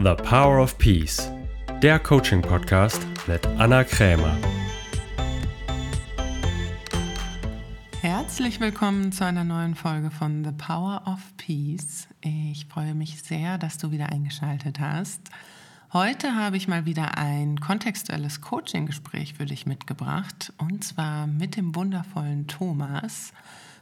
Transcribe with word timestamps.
The 0.00 0.14
Power 0.14 0.62
of 0.62 0.78
Peace, 0.78 1.28
der 1.82 1.98
Coaching-Podcast 1.98 3.04
mit 3.26 3.44
Anna 3.58 3.82
Krämer. 3.82 4.38
Herzlich 8.00 8.60
willkommen 8.60 9.10
zu 9.10 9.24
einer 9.24 9.42
neuen 9.42 9.74
Folge 9.74 10.12
von 10.12 10.44
The 10.44 10.52
Power 10.52 11.02
of 11.04 11.18
Peace. 11.36 12.06
Ich 12.20 12.66
freue 12.66 12.94
mich 12.94 13.20
sehr, 13.24 13.58
dass 13.58 13.78
du 13.78 13.90
wieder 13.90 14.10
eingeschaltet 14.10 14.78
hast. 14.78 15.20
Heute 15.92 16.36
habe 16.36 16.56
ich 16.56 16.68
mal 16.68 16.86
wieder 16.86 17.18
ein 17.18 17.58
kontextuelles 17.58 18.40
Coaching-Gespräch 18.40 19.34
für 19.34 19.46
dich 19.46 19.66
mitgebracht 19.66 20.52
und 20.58 20.84
zwar 20.84 21.26
mit 21.26 21.56
dem 21.56 21.74
wundervollen 21.74 22.46
Thomas. 22.46 23.32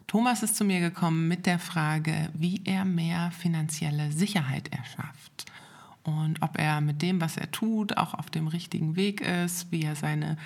Thomas 0.07 0.43
ist 0.43 0.57
zu 0.57 0.65
mir 0.65 0.81
gekommen 0.81 1.29
mit 1.29 1.45
der 1.45 1.59
Frage, 1.59 2.31
wie 2.33 2.63
er 2.65 2.87
mehr 2.87 3.33
finanzielle 3.33 4.13
Sicherheit 4.13 4.73
erschafft 4.73 5.45
und 6.07 6.41
ob 6.41 6.59
er 6.59 6.81
mit 6.81 7.03
dem, 7.03 7.21
was 7.21 7.37
er 7.37 7.51
tut, 7.51 7.97
auch 7.97 8.15
auf 8.15 8.31
dem 8.31 8.47
richtigen 8.47 8.97
Weg 8.97 9.21
ist, 9.21 9.71
wie 9.73 9.83
er 9.83 9.97
seine 9.97 10.37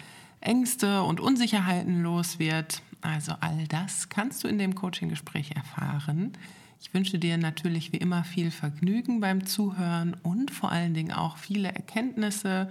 Ängste 0.40 1.02
und 1.02 1.20
Unsicherheiten 1.20 2.02
los 2.02 2.38
wird. 2.38 2.82
Also 3.02 3.32
all 3.40 3.66
das 3.68 4.08
kannst 4.08 4.42
du 4.42 4.48
in 4.48 4.58
dem 4.58 4.74
Coaching-Gespräch 4.74 5.52
erfahren. 5.52 6.32
Ich 6.80 6.94
wünsche 6.94 7.18
dir 7.18 7.36
natürlich 7.36 7.92
wie 7.92 7.98
immer 7.98 8.24
viel 8.24 8.50
Vergnügen 8.50 9.20
beim 9.20 9.46
Zuhören 9.46 10.16
und 10.22 10.50
vor 10.50 10.72
allen 10.72 10.94
Dingen 10.94 11.12
auch 11.12 11.36
viele 11.36 11.68
Erkenntnisse, 11.68 12.70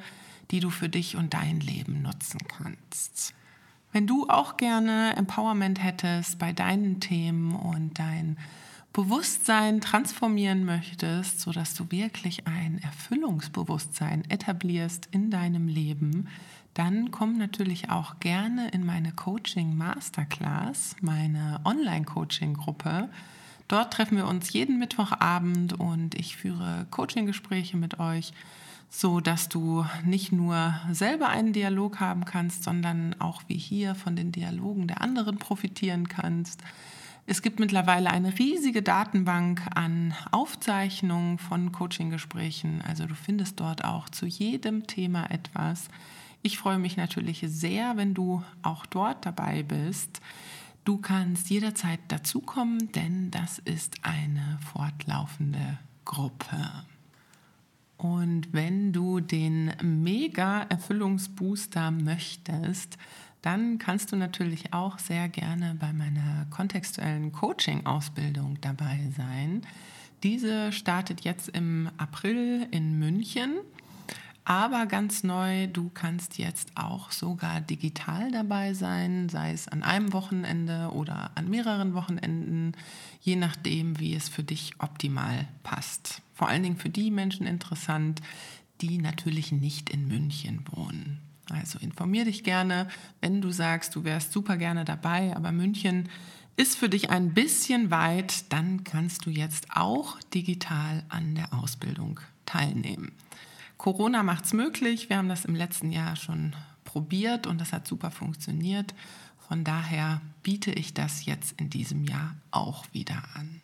die 0.49 0.59
du 0.59 0.71
für 0.71 0.89
dich 0.89 1.15
und 1.15 1.35
dein 1.35 1.59
Leben 1.59 2.01
nutzen 2.01 2.39
kannst. 2.47 3.35
Wenn 3.91 4.07
du 4.07 4.27
auch 4.27 4.57
gerne 4.57 5.15
Empowerment 5.15 5.83
hättest 5.83 6.39
bei 6.39 6.53
deinen 6.53 6.99
Themen 6.99 7.55
und 7.55 7.99
dein 7.99 8.37
Bewusstsein 8.93 9.81
transformieren 9.81 10.65
möchtest, 10.65 11.41
sodass 11.41 11.75
du 11.75 11.91
wirklich 11.91 12.47
ein 12.47 12.79
Erfüllungsbewusstsein 12.81 14.29
etablierst 14.29 15.07
in 15.11 15.29
deinem 15.29 15.67
Leben, 15.67 16.27
dann 16.73 17.11
komm 17.11 17.37
natürlich 17.37 17.89
auch 17.89 18.19
gerne 18.19 18.69
in 18.69 18.85
meine 18.85 19.11
Coaching 19.11 19.75
Masterclass, 19.75 20.95
meine 21.01 21.59
Online-Coaching-Gruppe. 21.65 23.09
Dort 23.67 23.93
treffen 23.93 24.17
wir 24.17 24.27
uns 24.27 24.53
jeden 24.53 24.79
Mittwochabend 24.79 25.73
und 25.73 26.15
ich 26.15 26.37
führe 26.37 26.87
Coaching-Gespräche 26.89 27.77
mit 27.77 27.99
euch 27.99 28.33
so 28.89 29.19
dass 29.19 29.49
du 29.49 29.85
nicht 30.03 30.31
nur 30.31 30.73
selber 30.91 31.29
einen 31.29 31.53
Dialog 31.53 31.99
haben 31.99 32.25
kannst, 32.25 32.63
sondern 32.63 33.15
auch 33.19 33.43
wie 33.47 33.57
hier 33.57 33.95
von 33.95 34.15
den 34.15 34.31
Dialogen 34.31 34.87
der 34.87 35.01
anderen 35.01 35.37
profitieren 35.37 36.09
kannst. 36.09 36.63
Es 37.31 37.43
gibt 37.43 37.59
mittlerweile 37.59 38.09
eine 38.09 38.39
riesige 38.39 38.81
Datenbank 38.81 39.61
an 39.75 40.15
Aufzeichnungen 40.31 41.37
von 41.37 41.71
Coaching-Gesprächen. 41.71 42.81
Also 42.81 43.05
du 43.05 43.13
findest 43.13 43.59
dort 43.59 43.85
auch 43.85 44.09
zu 44.09 44.25
jedem 44.25 44.87
Thema 44.87 45.29
etwas. 45.29 45.89
Ich 46.41 46.57
freue 46.57 46.79
mich 46.79 46.97
natürlich 46.97 47.45
sehr, 47.45 47.97
wenn 47.97 48.15
du 48.15 48.43
auch 48.63 48.87
dort 48.87 49.27
dabei 49.27 49.61
bist. 49.61 50.21
Du 50.85 50.97
kannst 50.97 51.51
jederzeit 51.51 51.99
dazukommen, 52.07 52.91
denn 52.93 53.29
das 53.29 53.59
ist 53.59 53.97
eine 54.01 54.57
fortlaufende 54.73 55.77
Gruppe. 56.05 56.57
Und 57.97 58.51
wenn 58.53 58.91
du 58.91 59.19
den 59.19 59.71
Mega-Erfüllungsbooster 59.83 61.91
möchtest, 61.91 62.97
dann 63.41 63.77
kannst 63.77 64.11
du 64.11 64.15
natürlich 64.15 64.73
auch 64.73 64.99
sehr 64.99 65.29
gerne 65.29 65.75
bei 65.79 65.93
meiner 65.93 66.45
kontextuellen 66.49 67.31
Coaching-Ausbildung 67.31 68.59
dabei 68.61 68.99
sein. 69.15 69.61
Diese 70.23 70.71
startet 70.71 71.21
jetzt 71.21 71.49
im 71.49 71.89
April 71.97 72.67
in 72.71 72.99
München. 72.99 73.55
Aber 74.43 74.87
ganz 74.87 75.23
neu, 75.23 75.67
du 75.67 75.91
kannst 75.93 76.39
jetzt 76.39 76.71
auch 76.73 77.11
sogar 77.11 77.61
digital 77.61 78.31
dabei 78.31 78.73
sein, 78.73 79.29
sei 79.29 79.51
es 79.51 79.67
an 79.67 79.83
einem 79.83 80.11
Wochenende 80.11 80.89
oder 80.91 81.29
an 81.35 81.49
mehreren 81.49 81.93
Wochenenden, 81.93 82.71
je 83.21 83.35
nachdem, 83.35 83.99
wie 83.99 84.15
es 84.15 84.27
für 84.27 84.41
dich 84.41 84.73
optimal 84.79 85.47
passt. 85.61 86.23
Vor 86.33 86.47
allen 86.47 86.63
Dingen 86.63 86.77
für 86.77 86.89
die 86.89 87.11
Menschen 87.11 87.45
interessant, 87.45 88.21
die 88.81 88.97
natürlich 88.97 89.51
nicht 89.51 89.91
in 89.91 90.07
München 90.07 90.65
wohnen. 90.71 91.28
Also 91.51 91.79
informier 91.79 92.25
dich 92.25 92.43
gerne, 92.43 92.87
wenn 93.21 93.41
du 93.41 93.51
sagst, 93.51 93.95
du 93.95 94.03
wärst 94.03 94.31
super 94.31 94.57
gerne 94.57 94.85
dabei, 94.85 95.35
aber 95.35 95.51
München 95.51 96.09
ist 96.55 96.77
für 96.77 96.89
dich 96.89 97.09
ein 97.09 97.33
bisschen 97.33 97.89
weit, 97.89 98.51
dann 98.51 98.83
kannst 98.83 99.25
du 99.25 99.29
jetzt 99.29 99.67
auch 99.73 100.19
digital 100.33 101.03
an 101.07 101.35
der 101.35 101.53
Ausbildung 101.53 102.19
teilnehmen. 102.45 103.13
Corona 103.77 104.23
macht 104.23 104.43
es 104.43 104.53
möglich. 104.53 105.09
Wir 105.09 105.17
haben 105.17 105.29
das 105.29 105.45
im 105.45 105.55
letzten 105.55 105.93
Jahr 105.93 106.17
schon 106.17 106.53
probiert 106.83 107.47
und 107.47 107.61
das 107.61 107.71
hat 107.71 107.87
super 107.87 108.11
funktioniert. 108.11 108.93
Von 109.47 109.63
daher 109.63 110.21
biete 110.43 110.71
ich 110.71 110.93
das 110.93 111.25
jetzt 111.25 111.59
in 111.59 111.69
diesem 111.69 112.03
Jahr 112.03 112.35
auch 112.51 112.83
wieder 112.91 113.23
an. 113.35 113.61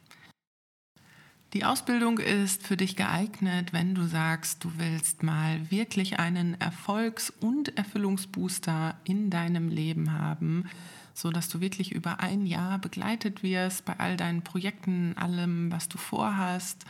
Die 1.55 1.63
Ausbildung 1.63 2.19
ist 2.19 2.67
für 2.67 2.75
dich 2.75 2.97
geeignet, 2.97 3.71
wenn 3.71 3.95
du 3.95 4.05
sagst, 4.07 4.61
du 4.65 4.73
willst 4.75 5.23
mal 5.23 5.71
wirklich 5.71 6.19
einen 6.19 6.59
Erfolgs- 6.59 7.31
und 7.39 7.77
Erfüllungsbooster 7.77 8.95
in 9.05 9.29
deinem 9.29 9.69
Leben 9.69 10.11
haben, 10.11 10.65
so 11.13 11.31
dass 11.31 11.47
du 11.47 11.61
wirklich 11.61 11.93
über 11.93 12.19
ein 12.19 12.45
Jahr 12.45 12.77
begleitet 12.77 13.41
wirst 13.41 13.85
bei 13.85 13.97
all 13.97 14.17
deinen 14.17 14.41
Projekten, 14.41 15.17
allem, 15.17 15.71
was 15.71 15.87
du 15.87 15.97
vorhast. 15.97 16.83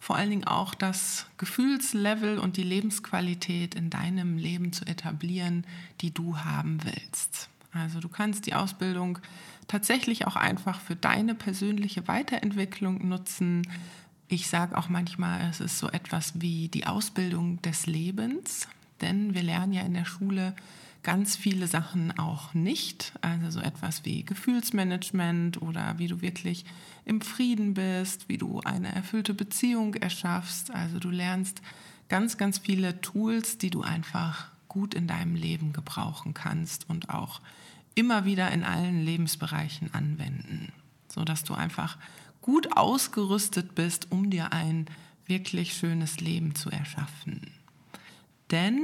Vor 0.00 0.16
allen 0.16 0.30
Dingen 0.30 0.46
auch 0.46 0.72
das 0.72 1.26
Gefühlslevel 1.36 2.38
und 2.38 2.56
die 2.56 2.62
Lebensqualität 2.62 3.74
in 3.74 3.90
deinem 3.90 4.38
Leben 4.38 4.72
zu 4.72 4.86
etablieren, 4.86 5.66
die 6.00 6.14
du 6.14 6.38
haben 6.38 6.78
willst. 6.84 7.50
Also 7.70 8.00
du 8.00 8.08
kannst 8.08 8.46
die 8.46 8.54
Ausbildung 8.54 9.18
tatsächlich 9.68 10.26
auch 10.26 10.36
einfach 10.36 10.80
für 10.80 10.96
deine 10.96 11.34
persönliche 11.34 12.08
Weiterentwicklung 12.08 13.06
nutzen. 13.06 13.68
Ich 14.28 14.48
sage 14.48 14.76
auch 14.76 14.88
manchmal, 14.88 15.48
es 15.48 15.60
ist 15.60 15.78
so 15.78 15.88
etwas 15.88 16.40
wie 16.40 16.68
die 16.68 16.86
Ausbildung 16.86 17.62
des 17.62 17.86
Lebens, 17.86 18.66
denn 19.00 19.34
wir 19.34 19.42
lernen 19.42 19.72
ja 19.72 19.82
in 19.82 19.94
der 19.94 20.04
Schule 20.04 20.54
ganz 21.04 21.36
viele 21.36 21.68
Sachen 21.68 22.18
auch 22.18 22.52
nicht. 22.52 23.12
Also 23.20 23.50
so 23.50 23.60
etwas 23.60 24.04
wie 24.04 24.24
Gefühlsmanagement 24.24 25.62
oder 25.62 25.98
wie 25.98 26.08
du 26.08 26.20
wirklich 26.20 26.64
im 27.04 27.20
Frieden 27.20 27.74
bist, 27.74 28.28
wie 28.28 28.38
du 28.38 28.60
eine 28.62 28.92
erfüllte 28.92 29.32
Beziehung 29.32 29.94
erschaffst. 29.94 30.72
Also 30.72 30.98
du 30.98 31.10
lernst 31.10 31.62
ganz, 32.08 32.36
ganz 32.36 32.58
viele 32.58 33.00
Tools, 33.00 33.58
die 33.58 33.70
du 33.70 33.82
einfach 33.82 34.48
gut 34.66 34.94
in 34.94 35.06
deinem 35.06 35.36
Leben 35.36 35.72
gebrauchen 35.72 36.34
kannst 36.34 36.90
und 36.90 37.10
auch 37.10 37.40
immer 37.94 38.24
wieder 38.24 38.50
in 38.50 38.64
allen 38.64 39.04
Lebensbereichen 39.04 39.94
anwenden, 39.94 40.72
sodass 41.08 41.44
du 41.44 41.54
einfach 41.54 41.98
gut 42.46 42.76
ausgerüstet 42.76 43.74
bist, 43.74 44.12
um 44.12 44.30
dir 44.30 44.52
ein 44.52 44.86
wirklich 45.26 45.74
schönes 45.74 46.20
Leben 46.20 46.54
zu 46.54 46.70
erschaffen. 46.70 47.40
Denn 48.52 48.80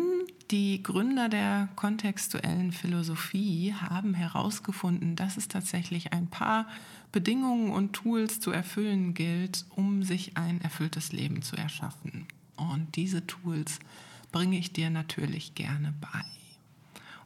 die 0.51 0.83
Gründer 0.83 1.29
der 1.29 1.69
kontextuellen 1.77 2.73
Philosophie 2.73 3.73
haben 3.73 4.15
herausgefunden, 4.15 5.15
dass 5.15 5.37
es 5.37 5.47
tatsächlich 5.47 6.13
ein 6.13 6.27
paar 6.27 6.67
Bedingungen 7.13 7.71
und 7.71 7.93
Tools 7.93 8.41
zu 8.41 8.51
erfüllen 8.51 9.15
gilt, 9.15 9.65
um 9.71 10.03
sich 10.03 10.37
ein 10.37 10.61
erfülltes 10.61 11.13
Leben 11.13 11.43
zu 11.43 11.55
erschaffen. 11.55 12.27
Und 12.57 12.97
diese 12.97 13.25
Tools 13.29 13.79
bringe 14.33 14.59
ich 14.59 14.73
dir 14.73 14.91
natürlich 14.91 15.55
gerne 15.55 15.95
bei. 16.01 16.42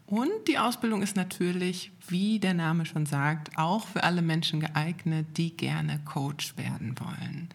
Und 0.06 0.30
die 0.46 0.58
Ausbildung 0.58 1.02
ist 1.02 1.16
natürlich, 1.16 1.90
wie 2.06 2.38
der 2.38 2.54
Name 2.54 2.86
schon 2.86 3.06
sagt, 3.06 3.58
auch 3.58 3.86
für 3.86 4.04
alle 4.04 4.22
Menschen 4.22 4.60
geeignet, 4.60 5.26
die 5.36 5.56
gerne 5.56 5.98
Coach 6.04 6.56
werden 6.56 6.94
wollen. 7.00 7.48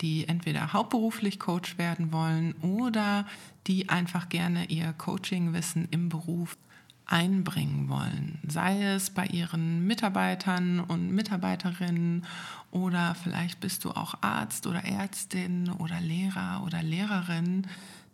Die 0.00 0.26
entweder 0.26 0.72
hauptberuflich 0.72 1.38
Coach 1.38 1.76
werden 1.76 2.10
wollen 2.10 2.54
oder 2.62 3.26
die 3.66 3.90
einfach 3.90 4.30
gerne 4.30 4.64
ihr 4.66 4.94
Coachingwissen 4.94 5.88
im 5.90 6.08
Beruf 6.08 6.56
einbringen 7.04 7.88
wollen. 7.88 8.38
Sei 8.46 8.82
es 8.82 9.10
bei 9.10 9.26
ihren 9.26 9.86
Mitarbeitern 9.86 10.80
und 10.80 11.10
Mitarbeiterinnen 11.10 12.24
oder 12.70 13.14
vielleicht 13.20 13.60
bist 13.60 13.84
du 13.84 13.90
auch 13.90 14.14
Arzt 14.22 14.66
oder 14.66 14.84
Ärztin 14.84 15.70
oder 15.70 16.00
Lehrer 16.00 16.62
oder 16.64 16.82
Lehrerin 16.82 17.66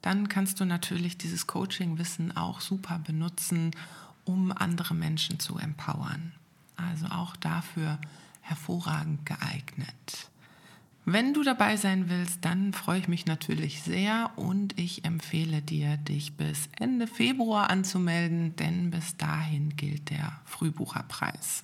dann 0.02 0.28
kannst 0.28 0.60
du 0.60 0.64
natürlich 0.64 1.18
dieses 1.18 1.46
Coaching-Wissen 1.46 2.36
auch 2.36 2.60
super 2.60 2.98
benutzen, 2.98 3.72
um 4.24 4.52
andere 4.52 4.94
Menschen 4.94 5.40
zu 5.40 5.58
empowern. 5.58 6.32
Also 6.76 7.06
auch 7.06 7.36
dafür 7.36 7.98
hervorragend 8.40 9.26
geeignet. 9.26 10.30
Wenn 11.08 11.34
du 11.34 11.44
dabei 11.44 11.76
sein 11.76 12.10
willst, 12.10 12.44
dann 12.44 12.72
freue 12.72 12.98
ich 12.98 13.06
mich 13.06 13.26
natürlich 13.26 13.82
sehr 13.82 14.32
und 14.34 14.76
ich 14.76 15.04
empfehle 15.04 15.62
dir, 15.62 15.96
dich 15.98 16.36
bis 16.36 16.68
Ende 16.80 17.06
Februar 17.06 17.70
anzumelden, 17.70 18.56
denn 18.56 18.90
bis 18.90 19.16
dahin 19.16 19.76
gilt 19.76 20.10
der 20.10 20.40
Frühbucherpreis. 20.44 21.62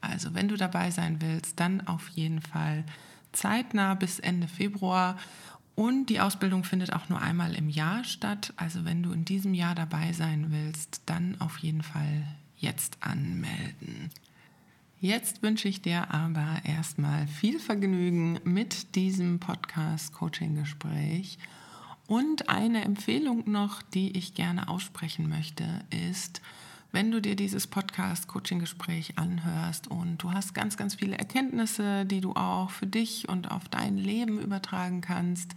Also 0.00 0.32
wenn 0.32 0.48
du 0.48 0.56
dabei 0.56 0.90
sein 0.90 1.20
willst, 1.20 1.60
dann 1.60 1.86
auf 1.86 2.08
jeden 2.08 2.40
Fall 2.40 2.84
zeitnah 3.32 3.94
bis 3.94 4.18
Ende 4.18 4.48
Februar 4.48 5.18
Und 5.74 6.06
die 6.06 6.20
Ausbildung 6.20 6.64
findet 6.64 6.92
auch 6.92 7.08
nur 7.08 7.22
einmal 7.22 7.54
im 7.54 7.68
Jahr 7.68 8.04
statt. 8.04 8.52
Also 8.56 8.84
wenn 8.84 9.02
du 9.02 9.12
in 9.12 9.24
diesem 9.24 9.54
Jahr 9.54 9.74
dabei 9.74 10.12
sein 10.12 10.46
willst, 10.50 11.02
dann 11.06 11.40
auf 11.40 11.58
jeden 11.58 11.82
Fall 11.82 12.26
jetzt 12.58 12.98
anmelden. 13.00 14.10
Jetzt 15.00 15.42
wünsche 15.42 15.66
ich 15.68 15.80
dir 15.80 16.12
aber 16.12 16.60
erstmal 16.64 17.26
viel 17.26 17.58
Vergnügen 17.58 18.38
mit 18.44 18.94
diesem 18.94 19.40
Podcast-Coaching-Gespräch. 19.40 21.38
Und 22.06 22.50
eine 22.50 22.84
Empfehlung 22.84 23.50
noch, 23.50 23.80
die 23.80 24.14
ich 24.18 24.34
gerne 24.34 24.68
aussprechen 24.68 25.28
möchte, 25.28 25.64
ist, 26.10 26.42
wenn 26.92 27.10
du 27.10 27.20
dir 27.20 27.36
dieses 27.36 27.66
Podcast-Coaching-Gespräch 27.66 29.16
anhörst 29.16 29.88
und 29.88 30.18
du 30.18 30.32
hast 30.32 30.54
ganz, 30.54 30.76
ganz 30.76 30.96
viele 30.96 31.16
Erkenntnisse, 31.16 32.04
die 32.04 32.20
du 32.20 32.32
auch 32.32 32.70
für 32.70 32.86
dich 32.86 33.28
und 33.28 33.50
auf 33.50 33.68
dein 33.68 33.96
Leben 33.96 34.40
übertragen 34.40 35.00
kannst, 35.00 35.52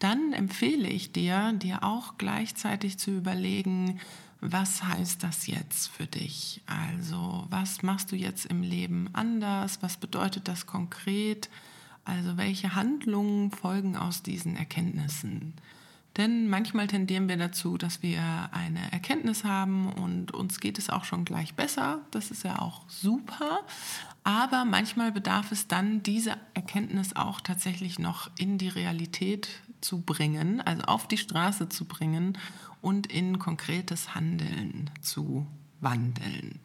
dann 0.00 0.32
empfehle 0.32 0.88
ich 0.88 1.12
dir, 1.12 1.52
dir 1.52 1.84
auch 1.84 2.18
gleichzeitig 2.18 2.98
zu 2.98 3.12
überlegen, 3.12 4.00
was 4.40 4.84
heißt 4.84 5.22
das 5.22 5.46
jetzt 5.46 5.88
für 5.88 6.06
dich? 6.06 6.60
Also 6.66 7.46
was 7.48 7.82
machst 7.82 8.12
du 8.12 8.16
jetzt 8.16 8.44
im 8.44 8.62
Leben 8.62 9.08
anders? 9.14 9.78
Was 9.80 9.96
bedeutet 9.96 10.48
das 10.48 10.66
konkret? 10.66 11.48
Also 12.04 12.36
welche 12.36 12.74
Handlungen 12.74 13.50
folgen 13.52 13.96
aus 13.96 14.22
diesen 14.22 14.56
Erkenntnissen? 14.56 15.54
Denn 16.16 16.48
manchmal 16.48 16.86
tendieren 16.86 17.28
wir 17.28 17.36
dazu, 17.36 17.76
dass 17.76 18.02
wir 18.02 18.22
eine 18.52 18.92
Erkenntnis 18.92 19.42
haben 19.42 19.92
und 19.92 20.32
uns 20.32 20.60
geht 20.60 20.78
es 20.78 20.88
auch 20.88 21.04
schon 21.04 21.24
gleich 21.24 21.54
besser. 21.54 22.00
Das 22.12 22.30
ist 22.30 22.44
ja 22.44 22.60
auch 22.60 22.82
super. 22.88 23.60
Aber 24.22 24.64
manchmal 24.64 25.10
bedarf 25.10 25.50
es 25.50 25.66
dann, 25.66 26.02
diese 26.02 26.36
Erkenntnis 26.54 27.16
auch 27.16 27.40
tatsächlich 27.40 27.98
noch 27.98 28.30
in 28.38 28.58
die 28.58 28.68
Realität 28.68 29.48
zu 29.80 30.00
bringen, 30.00 30.60
also 30.60 30.84
auf 30.84 31.08
die 31.08 31.18
Straße 31.18 31.68
zu 31.68 31.84
bringen 31.84 32.38
und 32.80 33.08
in 33.08 33.38
konkretes 33.38 34.14
Handeln 34.14 34.90
zu 35.00 35.46
wandeln. 35.80 36.60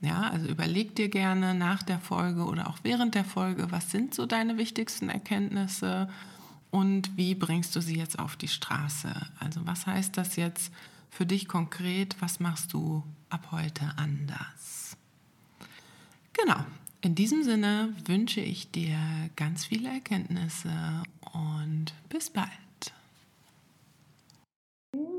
Ja, 0.00 0.30
also 0.30 0.46
überleg 0.46 0.94
dir 0.94 1.08
gerne 1.08 1.54
nach 1.54 1.82
der 1.82 1.98
Folge 1.98 2.44
oder 2.44 2.68
auch 2.68 2.78
während 2.82 3.14
der 3.14 3.24
Folge, 3.24 3.70
was 3.70 3.90
sind 3.90 4.14
so 4.14 4.26
deine 4.26 4.56
wichtigsten 4.56 5.08
Erkenntnisse 5.08 6.08
und 6.70 7.16
wie 7.16 7.34
bringst 7.34 7.74
du 7.76 7.80
sie 7.80 7.96
jetzt 7.96 8.18
auf 8.18 8.36
die 8.36 8.48
Straße? 8.48 9.12
Also 9.38 9.66
was 9.66 9.86
heißt 9.86 10.16
das 10.16 10.36
jetzt 10.36 10.72
für 11.10 11.26
dich 11.26 11.48
konkret? 11.48 12.16
Was 12.20 12.40
machst 12.40 12.72
du 12.72 13.02
ab 13.30 13.48
heute 13.52 13.92
anders? 13.96 14.96
Genau. 16.32 16.64
In 17.00 17.14
diesem 17.14 17.44
Sinne 17.44 17.94
wünsche 18.06 18.40
ich 18.40 18.72
dir 18.72 18.98
ganz 19.36 19.64
viele 19.64 19.88
Erkenntnisse 19.88 21.02
und 21.32 21.94
bis 22.08 22.30
bald. 22.30 22.48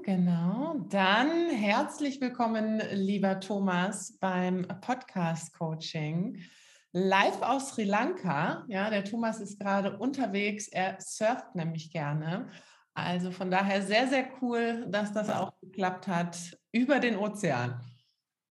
Genau, 0.04 0.76
dann 0.90 1.52
herzlich 1.52 2.20
willkommen, 2.20 2.82
lieber 2.94 3.40
Thomas, 3.40 4.18
beim 4.20 4.66
Podcast 4.82 5.54
Coaching. 5.54 6.42
Live 6.92 7.42
aus 7.42 7.70
Sri 7.70 7.84
Lanka. 7.84 8.66
Ja, 8.68 8.90
der 8.90 9.04
Thomas 9.04 9.40
ist 9.40 9.60
gerade 9.60 9.98
unterwegs. 9.98 10.68
Er 10.68 10.98
surft 11.00 11.56
nämlich 11.56 11.92
gerne. 11.92 12.50
Also 12.94 13.32
von 13.32 13.52
daher 13.52 13.82
sehr, 13.82 14.08
sehr 14.08 14.28
cool, 14.42 14.88
dass 14.90 15.14
das 15.14 15.30
auch 15.30 15.54
geklappt 15.62 16.08
hat 16.08 16.58
über 16.72 17.00
den 17.00 17.16
Ozean. 17.16 17.80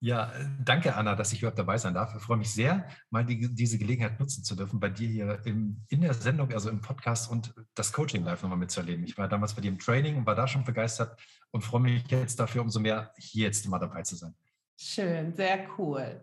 Ja, 0.01 0.31
äh, 0.33 0.45
danke 0.63 0.95
Anna, 0.95 1.15
dass 1.15 1.33
ich 1.33 1.39
überhaupt 1.39 1.57
dabei 1.57 1.77
sein 1.77 1.93
darf. 1.93 2.13
Ich 2.15 2.21
freue 2.21 2.37
mich 2.37 2.53
sehr, 2.53 2.87
mal 3.09 3.25
die, 3.25 3.53
diese 3.55 3.77
Gelegenheit 3.77 4.19
nutzen 4.19 4.43
zu 4.43 4.55
dürfen, 4.55 4.79
bei 4.79 4.89
dir 4.89 5.07
hier 5.07 5.39
im, 5.45 5.83
in 5.87 6.01
der 6.01 6.13
Sendung, 6.13 6.51
also 6.51 6.69
im 6.69 6.81
Podcast 6.81 7.31
und 7.31 7.55
das 7.73 7.91
Coaching 7.91 8.23
live 8.23 8.43
nochmal 8.43 8.59
mitzuerleben. 8.59 9.05
Ich 9.05 9.17
war 9.17 9.27
damals 9.27 9.53
bei 9.53 9.61
dir 9.61 9.69
im 9.69 9.79
Training 9.79 10.17
und 10.17 10.25
war 10.27 10.35
da 10.35 10.47
schon 10.47 10.63
begeistert 10.63 11.19
und 11.51 11.63
freue 11.63 11.81
mich 11.81 12.03
jetzt 12.11 12.39
dafür 12.39 12.61
umso 12.61 12.79
mehr, 12.79 13.13
hier 13.17 13.45
jetzt 13.45 13.67
mal 13.67 13.79
dabei 13.79 14.03
zu 14.03 14.15
sein. 14.15 14.35
Schön, 14.77 15.33
sehr 15.33 15.65
cool. 15.77 16.21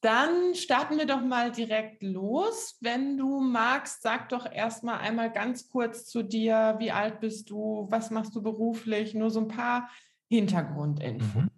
Dann 0.00 0.54
starten 0.54 0.98
wir 0.98 1.06
doch 1.06 1.22
mal 1.22 1.50
direkt 1.50 2.02
los. 2.02 2.76
Wenn 2.80 3.16
du 3.16 3.40
magst, 3.40 4.02
sag 4.02 4.28
doch 4.28 4.50
erstmal 4.50 4.98
einmal 4.98 5.32
ganz 5.32 5.68
kurz 5.68 6.06
zu 6.06 6.22
dir, 6.22 6.76
wie 6.78 6.92
alt 6.92 7.20
bist 7.20 7.50
du, 7.50 7.86
was 7.90 8.10
machst 8.10 8.34
du 8.36 8.42
beruflich, 8.42 9.14
nur 9.14 9.30
so 9.30 9.40
ein 9.40 9.48
paar 9.48 9.90
Hintergrundinfos. 10.28 11.42
Mhm. 11.42 11.50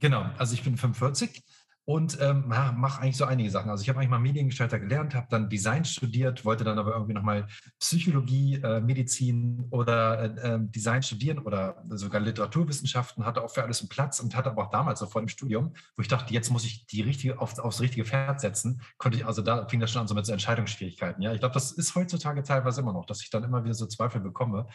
Genau, 0.00 0.26
also 0.38 0.54
ich 0.54 0.64
bin 0.64 0.76
45 0.76 1.42
und 1.86 2.18
ähm, 2.20 2.44
mache 2.48 3.02
eigentlich 3.02 3.16
so 3.16 3.24
einige 3.24 3.50
Sachen. 3.50 3.70
Also 3.70 3.82
ich 3.82 3.88
habe 3.88 3.98
eigentlich 3.98 4.10
mal 4.10 4.18
Mediengestalter 4.18 4.78
gelernt, 4.78 5.14
habe 5.14 5.26
dann 5.28 5.50
Design 5.50 5.84
studiert, 5.84 6.44
wollte 6.44 6.64
dann 6.64 6.78
aber 6.78 6.92
irgendwie 6.92 7.12
nochmal 7.12 7.46
Psychologie, 7.78 8.54
äh, 8.62 8.80
Medizin 8.80 9.66
oder 9.70 10.22
äh, 10.22 10.54
ähm, 10.54 10.72
Design 10.72 11.02
studieren 11.02 11.40
oder 11.40 11.84
sogar 11.90 12.22
Literaturwissenschaften, 12.22 13.26
hatte 13.26 13.42
auch 13.42 13.50
für 13.50 13.62
alles 13.62 13.80
einen 13.80 13.90
Platz 13.90 14.18
und 14.20 14.34
hatte 14.34 14.50
aber 14.50 14.64
auch 14.64 14.70
damals 14.70 15.00
so 15.00 15.06
vor 15.06 15.20
dem 15.20 15.28
Studium, 15.28 15.74
wo 15.96 16.02
ich 16.02 16.08
dachte, 16.08 16.32
jetzt 16.32 16.50
muss 16.50 16.64
ich 16.64 16.86
die 16.86 17.02
richtige 17.02 17.38
auf, 17.38 17.58
aufs 17.58 17.80
richtige 17.82 18.06
Pferd 18.06 18.40
setzen, 18.40 18.80
konnte 18.96 19.18
ich, 19.18 19.26
also 19.26 19.42
da 19.42 19.68
fing 19.68 19.80
das 19.80 19.90
schon 19.90 20.02
an 20.02 20.08
so 20.08 20.14
mit 20.14 20.24
so 20.24 20.32
Entscheidungsschwierigkeiten. 20.32 21.22
Ja, 21.22 21.34
ich 21.34 21.40
glaube, 21.40 21.52
das 21.52 21.72
ist 21.72 21.94
heutzutage 21.94 22.42
teilweise 22.42 22.80
immer 22.80 22.94
noch, 22.94 23.04
dass 23.04 23.20
ich 23.20 23.28
dann 23.28 23.44
immer 23.44 23.62
wieder 23.62 23.74
so 23.74 23.86
Zweifel 23.86 24.22
bekomme, 24.22 24.68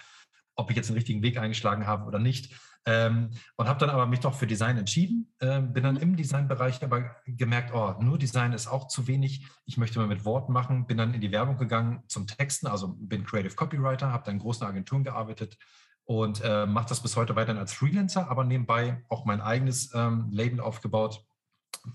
ob 0.59 0.69
ich 0.69 0.75
jetzt 0.75 0.89
den 0.89 0.95
richtigen 0.95 1.23
Weg 1.23 1.37
eingeschlagen 1.37 1.87
habe 1.87 2.05
oder 2.05 2.19
nicht. 2.19 2.53
Ähm, 2.85 3.31
und 3.55 3.67
habe 3.67 3.79
dann 3.79 3.89
aber 3.89 4.05
mich 4.05 4.19
doch 4.19 4.33
für 4.33 4.47
Design 4.47 4.77
entschieden. 4.77 5.33
Ähm, 5.41 5.73
bin 5.73 5.83
dann 5.83 5.97
im 5.97 6.15
Designbereich 6.15 6.83
aber 6.83 7.15
gemerkt, 7.25 7.73
oh, 7.73 7.95
nur 7.99 8.17
Design 8.17 8.53
ist 8.53 8.67
auch 8.67 8.87
zu 8.87 9.07
wenig. 9.07 9.47
Ich 9.65 9.77
möchte 9.77 9.99
mal 9.99 10.07
mit 10.07 10.25
Worten 10.25 10.53
machen. 10.53 10.87
Bin 10.87 10.97
dann 10.97 11.13
in 11.13 11.21
die 11.21 11.31
Werbung 11.31 11.57
gegangen 11.57 12.03
zum 12.07 12.27
Texten, 12.27 12.67
also 12.67 12.95
bin 12.97 13.25
Creative 13.25 13.55
Copywriter, 13.55 14.11
habe 14.11 14.23
dann 14.25 14.35
in 14.35 14.41
großen 14.41 14.65
Agenturen 14.65 15.03
gearbeitet 15.03 15.57
und 16.05 16.41
äh, 16.43 16.65
mache 16.65 16.89
das 16.89 17.01
bis 17.01 17.15
heute 17.15 17.35
weiterhin 17.35 17.59
als 17.59 17.73
Freelancer, 17.73 18.31
aber 18.31 18.43
nebenbei 18.43 19.03
auch 19.09 19.25
mein 19.25 19.41
eigenes 19.41 19.93
ähm, 19.93 20.29
Label 20.31 20.59
aufgebaut, 20.59 21.23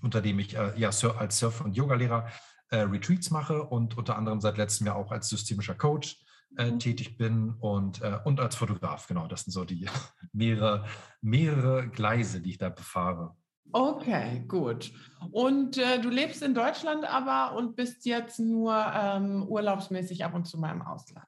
unter 0.01 0.21
dem 0.21 0.39
ich 0.39 0.55
äh, 0.55 0.71
ja, 0.77 0.89
als 1.17 1.39
Surf- 1.39 1.61
und 1.61 1.75
Yogalehrer 1.75 2.29
äh, 2.69 2.77
Retreats 2.77 3.29
mache 3.31 3.63
und 3.63 3.97
unter 3.97 4.17
anderem 4.17 4.39
seit 4.39 4.57
letztem 4.57 4.87
Jahr 4.87 4.95
auch 4.95 5.11
als 5.11 5.27
systemischer 5.27 5.75
Coach 5.75 6.24
äh, 6.57 6.77
tätig 6.77 7.17
bin 7.17 7.53
und, 7.59 8.01
äh, 8.01 8.19
und 8.23 8.39
als 8.39 8.55
Fotograf. 8.55 9.07
Genau, 9.07 9.27
das 9.27 9.43
sind 9.43 9.51
so 9.51 9.65
die 9.65 9.87
mehrere, 10.33 10.85
mehrere 11.21 11.87
Gleise, 11.87 12.41
die 12.41 12.51
ich 12.51 12.57
da 12.57 12.69
befahre. 12.69 13.35
Okay, 13.71 14.45
gut. 14.47 14.91
Und 15.31 15.77
äh, 15.77 15.99
du 15.99 16.09
lebst 16.09 16.41
in 16.43 16.53
Deutschland 16.53 17.03
aber 17.03 17.57
und 17.57 17.75
bist 17.75 18.05
jetzt 18.05 18.39
nur 18.39 18.73
ähm, 18.93 19.43
urlaubsmäßig 19.47 20.23
ab 20.23 20.33
und 20.33 20.45
zu 20.45 20.57
mal 20.57 20.71
im 20.71 20.81
Ausland. 20.81 21.25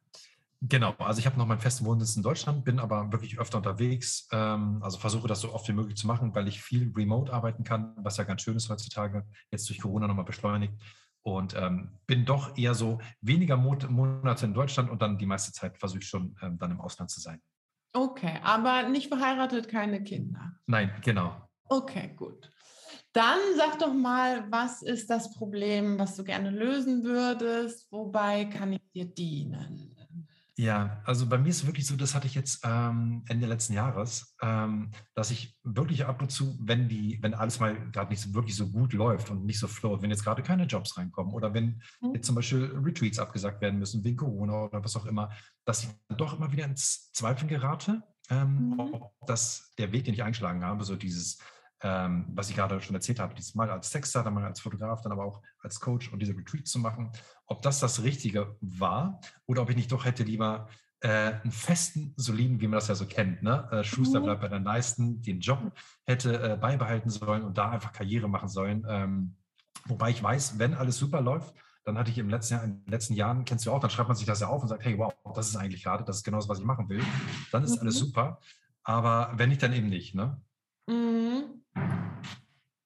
Genau, 0.62 0.94
also 0.98 1.20
ich 1.20 1.25
habe 1.28 1.38
noch 1.38 1.46
meinen 1.46 1.60
festen 1.60 1.86
Wohnsitz 1.86 2.16
in 2.16 2.24
Deutschland, 2.24 2.66
bin 2.66 2.80
aber 2.80 3.12
wirklich 3.12 3.40
öfter 3.40 3.58
unterwegs. 3.58 4.28
Ähm, 4.32 4.80
also 4.82 4.98
versuche 4.98 5.28
das 5.28 5.42
so 5.42 5.54
oft 5.54 5.68
wie 5.68 5.74
möglich 5.74 5.98
zu 5.98 6.08
machen, 6.08 6.34
weil 6.34 6.48
ich 6.48 6.62
viel 6.62 6.92
remote 6.96 7.32
arbeiten 7.32 7.63
kann, 7.63 7.94
was 7.98 8.18
ja 8.18 8.24
ganz 8.24 8.42
schön 8.42 8.56
ist 8.56 8.70
heutzutage, 8.70 9.25
jetzt 9.51 9.68
durch 9.70 9.82
Corona 9.82 10.08
nochmal 10.08 10.25
beschleunigt 10.25 10.74
und 11.27 11.53
ähm, 11.57 11.89
bin 12.07 12.24
doch 12.24 12.57
eher 12.57 12.74
so 12.74 13.00
weniger 13.19 13.57
Monate 13.57 14.46
in 14.46 14.53
Deutschland 14.53 14.89
und 14.89 15.01
dann 15.01 15.17
die 15.17 15.25
meiste 15.25 15.51
Zeit 15.51 15.77
versuche 15.77 16.00
ich 16.00 16.07
schon 16.07 16.38
ähm, 16.41 16.57
dann 16.57 16.72
im 16.72 16.79
Ausland 16.79 17.12
zu 17.12 17.19
sein. 17.19 17.41
Okay, 17.91 18.39
aber 18.43 18.88
nicht 18.88 19.10
verheiratet, 19.10 19.67
keine 19.67 20.01
Kinder. 20.03 20.53
Nein, 20.67 20.89
genau. 21.03 21.36
Okay, 21.65 22.13
gut. 22.15 22.50
Dann 23.12 23.39
sag 23.57 23.77
doch 23.79 23.93
mal, 23.93 24.50
was 24.50 24.81
ist 24.81 25.10
das 25.10 25.34
Problem, 25.34 26.00
was 26.00 26.15
du 26.15 26.24
gerne 26.24 26.50
lösen 26.50 27.03
würdest? 27.03 27.91
Wobei 27.91 28.46
kann 28.46 28.72
ich 28.72 28.89
dir 28.93 29.05
dienen? 29.05 29.97
Ja, 30.60 31.04
also 31.06 31.28
bei 31.28 31.38
mir 31.38 31.50
ist 31.50 31.58
es 31.58 31.66
wirklich 31.68 31.86
so, 31.86 31.96
das 31.96 32.16
hatte 32.16 32.26
ich 32.26 32.34
jetzt 32.34 32.62
ähm, 32.66 33.24
Ende 33.28 33.46
letzten 33.46 33.74
Jahres, 33.74 34.36
ähm, 34.42 34.90
dass 35.14 35.30
ich 35.30 35.56
wirklich 35.64 36.06
ab 36.06 36.20
und 36.20 36.32
zu, 36.32 36.58
wenn 36.60 36.90
die, 36.90 37.20
wenn 37.22 37.36
alles 37.36 37.60
mal 37.60 37.76
gerade 37.92 38.10
nicht 38.10 38.22
so 38.22 38.34
wirklich 38.34 38.56
so 38.56 38.68
gut 38.68 38.94
läuft 38.94 39.30
und 39.30 39.46
nicht 39.46 39.60
so 39.60 39.68
float, 39.68 40.02
wenn 40.02 40.10
jetzt 40.10 40.24
gerade 40.24 40.42
keine 40.42 40.64
Jobs 40.64 40.98
reinkommen 40.98 41.32
oder 41.36 41.54
wenn 41.54 41.80
mhm. 42.02 42.16
jetzt 42.16 42.26
zum 42.26 42.34
Beispiel 42.34 42.72
Retreats 42.84 43.20
abgesagt 43.20 43.62
werden 43.62 43.78
müssen 43.78 44.04
wegen 44.04 44.18
Corona 44.18 44.64
oder 44.64 44.84
was 44.84 44.96
auch 44.96 45.06
immer, 45.06 45.30
dass 45.64 45.84
ich 45.84 45.90
dann 46.08 46.18
doch 46.18 46.36
immer 46.36 46.52
wieder 46.52 46.66
ins 46.66 47.12
Zweifeln 47.12 47.48
gerate, 47.48 48.02
ähm, 48.32 48.70
mhm. 48.72 48.80
ob 48.80 49.14
das 49.28 49.72
der 49.78 49.92
Weg, 49.92 50.06
den 50.06 50.16
ich 50.16 50.24
eingeschlagen 50.24 50.66
habe, 50.66 50.84
so 50.86 50.96
dieses 50.96 51.38
ähm, 51.81 52.25
was 52.34 52.50
ich 52.50 52.55
gerade 52.55 52.81
schon 52.81 52.96
erzählt 52.96 53.19
habe, 53.19 53.36
dieses 53.36 53.55
Mal 53.55 53.69
als 53.69 53.89
Texter, 53.89 54.24
dann 54.24 54.34
mal 54.34 54.46
als 54.46 54.60
Fotograf, 54.60 55.01
dann 55.01 55.12
aber 55.12 55.25
auch 55.25 55.41
als 55.60 55.79
Coach 55.79 56.12
und 56.12 56.19
diese 56.19 56.36
Retreats 56.36 56.72
zu 56.72 56.79
machen, 56.79 57.12
ob 57.46 57.62
das 57.62 57.79
das 57.79 58.03
Richtige 58.03 58.57
war 58.62 59.19
oder 59.46 59.62
ob 59.62 59.69
ich 59.69 59.75
nicht 59.75 59.91
doch 59.91 60.05
hätte 60.05 60.24
lieber 60.24 60.67
äh, 61.01 61.34
einen 61.34 61.51
festen, 61.51 62.13
soliden, 62.17 62.60
wie 62.60 62.67
man 62.67 62.79
das 62.79 62.88
ja 62.88 62.96
so 62.96 63.05
kennt, 63.05 63.43
ne? 63.43 63.67
Äh, 63.72 63.84
Schuster 63.84 64.19
mhm. 64.19 64.24
bleibt 64.25 64.41
bei 64.41 64.48
den 64.48 64.63
Leisten, 64.63 65.22
den 65.22 65.39
Job 65.39 65.72
hätte 66.05 66.53
äh, 66.53 66.57
beibehalten 66.57 67.10
sollen 67.10 67.43
und 67.43 67.57
da 67.57 67.69
einfach 67.69 67.91
Karriere 67.91 68.27
machen 68.27 68.50
sollen. 68.50 68.84
Ähm, 68.89 69.36
wobei 69.86 70.10
ich 70.10 70.24
weiß, 70.24 70.57
wenn 70.57 70.74
alles 70.74 70.98
super 70.98 71.22
läuft, 71.22 71.53
dann 71.84 71.98
hatte 71.98 72.12
ich 72.12 72.17
im 72.17 72.29
letzten 72.29 72.55
Jahr, 72.55 72.63
in 72.63 72.84
den 72.84 72.91
letzten 72.91 73.13
Jahren, 73.13 73.46
kennst 73.46 73.65
du 73.65 73.72
auch, 73.72 73.79
dann 73.79 73.91
schreibt 73.91 74.10
man 74.10 74.17
sich 74.17 74.25
das 74.25 74.39
ja 74.39 74.48
auf 74.48 74.62
und 74.62 74.67
sagt, 74.67 74.84
hey, 74.84 74.98
wow, 74.98 75.13
das 75.36 75.48
ist 75.50 75.55
eigentlich 75.55 75.84
gerade, 75.84 76.03
das 76.03 76.17
ist 76.17 76.24
genau 76.24 76.38
das, 76.38 76.50
was 76.50 76.60
ich 76.60 76.65
machen 76.65 76.89
will. 76.89 77.01
Dann 77.51 77.63
ist 77.63 77.75
mhm. 77.75 77.81
alles 77.81 77.98
super. 77.98 78.39
Aber 78.84 79.31
wenn 79.36 79.50
nicht, 79.50 79.62
dann 79.62 79.74
eben 79.74 79.88
nicht. 79.88 80.15
Ne? 80.15 80.41
Mhm. 80.88 81.63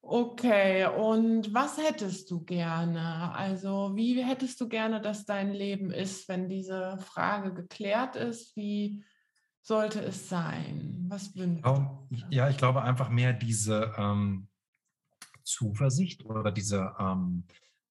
Okay, 0.02 0.86
und 0.88 1.54
was 1.54 1.78
hättest 1.78 2.30
du 2.32 2.44
gerne? 2.44 3.34
Also, 3.34 3.92
wie 3.96 4.22
hättest 4.22 4.60
du 4.60 4.68
gerne, 4.68 5.00
dass 5.00 5.26
dein 5.26 5.54
Leben 5.54 5.90
ist, 5.90 6.28
wenn 6.28 6.50
diese 6.50 6.98
Frage 7.00 7.54
geklärt 7.54 8.18
ist? 8.18 8.56
Wie 8.58 9.04
sollte 9.62 10.02
es 10.02 10.28
sein? 10.28 11.06
Was 11.08 11.34
wünschst 11.36 11.66
du? 11.66 12.00
Ja, 12.30 12.50
ich 12.50 12.58
glaube 12.58 12.82
einfach 12.82 13.10
mehr 13.10 13.32
diese 13.32 13.94
ähm, 13.98 14.50
Zuversicht 15.44 16.26
oder 16.26 16.52
diese, 16.52 16.94
ähm, 17.00 17.46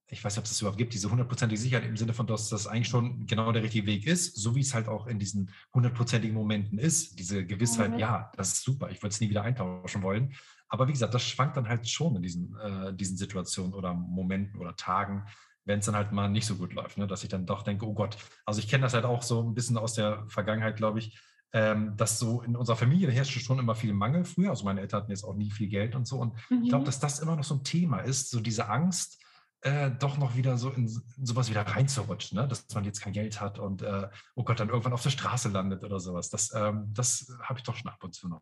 ich 0.09 0.23
weiß 0.23 0.35
nicht, 0.35 0.40
ob 0.40 0.45
es 0.45 0.50
das 0.50 0.61
überhaupt 0.61 0.78
gibt, 0.78 0.92
diese 0.92 1.11
hundertprozentige 1.11 1.61
Sicherheit 1.61 1.88
im 1.88 1.97
Sinne 1.97 2.12
von, 2.12 2.26
dass 2.26 2.49
das 2.49 2.66
eigentlich 2.66 2.88
schon 2.88 3.26
genau 3.26 3.50
der 3.52 3.62
richtige 3.62 3.87
Weg 3.87 4.07
ist, 4.07 4.37
so 4.37 4.54
wie 4.54 4.61
es 4.61 4.75
halt 4.75 4.88
auch 4.88 5.07
in 5.07 5.19
diesen 5.19 5.50
hundertprozentigen 5.73 6.37
Momenten 6.37 6.78
ist. 6.78 7.19
Diese 7.19 7.47
Gewissheit, 7.47 7.92
mhm. 7.92 7.99
ja, 7.99 8.30
das 8.37 8.52
ist 8.52 8.62
super, 8.62 8.90
ich 8.90 9.02
würde 9.02 9.14
es 9.14 9.21
nie 9.21 9.30
wieder 9.30 9.42
eintauschen 9.42 10.02
wollen. 10.02 10.35
Aber 10.71 10.89
wie 10.89 10.93
gesagt, 10.93 11.12
das 11.12 11.23
schwankt 11.23 11.57
dann 11.57 11.69
halt 11.69 11.89
schon 11.89 12.17
in 12.17 12.23
diesen, 12.23 12.57
äh, 12.57 12.95
diesen 12.95 13.17
Situationen 13.17 13.75
oder 13.75 13.93
Momenten 13.93 14.59
oder 14.61 14.77
Tagen, 14.77 15.27
wenn 15.65 15.81
es 15.81 15.87
dann 15.87 15.97
halt 15.97 16.12
mal 16.12 16.29
nicht 16.29 16.47
so 16.47 16.57
gut 16.57 16.73
läuft, 16.73 16.97
ne? 16.97 17.07
dass 17.07 17.23
ich 17.23 17.29
dann 17.29 17.45
doch 17.45 17.62
denke, 17.62 17.87
oh 17.87 17.93
Gott, 17.93 18.17
also 18.47 18.61
ich 18.61 18.69
kenne 18.69 18.83
das 18.83 18.95
halt 18.95 19.05
auch 19.05 19.23
so 19.23 19.43
ein 19.43 19.55
bisschen 19.55 19.77
aus 19.77 19.95
der 19.95 20.25
Vergangenheit, 20.29 20.77
glaube 20.77 21.00
ich, 21.00 21.21
ähm, 21.53 21.97
dass 21.97 22.19
so 22.19 22.43
in 22.43 22.57
unserer 22.57 22.77
Familie 22.77 23.11
herrschte 23.11 23.41
schon 23.41 23.59
immer 23.59 23.75
viel 23.75 23.93
Mangel 23.93 24.25
früher. 24.25 24.50
Also 24.50 24.65
meine 24.65 24.81
Eltern 24.81 25.03
hatten 25.03 25.11
jetzt 25.11 25.25
auch 25.25 25.35
nie 25.35 25.50
viel 25.50 25.69
Geld 25.69 25.97
und 25.97 26.07
so. 26.07 26.19
Und 26.19 26.35
mhm. 26.49 26.62
ich 26.62 26.69
glaube, 26.69 26.85
dass 26.85 27.00
das 27.00 27.19
immer 27.19 27.37
noch 27.37 27.45
so 27.45 27.57
ein 27.57 27.65
Thema 27.65 27.99
ist, 27.99 28.31
so 28.31 28.41
diese 28.41 28.69
Angst, 28.69 29.21
äh, 29.62 29.91
doch 29.91 30.17
noch 30.17 30.37
wieder 30.37 30.57
so 30.57 30.71
in, 30.71 30.87
in 31.17 31.27
sowas 31.27 31.50
wieder 31.50 31.62
reinzurutschen, 31.62 32.39
ne? 32.39 32.49
dass 32.49 32.67
man 32.73 32.85
jetzt 32.85 33.00
kein 33.00 33.12
Geld 33.12 33.41
hat 33.41 33.59
und 33.59 33.83
äh, 33.83 34.09
oh 34.35 34.45
Gott, 34.45 34.61
dann 34.61 34.71
irgendwann 34.71 34.93
auf 34.93 35.03
der 35.03 35.11
Straße 35.11 35.49
landet 35.50 35.83
oder 35.83 36.00
sowas. 36.00 36.31
Das, 36.31 36.55
ähm, 36.55 36.91
das 36.95 37.31
habe 37.43 37.59
ich 37.59 37.65
doch 37.65 37.77
schon 37.77 37.91
ab 37.91 38.03
und 38.03 38.15
zu 38.15 38.29
noch. 38.29 38.41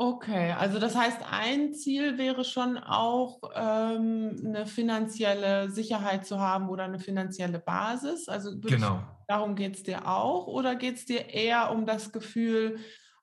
Okay, 0.00 0.52
also 0.52 0.78
das 0.78 0.94
heißt, 0.94 1.22
ein 1.28 1.74
Ziel 1.74 2.18
wäre 2.18 2.44
schon 2.44 2.78
auch 2.78 3.40
ähm, 3.52 4.40
eine 4.44 4.64
finanzielle 4.64 5.72
Sicherheit 5.72 6.24
zu 6.24 6.38
haben 6.38 6.68
oder 6.68 6.84
eine 6.84 7.00
finanzielle 7.00 7.58
Basis. 7.58 8.28
Also 8.28 8.60
genau. 8.60 9.02
darum 9.26 9.56
geht 9.56 9.74
es 9.74 9.82
dir 9.82 10.06
auch 10.06 10.46
oder 10.46 10.76
geht 10.76 10.98
es 10.98 11.04
dir 11.04 11.30
eher 11.30 11.72
um 11.72 11.84
das 11.84 12.12
Gefühl, 12.12 12.78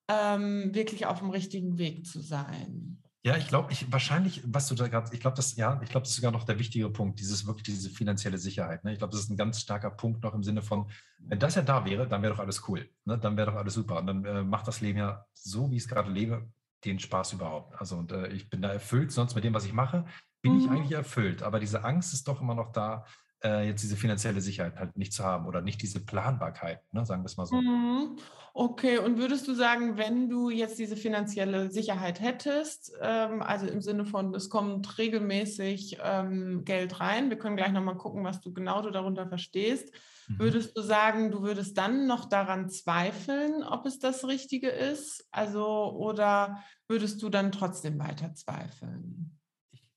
ähm, 0.09 0.75
wirklich 0.75 1.05
auf 1.05 1.19
dem 1.19 1.29
richtigen 1.29 1.77
Weg 1.77 2.05
zu 2.05 2.19
sein? 2.19 3.01
Ja, 3.23 3.37
ich 3.37 3.47
glaube, 3.47 3.71
ich 3.71 3.89
wahrscheinlich, 3.89 4.41
was 4.45 4.67
du 4.67 4.75
da 4.75 4.89
gerade, 4.89 5.13
ich 5.13 5.21
glaube, 5.21 5.37
das, 5.37 5.55
ja, 5.55 5.79
ich 5.81 5.89
glaube, 5.89 6.03
das 6.03 6.09
ist 6.09 6.17
sogar 6.17 6.33
noch 6.33 6.43
der 6.43 6.59
wichtige 6.59 6.89
Punkt, 6.89 7.21
dieses 7.21 7.47
wirklich 7.47 7.63
diese 7.63 7.89
finanzielle 7.89 8.37
Sicherheit. 8.37 8.83
Ne? 8.83 8.91
Ich 8.91 8.97
glaube, 8.97 9.11
das 9.11 9.21
ist 9.21 9.29
ein 9.29 9.37
ganz 9.37 9.61
starker 9.61 9.91
Punkt 9.91 10.21
noch 10.23 10.33
im 10.33 10.43
Sinne 10.43 10.61
von, 10.61 10.91
wenn 11.19 11.39
das 11.39 11.55
ja 11.55 11.61
da 11.61 11.85
wäre, 11.85 12.05
dann 12.05 12.21
wäre 12.21 12.33
doch 12.33 12.41
alles 12.41 12.67
cool. 12.67 12.89
Ne? 13.05 13.17
Dann 13.17 13.37
wäre 13.37 13.49
doch 13.49 13.57
alles 13.57 13.75
super. 13.75 13.99
Und 13.99 14.07
dann 14.07 14.25
äh, 14.25 14.43
macht 14.43 14.67
das 14.67 14.81
Leben 14.81 14.99
ja 14.99 15.25
so, 15.33 15.71
wie 15.71 15.77
ich 15.77 15.83
es 15.83 15.87
gerade 15.87 16.11
lebe, 16.11 16.49
den 16.83 16.99
Spaß 16.99 17.33
überhaupt. 17.33 17.79
Also 17.79 17.95
und 17.97 18.11
äh, 18.11 18.27
ich 18.27 18.49
bin 18.49 18.61
da 18.61 18.71
erfüllt, 18.71 19.11
sonst 19.11 19.35
mit 19.35 19.43
dem, 19.43 19.53
was 19.53 19.65
ich 19.65 19.73
mache, 19.73 20.05
bin 20.41 20.53
mhm. 20.53 20.59
ich 20.59 20.69
eigentlich 20.69 20.91
erfüllt. 20.91 21.41
Aber 21.43 21.59
diese 21.59 21.83
Angst 21.83 22.13
ist 22.13 22.27
doch 22.27 22.41
immer 22.41 22.55
noch 22.55 22.71
da, 22.71 23.05
äh, 23.43 23.67
jetzt 23.67 23.83
diese 23.83 23.95
finanzielle 23.95 24.41
Sicherheit 24.41 24.77
halt 24.77 24.97
nicht 24.97 25.13
zu 25.13 25.23
haben 25.23 25.45
oder 25.45 25.61
nicht 25.61 25.81
diese 25.81 26.03
Planbarkeit, 26.03 26.81
ne? 26.91 27.05
sagen 27.05 27.21
wir 27.21 27.27
es 27.27 27.37
mal 27.37 27.45
so. 27.45 27.55
Mhm. 27.55 28.17
Okay, 28.53 28.97
und 28.99 29.17
würdest 29.17 29.47
du 29.47 29.53
sagen, 29.53 29.97
wenn 29.97 30.29
du 30.29 30.49
jetzt 30.49 30.79
diese 30.79 30.95
finanzielle 30.95 31.69
Sicherheit 31.71 32.21
hättest, 32.21 32.93
ähm, 33.01 33.41
also 33.41 33.67
im 33.67 33.81
Sinne 33.81 34.05
von, 34.05 34.33
es 34.33 34.49
kommt 34.49 34.97
regelmäßig 34.97 35.97
ähm, 36.01 36.63
Geld 36.63 36.99
rein, 36.99 37.29
wir 37.29 37.37
können 37.37 37.57
gleich 37.57 37.73
nochmal 37.73 37.97
gucken, 37.97 38.23
was 38.23 38.39
du 38.39 38.53
genau 38.53 38.81
du 38.81 38.91
darunter 38.91 39.27
verstehst, 39.27 39.91
Mhm. 40.27 40.39
Würdest 40.39 40.77
du 40.77 40.81
sagen, 40.81 41.31
du 41.31 41.41
würdest 41.41 41.77
dann 41.77 42.07
noch 42.07 42.25
daran 42.25 42.69
zweifeln, 42.69 43.63
ob 43.63 43.85
es 43.85 43.99
das 43.99 44.25
Richtige 44.25 44.69
ist? 44.69 45.27
Also, 45.31 45.93
oder 45.93 46.63
würdest 46.87 47.21
du 47.21 47.29
dann 47.29 47.51
trotzdem 47.51 47.99
weiter 47.99 48.33
zweifeln? 48.33 49.35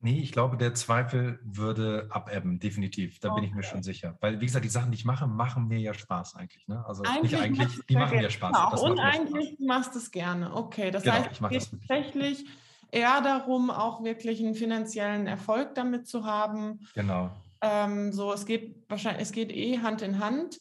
Nee, 0.01 0.21
ich 0.21 0.31
glaube, 0.31 0.57
der 0.57 0.75
Zweifel 0.75 1.41
würde 1.43 2.07
abebben, 2.11 2.61
definitiv. 2.61 3.19
Da 3.19 3.31
okay. 3.31 3.41
bin 3.41 3.49
ich 3.49 3.55
mir 3.55 3.65
schon 3.65 3.83
sicher. 3.83 4.17
Weil, 4.21 4.41
wie 4.41 4.47
gesagt, 4.47 4.65
die 4.65 4.69
Sachen, 4.69 4.93
die 4.93 4.97
ich 4.97 5.05
mache, 5.05 5.27
machen 5.27 5.67
mir 5.67 5.81
ja 5.81 5.93
Spaß 5.93 6.37
eigentlich. 6.37 6.69
Ne? 6.69 6.85
Also 6.87 7.03
eigentlich 7.03 7.33
nicht 7.33 7.43
eigentlich, 7.43 7.87
die 7.89 7.97
machen 7.97 8.19
mir 8.19 8.31
Spaß. 8.31 8.53
Genau. 8.53 8.93
Und 8.93 9.01
eigentlich 9.01 9.49
Spaß. 9.55 9.67
machst 9.67 9.95
du 9.95 9.99
es 9.99 10.11
gerne. 10.13 10.55
Okay, 10.55 10.93
das 10.93 11.03
genau, 11.03 11.17
heißt, 11.17 11.43
es 11.43 11.71
geht 11.71 11.81
tatsächlich 11.81 12.45
eher 12.93 13.21
darum, 13.23 13.71
auch 13.71 14.05
wirklich 14.05 14.39
einen 14.41 14.55
finanziellen 14.55 15.27
Erfolg 15.27 15.75
damit 15.75 16.07
zu 16.07 16.25
haben. 16.25 16.79
Genau. 16.95 17.31
Ähm, 17.61 18.13
so, 18.13 18.33
es 18.33 18.47
geht 18.47 18.85
wahrscheinlich, 18.89 19.23
es 19.23 19.33
geht 19.33 19.53
eh 19.53 19.79
Hand 19.79 20.03
in 20.03 20.19
Hand. 20.19 20.59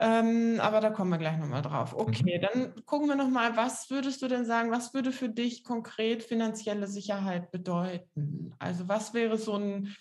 Ähm, 0.00 0.60
aber 0.60 0.80
da 0.80 0.90
kommen 0.90 1.10
wir 1.10 1.18
gleich 1.18 1.38
nochmal 1.38 1.62
drauf. 1.62 1.92
Okay, 1.94 2.38
mhm. 2.38 2.42
dann 2.42 2.84
gucken 2.84 3.08
wir 3.08 3.16
nochmal, 3.16 3.56
was 3.56 3.90
würdest 3.90 4.22
du 4.22 4.28
denn 4.28 4.44
sagen, 4.44 4.70
was 4.70 4.94
würde 4.94 5.10
für 5.10 5.28
dich 5.28 5.64
konkret 5.64 6.22
finanzielle 6.22 6.86
Sicherheit 6.86 7.50
bedeuten? 7.50 8.54
Also 8.60 8.88
was 8.88 9.12
wäre 9.12 9.38
so 9.38 9.54
ein 9.54 9.96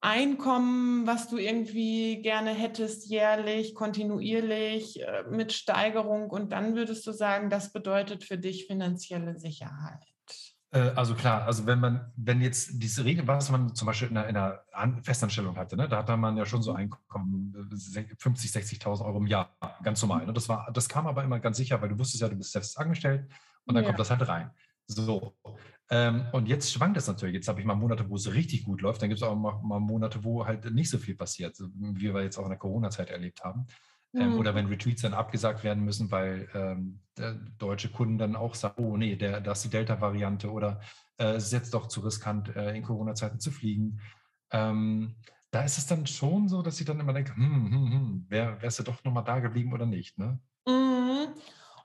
Einkommen, 0.00 1.06
was 1.06 1.28
du 1.28 1.38
irgendwie 1.38 2.20
gerne 2.20 2.50
hättest, 2.50 3.08
jährlich, 3.08 3.74
kontinuierlich, 3.74 5.02
äh, 5.02 5.24
mit 5.30 5.52
Steigerung 5.52 6.28
und 6.30 6.52
dann 6.52 6.74
würdest 6.74 7.06
du 7.06 7.12
sagen, 7.12 7.48
das 7.48 7.72
bedeutet 7.72 8.22
für 8.22 8.36
dich 8.36 8.66
finanzielle 8.66 9.38
Sicherheit? 9.38 10.13
Äh, 10.74 10.90
also 10.96 11.14
klar, 11.14 11.46
also 11.46 11.66
wenn 11.66 11.78
man, 11.78 12.12
wenn 12.16 12.40
jetzt 12.40 12.82
diese 12.82 13.04
Regel, 13.04 13.26
was 13.28 13.50
man 13.50 13.74
zum 13.74 13.86
Beispiel 13.86 14.08
in 14.08 14.16
einer, 14.16 14.28
in 14.28 14.36
einer 14.36 15.02
Festanstellung 15.02 15.56
hatte, 15.56 15.76
ne, 15.76 15.88
da 15.88 15.98
hatte 15.98 16.16
man 16.16 16.36
ja 16.36 16.44
schon 16.44 16.62
so 16.62 16.72
Einkommen 16.72 17.54
50, 18.18 18.50
60.000 18.50 19.04
Euro 19.04 19.18
im 19.18 19.28
Jahr, 19.28 19.56
ganz 19.84 20.02
normal. 20.02 20.26
Ne? 20.26 20.32
Das, 20.32 20.48
war, 20.48 20.68
das 20.72 20.88
kam 20.88 21.06
aber 21.06 21.22
immer 21.22 21.38
ganz 21.38 21.58
sicher, 21.58 21.80
weil 21.80 21.90
du 21.90 21.98
wusstest 21.98 22.22
ja, 22.22 22.28
du 22.28 22.36
bist 22.36 22.50
selbst 22.50 22.76
angestellt 22.76 23.30
und 23.66 23.76
dann 23.76 23.84
ja. 23.84 23.88
kommt 23.88 24.00
das 24.00 24.10
halt 24.10 24.26
rein. 24.26 24.50
So. 24.86 25.36
Ähm, 25.90 26.26
und 26.32 26.48
jetzt 26.48 26.72
schwankt 26.72 26.96
es 26.96 27.06
natürlich. 27.06 27.34
Jetzt 27.34 27.48
habe 27.48 27.60
ich 27.60 27.66
mal 27.66 27.74
Monate, 27.76 28.10
wo 28.10 28.16
es 28.16 28.34
richtig 28.34 28.64
gut 28.64 28.80
läuft. 28.80 29.00
Dann 29.00 29.08
gibt 29.08 29.20
es 29.20 29.26
auch 29.26 29.36
mal, 29.36 29.60
mal, 29.62 29.78
Monate, 29.78 30.24
wo 30.24 30.44
halt 30.44 30.70
nicht 30.74 30.90
so 30.90 30.98
viel 30.98 31.14
passiert, 31.14 31.56
wie 31.58 32.12
wir 32.12 32.22
jetzt 32.22 32.36
auch 32.36 32.44
in 32.44 32.50
der 32.50 32.58
Corona-Zeit 32.58 33.10
erlebt 33.10 33.44
haben. 33.44 33.66
Ähm, 34.14 34.32
mhm. 34.32 34.38
Oder 34.38 34.54
wenn 34.54 34.66
Retweets 34.66 35.02
dann 35.02 35.14
abgesagt 35.14 35.64
werden 35.64 35.84
müssen, 35.84 36.10
weil 36.10 36.48
ähm, 36.54 37.00
deutsche 37.58 37.90
Kunden 37.90 38.18
dann 38.18 38.36
auch 38.36 38.54
sagen, 38.54 38.84
oh 38.84 38.96
nee, 38.96 39.16
der, 39.16 39.40
das 39.40 39.58
ist 39.58 39.64
die 39.64 39.76
Delta-Variante 39.76 40.50
oder 40.50 40.80
äh, 41.18 41.32
es 41.34 41.46
ist 41.46 41.52
jetzt 41.52 41.74
doch 41.74 41.88
zu 41.88 42.00
riskant, 42.00 42.54
äh, 42.54 42.74
in 42.76 42.82
Corona-Zeiten 42.82 43.40
zu 43.40 43.50
fliegen. 43.50 44.00
Ähm, 44.50 45.16
da 45.50 45.62
ist 45.62 45.78
es 45.78 45.86
dann 45.86 46.06
schon 46.06 46.48
so, 46.48 46.62
dass 46.62 46.80
ich 46.80 46.86
dann 46.86 47.00
immer 47.00 47.12
denke, 47.12 47.34
hm, 47.34 47.70
hm, 47.72 47.92
hm, 47.92 48.26
wär, 48.28 48.60
wärst 48.62 48.80
du 48.80 48.82
doch 48.84 49.02
nochmal 49.04 49.24
da 49.24 49.40
geblieben 49.40 49.72
oder 49.72 49.86
nicht, 49.86 50.18
ne? 50.18 50.38
Mhm. 50.66 51.28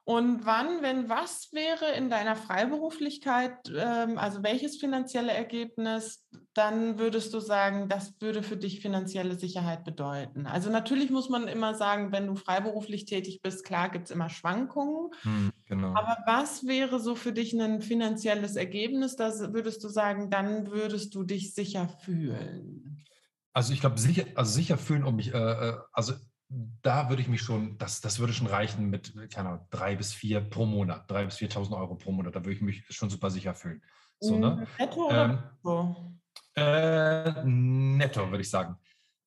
Und 0.10 0.44
wann, 0.44 0.82
wenn 0.82 1.08
was 1.08 1.50
wäre 1.52 1.92
in 1.96 2.10
deiner 2.10 2.36
Freiberuflichkeit, 2.36 3.72
ähm, 3.72 4.18
also 4.18 4.42
welches 4.42 4.78
finanzielle 4.78 5.32
Ergebnis, 5.32 6.28
dann 6.56 6.98
würdest 6.98 7.32
du 7.32 7.40
sagen, 7.40 7.90
das 7.90 8.20
würde 8.20 8.42
für 8.42 8.58
dich 8.58 8.80
finanzielle 8.80 9.38
Sicherheit 9.38 9.84
bedeuten? 9.84 10.48
Also 10.48 10.72
natürlich 10.72 11.12
muss 11.12 11.30
man 11.30 11.48
immer 11.48 11.76
sagen, 11.76 12.12
wenn 12.12 12.26
du 12.26 12.34
freiberuflich 12.34 13.06
tätig 13.06 13.42
bist, 13.44 13.64
klar 13.64 13.90
gibt 13.90 14.06
es 14.06 14.12
immer 14.12 14.32
Schwankungen. 14.32 15.12
Hm, 15.22 15.52
genau. 15.68 15.90
Aber 15.90 16.18
was 16.26 16.66
wäre 16.66 17.00
so 17.00 17.14
für 17.14 17.32
dich 17.32 17.54
ein 17.54 17.80
finanzielles 17.84 18.56
Ergebnis? 18.56 19.16
Da 19.16 19.32
würdest 19.54 19.84
du 19.84 19.90
sagen, 19.90 20.32
dann 20.32 20.72
würdest 20.72 21.14
du 21.14 21.22
dich 21.22 21.54
sicher 21.54 21.88
fühlen. 21.88 23.06
Also 23.54 23.74
ich 23.74 23.80
glaube, 23.80 24.00
sicher, 24.00 24.26
also 24.34 24.52
sicher 24.54 24.80
fühlen, 24.80 25.04
um 25.04 25.18
mich, 25.18 25.36
äh, 25.36 25.38
äh 25.38 25.78
also 25.94 26.14
da 26.50 27.10
würde 27.10 27.22
ich 27.22 27.28
mich 27.28 27.42
schon, 27.42 27.78
das, 27.78 28.02
das 28.02 28.20
würde 28.20 28.34
schon 28.34 28.48
reichen 28.48 28.90
mit, 28.90 29.14
keine 29.32 29.50
Ahnung, 29.50 29.68
drei 29.70 29.96
bis 29.96 30.14
vier 30.14 30.42
pro 30.42 30.66
Monat, 30.66 31.10
drei 31.10 31.26
bis 31.26 31.38
4.000 31.38 31.78
Euro 31.78 31.96
pro 31.96 32.12
Monat. 32.12 32.36
Da 32.36 32.40
würde 32.40 32.54
ich 32.54 32.62
mich 32.62 32.84
schon 32.90 33.10
super 33.10 33.30
sicher 33.30 33.54
fühlen. 33.54 33.84
So, 34.20 34.38
ne? 34.38 34.68
Netto 34.78 35.08
oder 35.08 35.26
ähm, 35.26 35.40
netto? 35.64 36.20
Äh, 36.56 37.44
netto, 37.46 38.30
würde 38.30 38.42
ich 38.42 38.50
sagen. 38.50 38.78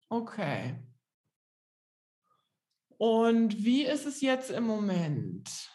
Okay. 0.08 0.76
Und 2.98 3.64
wie 3.64 3.84
ist 3.84 4.06
es 4.06 4.20
jetzt 4.20 4.50
im 4.50 4.64
Moment? 4.64 5.71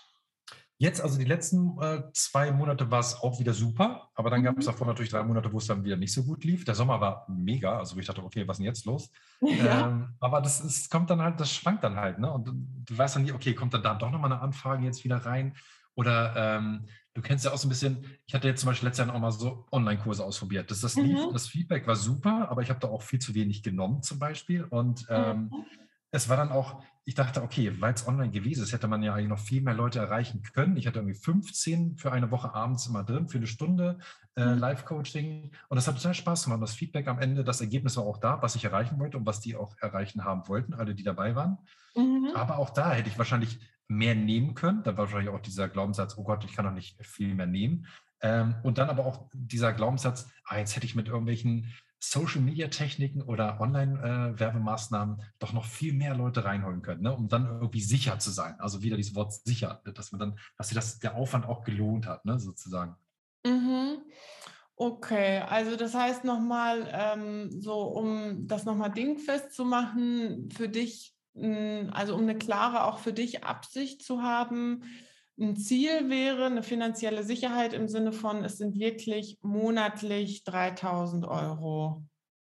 Jetzt, 0.79 1.01
also 1.01 1.17
die 1.17 1.25
letzten 1.25 1.75
äh, 1.81 2.03
zwei 2.13 2.51
Monate 2.51 2.91
war 2.91 2.99
es 2.99 3.15
auch 3.15 3.39
wieder 3.39 3.53
super, 3.53 4.09
aber 4.13 4.29
dann 4.29 4.43
gab 4.43 4.59
es 4.59 4.65
mhm. 4.65 4.71
davor 4.71 4.85
natürlich 4.85 5.09
drei 5.09 5.23
Monate, 5.23 5.51
wo 5.51 5.57
es 5.57 5.65
dann 5.65 5.83
wieder 5.83 5.97
nicht 5.97 6.13
so 6.13 6.23
gut 6.23 6.43
lief. 6.43 6.65
Der 6.65 6.75
Sommer 6.75 7.01
war 7.01 7.25
mega, 7.27 7.79
also 7.79 7.97
ich 7.97 8.05
dachte, 8.05 8.23
okay, 8.23 8.47
was 8.47 8.55
ist 8.55 8.59
denn 8.59 8.65
jetzt 8.65 8.85
los? 8.85 9.09
Ja. 9.41 9.87
Ähm, 9.87 10.09
aber 10.19 10.41
das 10.41 10.61
ist, 10.61 10.91
kommt 10.91 11.09
dann 11.09 11.21
halt, 11.21 11.39
das 11.39 11.51
schwankt 11.51 11.83
dann 11.83 11.95
halt, 11.95 12.19
ne? 12.19 12.31
Und 12.31 12.47
du 12.47 12.97
weißt 12.97 13.15
dann 13.15 13.23
nie, 13.23 13.31
okay, 13.31 13.53
kommt 13.53 13.73
dann 13.73 13.83
da 13.83 13.95
doch 13.95 14.11
nochmal 14.11 14.31
eine 14.31 14.41
Anfrage 14.41 14.83
jetzt 14.83 15.03
wieder 15.03 15.17
rein? 15.17 15.55
Oder 15.95 16.35
ähm, 16.35 16.85
du 17.13 17.21
kennst 17.21 17.45
ja 17.45 17.51
auch 17.51 17.57
so 17.57 17.67
ein 17.67 17.69
bisschen, 17.69 18.05
ich 18.25 18.35
hatte 18.35 18.47
jetzt 18.47 18.61
zum 18.61 18.69
Beispiel 18.69 18.87
letztes 18.87 19.05
Jahr 19.05 19.15
auch 19.15 19.19
mal 19.19 19.31
so 19.31 19.65
Online-Kurse 19.71 20.23
ausprobiert. 20.23 20.69
Das, 20.69 20.81
das, 20.81 20.95
lief, 20.95 21.17
mhm. 21.17 21.33
das 21.33 21.47
Feedback 21.47 21.87
war 21.87 21.95
super, 21.95 22.49
aber 22.49 22.61
ich 22.61 22.69
habe 22.69 22.79
da 22.79 22.87
auch 22.87 23.01
viel 23.01 23.19
zu 23.19 23.33
wenig 23.33 23.63
genommen 23.63 24.03
zum 24.03 24.19
Beispiel. 24.19 24.63
Und 24.63 25.05
ähm, 25.09 25.49
mhm 25.51 25.65
es 26.11 26.29
war 26.29 26.37
dann 26.37 26.51
auch, 26.51 26.81
ich 27.03 27.15
dachte, 27.15 27.41
okay, 27.41 27.73
weil 27.79 27.93
es 27.93 28.07
online 28.07 28.31
gewesen 28.31 28.63
ist, 28.63 28.73
hätte 28.73 28.87
man 28.87 29.01
ja 29.01 29.13
eigentlich 29.13 29.29
noch 29.29 29.39
viel 29.39 29.61
mehr 29.61 29.73
Leute 29.73 29.99
erreichen 29.99 30.43
können. 30.43 30.77
Ich 30.77 30.87
hatte 30.87 30.99
irgendwie 30.99 31.19
15 31.19 31.97
für 31.97 32.11
eine 32.11 32.31
Woche 32.31 32.53
abends 32.53 32.87
immer 32.87 33.03
drin, 33.03 33.29
für 33.29 33.37
eine 33.37 33.47
Stunde 33.47 33.99
äh, 34.35 34.45
mhm. 34.45 34.59
Live-Coaching. 34.59 35.51
Und 35.69 35.75
das 35.75 35.87
hat 35.87 35.95
total 35.95 36.13
Spaß 36.13 36.45
gemacht. 36.45 36.61
Das 36.61 36.75
Feedback 36.75 37.07
am 37.07 37.19
Ende, 37.19 37.43
das 37.43 37.61
Ergebnis 37.61 37.95
war 37.97 38.03
auch 38.03 38.17
da, 38.17 38.41
was 38.41 38.55
ich 38.55 38.65
erreichen 38.65 38.99
wollte 38.99 39.17
und 39.17 39.25
was 39.25 39.39
die 39.39 39.55
auch 39.55 39.77
erreichen 39.79 40.25
haben 40.25 40.47
wollten, 40.47 40.73
alle, 40.73 40.95
die 40.95 41.03
dabei 41.03 41.35
waren. 41.35 41.57
Mhm. 41.95 42.31
Aber 42.35 42.57
auch 42.57 42.71
da 42.71 42.91
hätte 42.91 43.09
ich 43.09 43.17
wahrscheinlich 43.17 43.59
mehr 43.87 44.15
nehmen 44.15 44.53
können. 44.53 44.83
Da 44.83 44.91
war 44.91 45.05
wahrscheinlich 45.05 45.29
auch 45.29 45.39
dieser 45.39 45.69
Glaubenssatz, 45.69 46.17
oh 46.17 46.23
Gott, 46.23 46.43
ich 46.43 46.53
kann 46.53 46.65
doch 46.65 46.73
nicht 46.73 47.03
viel 47.05 47.33
mehr 47.35 47.47
nehmen. 47.47 47.87
Ähm, 48.21 48.55
und 48.63 48.77
dann 48.77 48.89
aber 48.89 49.05
auch 49.05 49.29
dieser 49.33 49.73
Glaubenssatz, 49.73 50.29
ah, 50.45 50.57
jetzt 50.57 50.75
hätte 50.75 50.85
ich 50.85 50.95
mit 50.95 51.07
irgendwelchen 51.07 51.71
Social-Media-Techniken 51.99 53.21
oder 53.21 53.59
Online-Werbemaßnahmen 53.59 55.21
doch 55.39 55.53
noch 55.53 55.65
viel 55.65 55.93
mehr 55.93 56.15
Leute 56.15 56.45
reinholen 56.45 56.81
können, 56.81 57.01
ne? 57.01 57.15
um 57.15 57.27
dann 57.27 57.45
irgendwie 57.45 57.81
sicher 57.81 58.19
zu 58.19 58.31
sein. 58.31 58.55
Also 58.59 58.81
wieder 58.81 58.97
dieses 58.97 59.15
Wort 59.15 59.33
sicher, 59.33 59.81
dass 59.95 60.11
man 60.11 60.19
dann, 60.19 60.39
dass 60.57 60.69
sich 60.69 60.75
das 60.75 60.99
der 60.99 61.15
Aufwand 61.15 61.45
auch 61.45 61.63
gelohnt 61.63 62.05
hat, 62.05 62.25
ne? 62.25 62.39
sozusagen. 62.39 62.95
Mhm. 63.45 64.01
Okay, 64.75 65.39
also 65.39 65.75
das 65.75 65.95
heißt 65.95 66.23
nochmal, 66.23 66.87
ähm, 66.91 67.49
so 67.61 67.81
um 67.81 68.47
das 68.47 68.63
nochmal 68.65 68.91
dingfest 68.91 69.53
zu 69.53 69.65
machen, 69.65 70.49
für 70.55 70.69
dich, 70.69 71.15
hm, 71.33 71.89
also 71.91 72.13
um 72.13 72.21
eine 72.21 72.37
klare 72.37 72.83
auch 72.83 72.99
für 72.99 73.11
dich 73.11 73.43
Absicht 73.43 74.03
zu 74.03 74.21
haben, 74.21 74.83
ein 75.39 75.55
Ziel 75.55 76.09
wäre 76.09 76.45
eine 76.45 76.63
finanzielle 76.63 77.23
Sicherheit 77.23 77.73
im 77.73 77.87
Sinne 77.87 78.11
von, 78.11 78.43
es 78.43 78.57
sind 78.57 78.77
wirklich 78.77 79.37
monatlich 79.41 80.43
3000 80.43 81.25
Euro. 81.25 82.03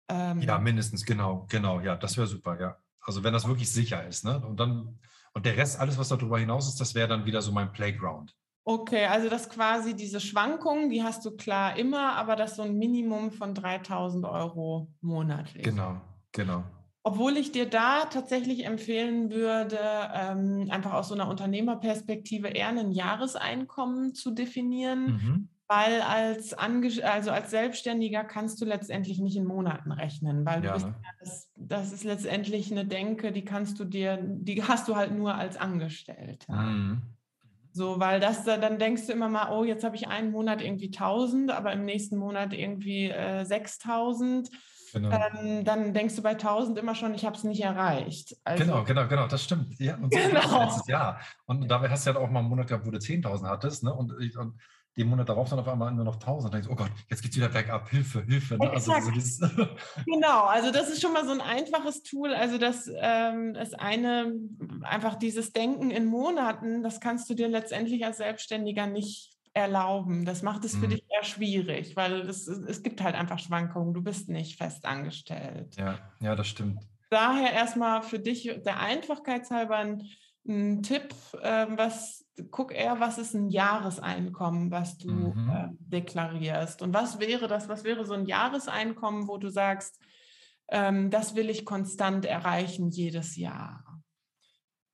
Ähm, 0.08 0.40
ja, 0.40 0.58
mindestens, 0.58 1.04
genau, 1.04 1.46
genau, 1.48 1.80
ja, 1.80 1.96
das 1.96 2.16
wäre 2.16 2.26
super, 2.26 2.58
ja. 2.58 2.76
Also 3.00 3.22
wenn 3.24 3.32
das 3.32 3.46
wirklich 3.46 3.70
sicher 3.70 4.06
ist, 4.06 4.24
ne? 4.24 4.44
Und 4.44 4.58
dann, 4.58 4.98
und 5.32 5.46
der 5.46 5.56
Rest, 5.56 5.78
alles, 5.78 5.98
was 5.98 6.08
darüber 6.08 6.38
hinaus 6.38 6.68
ist, 6.68 6.80
das 6.80 6.94
wäre 6.94 7.08
dann 7.08 7.26
wieder 7.26 7.42
so 7.42 7.52
mein 7.52 7.72
Playground. 7.72 8.34
Okay, 8.64 9.06
also 9.06 9.30
das 9.30 9.48
quasi 9.48 9.94
diese 9.94 10.20
Schwankungen, 10.20 10.90
die 10.90 11.02
hast 11.02 11.24
du 11.24 11.36
klar 11.36 11.78
immer, 11.78 12.14
aber 12.16 12.36
das 12.36 12.56
so 12.56 12.62
ein 12.62 12.76
Minimum 12.76 13.30
von 13.32 13.54
3000 13.54 14.26
Euro 14.26 14.92
monatlich. 15.00 15.62
Genau, 15.62 16.00
genau. 16.32 16.64
Obwohl 17.08 17.38
ich 17.38 17.52
dir 17.52 17.64
da 17.64 18.04
tatsächlich 18.04 18.66
empfehlen 18.66 19.30
würde, 19.30 19.78
ähm, 20.12 20.66
einfach 20.68 20.92
aus 20.92 21.08
so 21.08 21.14
einer 21.14 21.30
Unternehmerperspektive 21.30 22.48
eher 22.48 22.68
ein 22.68 22.92
Jahreseinkommen 22.92 24.12
zu 24.12 24.30
definieren, 24.30 25.04
mhm. 25.06 25.48
weil 25.68 26.02
als, 26.02 26.52
Ange 26.52 26.90
also 27.02 27.30
als 27.30 27.50
Selbstständiger 27.50 28.24
kannst 28.24 28.60
du 28.60 28.66
letztendlich 28.66 29.20
nicht 29.20 29.38
in 29.38 29.46
Monaten 29.46 29.90
rechnen, 29.90 30.44
weil 30.44 30.62
ja, 30.62 30.74
bist, 30.74 30.84
ne? 30.84 30.94
das, 31.18 31.50
das, 31.56 31.92
ist 31.92 32.04
letztendlich 32.04 32.70
eine 32.70 32.84
Denke, 32.84 33.32
die 33.32 33.44
kannst 33.46 33.80
du 33.80 33.86
dir, 33.86 34.18
die 34.22 34.62
hast 34.62 34.86
du 34.86 34.94
halt 34.94 35.16
nur 35.16 35.34
als 35.34 35.56
Angestellter. 35.56 36.52
Mhm. 36.52 37.00
So, 37.72 37.98
weil 37.98 38.20
das, 38.20 38.44
dann 38.44 38.78
denkst 38.78 39.06
du 39.06 39.14
immer 39.14 39.30
mal, 39.30 39.50
oh, 39.56 39.64
jetzt 39.64 39.82
habe 39.82 39.96
ich 39.96 40.08
einen 40.08 40.30
Monat 40.30 40.60
irgendwie 40.60 40.88
1000, 40.88 41.52
aber 41.52 41.72
im 41.72 41.86
nächsten 41.86 42.18
Monat 42.18 42.52
irgendwie 42.52 43.08
äh, 43.08 43.46
6000 43.46 44.50
Genau. 44.92 45.10
Ähm, 45.10 45.64
dann 45.64 45.94
denkst 45.94 46.16
du 46.16 46.22
bei 46.22 46.30
1000 46.30 46.78
immer 46.78 46.94
schon, 46.94 47.14
ich 47.14 47.24
habe 47.24 47.36
es 47.36 47.44
nicht 47.44 47.62
erreicht. 47.62 48.36
Also, 48.44 48.64
genau, 48.64 48.84
genau, 48.84 49.08
genau, 49.08 49.26
das 49.26 49.44
stimmt. 49.44 49.78
Ja, 49.78 49.96
und 49.96 50.12
so 50.12 50.18
genau. 50.18 50.64
letztes 50.64 50.86
Jahr. 50.86 51.20
Und 51.46 51.68
dabei 51.68 51.88
hast 51.88 52.06
du 52.06 52.10
ja 52.10 52.16
auch 52.16 52.30
mal 52.30 52.40
einen 52.40 52.48
Monat 52.48 52.68
gehabt, 52.68 52.86
wo 52.86 52.90
du 52.90 52.98
10.000 52.98 53.46
hattest. 53.46 53.84
Ne? 53.84 53.94
Und, 53.94 54.12
und 54.12 54.58
den 54.98 55.08
Monat 55.08 55.28
darauf 55.28 55.48
dann 55.48 55.60
auf 55.60 55.68
einmal 55.68 55.92
nur 55.92 56.04
noch 56.04 56.16
1000. 56.16 56.46
Und 56.46 56.54
denkst, 56.54 56.68
oh 56.70 56.74
Gott, 56.74 56.90
jetzt 57.08 57.22
geht 57.22 57.30
es 57.30 57.36
wieder 57.36 57.48
bergab, 57.48 57.88
Hilfe, 57.88 58.22
Hilfe. 58.24 58.58
Ne? 58.58 58.70
Also, 58.70 58.92
so 59.20 59.46
genau, 60.06 60.44
also 60.44 60.72
das 60.72 60.90
ist 60.90 61.00
schon 61.00 61.12
mal 61.12 61.24
so 61.24 61.32
ein 61.32 61.40
einfaches 61.40 62.02
Tool. 62.02 62.34
Also 62.34 62.58
das 62.58 62.90
ähm, 62.94 63.54
ist 63.54 63.78
eine, 63.78 64.32
einfach 64.82 65.14
dieses 65.14 65.52
Denken 65.52 65.90
in 65.90 66.06
Monaten, 66.06 66.82
das 66.82 67.00
kannst 67.00 67.30
du 67.30 67.34
dir 67.34 67.48
letztendlich 67.48 68.04
als 68.04 68.18
Selbstständiger 68.18 68.86
nicht 68.86 69.37
erlauben. 69.58 70.24
Das 70.24 70.42
macht 70.42 70.64
es 70.64 70.76
für 70.76 70.86
mhm. 70.86 70.90
dich 70.90 71.04
eher 71.08 71.24
schwierig, 71.24 71.96
weil 71.96 72.20
es, 72.28 72.46
es 72.46 72.82
gibt 72.82 73.02
halt 73.02 73.14
einfach 73.14 73.38
Schwankungen. 73.38 73.94
Du 73.94 74.02
bist 74.02 74.28
nicht 74.28 74.56
fest 74.56 74.84
angestellt. 74.84 75.76
Ja, 75.76 75.98
ja, 76.20 76.34
das 76.34 76.48
stimmt. 76.48 76.80
Daher 77.10 77.52
erstmal 77.52 78.02
für 78.02 78.18
dich 78.18 78.50
der 78.64 78.80
Einfachkeit 78.80 79.50
halber 79.50 79.76
ein, 79.76 80.04
ein 80.46 80.82
Tipp, 80.82 81.14
äh, 81.42 81.66
was 81.70 82.26
guck 82.50 82.72
eher, 82.72 83.00
was 83.00 83.18
ist 83.18 83.34
ein 83.34 83.48
Jahreseinkommen, 83.48 84.70
was 84.70 84.98
du 84.98 85.10
mhm. 85.10 85.50
äh, 85.50 85.68
deklarierst. 85.80 86.82
Und 86.82 86.94
was 86.94 87.18
wäre 87.18 87.48
das, 87.48 87.68
was 87.68 87.84
wäre 87.84 88.04
so 88.04 88.14
ein 88.14 88.26
Jahreseinkommen, 88.26 89.28
wo 89.28 89.38
du 89.38 89.48
sagst, 89.48 90.00
ähm, 90.68 91.10
das 91.10 91.34
will 91.34 91.50
ich 91.50 91.64
konstant 91.64 92.24
erreichen 92.24 92.90
jedes 92.90 93.36
Jahr? 93.36 93.84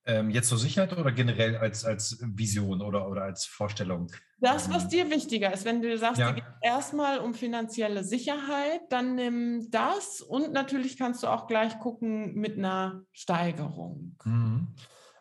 Ähm, 0.07 0.29
jetzt 0.29 0.49
zur 0.49 0.59
Sicherheit 0.59 0.95
oder 0.95 1.11
generell 1.11 1.57
als, 1.57 1.83
als 1.83 2.19
Vision 2.21 2.81
oder, 2.81 3.09
oder 3.09 3.23
als 3.23 3.45
Vorstellung? 3.45 4.11
Das, 4.39 4.69
was 4.69 4.83
ähm, 4.83 4.89
dir 4.89 5.09
wichtiger 5.09 5.51
ist, 5.51 5.65
wenn 5.65 5.81
du 5.81 5.97
sagst, 5.97 6.19
ja. 6.19 6.31
dir 6.31 6.35
geht 6.35 6.43
erstmal 6.61 7.19
um 7.19 7.33
finanzielle 7.33 8.03
Sicherheit, 8.03 8.81
dann 8.89 9.15
nimm 9.15 9.71
das 9.71 10.21
und 10.21 10.53
natürlich 10.53 10.97
kannst 10.97 11.23
du 11.23 11.27
auch 11.27 11.47
gleich 11.47 11.79
gucken 11.79 12.35
mit 12.35 12.57
einer 12.57 13.03
Steigerung. 13.13 14.15
Mhm. 14.23 14.67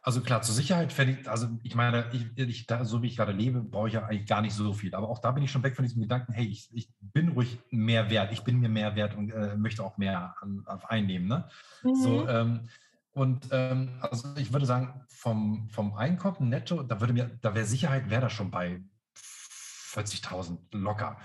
Also 0.03 0.21
klar, 0.21 0.43
zur 0.43 0.55
Sicherheit 0.55 0.93
fände 0.93 1.17
ich, 1.19 1.31
also 1.31 1.49
ich 1.63 1.75
meine, 1.75 2.05
ich, 2.13 2.27
ich, 2.37 2.67
da, 2.67 2.85
so 2.85 3.01
wie 3.01 3.07
ich 3.07 3.17
gerade 3.17 3.33
lebe, 3.33 3.63
brauche 3.63 3.89
ich 3.89 3.95
ja 3.95 4.05
eigentlich 4.05 4.27
gar 4.27 4.43
nicht 4.43 4.53
so 4.53 4.75
viel. 4.75 4.95
Aber 4.95 5.09
auch 5.09 5.19
da 5.19 5.31
bin 5.31 5.43
ich 5.43 5.51
schon 5.51 5.63
weg 5.63 5.75
von 5.75 5.83
diesem 5.83 6.03
Gedanken, 6.03 6.35
hey, 6.35 6.45
ich, 6.45 6.69
ich 6.75 6.91
bin 7.01 7.29
ruhig 7.29 7.59
mehr 7.71 8.11
wert, 8.11 8.31
ich 8.31 8.43
bin 8.43 8.61
mir 8.61 8.69
mehr 8.69 8.97
wert 8.97 9.17
und 9.17 9.31
äh, 9.31 9.57
möchte 9.57 9.83
auch 9.83 9.97
mehr 9.97 10.35
an, 10.43 10.63
auf 10.67 10.91
einnehmen. 10.91 11.27
Ne? 11.27 11.49
Mhm. 11.85 11.95
So, 11.95 12.29
ähm, 12.29 12.69
und 13.15 13.49
ähm, 13.53 13.91
also 14.01 14.35
ich 14.37 14.53
würde 14.53 14.67
sagen, 14.67 15.05
vom, 15.09 15.69
vom 15.71 15.95
Einkommen 15.95 16.49
netto, 16.49 16.83
da 16.83 17.01
würde 17.01 17.13
mir, 17.13 17.31
da 17.41 17.55
wäre 17.55 17.65
Sicherheit, 17.65 18.11
wäre 18.11 18.23
da 18.23 18.31
schon 18.31 18.51
bei 18.51 18.83
40.000 19.17 20.59
locker. 20.73 21.19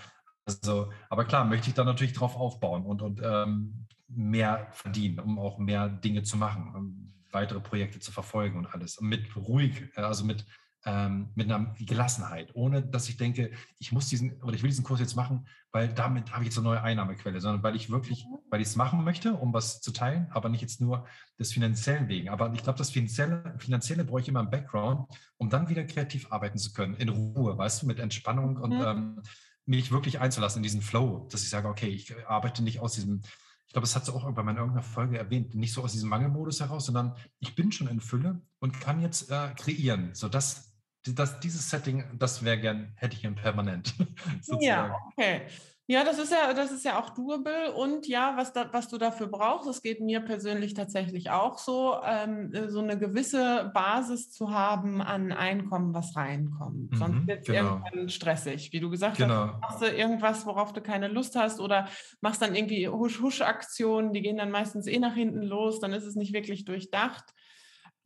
Also, 0.45 0.91
aber 1.09 1.25
klar, 1.25 1.45
möchte 1.45 1.69
ich 1.69 1.73
da 1.73 1.83
natürlich 1.83 2.13
drauf 2.13 2.35
aufbauen 2.35 2.85
und, 2.85 3.01
und 3.01 3.21
ähm, 3.23 3.87
mehr 4.07 4.67
verdienen, 4.71 5.19
um 5.19 5.39
auch 5.39 5.57
mehr 5.57 5.89
Dinge 5.89 6.23
zu 6.23 6.37
machen, 6.37 6.75
um 6.75 7.13
weitere 7.31 7.59
Projekte 7.59 7.99
zu 7.99 8.11
verfolgen 8.11 8.57
und 8.57 8.67
alles. 8.67 8.97
Und 8.97 9.07
mit 9.07 9.35
ruhig, 9.35 9.89
äh, 9.95 10.01
also 10.01 10.25
mit 10.25 10.45
ähm, 10.85 11.29
mit 11.35 11.51
einer 11.51 11.75
Gelassenheit, 11.79 12.51
ohne 12.53 12.81
dass 12.81 13.09
ich 13.09 13.17
denke, 13.17 13.51
ich 13.79 13.91
muss 13.91 14.07
diesen 14.07 14.41
oder 14.41 14.53
ich 14.53 14.63
will 14.63 14.69
diesen 14.69 14.85
Kurs 14.85 14.99
jetzt 14.99 15.15
machen, 15.15 15.47
weil 15.71 15.89
damit 15.89 16.31
habe 16.31 16.43
ich 16.43 16.49
jetzt 16.49 16.57
eine 16.57 16.67
neue 16.67 16.81
Einnahmequelle, 16.81 17.41
sondern 17.41 17.63
weil 17.63 17.75
ich 17.75 17.89
wirklich, 17.89 18.25
mhm. 18.25 18.37
weil 18.49 18.61
ich 18.61 18.67
es 18.67 18.75
machen 18.75 19.03
möchte, 19.03 19.33
um 19.33 19.53
was 19.53 19.81
zu 19.81 19.91
teilen, 19.91 20.27
aber 20.31 20.49
nicht 20.49 20.61
jetzt 20.61 20.79
nur 20.79 21.05
des 21.37 21.51
finanziellen 21.51 22.07
wegen. 22.07 22.29
Aber 22.29 22.53
ich 22.53 22.63
glaube, 22.63 22.77
das 22.77 22.91
finanzielle, 22.91 23.55
finanzielle 23.57 24.05
brauche 24.05 24.21
ich 24.21 24.29
immer 24.29 24.39
im 24.39 24.49
Background, 24.49 25.07
um 25.37 25.49
dann 25.49 25.69
wieder 25.69 25.83
kreativ 25.83 26.31
arbeiten 26.31 26.57
zu 26.57 26.71
können, 26.71 26.95
in 26.95 27.09
Ruhe, 27.09 27.57
weißt 27.57 27.81
du, 27.81 27.87
mit 27.87 27.99
Entspannung 27.99 28.57
und 28.57 28.75
mhm. 28.75 28.81
ähm, 28.81 29.21
mich 29.65 29.91
wirklich 29.91 30.19
einzulassen 30.19 30.59
in 30.59 30.63
diesen 30.63 30.81
Flow, 30.81 31.27
dass 31.31 31.43
ich 31.43 31.49
sage, 31.49 31.67
okay, 31.67 31.89
ich 31.89 32.15
arbeite 32.27 32.63
nicht 32.63 32.79
aus 32.79 32.93
diesem 32.93 33.21
ich 33.69 33.73
glaube, 33.73 33.85
das 33.85 33.95
hat 33.95 34.03
sie 34.03 34.11
auch 34.11 34.23
irgendwann 34.23 34.47
in 34.47 34.55
irgendeiner 34.55 34.81
Folge 34.81 35.19
erwähnt, 35.19 35.53
nicht 35.53 35.73
so 35.73 35.83
aus 35.83 35.91
diesem 35.91 36.09
Mangelmodus 36.09 36.59
heraus, 36.59 36.87
sondern 36.87 37.15
ich 37.39 37.53
bin 37.53 37.71
schon 37.71 37.87
in 37.87 37.99
Fülle 37.99 38.41
und 38.57 38.81
kann 38.81 38.99
jetzt 38.99 39.29
äh, 39.29 39.53
kreieren. 39.55 40.09
So, 40.15 40.27
das, 40.27 40.68
das, 41.05 41.39
dieses 41.39 41.69
Setting, 41.69 42.03
das 42.17 42.43
wäre 42.43 42.59
gern, 42.59 42.91
hätte 42.95 43.15
ich 43.15 43.21
gern 43.21 43.35
permanent. 43.35 43.93
ja, 44.59 44.95
okay. 45.11 45.43
Ja, 45.91 46.03
das 46.03 46.19
ist 46.19 46.31
ja, 46.31 46.53
das 46.53 46.71
ist 46.71 46.85
ja 46.85 46.99
auch 46.99 47.09
doable 47.09 47.73
und 47.73 48.07
ja, 48.07 48.37
was, 48.37 48.53
da, 48.53 48.71
was 48.71 48.89
du 48.89 48.99
dafür 48.99 49.25
brauchst, 49.25 49.67
das 49.67 49.81
geht 49.81 50.01
mir 50.01 50.19
persönlich 50.19 50.75
tatsächlich 50.75 51.31
auch 51.31 51.57
so, 51.57 51.95
ähm, 52.05 52.53
so 52.67 52.79
eine 52.79 52.95
gewisse 52.95 53.71
Basis 53.73 54.31
zu 54.31 54.51
haben 54.51 55.01
an 55.01 55.31
Einkommen, 55.31 55.91
was 55.95 56.15
reinkommt. 56.15 56.91
Mhm, 56.91 56.95
Sonst 56.95 57.27
wird 57.27 57.39
es 57.39 57.47
genau. 57.47 57.81
irgendwann 57.83 58.09
stressig. 58.09 58.71
Wie 58.71 58.79
du 58.79 58.91
gesagt 58.91 59.17
genau. 59.17 59.47
hast, 59.47 59.61
machst 59.61 59.81
du 59.81 59.85
irgendwas, 59.87 60.45
worauf 60.45 60.73
du 60.73 60.81
keine 60.81 61.07
Lust 61.07 61.35
hast 61.35 61.59
oder 61.59 61.87
machst 62.21 62.43
dann 62.43 62.53
irgendwie 62.53 62.87
Husch-Husch-Aktionen, 62.87 64.13
die 64.13 64.21
gehen 64.21 64.37
dann 64.37 64.51
meistens 64.51 64.85
eh 64.85 64.99
nach 64.99 65.15
hinten 65.15 65.41
los, 65.41 65.79
dann 65.79 65.93
ist 65.93 66.05
es 66.05 66.15
nicht 66.15 66.33
wirklich 66.33 66.65
durchdacht. 66.65 67.33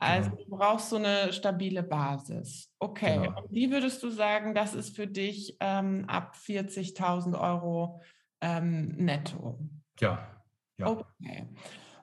Also 0.04 0.30
genau. 0.32 0.44
du 0.44 0.58
brauchst 0.58 0.89
so 0.89 0.98
eine 0.98 1.32
stabile 1.34 1.84
Basis. 1.84 2.72
Okay, 2.80 3.20
genau. 3.20 3.42
und 3.42 3.52
wie 3.52 3.72
würdest 3.72 4.04
du 4.04 4.10
sagen, 4.10 4.54
das 4.54 4.74
ist 4.74 4.96
für 4.96 5.08
dich 5.08 5.58
ähm, 5.60 6.06
ab 6.08 6.36
40.000 6.36 7.39
Euro 7.39 8.02
ähm, 8.42 8.89
netto? 8.98 9.60
Ja, 10.00 10.42
ja. 10.78 10.88
Okay. 10.88 11.48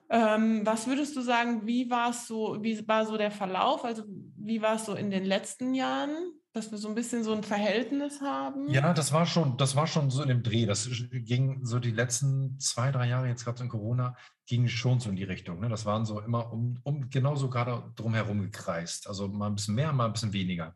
Ähm, 0.09 0.65
was 0.65 0.87
würdest 0.87 1.15
du 1.15 1.21
sagen, 1.21 1.65
wie 1.65 1.89
war 1.89 2.09
es 2.09 2.27
so, 2.27 2.57
wie 2.61 2.85
war 2.87 3.05
so 3.05 3.17
der 3.17 3.31
Verlauf? 3.31 3.85
Also 3.85 4.03
wie 4.07 4.61
war 4.61 4.75
es 4.75 4.85
so 4.85 4.93
in 4.93 5.09
den 5.09 5.23
letzten 5.23 5.73
Jahren? 5.73 6.33
Dass 6.53 6.71
wir 6.71 6.77
so 6.77 6.89
ein 6.89 6.95
bisschen 6.95 7.23
so 7.23 7.33
ein 7.33 7.43
Verhältnis 7.43 8.21
haben? 8.21 8.69
Ja, 8.69 8.93
das 8.93 9.13
war 9.13 9.25
schon, 9.25 9.57
das 9.57 9.75
war 9.75 9.87
schon 9.87 10.09
so 10.09 10.21
in 10.21 10.27
dem 10.27 10.43
Dreh. 10.43 10.65
Das 10.65 10.89
ging 11.11 11.65
so 11.65 11.79
die 11.79 11.91
letzten 11.91 12.59
zwei, 12.59 12.91
drei 12.91 13.07
Jahre, 13.07 13.27
jetzt 13.27 13.45
gerade 13.45 13.63
in 13.63 13.69
Corona, 13.69 14.15
ging 14.47 14.67
schon 14.67 14.99
so 14.99 15.09
in 15.09 15.15
die 15.15 15.23
Richtung. 15.23 15.59
Ne? 15.61 15.69
Das 15.69 15.85
waren 15.85 16.05
so 16.05 16.19
immer 16.19 16.51
um, 16.51 16.79
um 16.83 17.09
genauso 17.09 17.49
gerade 17.49 17.91
drumherum 17.95 18.41
gekreist. 18.41 19.07
Also 19.07 19.29
mal 19.29 19.47
ein 19.47 19.55
bisschen 19.55 19.75
mehr, 19.75 19.93
mal 19.93 20.05
ein 20.05 20.13
bisschen 20.13 20.33
weniger. 20.33 20.75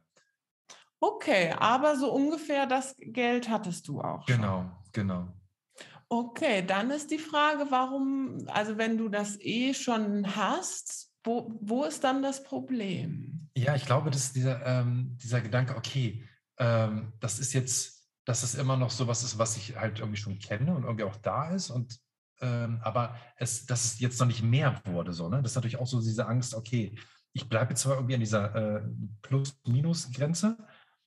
Okay, 1.02 1.54
aber 1.58 1.98
so 1.98 2.12
ungefähr 2.12 2.66
das 2.66 2.96
Geld 2.98 3.50
hattest 3.50 3.88
du 3.88 4.00
auch. 4.00 4.26
Schon. 4.28 4.38
Genau, 4.38 4.72
genau. 4.94 5.28
Okay, 6.08 6.66
dann 6.66 6.92
ist 6.92 7.12
die 7.12 7.18
Frage, 7.18 7.68
warum, 7.70 8.46
also 8.48 8.78
wenn 8.78 8.98
du 8.98 9.10
das 9.10 9.38
eh 9.42 9.74
schon 9.74 10.36
hast, 10.36 11.12
wo, 11.24 11.52
wo 11.60 11.84
ist 11.84 12.04
dann 12.04 12.22
das 12.22 12.44
Problem? 12.44 13.35
Ja, 13.56 13.76
ich 13.76 13.86
glaube, 13.86 14.12
dass 14.12 14.34
dieser, 14.34 14.66
ähm, 14.66 15.18
dieser 15.22 15.42
Gedanke, 15.42 15.76
okay, 15.76 16.28
ähm, 16.58 17.14
das 17.20 17.40
ist 17.40 17.54
jetzt, 17.54 18.10
dass 18.26 18.44
es 18.44 18.56
immer 18.56 18.76
noch 18.78 18.92
so 18.92 19.08
was 19.08 19.24
ist, 19.24 19.38
was 19.38 19.56
ich 19.58 19.76
halt 19.78 20.00
irgendwie 20.00 20.20
schon 20.20 20.40
kenne 20.40 20.76
und 20.76 20.84
irgendwie 20.84 21.06
auch 21.06 21.16
da 21.18 21.50
ist 21.50 21.70
und 21.70 22.00
ähm, 22.42 22.80
aber 22.84 23.16
es, 23.38 23.66
dass 23.66 23.86
es 23.86 24.00
jetzt 24.00 24.20
noch 24.20 24.28
nicht 24.28 24.44
mehr 24.44 24.82
wurde, 24.86 25.14
so, 25.14 25.30
ne? 25.30 25.42
Das 25.42 25.52
ist 25.52 25.56
natürlich 25.56 25.78
auch 25.78 25.88
so 25.88 26.02
diese 26.02 26.28
Angst, 26.28 26.54
okay, 26.54 26.98
ich 27.32 27.48
bleibe 27.48 27.76
zwar 27.76 27.96
irgendwie 27.96 28.16
an 28.16 28.20
dieser 28.20 28.56
äh, 28.56 28.82
Plus-Minus-Grenze, 29.22 30.58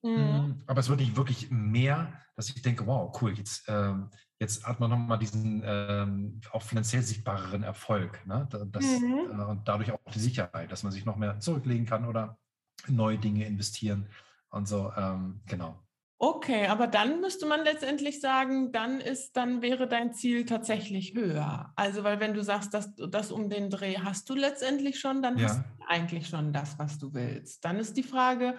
Mhm. 0.02 0.16
Hm, 0.16 0.62
aber 0.66 0.80
es 0.80 0.88
wird 0.88 1.00
nicht 1.00 1.16
wirklich 1.16 1.50
mehr, 1.50 2.12
dass 2.36 2.48
ich 2.48 2.62
denke, 2.62 2.86
wow, 2.86 3.16
cool, 3.20 3.36
jetzt, 3.36 3.64
ähm, 3.68 4.10
jetzt 4.40 4.66
hat 4.66 4.80
man 4.80 4.90
nochmal 4.90 5.18
diesen 5.18 5.62
ähm, 5.64 6.40
auch 6.52 6.62
finanziell 6.62 7.02
sichtbareren 7.02 7.62
Erfolg. 7.62 8.24
Ne? 8.26 8.48
Das, 8.70 8.84
mhm. 8.84 9.38
äh, 9.38 9.44
und 9.44 9.66
dadurch 9.66 9.92
auch 9.92 9.98
die 10.14 10.20
Sicherheit, 10.20 10.70
dass 10.70 10.82
man 10.82 10.92
sich 10.92 11.04
noch 11.04 11.16
mehr 11.16 11.40
zurücklegen 11.40 11.86
kann 11.86 12.04
oder 12.04 12.38
neue 12.86 13.18
Dinge 13.18 13.44
investieren 13.46 14.06
und 14.50 14.68
so. 14.68 14.92
Ähm, 14.96 15.40
genau. 15.46 15.78
Okay, 16.20 16.66
aber 16.66 16.88
dann 16.88 17.20
müsste 17.20 17.46
man 17.46 17.62
letztendlich 17.62 18.20
sagen, 18.20 18.72
dann 18.72 19.00
ist, 19.00 19.36
dann 19.36 19.62
wäre 19.62 19.86
dein 19.86 20.12
Ziel 20.12 20.44
tatsächlich 20.46 21.14
höher. 21.14 21.72
Also, 21.76 22.02
weil 22.02 22.18
wenn 22.18 22.34
du 22.34 22.42
sagst, 22.42 22.74
dass 22.74 22.92
das 22.96 23.30
um 23.30 23.48
den 23.48 23.70
Dreh 23.70 23.98
hast 23.98 24.28
du 24.28 24.34
letztendlich 24.34 24.98
schon, 24.98 25.22
dann 25.22 25.38
ja. 25.38 25.44
hast 25.44 25.58
du 25.58 25.62
eigentlich 25.86 26.26
schon 26.26 26.52
das, 26.52 26.76
was 26.76 26.98
du 26.98 27.14
willst. 27.14 27.64
Dann 27.64 27.78
ist 27.78 27.96
die 27.96 28.02
Frage, 28.02 28.56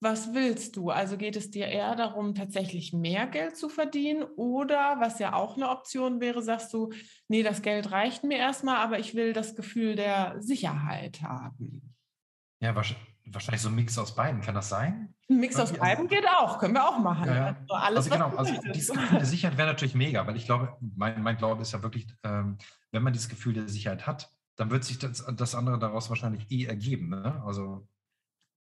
was 0.00 0.34
willst 0.34 0.76
du? 0.76 0.90
Also 0.90 1.16
geht 1.16 1.36
es 1.36 1.50
dir 1.50 1.66
eher 1.66 1.96
darum, 1.96 2.34
tatsächlich 2.34 2.92
mehr 2.92 3.26
Geld 3.26 3.56
zu 3.56 3.68
verdienen 3.68 4.24
oder, 4.36 4.96
was 5.00 5.18
ja 5.18 5.32
auch 5.32 5.56
eine 5.56 5.70
Option 5.70 6.20
wäre, 6.20 6.42
sagst 6.42 6.72
du, 6.74 6.92
nee, 7.28 7.42
das 7.42 7.62
Geld 7.62 7.90
reicht 7.92 8.22
mir 8.22 8.38
erstmal, 8.38 8.76
aber 8.76 8.98
ich 8.98 9.14
will 9.14 9.32
das 9.32 9.54
Gefühl 9.54 9.96
der 9.96 10.36
Sicherheit 10.40 11.22
haben. 11.22 11.94
Ja, 12.60 12.74
wahrscheinlich 12.74 13.62
so 13.62 13.68
ein 13.68 13.74
Mix 13.74 13.98
aus 13.98 14.14
beiden. 14.14 14.40
Kann 14.40 14.54
das 14.54 14.68
sein? 14.68 15.14
Ein 15.28 15.40
Mix 15.40 15.58
aus 15.58 15.72
beiden 15.72 16.08
geht 16.08 16.26
auch, 16.28 16.58
können 16.58 16.74
wir 16.74 16.88
auch 16.88 16.98
machen. 16.98 17.26
Ja, 17.26 17.34
ja. 17.34 17.46
Also 17.68 17.74
alles, 17.74 17.98
also 17.98 18.10
genau, 18.10 18.36
also 18.36 18.54
dieses 18.72 18.94
Gefühl 18.94 19.18
der 19.18 19.26
Sicherheit 19.26 19.58
wäre 19.58 19.68
natürlich 19.68 19.94
mega, 19.94 20.26
weil 20.26 20.36
ich 20.36 20.46
glaube, 20.46 20.76
mein, 20.80 21.22
mein 21.22 21.36
Glaube 21.36 21.62
ist 21.62 21.72
ja 21.72 21.82
wirklich, 21.82 22.06
ähm, 22.22 22.58
wenn 22.92 23.02
man 23.02 23.12
dieses 23.12 23.28
Gefühl 23.28 23.54
der 23.54 23.68
Sicherheit 23.68 24.06
hat, 24.06 24.30
dann 24.56 24.70
wird 24.70 24.84
sich 24.84 24.98
das, 24.98 25.24
das 25.36 25.54
andere 25.54 25.78
daraus 25.78 26.08
wahrscheinlich 26.08 26.50
eh 26.50 26.64
ergeben. 26.64 27.10
Ne? 27.10 27.42
Also 27.44 27.86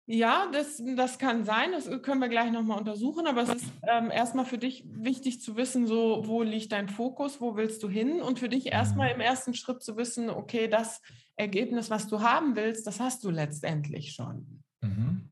ja, 0.10 0.50
das, 0.54 0.82
das 0.96 1.20
kann 1.20 1.44
sein, 1.44 1.74
das 1.74 1.90
können 2.02 2.22
wir 2.22 2.30
gleich 2.30 2.50
nochmal 2.50 2.80
untersuchen, 2.80 3.28
aber 3.28 3.42
es 3.42 3.50
ist 3.50 3.66
ähm, 3.84 4.10
erstmal 4.10 4.46
für 4.46 4.58
dich 4.58 4.86
wichtig 4.88 5.42
zu 5.42 5.58
wissen, 5.58 5.86
so 5.86 6.24
wo 6.26 6.44
liegt 6.44 6.72
dein 6.72 6.88
Fokus, 6.88 7.42
wo 7.42 7.58
willst 7.58 7.84
du 7.84 7.90
hin 7.90 8.22
und 8.22 8.40
für 8.40 8.48
dich 8.48 8.72
erstmal 8.72 9.10
mhm. 9.10 9.16
im 9.16 9.22
ersten 9.22 9.54
Schritt 9.54 9.84
zu 9.84 9.98
wissen, 9.98 10.30
okay, 10.30 10.70
das 10.70 11.02
Ergebnis, 11.36 11.90
was 11.90 12.08
du 12.08 12.22
haben 12.22 12.56
willst, 12.56 12.88
das 12.88 13.02
hast 13.02 13.26
du 13.26 13.30
letztendlich 13.30 14.14
schon. 14.14 14.64
Mhm. 14.80 15.30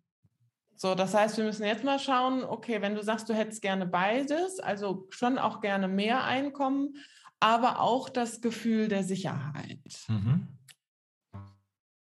So, 0.75 0.93
das 0.93 1.13
heißt, 1.13 1.38
wir 1.38 1.45
müssen 1.45 1.65
jetzt 1.65 1.85
mal 1.85 1.97
schauen, 1.97 2.43
okay, 2.43 2.81
wenn 2.81 2.95
du 2.95 3.01
sagst, 3.01 3.29
du 3.29 3.33
hättest 3.33 3.61
gerne 3.61 3.85
beides, 3.85 4.59
also 4.59 5.07
schon 5.09 5.38
auch 5.38 5.61
gerne 5.61 5.88
mehr 5.88 6.25
Einkommen, 6.25 6.97
aber 7.39 7.79
auch 7.79 8.09
das 8.09 8.41
Gefühl 8.41 8.89
der 8.89 9.05
Sicherheit. 9.05 9.79
Mhm. 10.09 10.49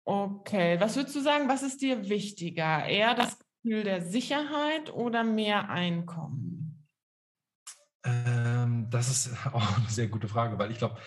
Okay, 0.04 0.80
was 0.80 0.96
würdest 0.96 1.16
du 1.16 1.22
sagen, 1.22 1.48
was 1.48 1.64
ist 1.64 1.82
dir 1.82 2.10
wichtiger? 2.10 2.86
Eher 2.86 3.14
das 3.14 3.38
Gefühl 3.38 3.84
der 3.84 4.02
Sicherheit 4.02 4.92
oder 4.94 5.24
mehr 5.24 5.70
Einkommen? 5.70 6.88
Ähm, 8.04 8.88
das 8.90 9.10
ist 9.10 9.46
auch 9.54 9.78
eine 9.78 9.90
sehr 9.90 10.08
gute 10.08 10.28
Frage, 10.28 10.58
weil 10.58 10.72
ich 10.72 10.78
glaube, 10.78 10.98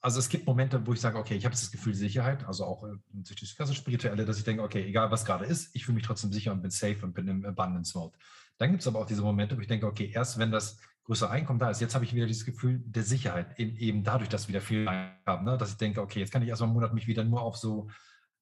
also 0.00 0.20
es 0.20 0.28
gibt 0.28 0.46
Momente, 0.46 0.86
wo 0.86 0.94
ich 0.94 1.00
sage, 1.00 1.18
okay, 1.18 1.34
ich 1.36 1.44
habe 1.44 1.54
das 1.54 1.70
Gefühl 1.70 1.94
Sicherheit, 1.94 2.46
also 2.46 2.64
auch 2.64 2.84
äh, 2.84 2.96
durch 3.12 3.40
das 3.40 3.56
ganze 3.56 3.74
Spirituelle, 3.74 4.24
dass 4.24 4.38
ich 4.38 4.44
denke, 4.44 4.62
okay, 4.62 4.84
egal 4.84 5.10
was 5.10 5.24
gerade 5.24 5.44
ist, 5.44 5.74
ich 5.74 5.84
fühle 5.84 5.96
mich 5.96 6.06
trotzdem 6.06 6.32
sicher 6.32 6.52
und 6.52 6.62
bin 6.62 6.70
safe 6.70 7.04
und 7.04 7.14
bin 7.14 7.28
im 7.28 7.44
Abundance 7.44 7.96
Mode. 7.96 8.16
Dann 8.56 8.70
gibt 8.70 8.80
es 8.80 8.86
aber 8.86 9.00
auch 9.00 9.06
diese 9.06 9.22
Momente, 9.22 9.56
wo 9.56 9.60
ich 9.60 9.66
denke, 9.66 9.86
okay, 9.86 10.10
erst 10.14 10.38
wenn 10.38 10.50
das 10.50 10.78
größere 11.04 11.30
Einkommen 11.30 11.58
da 11.58 11.70
ist, 11.70 11.80
jetzt 11.80 11.94
habe 11.94 12.04
ich 12.04 12.14
wieder 12.14 12.26
dieses 12.26 12.44
Gefühl 12.44 12.82
der 12.86 13.02
Sicherheit, 13.02 13.58
eben, 13.58 14.04
dadurch, 14.04 14.28
dass 14.28 14.48
wir 14.48 14.54
wieder 14.54 14.60
viel 14.60 14.86
haben, 15.26 15.44
ne? 15.44 15.58
dass 15.58 15.72
ich 15.72 15.76
denke, 15.76 16.00
okay, 16.00 16.20
jetzt 16.20 16.32
kann 16.32 16.42
ich 16.42 16.48
erstmal 16.48 16.68
einen 16.68 16.74
Monat 16.74 16.94
mich 16.94 17.06
wieder 17.06 17.24
nur 17.24 17.42
auf 17.42 17.56
so 17.56 17.88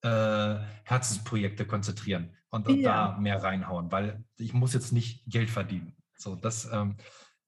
äh, 0.03 0.57
Herzensprojekte 0.85 1.67
konzentrieren 1.67 2.37
und, 2.51 2.69
und 2.69 2.79
ja. 2.79 3.13
da 3.13 3.19
mehr 3.19 3.43
reinhauen, 3.43 3.91
weil 3.91 4.25
ich 4.37 4.53
muss 4.53 4.75
jetzt 4.75 4.93
nicht 4.93 5.25
Geld 5.27 5.51
verdienen. 5.51 5.97
So, 6.17 6.37
das, 6.37 6.71
ähm, 6.73 6.97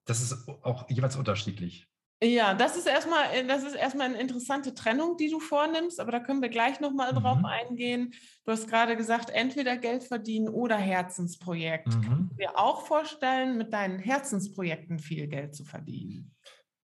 das 0.05 0.20
ist 0.20 0.48
auch 0.62 0.88
jeweils 0.90 1.16
unterschiedlich. 1.16 1.88
Ja, 2.22 2.55
das 2.55 2.77
ist 2.77 2.87
erstmal, 2.87 3.35
äh, 3.35 3.46
das 3.46 3.64
ist 3.64 3.74
erstmal 3.74 4.09
eine 4.09 4.20
interessante 4.20 4.74
Trennung, 4.74 5.16
die 5.16 5.31
du 5.31 5.40
vornimmst, 5.40 6.00
aber 6.00 6.12
da 6.12 6.20
können 6.20 6.40
wir 6.42 6.48
gleich 6.48 6.81
nochmal 6.81 7.12
mhm. 7.12 7.16
drauf 7.16 7.38
eingehen. 7.44 8.14
Du 8.44 8.53
hast 8.53 8.68
gerade 8.68 8.96
gesagt, 8.96 9.31
entweder 9.31 9.77
Geld 9.77 10.05
verdienen 10.05 10.48
oder 10.48 10.77
Herzensprojekt. 10.77 11.88
Mhm. 11.88 12.03
Kannst 12.03 12.31
du 12.33 12.37
dir 12.37 12.59
auch 12.59 12.87
vorstellen, 12.87 13.59
mit 13.59 13.72
deinen 13.72 13.98
Herzensprojekten 13.98 14.98
viel 14.98 15.27
Geld 15.27 15.55
zu 15.55 15.64
verdienen? 15.64 16.35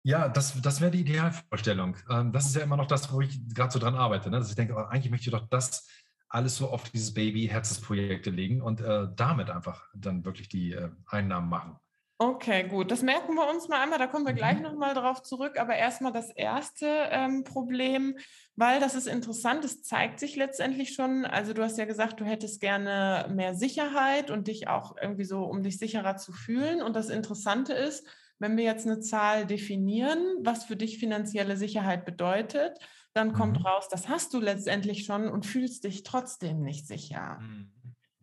Ja, 0.06 0.28
das, 0.28 0.60
das 0.60 0.80
wäre 0.82 0.90
die 0.90 1.00
Idealvorstellung. 1.00 1.96
Ähm, 2.10 2.30
das 2.30 2.46
ist 2.46 2.56
ja 2.56 2.62
immer 2.62 2.76
noch 2.76 2.86
das, 2.86 3.10
wo 3.10 3.22
ich 3.22 3.40
gerade 3.54 3.72
so 3.72 3.78
dran 3.78 3.94
arbeite. 3.94 4.30
Ne? 4.30 4.38
Dass 4.38 4.50
ich 4.50 4.56
denke, 4.56 4.74
oh, 4.74 4.84
eigentlich 4.84 5.10
möchte 5.10 5.30
ich 5.30 5.32
doch 5.32 5.48
das 5.48 5.88
alles 6.28 6.56
so 6.56 6.68
auf 6.68 6.90
dieses 6.90 7.14
Baby-Herzensprojekte 7.14 8.30
legen 8.30 8.60
und 8.60 8.80
äh, 8.80 9.06
damit 9.16 9.50
einfach 9.50 9.88
dann 9.94 10.24
wirklich 10.24 10.48
die 10.48 10.72
äh, 10.72 10.90
Einnahmen 11.06 11.48
machen. 11.48 11.76
Okay, 12.16 12.68
gut. 12.68 12.92
Das 12.92 13.02
merken 13.02 13.34
wir 13.34 13.48
uns 13.50 13.66
mal 13.66 13.82
einmal, 13.82 13.98
da 13.98 14.06
kommen 14.06 14.24
wir 14.24 14.34
gleich 14.34 14.58
mhm. 14.58 14.62
nochmal 14.62 14.94
drauf 14.94 15.22
zurück. 15.22 15.58
Aber 15.58 15.74
erstmal 15.74 16.12
das 16.12 16.30
erste 16.30 16.86
ähm, 17.10 17.42
Problem, 17.42 18.16
weil 18.54 18.78
das 18.78 18.94
ist 18.94 19.08
interessant, 19.08 19.64
es 19.64 19.82
zeigt 19.82 20.20
sich 20.20 20.36
letztendlich 20.36 20.94
schon. 20.94 21.24
Also 21.24 21.54
du 21.54 21.62
hast 21.64 21.76
ja 21.76 21.86
gesagt, 21.86 22.20
du 22.20 22.24
hättest 22.24 22.60
gerne 22.60 23.28
mehr 23.34 23.54
Sicherheit 23.54 24.30
und 24.30 24.46
dich 24.46 24.68
auch 24.68 24.96
irgendwie 25.00 25.24
so, 25.24 25.42
um 25.42 25.62
dich 25.62 25.78
sicherer 25.78 26.16
zu 26.16 26.32
fühlen. 26.32 26.82
Und 26.82 26.94
das 26.94 27.08
Interessante 27.08 27.72
ist, 27.72 28.06
wenn 28.38 28.56
wir 28.56 28.64
jetzt 28.64 28.86
eine 28.86 29.00
Zahl 29.00 29.44
definieren, 29.44 30.20
was 30.40 30.64
für 30.64 30.76
dich 30.76 30.98
finanzielle 30.98 31.56
Sicherheit 31.56 32.04
bedeutet, 32.04 32.78
dann 33.12 33.32
kommt 33.32 33.58
mhm. 33.58 33.66
raus, 33.66 33.88
das 33.90 34.08
hast 34.08 34.34
du 34.34 34.40
letztendlich 34.40 35.04
schon 35.04 35.28
und 35.28 35.46
fühlst 35.46 35.82
dich 35.82 36.04
trotzdem 36.04 36.62
nicht 36.62 36.86
sicher. 36.86 37.38
Mhm. 37.40 37.73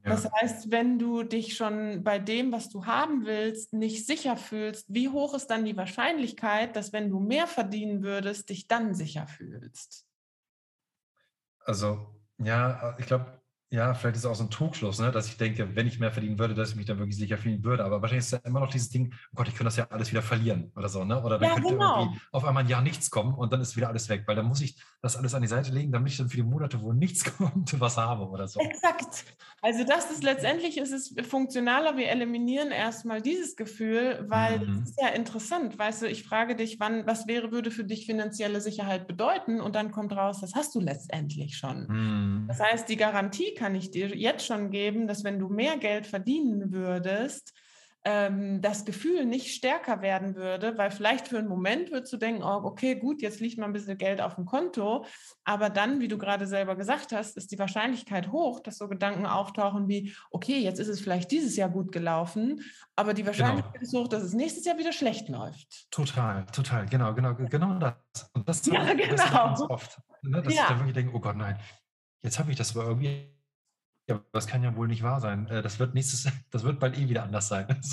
Ja. 0.03 0.11
Das 0.11 0.31
heißt, 0.31 0.71
wenn 0.71 0.97
du 0.97 1.23
dich 1.23 1.55
schon 1.55 2.03
bei 2.03 2.17
dem, 2.17 2.51
was 2.51 2.69
du 2.69 2.85
haben 2.85 3.25
willst, 3.25 3.73
nicht 3.73 4.07
sicher 4.07 4.35
fühlst, 4.35 4.85
wie 4.89 5.09
hoch 5.09 5.35
ist 5.35 5.47
dann 5.47 5.63
die 5.63 5.77
Wahrscheinlichkeit, 5.77 6.75
dass 6.75 6.91
wenn 6.91 7.09
du 7.09 7.19
mehr 7.19 7.45
verdienen 7.45 8.01
würdest, 8.01 8.49
dich 8.49 8.67
dann 8.67 8.95
sicher 8.95 9.27
fühlst? 9.27 10.07
Also, 11.59 12.15
ja, 12.39 12.97
ich 12.97 13.05
glaube, 13.05 13.40
ja, 13.71 13.93
vielleicht 13.93 14.17
ist 14.17 14.25
es 14.25 14.29
auch 14.29 14.35
so 14.35 14.43
ein 14.43 14.49
Trugschluss, 14.49 14.99
ne? 14.99 15.11
dass 15.11 15.27
ich 15.27 15.37
denke, 15.37 15.77
wenn 15.77 15.87
ich 15.87 15.97
mehr 15.97 16.11
verdienen 16.11 16.37
würde, 16.37 16.53
dass 16.53 16.71
ich 16.71 16.75
mich 16.75 16.87
dann 16.87 16.99
wirklich 16.99 17.15
sicher 17.15 17.37
fühlen 17.37 17.63
würde. 17.63 17.85
Aber 17.85 18.01
wahrscheinlich 18.01 18.25
ist 18.25 18.31
ja 18.31 18.39
immer 18.43 18.59
noch 18.59 18.69
dieses 18.69 18.89
Ding, 18.89 19.13
oh 19.31 19.35
Gott, 19.35 19.47
ich 19.47 19.53
könnte 19.53 19.65
das 19.65 19.77
ja 19.77 19.87
alles 19.89 20.11
wieder 20.11 20.21
verlieren 20.21 20.73
oder 20.75 20.89
so. 20.89 21.05
Ne? 21.05 21.23
Oder 21.23 21.39
dann 21.39 21.47
ja, 21.47 21.55
könnte 21.55 21.69
genau. 21.69 21.99
irgendwie 21.99 22.19
auf 22.33 22.43
einmal 22.43 22.63
ein 22.63 22.69
Jahr 22.69 22.81
nichts 22.81 23.09
kommen 23.09 23.33
und 23.33 23.53
dann 23.53 23.61
ist 23.61 23.77
wieder 23.77 23.87
alles 23.87 24.09
weg. 24.09 24.23
Weil 24.25 24.35
dann 24.35 24.45
muss 24.45 24.59
ich 24.59 24.75
das 25.01 25.15
alles 25.15 25.33
an 25.33 25.41
die 25.41 25.47
Seite 25.47 25.71
legen, 25.71 25.93
damit 25.93 26.11
ich 26.11 26.17
dann 26.17 26.27
für 26.27 26.35
die 26.35 26.43
Monate, 26.43 26.81
wo 26.81 26.91
nichts 26.91 27.23
kommt, 27.37 27.79
was 27.79 27.95
habe 27.95 28.27
oder 28.27 28.45
so. 28.45 28.59
Exakt. 28.59 29.23
Also 29.61 29.85
das 29.85 30.11
ist 30.11 30.23
letztendlich 30.23 30.77
ist 30.77 30.91
es 30.91 31.15
funktionaler. 31.25 31.95
Wir 31.95 32.09
eliminieren 32.09 32.71
erstmal 32.71 33.21
dieses 33.21 33.55
Gefühl, 33.55 34.25
weil 34.27 34.59
mhm. 34.59 34.79
das 34.81 34.89
ist 34.89 35.01
ja 35.01 35.07
interessant. 35.09 35.79
Weißt 35.79 36.01
du, 36.01 36.07
ich 36.07 36.23
frage 36.23 36.57
dich, 36.57 36.81
wann, 36.81 37.07
was 37.07 37.25
wäre, 37.25 37.53
würde 37.53 37.71
für 37.71 37.85
dich 37.85 38.05
finanzielle 38.05 38.59
Sicherheit 38.59 39.07
bedeuten? 39.07 39.61
Und 39.61 39.77
dann 39.77 39.91
kommt 39.91 40.11
raus, 40.11 40.41
das 40.41 40.55
hast 40.55 40.75
du 40.75 40.81
letztendlich 40.81 41.57
schon. 41.57 41.87
Mhm. 41.87 42.45
Das 42.49 42.59
heißt, 42.59 42.89
die 42.89 42.97
Garantie 42.97 43.53
kann 43.61 43.75
ich 43.75 43.91
dir 43.91 44.07
jetzt 44.17 44.47
schon 44.47 44.71
geben, 44.71 45.07
dass 45.07 45.23
wenn 45.23 45.37
du 45.37 45.47
mehr 45.47 45.77
Geld 45.77 46.07
verdienen 46.07 46.71
würdest, 46.71 47.53
ähm, 48.03 48.59
das 48.59 48.85
Gefühl 48.85 49.25
nicht 49.25 49.53
stärker 49.53 50.01
werden 50.01 50.35
würde, 50.35 50.75
weil 50.79 50.89
vielleicht 50.89 51.27
für 51.27 51.37
einen 51.37 51.47
Moment 51.47 51.91
würdest 51.91 52.11
du 52.11 52.17
denken, 52.17 52.41
oh, 52.41 52.61
okay, 52.63 52.95
gut, 52.95 53.21
jetzt 53.21 53.39
liegt 53.39 53.59
mal 53.59 53.67
ein 53.67 53.73
bisschen 53.73 53.99
Geld 53.99 54.19
auf 54.19 54.33
dem 54.33 54.45
Konto, 54.45 55.05
aber 55.43 55.69
dann, 55.69 55.99
wie 55.99 56.07
du 56.07 56.17
gerade 56.17 56.47
selber 56.47 56.75
gesagt 56.75 57.11
hast, 57.11 57.37
ist 57.37 57.51
die 57.51 57.59
Wahrscheinlichkeit 57.59 58.31
hoch, 58.31 58.61
dass 58.61 58.79
so 58.79 58.87
Gedanken 58.87 59.27
auftauchen 59.27 59.87
wie, 59.87 60.15
okay, 60.31 60.57
jetzt 60.57 60.79
ist 60.79 60.87
es 60.87 60.99
vielleicht 60.99 61.29
dieses 61.29 61.55
Jahr 61.55 61.69
gut 61.69 61.91
gelaufen, 61.91 62.61
aber 62.95 63.13
die 63.13 63.27
Wahrscheinlichkeit 63.27 63.73
genau. 63.73 63.83
ist 63.83 63.93
hoch, 63.93 64.07
dass 64.07 64.23
es 64.23 64.33
nächstes 64.33 64.65
Jahr 64.65 64.79
wieder 64.79 64.93
schlecht 64.93 65.29
läuft. 65.29 65.91
Total, 65.91 66.47
total, 66.47 66.87
genau, 66.87 67.13
genau, 67.13 67.35
genau 67.35 67.77
das. 67.77 68.31
Und 68.33 68.49
das, 68.49 68.65
ja, 68.65 68.91
genau. 68.93 69.15
das 69.15 69.31
ganz 69.31 69.61
oft, 69.61 70.01
ne, 70.23 70.41
dass 70.41 70.51
ja. 70.51 70.63
ich 70.63 70.67
dann 70.69 70.79
wirklich 70.79 70.95
denke, 70.95 71.15
oh 71.15 71.19
Gott, 71.19 71.35
nein, 71.35 71.59
jetzt 72.23 72.39
habe 72.39 72.49
ich 72.49 72.57
das 72.57 72.75
aber 72.75 72.87
irgendwie 72.87 73.40
ja, 74.11 74.21
das 74.31 74.47
kann 74.47 74.63
ja 74.63 74.75
wohl 74.75 74.87
nicht 74.87 75.03
wahr 75.03 75.19
sein. 75.21 75.47
Äh, 75.47 75.61
das 75.61 75.79
wird 75.79 75.93
nächstes, 75.93 76.31
das 76.51 76.63
wird 76.63 76.79
bald 76.79 76.97
eh 76.97 77.09
wieder 77.09 77.23
anders 77.23 77.47
sein. 77.47 77.67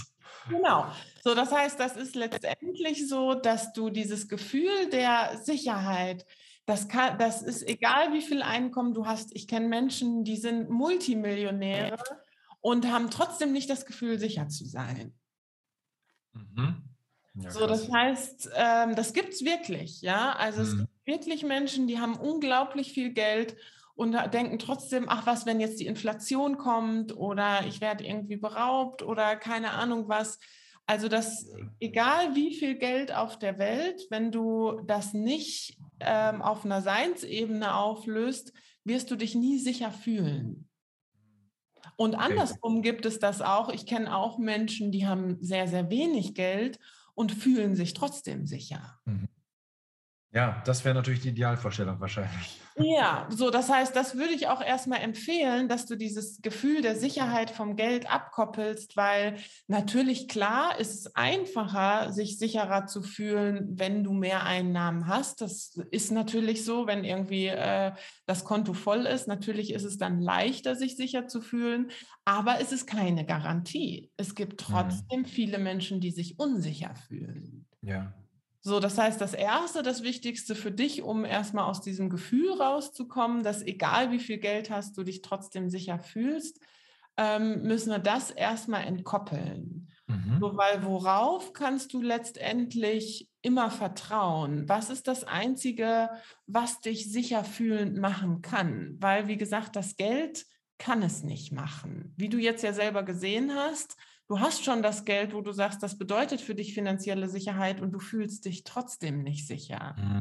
Genau. 0.48 0.86
So, 1.22 1.34
das 1.34 1.52
heißt, 1.52 1.78
das 1.78 1.96
ist 1.96 2.14
letztendlich 2.14 3.06
so, 3.06 3.34
dass 3.34 3.74
du 3.74 3.90
dieses 3.90 4.28
Gefühl 4.28 4.88
der 4.90 5.38
Sicherheit, 5.42 6.24
das, 6.64 6.88
kann, 6.88 7.18
das 7.18 7.42
ist 7.42 7.68
egal, 7.68 8.14
wie 8.14 8.22
viel 8.22 8.40
Einkommen 8.40 8.94
du 8.94 9.04
hast. 9.04 9.34
Ich 9.34 9.46
kenne 9.46 9.68
Menschen, 9.68 10.24
die 10.24 10.36
sind 10.36 10.70
Multimillionäre 10.70 11.98
und 12.60 12.90
haben 12.90 13.10
trotzdem 13.10 13.52
nicht 13.52 13.68
das 13.68 13.84
Gefühl, 13.84 14.18
sicher 14.18 14.48
zu 14.48 14.64
sein. 14.64 15.12
Mhm. 16.32 16.82
Ja, 17.34 17.50
so, 17.50 17.66
das 17.66 17.90
heißt, 17.90 18.50
ähm, 18.54 18.94
das 18.94 19.12
gibt 19.12 19.34
es 19.34 19.44
wirklich, 19.44 20.00
ja. 20.00 20.32
Also 20.32 20.62
mhm. 20.62 20.66
es 20.66 20.76
gibt 20.78 21.26
wirklich 21.26 21.42
Menschen, 21.42 21.88
die 21.88 21.98
haben 21.98 22.16
unglaublich 22.16 22.92
viel 22.92 23.12
Geld 23.12 23.56
und 23.98 24.12
denken 24.32 24.60
trotzdem, 24.60 25.06
ach 25.08 25.26
was, 25.26 25.44
wenn 25.44 25.58
jetzt 25.58 25.80
die 25.80 25.86
Inflation 25.86 26.56
kommt 26.56 27.16
oder 27.16 27.66
ich 27.66 27.80
werde 27.80 28.06
irgendwie 28.06 28.36
beraubt 28.36 29.02
oder 29.02 29.34
keine 29.34 29.72
Ahnung 29.72 30.08
was. 30.08 30.38
Also 30.86 31.08
das, 31.08 31.50
egal 31.80 32.36
wie 32.36 32.54
viel 32.54 32.76
Geld 32.76 33.12
auf 33.12 33.40
der 33.40 33.58
Welt, 33.58 34.00
wenn 34.08 34.30
du 34.30 34.80
das 34.86 35.14
nicht 35.14 35.78
ähm, 35.98 36.42
auf 36.42 36.64
einer 36.64 36.80
Seinsebene 36.80 37.74
auflöst, 37.74 38.52
wirst 38.84 39.10
du 39.10 39.16
dich 39.16 39.34
nie 39.34 39.58
sicher 39.58 39.90
fühlen. 39.90 40.68
Und 41.96 42.14
andersrum 42.14 42.82
gibt 42.82 43.04
es 43.04 43.18
das 43.18 43.42
auch. 43.42 43.68
Ich 43.68 43.84
kenne 43.84 44.14
auch 44.14 44.38
Menschen, 44.38 44.92
die 44.92 45.08
haben 45.08 45.38
sehr, 45.40 45.66
sehr 45.66 45.90
wenig 45.90 46.36
Geld 46.36 46.78
und 47.14 47.32
fühlen 47.32 47.74
sich 47.74 47.94
trotzdem 47.94 48.46
sicher. 48.46 49.00
Mhm. 49.06 49.28
Ja, 50.30 50.62
das 50.66 50.84
wäre 50.84 50.94
natürlich 50.94 51.20
die 51.20 51.30
Idealvorstellung 51.30 52.00
wahrscheinlich. 52.00 52.60
Ja, 52.76 53.26
so, 53.30 53.48
das 53.48 53.70
heißt, 53.70 53.96
das 53.96 54.14
würde 54.14 54.34
ich 54.34 54.46
auch 54.46 54.60
erstmal 54.60 55.00
empfehlen, 55.00 55.68
dass 55.68 55.86
du 55.86 55.96
dieses 55.96 56.42
Gefühl 56.42 56.82
der 56.82 56.96
Sicherheit 56.96 57.50
vom 57.50 57.76
Geld 57.76 58.10
abkoppelst, 58.10 58.94
weil 58.96 59.36
natürlich 59.68 60.28
klar 60.28 60.78
ist 60.78 60.94
es 60.94 61.16
einfacher, 61.16 62.12
sich 62.12 62.38
sicherer 62.38 62.84
zu 62.86 63.02
fühlen, 63.02 63.78
wenn 63.78 64.04
du 64.04 64.12
mehr 64.12 64.44
Einnahmen 64.44 65.06
hast. 65.06 65.40
Das 65.40 65.78
ist 65.90 66.12
natürlich 66.12 66.62
so, 66.62 66.86
wenn 66.86 67.04
irgendwie 67.04 67.46
äh, 67.46 67.92
das 68.26 68.44
Konto 68.44 68.74
voll 68.74 69.06
ist. 69.06 69.28
Natürlich 69.28 69.72
ist 69.72 69.84
es 69.84 69.96
dann 69.96 70.20
leichter, 70.20 70.76
sich 70.76 70.96
sicher 70.96 71.26
zu 71.26 71.40
fühlen, 71.40 71.90
aber 72.26 72.60
es 72.60 72.70
ist 72.70 72.86
keine 72.86 73.24
Garantie. 73.24 74.10
Es 74.18 74.34
gibt 74.34 74.60
mhm. 74.60 74.72
trotzdem 74.72 75.20
mhm. 75.20 75.26
viele 75.26 75.58
Menschen, 75.58 76.02
die 76.02 76.10
sich 76.10 76.38
unsicher 76.38 76.94
fühlen. 76.94 77.66
Ja. 77.80 78.12
So, 78.68 78.80
das 78.80 78.98
heißt, 78.98 79.18
das 79.18 79.32
Erste, 79.32 79.82
das 79.82 80.02
Wichtigste 80.02 80.54
für 80.54 80.70
dich, 80.70 81.02
um 81.02 81.24
erstmal 81.24 81.64
aus 81.64 81.80
diesem 81.80 82.10
Gefühl 82.10 82.52
rauszukommen, 82.52 83.42
dass 83.42 83.62
egal 83.62 84.12
wie 84.12 84.18
viel 84.18 84.36
Geld 84.36 84.68
hast, 84.70 84.96
du 84.98 85.04
dich 85.04 85.22
trotzdem 85.22 85.70
sicher 85.70 85.98
fühlst, 85.98 86.60
ähm, 87.16 87.62
müssen 87.62 87.90
wir 87.90 87.98
das 87.98 88.30
erstmal 88.30 88.84
entkoppeln. 88.84 89.88
Mhm. 90.06 90.38
So, 90.38 90.56
weil 90.58 90.84
worauf 90.84 91.54
kannst 91.54 91.94
du 91.94 92.02
letztendlich 92.02 93.30
immer 93.40 93.70
vertrauen? 93.70 94.68
Was 94.68 94.90
ist 94.90 95.08
das 95.08 95.24
Einzige, 95.24 96.10
was 96.46 96.80
dich 96.80 97.10
sicher 97.10 97.44
fühlend 97.44 97.96
machen 97.96 98.42
kann? 98.42 98.96
Weil, 99.00 99.28
wie 99.28 99.38
gesagt, 99.38 99.76
das 99.76 99.96
Geld 99.96 100.44
kann 100.76 101.02
es 101.02 101.22
nicht 101.22 101.52
machen. 101.52 102.12
Wie 102.16 102.28
du 102.28 102.36
jetzt 102.36 102.62
ja 102.62 102.74
selber 102.74 103.02
gesehen 103.02 103.54
hast, 103.54 103.96
du 104.28 104.40
hast 104.40 104.64
schon 104.64 104.82
das 104.82 105.04
Geld, 105.04 105.34
wo 105.34 105.40
du 105.40 105.52
sagst, 105.52 105.82
das 105.82 105.98
bedeutet 105.98 106.40
für 106.40 106.54
dich 106.54 106.74
finanzielle 106.74 107.28
Sicherheit 107.28 107.80
und 107.80 107.92
du 107.92 107.98
fühlst 107.98 108.44
dich 108.44 108.64
trotzdem 108.64 109.22
nicht 109.22 109.46
sicher. 109.46 109.96
Mhm. 109.98 110.20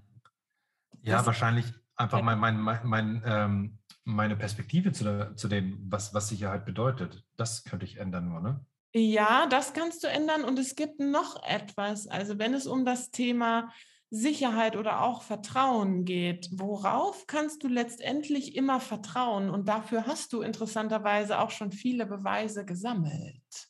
Ja, 1.03 1.17
das, 1.17 1.25
wahrscheinlich 1.25 1.65
einfach 1.95 2.21
mein, 2.21 2.39
mein, 2.39 2.79
mein, 2.83 3.23
ähm, 3.25 3.79
meine 4.03 4.35
Perspektive 4.35 4.91
zu, 4.91 5.33
zu 5.35 5.47
dem, 5.47 5.79
was, 5.89 6.13
was 6.13 6.29
Sicherheit 6.29 6.65
bedeutet. 6.65 7.23
Das 7.35 7.63
könnte 7.63 7.85
ich 7.85 7.97
ändern 7.97 8.29
nur, 8.29 8.41
ne? 8.41 8.65
Ja, 8.93 9.45
das 9.47 9.73
kannst 9.73 10.03
du 10.03 10.07
ändern. 10.07 10.43
Und 10.43 10.57
es 10.57 10.75
gibt 10.75 10.99
noch 10.99 11.43
etwas. 11.43 12.07
Also 12.07 12.39
wenn 12.39 12.53
es 12.53 12.65
um 12.65 12.83
das 12.83 13.11
Thema 13.11 13.71
Sicherheit 14.09 14.75
oder 14.75 15.01
auch 15.01 15.21
Vertrauen 15.21 16.05
geht, 16.05 16.49
worauf 16.53 17.27
kannst 17.27 17.63
du 17.63 17.67
letztendlich 17.67 18.55
immer 18.55 18.79
vertrauen? 18.79 19.49
Und 19.49 19.67
dafür 19.67 20.07
hast 20.07 20.33
du 20.33 20.41
interessanterweise 20.41 21.39
auch 21.39 21.51
schon 21.51 21.71
viele 21.71 22.05
Beweise 22.05 22.65
gesammelt 22.65 23.66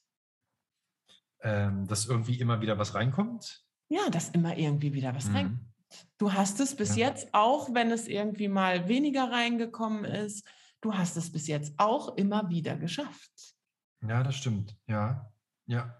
ähm, 1.47 1.87
dass 1.87 2.05
irgendwie 2.05 2.39
immer 2.39 2.59
wieder 2.59 2.77
was 2.77 2.93
reinkommt? 2.93 3.63
Ja, 3.87 4.09
dass 4.09 4.29
immer 4.29 4.57
irgendwie 4.57 4.93
wieder 4.93 5.15
was 5.15 5.29
mhm. 5.29 5.35
reinkommt. 5.35 5.61
Du 6.17 6.33
hast 6.33 6.59
es 6.59 6.75
bis 6.75 6.97
ja. 6.97 7.07
jetzt, 7.07 7.33
auch 7.33 7.73
wenn 7.73 7.89
es 7.91 8.09
irgendwie 8.09 8.49
mal 8.49 8.89
weniger 8.89 9.31
reingekommen 9.31 10.03
ist, 10.03 10.45
du 10.81 10.93
hast 10.93 11.15
es 11.15 11.31
bis 11.31 11.47
jetzt 11.47 11.73
auch 11.77 12.17
immer 12.17 12.49
wieder 12.49 12.75
geschafft. 12.75 13.31
Ja, 14.05 14.23
das 14.23 14.35
stimmt. 14.35 14.75
Ja, 14.87 15.31
ja. 15.67 15.95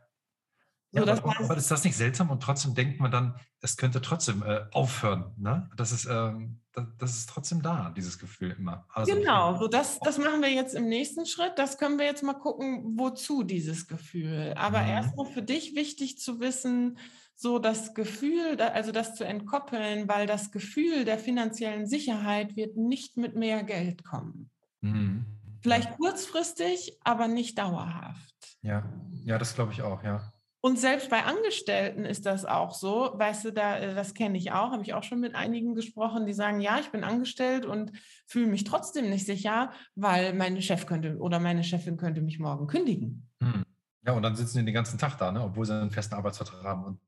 So, 0.92 1.04
ja, 1.04 1.14
aber, 1.14 1.40
aber, 1.40 1.58
ist 1.58 1.70
das 1.70 1.84
nicht 1.84 1.98
seltsam 1.98 2.30
und 2.30 2.42
trotzdem 2.42 2.74
denkt 2.74 3.02
man 3.02 3.12
dann, 3.12 3.36
es 3.60 3.76
könnte 3.76 4.02
trotzdem 4.02 4.42
äh, 4.42 4.62
aufhören. 4.72 5.34
Ne? 5.38 5.70
Das, 5.76 5.92
ist, 5.92 6.06
ähm, 6.06 6.62
das, 6.72 6.86
das, 6.98 7.18
ist 7.18 7.30
trotzdem 7.30 7.62
da, 7.62 7.92
dieses 7.96 8.18
Gefühl 8.20 8.56
immer. 8.58 8.86
Also 8.94 9.14
genau, 9.14 9.60
so 9.60 9.68
das, 9.68 10.00
das 10.00 10.18
machen 10.18 10.42
wir 10.42 10.50
jetzt 10.50 10.76
im 10.76 10.88
nächsten 10.88 11.26
Schritt. 11.26 11.54
Das 11.58 11.78
können 11.78 12.00
wir 12.00 12.06
jetzt 12.06 12.24
mal 12.24 12.36
gucken, 12.36 12.98
wozu 12.98 13.44
dieses 13.44 13.88
Gefühl. 13.88 14.54
Aber 14.56 14.82
mhm. 14.82 14.90
erstmal 14.90 15.26
für 15.26 15.42
dich 15.42 15.76
wichtig 15.76 16.20
zu 16.20 16.40
wissen, 16.40 16.98
so 17.36 17.60
das 17.60 17.94
Gefühl, 17.94 18.60
also 18.62 18.94
das 18.94 19.14
zu 19.14 19.26
entkoppeln, 19.26 20.08
weil 20.08 20.26
das 20.26 20.52
Gefühl 20.52 21.04
der 21.04 21.20
finanziellen 21.20 21.86
Sicherheit 21.86 22.56
wird 22.56 22.78
nicht 22.78 23.18
mit 23.18 23.36
mehr 23.36 23.64
Geld 23.64 24.06
kommen. 24.06 24.50
Mhm. 24.82 25.26
Vielleicht 25.62 25.98
kurzfristig, 25.98 26.98
aber 27.04 27.28
nicht 27.28 27.58
dauerhaft. 27.58 28.58
Ja, 28.62 28.84
ja, 29.26 29.38
das 29.38 29.54
glaube 29.54 29.74
ich 29.74 29.82
auch, 29.82 30.02
ja. 30.04 30.32
Und 30.60 30.80
selbst 30.80 31.10
bei 31.10 31.24
Angestellten 31.24 32.04
ist 32.04 32.26
das 32.26 32.44
auch 32.44 32.74
so. 32.74 33.12
Weißt 33.14 33.46
du, 33.46 33.52
da, 33.52 33.78
äh, 33.78 33.94
das 33.94 34.14
kenne 34.14 34.38
ich 34.38 34.52
auch, 34.52 34.72
habe 34.72 34.82
ich 34.82 34.94
auch 34.94 35.04
schon 35.04 35.20
mit 35.20 35.36
einigen 35.36 35.76
gesprochen, 35.76 36.26
die 36.26 36.34
sagen, 36.34 36.60
ja, 36.60 36.80
ich 36.80 36.90
bin 36.90 37.04
angestellt 37.04 37.66
und 37.66 37.92
fühle 38.26 38.48
mich 38.48 38.64
trotzdem 38.64 39.10
nicht 39.10 39.26
sicher, 39.26 39.72
weil 39.96 40.34
mein 40.34 40.62
Chef 40.62 40.86
könnte 40.86 41.18
oder 41.20 41.40
meine 41.40 41.64
Chefin 41.64 41.98
könnte 41.98 42.22
mich 42.22 42.40
morgen 42.40 42.68
kündigen. 42.68 43.30
Hm. 43.42 43.64
Ja, 44.06 44.14
und 44.14 44.24
dann 44.24 44.36
sitzen 44.36 44.60
die 44.60 44.66
den 44.66 44.74
ganzen 44.74 44.98
Tag 44.98 45.18
da, 45.18 45.32
ne? 45.32 45.44
obwohl 45.44 45.66
sie 45.66 45.74
einen 45.74 45.92
festen 45.92 46.16
Arbeitsvertrag 46.16 46.64
haben 46.64 46.86
und 46.86 47.00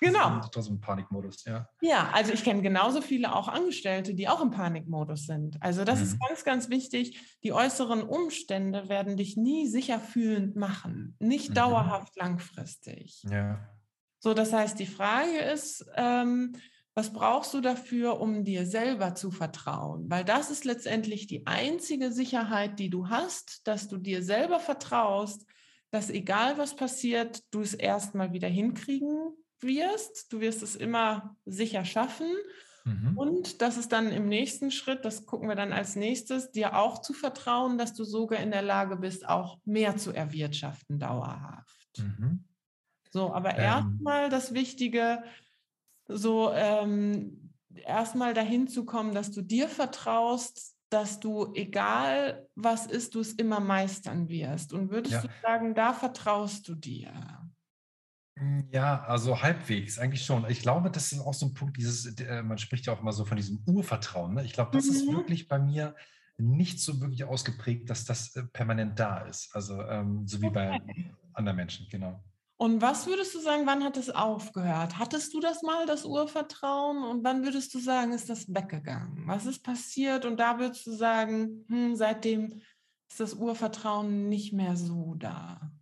Genau. 0.00 0.40
Trotzdem 0.52 0.74
im 0.74 0.80
Panikmodus, 0.80 1.44
ja. 1.44 1.68
Ja, 1.80 2.10
also 2.12 2.32
ich 2.32 2.44
kenne 2.44 2.62
genauso 2.62 3.00
viele 3.00 3.34
auch 3.34 3.48
Angestellte, 3.48 4.14
die 4.14 4.28
auch 4.28 4.42
im 4.42 4.50
Panikmodus 4.50 5.26
sind. 5.26 5.56
Also 5.60 5.84
das 5.84 6.00
mhm. 6.00 6.04
ist 6.04 6.20
ganz, 6.20 6.44
ganz 6.44 6.68
wichtig. 6.68 7.38
Die 7.42 7.52
äußeren 7.52 8.02
Umstände 8.02 8.88
werden 8.88 9.16
dich 9.16 9.36
nie 9.36 9.68
sicher 9.68 10.00
fühlend 10.00 10.56
machen, 10.56 11.16
nicht 11.20 11.50
mhm. 11.50 11.54
dauerhaft 11.54 12.16
langfristig. 12.16 13.22
Ja. 13.30 13.68
So, 14.18 14.34
das 14.34 14.52
heißt, 14.52 14.78
die 14.78 14.86
Frage 14.86 15.38
ist, 15.38 15.84
ähm, 15.96 16.56
was 16.94 17.12
brauchst 17.12 17.52
du 17.54 17.60
dafür, 17.60 18.20
um 18.20 18.44
dir 18.44 18.66
selber 18.66 19.14
zu 19.14 19.30
vertrauen? 19.30 20.08
Weil 20.08 20.24
das 20.24 20.50
ist 20.50 20.64
letztendlich 20.64 21.26
die 21.26 21.46
einzige 21.46 22.12
Sicherheit, 22.12 22.78
die 22.78 22.88
du 22.88 23.08
hast, 23.08 23.66
dass 23.66 23.88
du 23.88 23.96
dir 23.96 24.22
selber 24.22 24.60
vertraust, 24.60 25.44
dass 25.90 26.10
egal 26.10 26.56
was 26.56 26.74
passiert, 26.74 27.42
du 27.50 27.60
es 27.60 27.74
erstmal 27.74 28.32
wieder 28.32 28.48
hinkriegen 28.48 29.34
wirst. 29.64 30.32
Du 30.32 30.40
wirst 30.40 30.62
es 30.62 30.76
immer 30.76 31.36
sicher 31.44 31.84
schaffen. 31.84 32.26
Mhm. 32.84 33.16
Und 33.16 33.62
das 33.62 33.76
ist 33.78 33.92
dann 33.92 34.12
im 34.12 34.28
nächsten 34.28 34.70
Schritt, 34.70 35.04
das 35.04 35.24
gucken 35.24 35.48
wir 35.48 35.56
dann 35.56 35.72
als 35.72 35.96
nächstes, 35.96 36.50
dir 36.50 36.76
auch 36.76 37.00
zu 37.00 37.14
vertrauen, 37.14 37.78
dass 37.78 37.94
du 37.94 38.04
sogar 38.04 38.40
in 38.40 38.50
der 38.50 38.62
Lage 38.62 38.96
bist, 38.96 39.26
auch 39.26 39.58
mehr 39.64 39.96
zu 39.96 40.12
erwirtschaften 40.12 40.98
dauerhaft. 40.98 41.98
Mhm. 41.98 42.44
So, 43.10 43.32
aber 43.32 43.54
ähm. 43.54 43.62
erstmal 43.62 44.28
das 44.28 44.52
Wichtige, 44.52 45.22
so 46.06 46.50
ähm, 46.52 47.52
erstmal 47.74 48.34
dahin 48.34 48.68
zu 48.68 48.84
kommen, 48.84 49.14
dass 49.14 49.30
du 49.30 49.40
dir 49.40 49.68
vertraust, 49.68 50.74
dass 50.90 51.20
du, 51.20 51.52
egal 51.54 52.46
was 52.54 52.86
ist, 52.86 53.14
du 53.14 53.20
es 53.20 53.32
immer 53.32 53.60
meistern 53.60 54.28
wirst. 54.28 54.72
Und 54.72 54.90
würdest 54.90 55.14
ja. 55.14 55.22
du 55.22 55.28
sagen, 55.42 55.74
da 55.74 55.92
vertraust 55.92 56.68
du 56.68 56.74
dir? 56.74 57.43
Hm, 58.36 58.68
ja, 58.70 59.04
also 59.04 59.42
halbwegs, 59.42 59.98
eigentlich 59.98 60.24
schon. 60.24 60.48
Ich 60.48 60.60
glaube, 60.60 60.90
das 60.90 61.12
ist 61.12 61.20
auch 61.20 61.34
so 61.34 61.46
ein 61.46 61.54
Punkt, 61.54 61.76
dieses, 61.76 62.18
äh, 62.20 62.42
man 62.42 62.58
spricht 62.58 62.86
ja 62.86 62.92
auch 62.92 63.00
immer 63.00 63.12
so 63.12 63.24
von 63.24 63.36
diesem 63.36 63.62
Urvertrauen. 63.66 64.34
Ne? 64.34 64.44
Ich 64.44 64.52
glaube, 64.52 64.72
das 64.72 64.86
mhm. 64.86 64.92
ist 64.92 65.06
wirklich 65.06 65.48
bei 65.48 65.58
mir 65.58 65.94
nicht 66.36 66.80
so 66.80 67.00
wirklich 67.00 67.24
ausgeprägt, 67.24 67.88
dass 67.90 68.04
das 68.04 68.34
äh, 68.34 68.42
permanent 68.44 68.98
da 68.98 69.18
ist. 69.20 69.54
Also 69.54 69.80
ähm, 69.82 70.26
so 70.26 70.40
wie 70.42 70.46
okay. 70.46 70.54
bei 70.54 71.04
anderen 71.32 71.56
Menschen, 71.56 71.86
genau. 71.88 72.20
Und 72.56 72.80
was 72.80 73.06
würdest 73.06 73.34
du 73.34 73.40
sagen, 73.40 73.66
wann 73.66 73.82
hat 73.82 73.96
es 73.96 74.10
aufgehört? 74.10 74.98
Hattest 74.98 75.34
du 75.34 75.40
das 75.40 75.62
mal, 75.62 75.86
das 75.86 76.04
Urvertrauen? 76.04 77.02
Und 77.04 77.24
wann 77.24 77.42
würdest 77.44 77.74
du 77.74 77.80
sagen, 77.80 78.12
ist 78.12 78.30
das 78.30 78.48
weggegangen? 78.48 79.26
Was 79.26 79.44
ist 79.44 79.62
passiert? 79.62 80.24
Und 80.24 80.38
da 80.38 80.58
würdest 80.58 80.86
du 80.86 80.92
sagen, 80.92 81.64
hm, 81.68 81.96
seitdem 81.96 82.62
ist 83.10 83.20
das 83.20 83.34
Urvertrauen 83.34 84.28
nicht 84.28 84.52
mehr 84.52 84.76
so 84.76 85.14
da. 85.14 85.72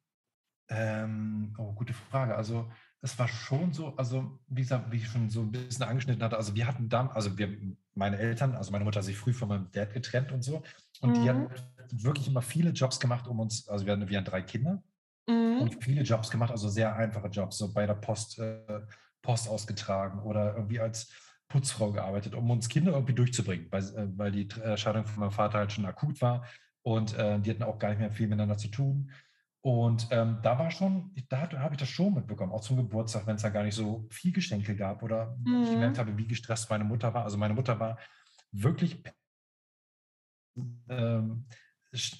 Ähm, 0.75 1.55
oh, 1.59 1.73
gute 1.73 1.93
Frage. 1.93 2.35
Also 2.35 2.71
es 3.03 3.19
war 3.19 3.29
schon 3.29 3.73
so, 3.73 3.95
also 3.97 4.39
wie 4.49 4.63
gesagt, 4.63 4.91
wie 4.91 4.97
ich 4.97 5.09
schon 5.09 5.29
so 5.29 5.43
ein 5.43 5.51
bisschen 5.51 5.83
angeschnitten 5.83 6.23
hatte, 6.23 6.37
also 6.37 6.55
wir 6.55 6.67
hatten 6.67 6.89
da, 6.89 7.09
also 7.09 7.37
wir, 7.37 7.49
meine 7.95 8.17
Eltern, 8.17 8.55
also 8.55 8.71
meine 8.71 8.85
Mutter 8.85 9.01
hat 9.01 9.05
sich 9.05 9.17
früh 9.17 9.33
von 9.33 9.49
meinem 9.49 9.71
Dad 9.73 9.93
getrennt 9.93 10.33
und 10.33 10.43
so. 10.43 10.63
Und 11.01 11.11
mhm. 11.11 11.23
die 11.23 11.29
haben 11.29 11.49
wirklich 11.91 12.29
immer 12.29 12.43
viele 12.43 12.71
Jobs 12.71 13.01
gemacht, 13.01 13.27
um 13.27 13.41
uns, 13.41 13.69
also 13.69 13.85
wir 13.85 13.93
hatten, 13.93 14.09
wir 14.09 14.17
hatten 14.17 14.31
drei 14.31 14.43
Kinder 14.43 14.83
mhm. 15.27 15.59
und 15.61 15.85
viele 15.85 16.03
Jobs 16.03 16.31
gemacht, 16.31 16.53
also 16.53 16.69
sehr 16.69 16.95
einfache 16.95 17.29
Jobs, 17.29 17.59
so 17.59 17.73
bei 17.73 17.87
der 17.87 17.95
Post, 17.95 18.39
äh, 18.39 18.81
Post 19.21 19.49
ausgetragen 19.49 20.21
oder 20.21 20.55
irgendwie 20.55 20.81
als 20.81 21.13
Putzfrau 21.49 21.93
gearbeitet, 21.93 22.35
um 22.35 22.49
uns 22.51 22.69
Kinder 22.69 22.93
irgendwie 22.93 23.15
durchzubringen, 23.15 23.67
weil, 23.71 23.83
äh, 23.83 24.09
weil 24.17 24.31
die 24.31 24.49
Scheidung 24.77 25.05
von 25.05 25.21
meinem 25.21 25.33
Vater 25.33 25.59
halt 25.59 25.73
schon 25.73 25.85
akut 25.85 26.23
war 26.23 26.47
und 26.83 27.19
äh, 27.19 27.41
die 27.41 27.51
hatten 27.51 27.63
auch 27.65 27.79
gar 27.79 27.91
nicht 27.91 27.99
mehr 27.99 28.13
viel 28.13 28.29
miteinander 28.29 28.57
zu 28.57 28.69
tun. 28.69 29.11
Und 29.65 30.09
ähm, 30.11 30.39
da 30.43 30.59
war 30.59 30.73
schon, 30.73 31.15
da 31.29 31.49
habe 31.53 31.75
ich 31.75 31.79
das 31.79 31.89
schon 31.89 32.15
mitbekommen, 32.15 32.51
auch 32.51 32.63
zum 32.63 32.77
Geburtstag, 32.77 33.27
wenn 33.29 33.37
es 33.37 33.43
da 33.43 33.49
gar 33.49 33.63
nicht 33.63 33.77
so 33.77 34.09
viel 34.11 34.33
Geschenke 34.33 34.75
gab 34.75 35.05
oder 35.05 35.37
mhm. 35.45 35.63
ich 35.63 35.71
gemerkt 35.71 35.99
habe, 35.99 36.19
wie 36.19 36.27
gestresst 36.27 36.69
meine 36.69 36.83
Mutter 36.83 37.15
war. 37.15 37.23
Also 37.23 37.39
meine 37.39 37.55
Mutter 37.55 37.79
war 37.79 37.97
wirklich 38.51 39.05
ähm, 40.89 41.47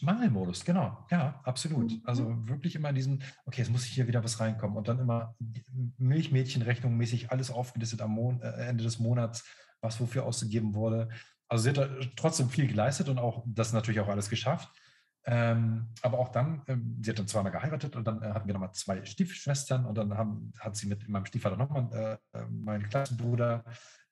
Mangelmodus, 0.03 0.65
genau, 0.65 1.05
ja, 1.11 1.41
absolut. 1.45 1.91
Mhm. 1.91 2.03
Also 2.05 2.49
wirklich 2.49 2.77
immer 2.77 2.91
in 2.91 2.95
diesem, 2.95 3.19
okay, 3.45 3.63
jetzt 3.63 3.71
muss 3.71 3.87
ich 3.87 3.93
hier 3.93 4.07
wieder 4.07 4.23
was 4.23 4.39
reinkommen 4.39 4.77
und 4.77 4.87
dann 4.87 5.01
immer 5.01 5.35
Milchmädchenrechnung 5.99 6.97
mäßig 6.97 7.33
alles 7.33 7.51
aufgelistet 7.51 8.03
am 8.03 8.13
Mon 8.13 8.41
äh, 8.43 8.69
Ende 8.69 8.85
des 8.85 9.01
Monats, 9.01 9.45
was 9.81 9.99
wofür 10.01 10.25
ausgegeben 10.27 10.75
wurde. 10.75 11.09
Also 11.49 11.65
sie 11.65 11.81
hat 11.81 11.91
trotzdem 12.17 12.51
viel 12.51 12.69
geleistet 12.69 13.09
und 13.09 13.19
auch 13.19 13.45
das 13.47 13.73
natürlich 13.73 14.01
auch 14.01 14.09
alles 14.09 14.31
geschafft. 14.31 14.69
Ähm, 15.25 15.89
aber 16.03 16.19
auch 16.19 16.31
dann, 16.31 16.63
ähm, 16.67 16.99
sie 17.01 17.11
hat 17.11 17.19
dann 17.19 17.29
zweimal 17.29 17.53
geheiratet 17.53 17.95
und 17.95 18.05
dann 18.05 18.23
äh, 18.23 18.27
hatten 18.27 18.47
wir 18.47 18.55
nochmal 18.55 18.73
zwei 18.73 19.05
Stiefschwestern 19.05 19.87
und 19.87 19.97
dann 19.97 20.17
haben, 20.17 20.53
hat 20.59 20.77
sie 20.77 20.89
mit 20.89 21.09
meinem 21.09 21.27
Stiefvater 21.27 21.57
nochmal 21.57 22.19
äh, 22.33 22.45
meinen 22.51 22.89
Klassenbruder 22.89 23.65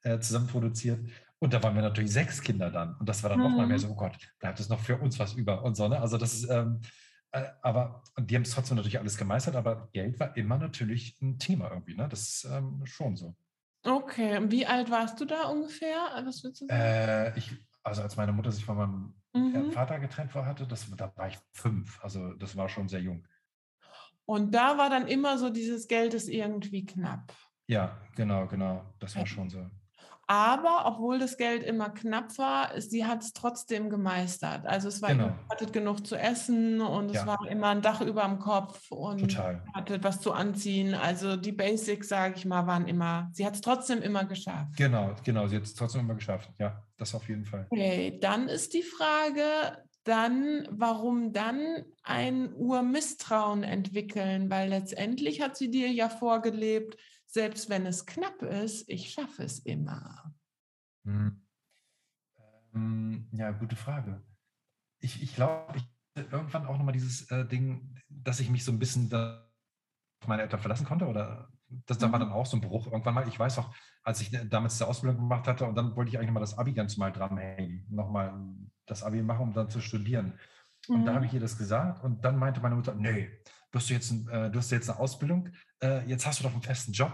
äh, 0.02 0.20
zusammen 0.20 0.46
produziert. 0.46 1.00
Und 1.40 1.52
da 1.52 1.62
waren 1.62 1.74
wir 1.74 1.82
natürlich 1.82 2.12
sechs 2.12 2.42
Kinder 2.42 2.70
dann. 2.70 2.94
Und 2.96 3.08
das 3.08 3.22
war 3.22 3.30
dann 3.30 3.38
mhm. 3.38 3.46
nochmal 3.46 3.66
mehr 3.66 3.78
so, 3.78 3.88
oh 3.88 3.94
Gott, 3.94 4.16
bleibt 4.38 4.60
es 4.60 4.68
noch 4.68 4.78
für 4.78 4.98
uns 4.98 5.18
was 5.18 5.32
über 5.34 5.64
und 5.64 5.74
so. 5.74 5.88
Ne? 5.88 5.98
Also 6.00 6.16
das 6.16 6.34
ist, 6.34 6.50
ähm, 6.50 6.80
äh, 7.32 7.44
aber 7.62 8.02
die 8.18 8.34
haben 8.34 8.42
es 8.42 8.50
trotzdem 8.50 8.76
natürlich 8.76 8.98
alles 8.98 9.16
gemeistert, 9.16 9.56
aber 9.56 9.88
Geld 9.92 10.20
war 10.20 10.36
immer 10.36 10.58
natürlich 10.58 11.20
ein 11.20 11.38
Thema 11.38 11.70
irgendwie. 11.70 11.96
Ne? 11.96 12.08
Das 12.08 12.22
ist 12.22 12.44
ähm, 12.44 12.82
schon 12.84 13.16
so. 13.16 13.34
Okay, 13.82 14.36
und 14.36 14.50
wie 14.50 14.66
alt 14.66 14.90
warst 14.90 15.18
du 15.20 15.24
da 15.24 15.44
ungefähr? 15.48 15.96
Was 16.24 16.44
würdest 16.44 16.62
du 16.62 16.66
sagen? 16.66 16.80
Äh, 16.80 17.38
ich, 17.38 17.50
also 17.82 18.02
als 18.02 18.16
meine 18.16 18.32
Mutter 18.32 18.52
sich 18.52 18.64
von 18.64 18.76
meinem 18.76 19.14
mhm. 19.32 19.72
Vater 19.72 19.98
getrennt 19.98 20.34
war, 20.34 20.46
hatte, 20.46 20.66
das, 20.66 20.90
da 20.96 21.12
war 21.16 21.28
ich 21.28 21.38
fünf. 21.52 22.02
Also 22.02 22.34
das 22.34 22.56
war 22.56 22.68
schon 22.68 22.88
sehr 22.88 23.00
jung. 23.00 23.26
Und 24.26 24.54
da 24.54 24.78
war 24.78 24.90
dann 24.90 25.08
immer 25.08 25.38
so, 25.38 25.50
dieses 25.50 25.88
Geld 25.88 26.14
ist 26.14 26.28
irgendwie 26.28 26.86
knapp. 26.86 27.32
Ja, 27.66 28.00
genau, 28.16 28.46
genau. 28.46 28.94
Das 28.98 29.16
war 29.16 29.26
schon 29.26 29.50
so. 29.50 29.68
Aber 30.30 30.86
obwohl 30.86 31.18
das 31.18 31.36
Geld 31.36 31.64
immer 31.64 31.90
knapp 31.90 32.38
war, 32.38 32.80
sie 32.80 33.04
hat 33.04 33.20
es 33.20 33.32
trotzdem 33.32 33.90
gemeistert. 33.90 34.64
Also 34.64 34.86
es 34.86 35.02
war 35.02 35.08
genau. 35.08 35.24
immer, 35.24 35.38
hattet 35.50 35.72
genug 35.72 36.06
zu 36.06 36.14
essen 36.14 36.80
und 36.80 37.12
ja. 37.12 37.22
es 37.22 37.26
war 37.26 37.48
immer 37.48 37.70
ein 37.70 37.82
Dach 37.82 38.00
über 38.00 38.22
dem 38.22 38.38
Kopf 38.38 38.92
und 38.92 39.18
Total. 39.18 39.60
hattet 39.74 40.04
was 40.04 40.20
zu 40.20 40.32
anziehen. 40.32 40.94
Also 40.94 41.34
die 41.34 41.50
Basics, 41.50 42.06
sage 42.06 42.34
ich 42.36 42.44
mal, 42.44 42.68
waren 42.68 42.86
immer, 42.86 43.28
sie 43.32 43.44
hat 43.44 43.56
es 43.56 43.60
trotzdem 43.60 44.02
immer 44.02 44.24
geschafft. 44.24 44.76
Genau, 44.76 45.16
genau, 45.24 45.48
sie 45.48 45.56
hat 45.56 45.64
es 45.64 45.74
trotzdem 45.74 46.02
immer 46.02 46.14
geschafft. 46.14 46.48
Ja, 46.60 46.80
das 46.96 47.12
auf 47.12 47.28
jeden 47.28 47.44
Fall. 47.44 47.66
Okay, 47.68 48.16
dann 48.20 48.46
ist 48.48 48.72
die 48.74 48.84
Frage, 48.84 49.42
dann, 50.04 50.68
warum 50.70 51.32
dann 51.32 51.84
ein 52.04 52.54
Urmisstrauen 52.54 53.64
entwickeln? 53.64 54.48
Weil 54.48 54.68
letztendlich 54.68 55.40
hat 55.40 55.56
sie 55.56 55.72
dir 55.72 55.90
ja 55.90 56.08
vorgelebt, 56.08 56.96
selbst 57.30 57.70
wenn 57.70 57.86
es 57.86 58.06
knapp 58.06 58.42
ist, 58.42 58.88
ich 58.88 59.10
schaffe 59.12 59.44
es 59.44 59.60
immer? 59.60 60.34
Hm. 61.04 61.46
Ähm, 62.74 63.28
ja, 63.32 63.52
gute 63.52 63.76
Frage. 63.76 64.22
Ich, 65.00 65.22
ich 65.22 65.34
glaube, 65.34 65.76
ich 65.76 65.84
irgendwann 66.14 66.66
auch 66.66 66.76
nochmal 66.76 66.92
dieses 66.92 67.30
äh, 67.30 67.46
Ding, 67.46 67.96
dass 68.08 68.40
ich 68.40 68.50
mich 68.50 68.64
so 68.64 68.72
ein 68.72 68.78
bisschen 68.78 69.12
auf 69.14 70.28
meine 70.28 70.42
Eltern 70.42 70.60
verlassen 70.60 70.86
konnte 70.86 71.06
oder 71.06 71.50
das 71.86 71.98
da 71.98 72.10
war 72.10 72.18
mhm. 72.18 72.24
dann 72.24 72.32
auch 72.32 72.46
so 72.46 72.56
ein 72.56 72.60
Bruch 72.60 72.86
irgendwann 72.86 73.14
mal. 73.14 73.28
Ich 73.28 73.38
weiß 73.38 73.58
auch, 73.58 73.72
als 74.02 74.20
ich 74.20 74.36
damals 74.48 74.78
die 74.78 74.84
Ausbildung 74.84 75.20
gemacht 75.20 75.46
hatte 75.46 75.64
und 75.66 75.76
dann 75.76 75.94
wollte 75.94 76.10
ich 76.10 76.18
eigentlich 76.18 76.32
mal 76.32 76.40
das 76.40 76.58
Abi 76.58 76.72
ganz 76.72 76.96
mal 76.96 77.12
dranhängen, 77.12 77.86
nochmal 77.88 78.34
das 78.86 79.04
Abi 79.04 79.22
machen, 79.22 79.42
um 79.42 79.52
dann 79.52 79.70
zu 79.70 79.80
studieren. 79.80 80.38
Und 80.88 81.02
mhm. 81.02 81.06
da 81.06 81.14
habe 81.14 81.26
ich 81.26 81.32
ihr 81.32 81.40
das 81.40 81.56
gesagt 81.56 82.02
und 82.02 82.24
dann 82.24 82.38
meinte 82.38 82.60
meine 82.60 82.74
Mutter, 82.74 82.94
nee, 82.94 83.30
du 83.70 83.78
hast 83.78 83.88
jetzt, 83.88 84.10
äh, 84.10 84.50
du 84.50 84.58
hast 84.58 84.70
jetzt 84.70 84.90
eine 84.90 84.98
Ausbildung, 84.98 85.48
äh, 85.82 86.04
jetzt 86.06 86.26
hast 86.26 86.40
du 86.40 86.44
doch 86.44 86.52
einen 86.52 86.62
festen 86.62 86.92
Job, 86.92 87.12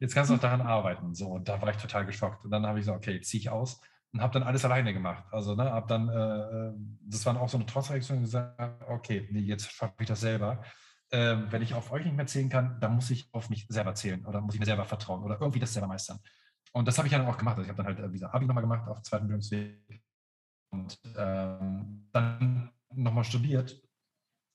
jetzt 0.00 0.14
kannst 0.14 0.30
du 0.30 0.34
auch 0.34 0.40
daran 0.40 0.60
arbeiten. 0.60 1.14
So, 1.14 1.28
und 1.28 1.48
da 1.48 1.60
war 1.60 1.70
ich 1.70 1.76
total 1.76 2.06
geschockt. 2.06 2.44
Und 2.44 2.50
dann 2.50 2.66
habe 2.66 2.78
ich 2.78 2.86
gesagt, 2.86 2.98
okay, 2.98 3.20
ziehe 3.20 3.40
ich 3.40 3.50
aus 3.50 3.80
und 4.12 4.20
habe 4.20 4.32
dann 4.32 4.42
alles 4.42 4.64
alleine 4.64 4.92
gemacht. 4.92 5.24
Also, 5.30 5.54
ne, 5.54 5.70
habe 5.70 5.86
dann, 5.86 6.08
äh, 6.08 6.68
äh, 6.68 6.72
das 7.02 7.24
war 7.26 7.40
auch 7.40 7.48
so 7.48 7.58
eine 7.58 7.66
Trotzreaktion 7.66 8.20
gesagt, 8.20 8.60
okay, 8.88 9.28
nee, 9.30 9.40
jetzt 9.40 9.70
schaffe 9.72 9.94
ich 10.00 10.06
das 10.06 10.20
selber. 10.20 10.62
Ähm, 11.12 11.46
wenn 11.50 11.62
ich 11.62 11.74
auf 11.74 11.92
euch 11.92 12.04
nicht 12.04 12.16
mehr 12.16 12.26
zählen 12.26 12.48
kann, 12.48 12.80
dann 12.80 12.94
muss 12.96 13.10
ich 13.10 13.28
auf 13.32 13.48
mich 13.48 13.66
selber 13.68 13.94
zählen 13.94 14.26
oder 14.26 14.40
muss 14.40 14.54
ich 14.54 14.60
mir 14.60 14.66
selber 14.66 14.84
vertrauen 14.84 15.22
oder 15.22 15.40
irgendwie 15.40 15.60
das 15.60 15.72
selber 15.72 15.86
meistern. 15.86 16.18
Und 16.72 16.88
das 16.88 16.98
habe 16.98 17.06
ich 17.06 17.12
dann 17.12 17.26
auch 17.26 17.38
gemacht. 17.38 17.56
Also 17.56 17.62
ich 17.62 17.68
habe 17.68 17.82
dann 17.82 17.96
halt 17.96 18.22
äh, 18.22 18.24
Abi 18.24 18.46
nochmal 18.46 18.62
gemacht 18.62 18.88
auf 18.88 19.00
zweiten 19.02 19.28
Bildungsweg 19.28 20.02
und 20.70 20.98
ähm, 21.16 22.08
dann 22.12 22.70
nochmal 22.92 23.24
studiert 23.24 23.85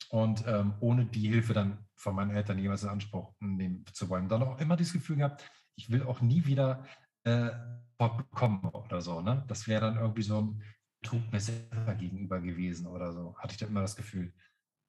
und 0.09 0.45
ähm, 0.47 0.73
ohne 0.79 1.05
die 1.05 1.29
Hilfe 1.29 1.53
dann 1.53 1.85
von 1.95 2.15
meinen 2.15 2.31
Eltern 2.31 2.57
jemals 2.57 2.83
in 2.83 2.89
Anspruch 2.89 3.33
nehmen 3.39 3.85
zu 3.93 4.09
wollen. 4.09 4.27
Dann 4.27 4.43
auch 4.43 4.59
immer 4.59 4.75
dieses 4.75 4.93
Gefühl 4.93 5.17
gehabt, 5.17 5.49
ich 5.75 5.89
will 5.89 6.03
auch 6.03 6.21
nie 6.21 6.45
wieder 6.45 6.85
äh, 7.23 7.51
bekommen 7.97 8.69
oder 8.69 9.01
so. 9.01 9.21
Ne? 9.21 9.43
Das 9.47 9.67
wäre 9.67 9.81
dann 9.81 9.97
irgendwie 9.97 10.23
so 10.23 10.41
ein 10.41 10.63
Trug 11.03 11.31
mir 11.31 11.39
selber 11.39 11.95
gegenüber 11.95 12.39
gewesen 12.39 12.87
oder 12.87 13.11
so. 13.11 13.35
Hatte 13.37 13.53
ich 13.53 13.59
dann 13.59 13.69
immer 13.69 13.81
das 13.81 13.95
Gefühl. 13.95 14.33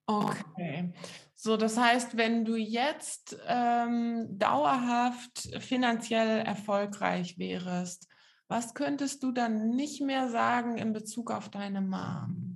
Okay. 0.07 0.93
So, 1.35 1.57
das 1.57 1.79
heißt, 1.79 2.17
wenn 2.17 2.45
du 2.45 2.57
jetzt 2.57 3.39
ähm, 3.47 4.27
dauerhaft 4.39 5.49
finanziell 5.61 6.41
erfolgreich 6.41 7.39
wärst, 7.39 8.09
was 8.49 8.75
könntest 8.75 9.23
du 9.23 9.33
dann 9.33 9.71
nicht 9.71 10.03
mehr 10.03 10.29
sagen 10.29 10.77
in 10.77 10.93
Bezug 10.93 11.31
auf 11.31 11.49
deine 11.49 11.81
Mom? 11.81 12.52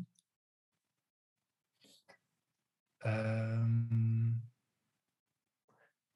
Ähm, 3.05 4.43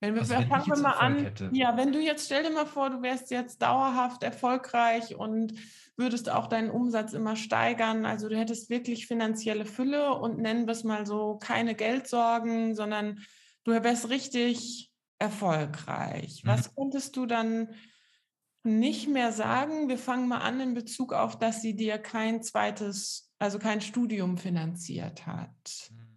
wenn 0.01 0.15
wir, 0.15 0.23
also 0.23 0.35
wenn 0.35 0.49
fangen 0.49 0.67
wir 0.67 0.79
mal 0.79 0.93
an. 0.93 1.19
Hätte. 1.19 1.51
Ja, 1.53 1.77
wenn 1.77 1.93
du 1.93 2.01
jetzt, 2.01 2.25
stell 2.25 2.43
dir 2.43 2.51
mal 2.51 2.67
vor, 2.67 2.89
du 2.89 3.03
wärst 3.03 3.31
jetzt 3.31 3.61
dauerhaft 3.61 4.23
erfolgreich 4.23 5.15
und 5.15 5.55
würdest 5.97 6.31
auch 6.31 6.47
deinen 6.47 6.71
Umsatz 6.71 7.13
immer 7.13 7.37
steigern. 7.37 8.07
Also 8.07 8.31
du 8.31 8.37
hättest 8.37 8.71
wirklich 8.71 9.07
finanzielle 9.07 9.67
Fülle 9.67 10.15
und 10.15 10.39
nennen 10.39 10.67
wir 10.67 10.73
es 10.73 10.85
mal 10.85 11.05
so, 11.05 11.37
keine 11.37 11.75
Geldsorgen, 11.75 12.75
sondern 12.75 13.21
du 13.65 13.73
wärst 13.73 14.09
richtig 14.09 14.91
erfolgreich. 15.19 16.43
Mhm. 16.45 16.49
Was 16.49 16.75
könntest 16.75 17.17
du 17.17 17.27
dann 17.27 17.69
nicht 18.63 19.07
mehr 19.07 19.33
sagen? 19.33 19.91
Wir 19.91 19.99
fangen 19.99 20.29
mal 20.29 20.39
an 20.39 20.61
in 20.61 20.73
Bezug 20.73 21.13
auf, 21.13 21.39
dass 21.39 21.61
sie 21.61 21.77
dir 21.77 21.99
kein 21.99 22.43
zweites, 22.43 23.31
also 23.39 23.59
kein 23.59 23.83
Studium 23.83 24.39
finanziert 24.39 25.27
hat. 25.27 25.91
Mhm. 25.91 26.10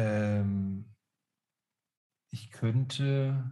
Ähm, 0.00 0.84
ich 2.30 2.50
könnte, 2.50 3.50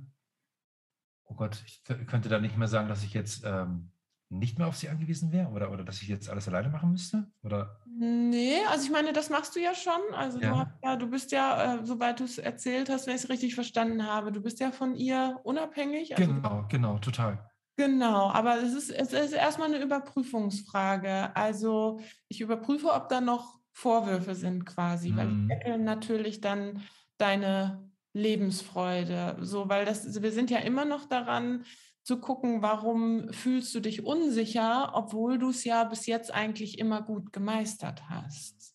oh 1.25 1.35
Gott, 1.35 1.63
ich 1.67 1.83
könnte 2.07 2.29
da 2.29 2.39
nicht 2.39 2.57
mehr 2.57 2.69
sagen, 2.69 2.89
dass 2.89 3.03
ich 3.03 3.13
jetzt 3.13 3.43
ähm, 3.45 3.91
nicht 4.31 4.59
mehr 4.59 4.67
auf 4.67 4.77
sie 4.77 4.89
angewiesen 4.89 5.33
wäre 5.33 5.49
oder, 5.49 5.71
oder 5.73 5.85
dass 5.85 6.03
ich 6.03 6.09
jetzt 6.09 6.29
alles 6.29 6.49
alleine 6.49 6.69
machen 6.69 6.91
müsste? 6.91 7.31
Oder? 7.43 7.81
Nee, 7.87 8.59
also 8.69 8.85
ich 8.85 8.91
meine, 8.91 9.13
das 9.13 9.31
machst 9.31 9.57
du 9.57 9.61
ja 9.61 9.75
schon. 9.75 10.15
Also 10.15 10.39
ja. 10.39 10.51
Du, 10.51 10.59
hast, 10.59 10.73
ja, 10.85 10.97
du 10.97 11.11
bist 11.11 11.33
ja, 11.33 11.75
äh, 11.75 11.85
soweit 11.85 12.21
du 12.21 12.25
es 12.25 12.39
erzählt 12.39 12.89
hast, 12.89 13.07
wenn 13.07 13.17
ich 13.17 13.25
es 13.25 13.31
richtig 13.31 13.55
verstanden 13.55 14.07
habe, 14.07 14.33
du 14.33 14.41
bist 14.41 14.61
ja 14.61 14.71
von 14.71 14.95
ihr 14.95 15.41
unabhängig. 15.45 16.17
Also 16.17 16.33
genau, 16.33 16.67
genau, 16.69 16.99
total. 16.99 17.51
Genau, 17.77 18.31
aber 18.31 18.61
es 18.61 18.75
ist, 18.75 18.91
es 18.91 19.13
ist 19.13 19.33
erstmal 19.33 19.69
eine 19.69 19.83
Überprüfungsfrage. 19.83 21.35
Also 21.37 22.01
ich 22.29 22.41
überprüfe, 22.41 22.93
ob 22.93 23.09
da 23.09 23.21
noch 23.21 23.59
Vorwürfe 23.79 24.35
sind 24.35 24.67
quasi, 24.67 25.11
mhm. 25.11 25.17
weil 25.17 25.29
die 25.29 25.35
mhm. 25.35 25.49
deckeln 25.49 25.85
natürlich 25.85 26.41
dann 26.41 26.83
deine 27.17 27.89
Lebensfreude, 28.13 29.37
so, 29.41 29.69
weil 29.69 29.85
das, 29.85 30.21
wir 30.21 30.33
sind 30.33 30.51
ja 30.51 30.59
immer 30.59 30.85
noch 30.85 31.05
daran 31.05 31.65
zu 32.03 32.19
gucken, 32.19 32.61
warum 32.61 33.33
fühlst 33.33 33.73
du 33.75 33.81
dich 33.81 34.05
unsicher, 34.05 34.91
obwohl 34.95 35.39
du 35.39 35.51
es 35.51 35.63
ja 35.63 35.85
bis 35.85 36.07
jetzt 36.07 36.35
eigentlich 36.35 36.81
immer 36.81 37.03
gut 37.03 37.33
gemeistert 37.33 38.03
hast. 38.09 38.75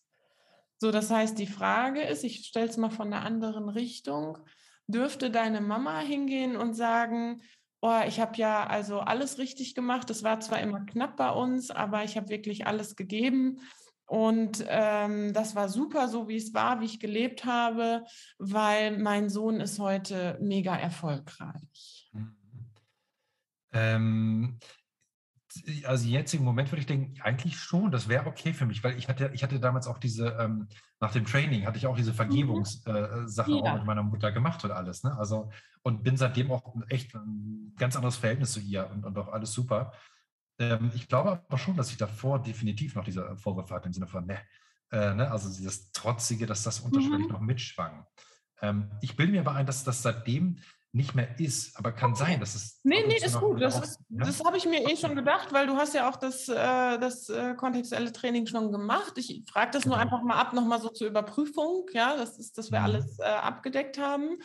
So, 0.78 0.90
das 0.90 1.10
heißt, 1.10 1.38
die 1.38 1.46
Frage 1.46 2.00
ist, 2.00 2.24
ich 2.24 2.46
stelle 2.46 2.68
es 2.68 2.78
mal 2.78 2.90
von 2.90 3.12
einer 3.12 3.26
anderen 3.26 3.68
Richtung, 3.68 4.38
dürfte 4.86 5.30
deine 5.30 5.60
Mama 5.60 5.98
hingehen 5.98 6.56
und 6.56 6.72
sagen, 6.72 7.42
oh, 7.82 8.00
ich 8.06 8.20
habe 8.20 8.38
ja 8.38 8.66
also 8.66 9.00
alles 9.00 9.36
richtig 9.36 9.74
gemacht, 9.74 10.08
es 10.08 10.22
war 10.22 10.40
zwar 10.40 10.60
immer 10.60 10.80
knapp 10.86 11.18
bei 11.18 11.30
uns, 11.30 11.70
aber 11.70 12.04
ich 12.04 12.16
habe 12.16 12.30
wirklich 12.30 12.66
alles 12.66 12.96
gegeben 12.96 13.60
und 14.06 14.64
ähm, 14.68 15.32
das 15.32 15.56
war 15.56 15.68
super, 15.68 16.08
so 16.08 16.28
wie 16.28 16.36
es 16.36 16.52
war, 16.52 16.80
wie 16.80 16.86
ich 16.86 17.00
gelebt 17.00 17.44
habe, 17.44 18.04
weil 18.38 18.98
mein 18.98 19.28
Sohn 19.30 19.60
ist 19.60 19.78
heute 19.78 20.38
mega 20.40 20.76
erfolgreich. 20.76 22.10
Mhm. 22.12 22.36
Ähm, 23.72 24.58
also 25.84 26.08
jetzt 26.08 26.34
im 26.34 26.42
Moment 26.42 26.70
würde 26.70 26.80
ich 26.80 26.86
denken, 26.86 27.20
eigentlich 27.22 27.56
schon, 27.58 27.90
das 27.90 28.08
wäre 28.08 28.26
okay 28.26 28.52
für 28.52 28.66
mich, 28.66 28.82
weil 28.82 28.98
ich 28.98 29.08
hatte, 29.08 29.30
ich 29.34 29.42
hatte 29.42 29.60
damals 29.60 29.86
auch 29.86 29.98
diese, 29.98 30.28
ähm, 30.40 30.68
nach 31.00 31.12
dem 31.12 31.24
Training 31.24 31.66
hatte 31.66 31.78
ich 31.78 31.86
auch 31.86 31.96
diese. 31.96 32.14
Vergebungssache 32.14 33.50
mhm. 33.50 33.64
ja. 33.64 33.72
auch 33.72 33.76
mit 33.76 33.86
meiner 33.86 34.02
Mutter 34.02 34.32
gemacht 34.32 34.64
und 34.64 34.70
alles. 34.70 35.02
Ne? 35.02 35.16
Also, 35.16 35.50
und 35.82 36.02
bin 36.02 36.16
seitdem 36.16 36.50
auch 36.50 36.74
echt 36.88 37.14
ein 37.14 37.72
ganz 37.76 37.96
anderes 37.96 38.16
Verhältnis 38.16 38.52
zu 38.52 38.60
ihr 38.60 38.90
und, 38.90 39.04
und 39.04 39.16
auch 39.18 39.28
alles 39.28 39.52
super. 39.52 39.92
Ähm, 40.58 40.92
ich 40.94 41.08
glaube 41.08 41.42
aber 41.48 41.58
schon, 41.58 41.76
dass 41.76 41.90
ich 41.90 41.96
davor 41.96 42.42
definitiv 42.42 42.94
noch 42.94 43.04
diese 43.04 43.36
Vorwürfe 43.36 43.74
hatte 43.74 43.86
im 43.88 43.92
Sinne 43.92 44.06
von, 44.06 44.26
ne, 44.26 44.38
äh, 44.92 45.14
ne 45.14 45.30
also 45.30 45.48
dieses 45.48 45.90
Trotzige, 45.92 46.46
dass 46.46 46.62
das 46.62 46.80
unterschwellig 46.80 47.26
mhm. 47.26 47.32
noch 47.32 47.40
mitschwang. 47.40 48.06
Ähm, 48.62 48.90
ich 49.00 49.16
bilde 49.16 49.32
mir 49.32 49.40
aber 49.40 49.52
ein, 49.52 49.66
dass 49.66 49.84
das 49.84 50.02
seitdem 50.02 50.58
nicht 50.94 51.12
mehr 51.16 51.40
ist, 51.40 51.76
aber 51.76 51.90
kann 51.90 52.12
okay. 52.12 52.24
sein, 52.24 52.40
dass 52.40 52.54
es. 52.54 52.80
Nee, 52.84 53.04
nee, 53.04 53.16
ist 53.16 53.40
gut. 53.40 53.60
Das, 53.60 53.80
ist, 53.80 53.98
ja? 54.10 54.24
das 54.24 54.44
habe 54.44 54.56
ich 54.56 54.64
mir 54.64 54.88
eh 54.88 54.96
schon 54.96 55.16
gedacht, 55.16 55.52
weil 55.52 55.66
du 55.66 55.74
hast 55.74 55.92
ja 55.92 56.08
auch 56.08 56.14
das, 56.14 56.48
äh, 56.48 56.54
das 56.54 57.28
äh, 57.28 57.54
kontextuelle 57.56 58.12
Training 58.12 58.46
schon 58.46 58.70
gemacht. 58.70 59.14
Ich 59.16 59.42
frage 59.50 59.72
das 59.72 59.82
genau. 59.82 59.96
nur 59.96 60.02
einfach 60.02 60.22
mal 60.22 60.36
ab, 60.36 60.52
nochmal 60.52 60.80
so 60.80 60.88
zur 60.90 61.08
Überprüfung, 61.08 61.86
ja, 61.92 62.16
das 62.16 62.38
ist, 62.38 62.56
dass 62.58 62.70
wir 62.70 62.78
mhm. 62.78 62.84
alles 62.84 63.18
äh, 63.18 63.24
abgedeckt 63.24 63.98
haben. 63.98 64.38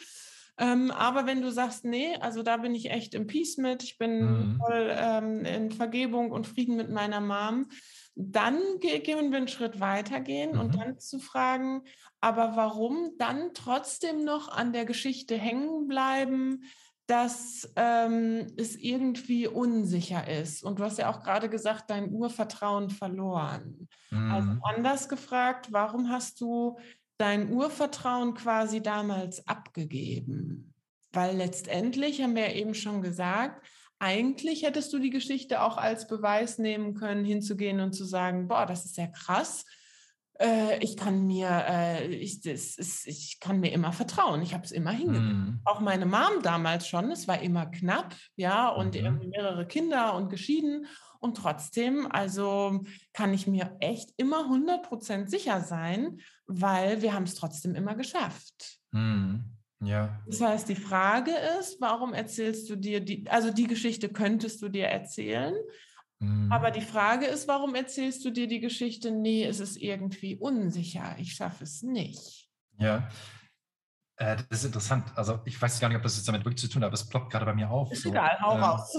Ähm, 0.59 0.91
aber 0.91 1.25
wenn 1.25 1.41
du 1.41 1.51
sagst, 1.51 1.85
nee, 1.85 2.15
also 2.19 2.43
da 2.43 2.57
bin 2.57 2.75
ich 2.75 2.91
echt 2.91 3.15
im 3.15 3.27
Peace 3.27 3.57
mit, 3.57 3.81
ich 3.81 3.97
bin 3.97 4.21
mhm. 4.21 4.57
voll 4.57 4.93
ähm, 4.93 5.45
in 5.45 5.71
Vergebung 5.71 6.31
und 6.31 6.47
Frieden 6.47 6.75
mit 6.75 6.89
meiner 6.89 7.21
Mom, 7.21 7.69
dann 8.15 8.59
gehen 8.81 9.31
wir 9.31 9.37
einen 9.37 9.47
Schritt 9.47 9.79
weitergehen 9.79 10.53
mhm. 10.53 10.59
und 10.59 10.75
dann 10.75 10.99
zu 10.99 11.19
fragen, 11.19 11.83
aber 12.19 12.57
warum 12.57 13.11
dann 13.17 13.53
trotzdem 13.53 14.25
noch 14.25 14.49
an 14.49 14.73
der 14.73 14.83
Geschichte 14.83 15.37
hängen 15.37 15.87
bleiben, 15.87 16.63
dass 17.07 17.71
ähm, 17.75 18.47
es 18.57 18.75
irgendwie 18.75 19.47
unsicher 19.47 20.27
ist. 20.27 20.63
Und 20.63 20.77
du 20.77 20.83
hast 20.83 20.99
ja 20.99 21.09
auch 21.09 21.23
gerade 21.23 21.49
gesagt, 21.49 21.89
dein 21.89 22.11
Urvertrauen 22.11 22.91
verloren. 22.91 23.87
Also 24.11 24.21
mhm. 24.21 24.31
Also 24.31 24.51
anders 24.63 25.09
gefragt, 25.09 25.69
warum 25.71 26.09
hast 26.09 26.39
du 26.41 26.77
dein 27.19 27.51
Urvertrauen 27.51 28.33
quasi 28.33 28.81
damals 28.81 29.47
abgegeben? 29.47 30.73
Weil 31.11 31.35
letztendlich, 31.37 32.21
haben 32.21 32.35
wir 32.35 32.49
ja 32.49 32.55
eben 32.55 32.73
schon 32.73 33.01
gesagt, 33.01 33.65
eigentlich 33.99 34.63
hättest 34.63 34.93
du 34.93 34.99
die 34.99 35.09
Geschichte 35.09 35.61
auch 35.61 35.77
als 35.77 36.07
Beweis 36.07 36.57
nehmen 36.57 36.95
können, 36.95 37.25
hinzugehen 37.25 37.81
und 37.81 37.93
zu 37.93 38.05
sagen, 38.05 38.47
boah, 38.47 38.65
das 38.65 38.85
ist 38.85 38.97
ja 38.97 39.07
krass. 39.07 39.65
Äh, 40.39 40.81
ich 40.81 40.95
kann 40.95 41.27
mir, 41.27 41.49
äh, 41.67 42.07
ich, 42.07 42.41
das 42.41 42.77
ist, 42.77 43.05
ich 43.07 43.39
kann 43.41 43.59
mir 43.59 43.73
immer 43.73 43.91
vertrauen. 43.91 44.41
Ich 44.41 44.53
habe 44.53 44.63
es 44.63 44.71
immer 44.71 44.91
hingekriegt. 44.91 45.33
Mhm. 45.33 45.59
Auch 45.65 45.81
meine 45.81 46.05
Mom 46.05 46.41
damals 46.43 46.87
schon. 46.87 47.11
Es 47.11 47.27
war 47.27 47.41
immer 47.41 47.65
knapp, 47.65 48.15
ja, 48.37 48.69
und 48.69 48.95
mhm. 48.95 49.29
mehrere 49.29 49.67
Kinder 49.67 50.15
und 50.15 50.29
geschieden. 50.29 50.85
Und 51.19 51.35
trotzdem, 51.35 52.07
also 52.09 52.83
kann 53.13 53.33
ich 53.33 53.45
mir 53.45 53.75
echt 53.81 54.11
immer 54.17 54.49
100% 54.49 55.27
sicher 55.27 55.61
sein, 55.61 56.21
weil 56.47 57.01
wir 57.01 57.13
haben 57.13 57.23
es 57.23 57.35
trotzdem 57.35 57.75
immer 57.75 57.95
geschafft. 57.95 58.79
Mhm. 58.91 59.57
Ja. 59.81 60.21
Das 60.27 60.41
heißt, 60.41 60.69
die 60.69 60.75
Frage 60.75 61.31
ist, 61.59 61.79
warum 61.79 62.13
erzählst 62.13 62.69
du 62.69 62.75
dir 62.75 62.99
die, 62.99 63.29
also 63.29 63.51
die 63.51 63.67
Geschichte 63.67 64.09
könntest 64.09 64.61
du 64.61 64.69
dir 64.69 64.87
erzählen, 64.87 65.53
mhm. 66.19 66.51
aber 66.51 66.71
die 66.71 66.81
Frage 66.81 67.25
ist, 67.27 67.47
warum 67.47 67.75
erzählst 67.75 68.25
du 68.25 68.31
dir 68.31 68.47
die 68.47 68.59
Geschichte, 68.59 69.11
nee, 69.11 69.45
es 69.45 69.59
ist 69.59 69.77
irgendwie 69.77 70.35
unsicher, 70.35 71.15
ich 71.17 71.33
schaffe 71.33 71.63
es 71.63 71.81
nicht. 71.81 72.49
Ja, 72.77 73.09
äh, 74.17 74.35
das 74.49 74.59
ist 74.59 74.65
interessant. 74.65 75.05
Also 75.15 75.39
ich 75.45 75.61
weiß 75.61 75.79
gar 75.79 75.87
nicht, 75.87 75.97
ob 75.97 76.03
das 76.03 76.17
jetzt 76.17 76.27
damit 76.27 76.43
wirklich 76.43 76.59
zu 76.59 76.67
tun 76.67 76.81
hat, 76.81 76.87
aber 76.87 76.95
es 76.95 77.07
ploppt 77.07 77.31
gerade 77.31 77.45
bei 77.45 77.53
mir 77.53 77.69
auf. 77.69 77.91
Ist 77.91 78.03
so. 78.03 78.09
egal, 78.09 78.37
hau 78.41 78.55
ähm, 78.55 78.63
raus. 78.63 78.97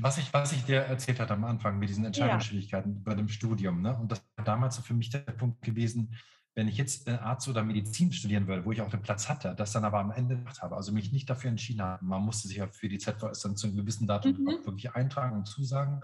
Was 0.00 0.18
ich, 0.18 0.32
was 0.32 0.52
ich 0.52 0.64
dir 0.64 0.80
erzählt 0.80 1.20
hatte 1.20 1.34
am 1.34 1.44
Anfang 1.44 1.78
mit 1.78 1.88
diesen 1.88 2.04
Entscheidungsschwierigkeiten 2.04 2.94
ja. 2.94 3.00
bei 3.04 3.14
dem 3.14 3.28
Studium, 3.28 3.82
ne? 3.82 3.96
und 3.96 4.10
das 4.12 4.22
war 4.36 4.44
damals 4.44 4.76
so 4.76 4.82
für 4.82 4.94
mich 4.94 5.10
der 5.10 5.20
Punkt 5.20 5.62
gewesen, 5.62 6.14
wenn 6.54 6.68
ich 6.68 6.76
jetzt 6.76 7.08
äh, 7.08 7.12
Arzt 7.12 7.48
oder 7.48 7.62
Medizin 7.62 8.12
studieren 8.12 8.46
würde, 8.46 8.64
wo 8.64 8.72
ich 8.72 8.82
auch 8.82 8.90
den 8.90 9.02
Platz 9.02 9.28
hatte, 9.28 9.54
das 9.54 9.72
dann 9.72 9.84
aber 9.84 9.98
am 10.00 10.10
Ende 10.10 10.36
gemacht 10.36 10.62
habe, 10.62 10.76
also 10.76 10.92
mich 10.92 11.12
nicht 11.12 11.28
dafür 11.30 11.50
entschieden 11.50 11.82
habe, 11.82 12.04
man 12.04 12.22
musste 12.22 12.48
sich 12.48 12.58
ja 12.58 12.66
für 12.66 12.88
die 12.88 12.98
ZVS 12.98 13.40
dann 13.40 13.56
zu 13.56 13.66
einem 13.66 13.76
gewissen 13.76 14.06
Datum 14.06 14.32
mhm. 14.32 14.64
wirklich 14.64 14.94
eintragen 14.94 15.36
und 15.36 15.46
zusagen, 15.46 16.02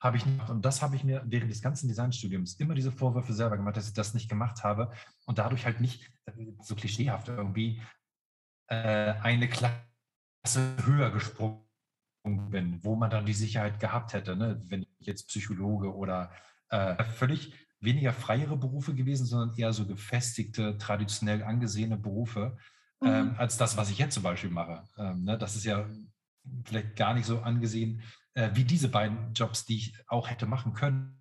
habe 0.00 0.16
ich 0.16 0.26
nicht. 0.26 0.48
Und 0.48 0.64
das 0.64 0.82
habe 0.82 0.96
ich 0.96 1.04
mir 1.04 1.22
während 1.26 1.50
des 1.50 1.62
ganzen 1.62 1.88
Designstudiums 1.88 2.54
immer 2.54 2.74
diese 2.74 2.90
Vorwürfe 2.90 3.32
selber 3.34 3.56
gemacht, 3.56 3.76
dass 3.76 3.86
ich 3.86 3.94
das 3.94 4.14
nicht 4.14 4.28
gemacht 4.28 4.64
habe 4.64 4.90
und 5.26 5.38
dadurch 5.38 5.64
halt 5.64 5.80
nicht 5.80 6.10
äh, 6.26 6.32
so 6.60 6.74
klischeehaft 6.74 7.28
irgendwie 7.28 7.80
äh, 8.68 9.14
eine 9.22 9.48
Klasse 9.48 9.76
höher 10.84 11.10
gesprungen 11.10 11.62
bin, 12.24 12.78
wo 12.82 12.94
man 12.94 13.10
dann 13.10 13.26
die 13.26 13.32
Sicherheit 13.32 13.80
gehabt 13.80 14.12
hätte, 14.12 14.36
ne? 14.36 14.62
wenn 14.66 14.82
ich 14.82 15.06
jetzt 15.06 15.28
Psychologe 15.28 15.94
oder 15.94 16.30
äh, 16.70 17.02
völlig 17.04 17.54
weniger 17.80 18.12
freiere 18.12 18.56
Berufe 18.56 18.94
gewesen, 18.94 19.26
sondern 19.26 19.56
eher 19.58 19.72
so 19.72 19.86
gefestigte, 19.86 20.78
traditionell 20.78 21.42
angesehene 21.42 21.96
Berufe, 21.96 22.56
mhm. 23.00 23.08
ähm, 23.08 23.34
als 23.38 23.56
das, 23.56 23.76
was 23.76 23.90
ich 23.90 23.98
jetzt 23.98 24.14
zum 24.14 24.22
Beispiel 24.22 24.50
mache. 24.50 24.84
Ähm, 24.96 25.24
ne, 25.24 25.36
das 25.36 25.56
ist 25.56 25.64
ja 25.64 25.88
vielleicht 26.64 26.96
gar 26.96 27.14
nicht 27.14 27.26
so 27.26 27.40
angesehen 27.40 28.02
äh, 28.34 28.50
wie 28.54 28.64
diese 28.64 28.88
beiden 28.88 29.32
Jobs, 29.34 29.64
die 29.66 29.76
ich 29.76 29.94
auch 30.08 30.30
hätte 30.30 30.46
machen 30.46 30.72
können, 30.72 31.18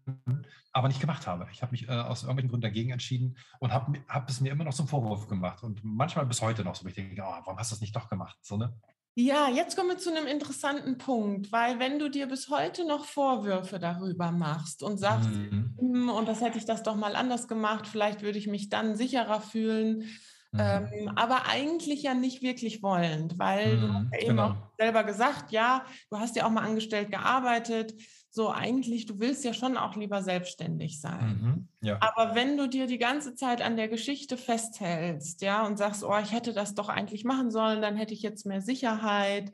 aber 0.72 0.88
nicht 0.88 1.02
gemacht 1.02 1.28
habe. 1.28 1.48
Ich 1.52 1.62
habe 1.62 1.72
mich 1.72 1.90
äh, 1.90 1.92
aus 1.92 2.24
irgendwelchen 2.24 2.50
Gründen 2.50 2.64
dagegen 2.64 2.92
entschieden 2.92 3.38
und 3.60 3.74
habe 3.74 4.00
hab 4.08 4.30
es 4.30 4.40
mir 4.40 4.52
immer 4.52 4.64
noch 4.64 4.74
zum 4.74 4.88
Vorwurf 4.88 5.28
gemacht 5.28 5.64
und 5.64 5.84
manchmal 5.84 6.26
bis 6.26 6.42
heute 6.42 6.64
noch 6.64 6.76
so, 6.76 6.88
ich 6.88 6.96
denke, 6.96 7.22
oh, 7.22 7.26
warum 7.26 7.58
hast 7.58 7.72
du 7.72 7.76
das 7.76 7.82
nicht 7.82 7.96
doch 7.96 8.10
gemacht? 8.10 8.38
So, 8.42 8.58
ne? 8.58 8.74
Ja, 9.16 9.50
jetzt 9.50 9.76
kommen 9.76 9.90
wir 9.90 9.98
zu 9.98 10.10
einem 10.10 10.26
interessanten 10.26 10.98
Punkt, 10.98 11.52
weil 11.52 11.80
wenn 11.80 12.00
du 12.00 12.10
dir 12.10 12.28
bis 12.28 12.50
heute 12.50 12.86
noch 12.88 13.04
Vorwürfe 13.04 13.78
darüber 13.78 14.32
machst 14.32 14.84
und 14.84 14.98
sagst, 14.98 15.30
mhm. 15.30 15.76
Hm, 15.78 16.10
und 16.10 16.28
das 16.28 16.40
hätte 16.40 16.58
ich 16.58 16.66
das 16.66 16.84
doch 16.84 16.96
mal 16.96 17.16
anders 17.18 17.50
gemacht, 17.50 17.88
vielleicht 17.88 18.22
würde 18.22 18.38
ich 18.38 18.48
mich 18.48 18.70
dann 18.70 18.96
sicherer 18.96 19.42
fühlen, 19.42 20.06
mhm. 20.54 20.60
ähm, 20.60 21.12
aber 21.16 21.46
eigentlich 21.48 22.04
ja 22.04 22.14
nicht 22.14 22.42
wirklich 22.42 22.82
wollend, 22.82 23.38
weil 23.38 23.76
mhm, 23.76 23.82
du 23.82 23.94
hast 23.94 24.14
ja 24.14 24.20
eben 24.20 24.30
genau. 24.30 24.48
auch 24.48 24.56
selber 24.80 25.04
gesagt, 25.04 25.52
ja, 25.52 25.86
du 26.10 26.18
hast 26.18 26.38
ja 26.38 26.46
auch 26.46 26.52
mal 26.52 26.64
angestellt 26.64 27.12
gearbeitet, 27.12 27.94
so 28.34 28.50
eigentlich, 28.50 29.06
du 29.06 29.20
willst 29.20 29.44
ja 29.44 29.54
schon 29.54 29.76
auch 29.76 29.98
lieber 29.98 30.24
selbstständig 30.24 31.02
sein. 31.02 31.68
Mhm, 31.82 31.88
ja. 31.88 31.98
Aber 32.00 32.34
wenn 32.34 32.56
du 32.56 32.68
dir 32.68 32.88
die 32.88 32.98
ganze 32.98 33.36
Zeit 33.36 33.62
an 33.62 33.76
der 33.76 33.90
Geschichte 33.90 34.38
festhältst, 34.38 35.42
ja, 35.42 35.66
und 35.68 35.78
sagst, 35.78 36.06
oh, 36.06 36.18
ich 36.24 36.32
hätte 36.32 36.54
das 36.54 36.74
doch 36.74 36.88
eigentlich 36.88 37.26
machen 37.26 37.52
sollen, 37.52 37.82
dann 37.82 37.98
hätte 37.98 38.14
ich 38.14 38.22
jetzt 38.22 38.46
mehr 38.46 38.62
Sicherheit. 38.62 39.52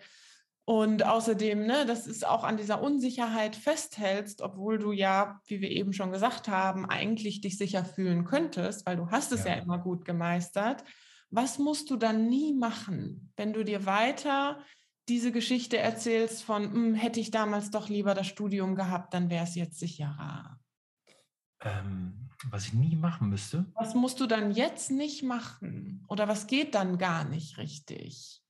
Und 0.64 1.04
außerdem, 1.04 1.66
ne, 1.66 1.86
das 1.88 2.06
ist 2.06 2.28
auch 2.28 2.44
an 2.44 2.58
dieser 2.58 2.84
Unsicherheit 2.84 3.56
festhältst, 3.56 4.44
obwohl 4.44 4.78
du 4.78 4.92
ja, 4.92 5.42
wie 5.48 5.60
wir 5.60 5.72
eben 5.72 5.92
schon 5.92 6.12
gesagt 6.12 6.48
haben, 6.48 6.86
eigentlich 6.86 7.42
dich 7.42 7.58
sicher 7.58 7.84
fühlen 7.84 8.26
könntest, 8.26 8.86
weil 8.86 8.98
du 8.98 9.10
hast 9.10 9.32
es 9.32 9.46
ja, 9.46 9.56
ja 9.56 9.62
immer 9.64 9.80
gut 9.80 10.06
gemeistert. 10.06 10.84
Was 11.32 11.58
musst 11.58 11.90
du 11.90 11.98
dann 11.98 12.28
nie 12.28 12.54
machen, 12.54 13.32
wenn 13.38 13.54
du 13.54 13.64
dir 13.64 13.88
weiter 13.88 14.60
diese 15.08 15.32
Geschichte 15.32 15.78
erzählst 15.78 16.44
von, 16.44 16.72
hm, 16.72 16.96
hätte 16.96 17.20
ich 17.20 17.32
damals 17.32 17.72
doch 17.72 17.90
lieber 17.90 18.14
das 18.14 18.28
Studium 18.28 18.76
gehabt, 18.76 19.14
dann 19.14 19.30
wäre 19.30 19.44
es 19.44 19.56
jetzt 19.56 19.80
sicherer. 19.80 20.60
Ähm, 21.62 22.30
was 22.50 22.68
ich 22.68 22.74
nie 22.74 22.96
machen 22.96 23.30
müsste. 23.30 23.66
Was 23.74 23.96
musst 23.96 24.20
du 24.20 24.28
dann 24.28 24.52
jetzt 24.52 24.92
nicht 24.92 25.24
machen? 25.24 26.06
Oder 26.08 26.28
was 26.28 26.48
geht 26.48 26.76
dann 26.76 26.98
gar 26.98 27.24
nicht 27.24 27.58
richtig? 27.58 28.44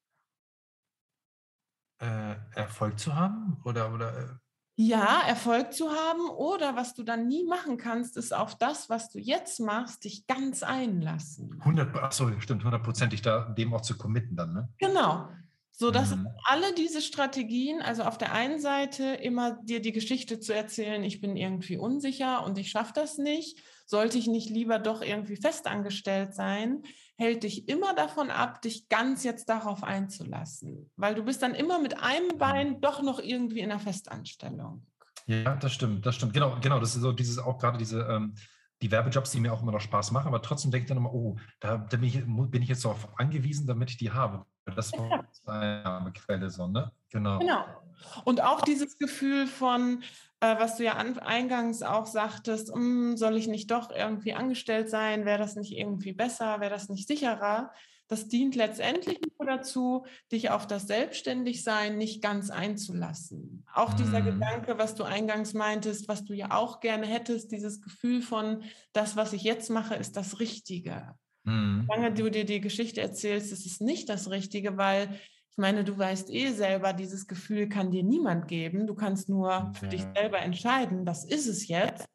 Äh, 2.00 2.36
Erfolg 2.54 3.00
zu 3.00 3.16
haben? 3.16 3.62
Oder, 3.64 3.94
oder 3.94 4.18
äh 4.18 4.36
ja, 4.80 5.22
Erfolg 5.28 5.74
zu 5.74 5.90
haben 5.90 6.30
oder 6.30 6.76
was 6.76 6.94
du 6.94 7.02
dann 7.02 7.28
nie 7.28 7.44
machen 7.44 7.78
kannst, 7.78 8.16
ist 8.16 8.32
auf 8.32 8.56
das, 8.60 8.92
was 8.92 9.10
du 9.10 9.18
jetzt 9.18 9.60
machst, 9.60 10.04
dich 10.04 10.28
ganz 10.28 10.62
einlassen. 10.62 11.60
100, 11.62 11.96
achso, 11.96 12.30
stimmt, 12.40 12.64
hundertprozentig 12.64 13.24
da 13.24 13.50
dem 13.58 13.74
auch 13.74 13.82
zu 13.82 13.98
committen 13.98 14.36
dann, 14.36 14.54
ne? 14.54 14.70
Genau. 14.78 15.30
So 15.80 15.92
dass 15.92 16.16
mhm. 16.16 16.28
alle 16.46 16.74
diese 16.74 17.04
Strategien, 17.04 17.84
also 17.84 18.02
auf 18.02 18.18
der 18.18 18.34
einen 18.34 18.60
Seite 18.60 19.04
immer 19.04 19.52
dir 19.62 19.80
die 19.80 19.92
Geschichte 19.92 20.40
zu 20.40 20.52
erzählen, 20.52 21.04
ich 21.04 21.22
bin 21.22 21.38
irgendwie 21.38 21.78
unsicher 21.78 22.44
und 22.44 22.58
ich 22.58 22.72
schaffe 22.72 22.94
das 22.96 23.20
nicht, 23.20 23.60
sollte 23.86 24.18
ich 24.18 24.26
nicht 24.26 24.50
lieber 24.50 24.80
doch 24.80 25.04
irgendwie 25.04 25.36
festangestellt 25.36 26.34
sein, 26.34 26.82
hält 27.16 27.44
dich 27.44 27.70
immer 27.70 27.94
davon 27.94 28.32
ab, 28.32 28.60
dich 28.64 28.90
ganz 28.90 29.24
jetzt 29.24 29.50
darauf 29.50 29.84
einzulassen, 29.84 30.90
weil 30.96 31.14
du 31.14 31.24
bist 31.24 31.44
dann 31.44 31.54
immer 31.54 31.80
mit 31.80 32.02
einem. 32.02 32.40
Bein 32.40 32.82
doch 32.82 33.04
noch 33.04 33.20
irgendwie 33.20 33.60
in 33.60 33.72
einer 33.72 33.80
Festanstellung. 33.80 34.84
Ja, 35.28 35.56
das 35.58 35.74
stimmt, 35.74 36.08
das 36.08 36.16
stimmt. 36.16 36.34
Genau, 36.34 36.58
genau. 36.60 36.80
Das 36.80 36.96
ist 36.96 37.04
so 37.04 37.12
dieses 37.12 37.38
auch 37.38 37.60
gerade 37.60 37.78
diese 37.78 38.02
ähm, 38.02 38.34
die 38.82 38.90
Werbejobs, 38.90 39.30
die 39.30 39.40
mir 39.40 39.54
auch 39.54 39.62
immer 39.62 39.74
noch 39.74 39.82
Spaß 39.82 40.12
machen, 40.12 40.28
aber 40.28 40.42
trotzdem 40.42 40.72
denke 40.72 40.86
ich 40.86 40.90
dann 40.90 40.98
immer, 40.98 41.14
oh, 41.14 41.38
da, 41.60 41.78
da 41.78 41.98
bin, 41.98 42.04
ich, 42.04 42.24
bin 42.26 42.62
ich 42.64 42.70
jetzt 42.70 42.84
darauf 42.84 43.08
angewiesen, 43.20 43.68
damit 43.68 43.92
ich 43.92 43.98
die 43.98 44.12
habe. 44.12 44.46
Das 44.76 44.92
war 44.94 46.02
eine 46.02 46.12
Quelle 46.14 46.50
so, 46.50 46.68
ne? 46.68 46.92
Genau. 47.10 47.40
Genau. 47.40 47.66
Und 48.26 48.42
auch 48.42 48.62
dieses 48.62 48.98
Gefühl 48.98 49.48
von, 49.48 50.04
äh, 50.40 50.56
was 50.60 50.78
du 50.78 50.84
ja 50.84 50.94
an, 50.94 51.18
eingangs 51.20 51.82
auch 51.82 52.06
sagtest, 52.06 52.76
mm, 52.76 53.16
soll 53.16 53.38
ich 53.38 53.48
nicht 53.48 53.72
doch 53.72 53.90
irgendwie 53.92 54.34
angestellt 54.34 54.90
sein? 54.90 55.26
Wäre 55.26 55.40
das 55.40 55.56
nicht 55.56 55.76
irgendwie 55.76 56.14
besser? 56.14 56.60
Wäre 56.60 56.72
das 56.72 56.90
nicht 56.90 57.08
sicherer? 57.08 57.72
Das 58.08 58.30
dient 58.30 58.56
letztendlich 58.56 59.20
nur 59.38 59.48
dazu, 59.48 60.06
dich 60.32 60.50
auf 60.50 60.66
das 60.66 60.88
Selbstständigsein 60.88 61.98
nicht 61.98 62.22
ganz 62.22 62.50
einzulassen. 62.50 63.66
Auch 63.74 63.94
dieser 63.94 64.22
mhm. 64.22 64.40
Gedanke, 64.40 64.78
was 64.78 64.96
du 64.96 65.04
eingangs 65.04 65.54
meintest, 65.54 66.08
was 66.08 66.24
du 66.24 66.34
ja 66.34 66.52
auch 66.52 66.80
gerne 66.80 67.06
hättest, 67.06 67.52
dieses 67.52 67.82
Gefühl 67.82 68.22
von, 68.22 68.64
das, 68.94 69.18
was 69.18 69.34
ich 69.34 69.44
jetzt 69.44 69.70
mache, 69.70 69.96
ist 69.96 70.16
das 70.16 70.40
Richtige. 70.40 71.16
Mhm. 71.48 71.88
Solange 71.88 72.14
du 72.14 72.30
dir 72.30 72.46
die 72.46 72.60
Geschichte 72.60 73.00
erzählst, 73.00 73.54
ist 73.54 73.66
es 73.66 73.80
nicht 73.80 74.10
das 74.10 74.30
Richtige, 74.30 74.76
weil 74.78 75.14
ich 75.50 75.58
meine, 75.58 75.86
du 75.86 75.98
weißt 75.98 76.30
eh 76.30 76.52
selber, 76.52 76.92
dieses 76.94 77.26
Gefühl 77.26 77.70
kann 77.70 77.90
dir 77.90 78.04
niemand 78.04 78.48
geben. 78.48 78.86
Du 78.86 78.94
kannst 78.94 79.30
nur 79.30 79.72
für 79.80 79.88
dich 79.88 80.04
selber 80.14 80.40
entscheiden, 80.40 81.06
das 81.06 81.24
ist 81.24 81.48
es 81.48 81.68
jetzt. 81.68 82.06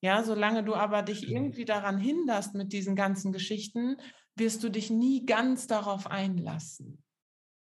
Ja, 0.00 0.22
solange 0.22 0.62
du 0.62 0.74
aber 0.74 1.02
dich 1.02 1.28
irgendwie 1.28 1.64
daran 1.64 1.98
hinderst 1.98 2.54
mit 2.54 2.74
diesen 2.74 2.94
ganzen 2.94 3.32
Geschichten, 3.32 3.96
wirst 4.36 4.62
du 4.62 4.68
dich 4.68 4.90
nie 4.90 5.24
ganz 5.24 5.66
darauf 5.66 6.06
einlassen. 6.06 7.02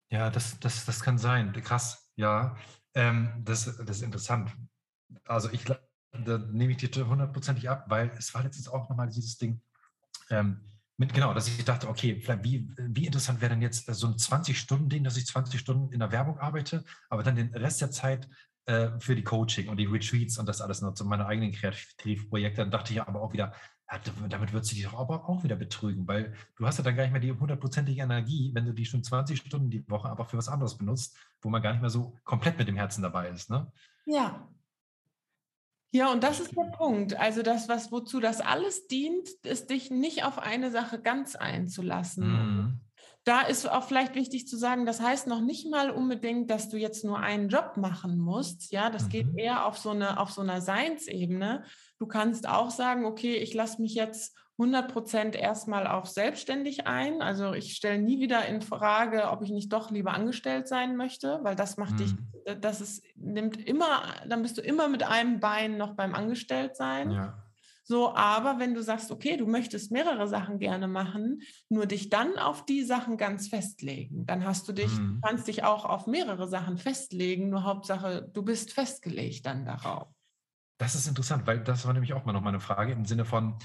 Ja, 0.09 0.31
das, 0.31 0.59
das, 0.59 0.85
das 0.85 1.01
kann 1.01 1.19
sein. 1.19 1.53
Krass, 1.53 2.11
ja. 2.15 2.57
Ähm, 2.95 3.43
das, 3.45 3.77
das 3.77 3.97
ist 3.97 4.01
interessant. 4.01 4.51
Also 5.25 5.49
ich 5.51 5.65
da 5.65 6.37
nehme 6.37 6.71
ich 6.71 6.77
dir 6.77 7.07
hundertprozentig 7.07 7.69
ab, 7.69 7.85
weil 7.89 8.09
es 8.17 8.33
war 8.33 8.41
letztens 8.41 8.69
auch 8.69 8.89
nochmal 8.89 9.09
dieses 9.09 9.37
Ding, 9.37 9.61
ähm, 10.29 10.61
mit, 10.97 11.13
genau, 11.13 11.33
dass 11.33 11.47
ich 11.47 11.63
dachte, 11.65 11.89
okay, 11.89 12.21
wie, 12.41 12.69
wie 12.77 13.05
interessant 13.05 13.41
wäre 13.41 13.49
denn 13.49 13.61
jetzt 13.61 13.85
so 13.85 14.07
ein 14.07 14.13
20-Stunden-Ding, 14.13 15.03
dass 15.03 15.17
ich 15.17 15.25
20 15.25 15.59
Stunden 15.59 15.91
in 15.91 15.99
der 15.99 16.11
Werbung 16.11 16.37
arbeite, 16.39 16.85
aber 17.09 17.23
dann 17.23 17.35
den 17.35 17.53
Rest 17.53 17.81
der 17.81 17.91
Zeit 17.91 18.29
äh, 18.65 18.91
für 18.99 19.15
die 19.15 19.23
Coaching 19.23 19.67
und 19.67 19.77
die 19.77 19.85
Retreats 19.85 20.37
und 20.37 20.47
das 20.47 20.61
alles 20.61 20.81
nutze 20.81 21.03
und 21.03 21.09
meine 21.09 21.25
eigenen 21.25 21.51
Kreativprojekte. 21.51 22.61
Dann 22.61 22.71
dachte 22.71 22.93
ich 22.93 23.01
aber 23.01 23.21
auch 23.21 23.33
wieder, 23.33 23.53
ja, 23.91 23.99
damit 24.29 24.53
würdest 24.53 24.71
du 24.71 24.75
dich 24.75 24.85
doch 24.85 24.97
aber 24.97 25.29
auch 25.29 25.43
wieder 25.43 25.55
betrügen, 25.55 26.07
weil 26.07 26.33
du 26.55 26.65
hast 26.65 26.77
ja 26.77 26.83
dann 26.83 26.95
gar 26.95 27.03
nicht 27.03 27.11
mehr 27.11 27.21
die 27.21 27.31
hundertprozentige 27.31 28.01
Energie, 28.01 28.51
wenn 28.53 28.65
du 28.65 28.73
die 28.73 28.85
schon 28.85 29.03
20 29.03 29.37
Stunden 29.39 29.69
die 29.69 29.87
Woche 29.89 30.09
aber 30.09 30.25
für 30.25 30.37
was 30.37 30.47
anderes 30.47 30.77
benutzt, 30.77 31.15
wo 31.41 31.49
man 31.49 31.61
gar 31.61 31.73
nicht 31.73 31.81
mehr 31.81 31.91
so 31.91 32.17
komplett 32.23 32.57
mit 32.57 32.67
dem 32.67 32.77
Herzen 32.77 33.03
dabei 33.03 33.29
ist. 33.29 33.49
Ne? 33.49 33.71
Ja, 34.05 34.47
ja, 35.95 36.11
und 36.11 36.23
das 36.23 36.41
ist 36.41 36.53
der 36.57 36.69
Punkt. 36.75 37.17
Also 37.17 37.41
das, 37.41 37.69
was 37.69 37.89
wozu 37.89 38.19
das 38.19 38.41
alles 38.41 38.87
dient, 38.87 39.29
ist 39.43 39.69
dich 39.69 39.91
nicht 39.91 40.25
auf 40.25 40.39
eine 40.39 40.69
Sache 40.69 41.01
ganz 41.01 41.37
einzulassen. 41.37 42.27
Mhm. 42.27 42.81
Da 43.23 43.43
ist 43.43 43.65
auch 43.65 43.85
vielleicht 43.85 44.13
wichtig 44.13 44.45
zu 44.45 44.57
sagen, 44.57 44.85
das 44.85 44.99
heißt 44.99 45.25
noch 45.27 45.39
nicht 45.39 45.71
mal 45.71 45.89
unbedingt, 45.89 46.51
dass 46.51 46.67
du 46.67 46.75
jetzt 46.75 47.05
nur 47.05 47.19
einen 47.19 47.47
Job 47.47 47.77
machen 47.77 48.17
musst. 48.19 48.73
Ja, 48.73 48.89
das 48.89 49.05
mhm. 49.05 49.09
geht 49.09 49.27
eher 49.37 49.65
auf 49.65 49.77
so 49.77 49.91
eine 49.91 50.19
auf 50.19 50.31
so 50.31 50.41
einer 50.41 50.59
Seinsebene. 50.59 51.63
Du 51.97 52.07
kannst 52.07 52.45
auch 52.45 52.71
sagen, 52.71 53.05
okay, 53.05 53.37
ich 53.37 53.53
lasse 53.53 53.81
mich 53.81 53.93
jetzt 53.93 54.35
100 54.57 54.91
Prozent 54.91 55.35
erstmal 55.35 55.85
auf 55.85 56.07
selbstständig 56.07 56.87
ein. 56.87 57.21
Also 57.21 57.53
ich 57.53 57.73
stelle 57.73 58.01
nie 58.01 58.19
wieder 58.19 58.45
in 58.45 58.61
Frage, 58.61 59.29
ob 59.29 59.41
ich 59.41 59.51
nicht 59.51 59.73
doch 59.73 59.91
lieber 59.91 60.13
angestellt 60.13 60.67
sein 60.67 60.95
möchte, 60.95 61.39
weil 61.43 61.55
das 61.55 61.77
macht 61.77 61.93
mhm. 61.93 61.97
dich, 61.97 62.15
das 62.61 62.79
ist, 62.79 63.03
nimmt 63.15 63.57
immer, 63.67 64.03
dann 64.27 64.41
bist 64.41 64.57
du 64.57 64.61
immer 64.61 64.87
mit 64.87 65.03
einem 65.03 65.39
Bein 65.39 65.77
noch 65.77 65.95
beim 65.95 66.15
Angestelltsein. 66.15 67.11
Ja. 67.11 67.41
So, 67.87 68.15
aber 68.15 68.57
wenn 68.57 68.73
du 68.73 68.81
sagst, 68.81 69.11
okay, 69.11 69.37
du 69.37 69.45
möchtest 69.45 69.91
mehrere 69.91 70.27
Sachen 70.27 70.57
gerne 70.57 70.87
machen, 70.87 71.41
nur 71.69 71.85
dich 71.85 72.09
dann 72.09 72.39
auf 72.39 72.65
die 72.65 72.83
Sachen 72.83 73.15
ganz 73.15 73.47
festlegen, 73.47 74.25
dann 74.25 74.43
hast 74.43 74.67
du 74.67 74.73
dich, 74.73 74.91
mhm. 74.97 75.21
kannst 75.23 75.47
dich 75.47 75.63
auch 75.63 75.85
auf 75.85 76.07
mehrere 76.07 76.47
Sachen 76.47 76.79
festlegen, 76.79 77.49
nur 77.49 77.63
Hauptsache, 77.63 78.27
du 78.33 78.41
bist 78.41 78.73
festgelegt 78.73 79.45
dann 79.45 79.65
darauf. 79.65 80.07
Das 80.79 80.95
ist 80.95 81.07
interessant, 81.07 81.45
weil 81.45 81.63
das 81.63 81.85
war 81.85 81.93
nämlich 81.93 82.13
auch 82.13 82.25
mal 82.25 82.33
noch 82.33 82.41
meine 82.41 82.59
Frage 82.59 82.91
im 82.91 83.05
Sinne 83.05 83.23
von, 83.23 83.59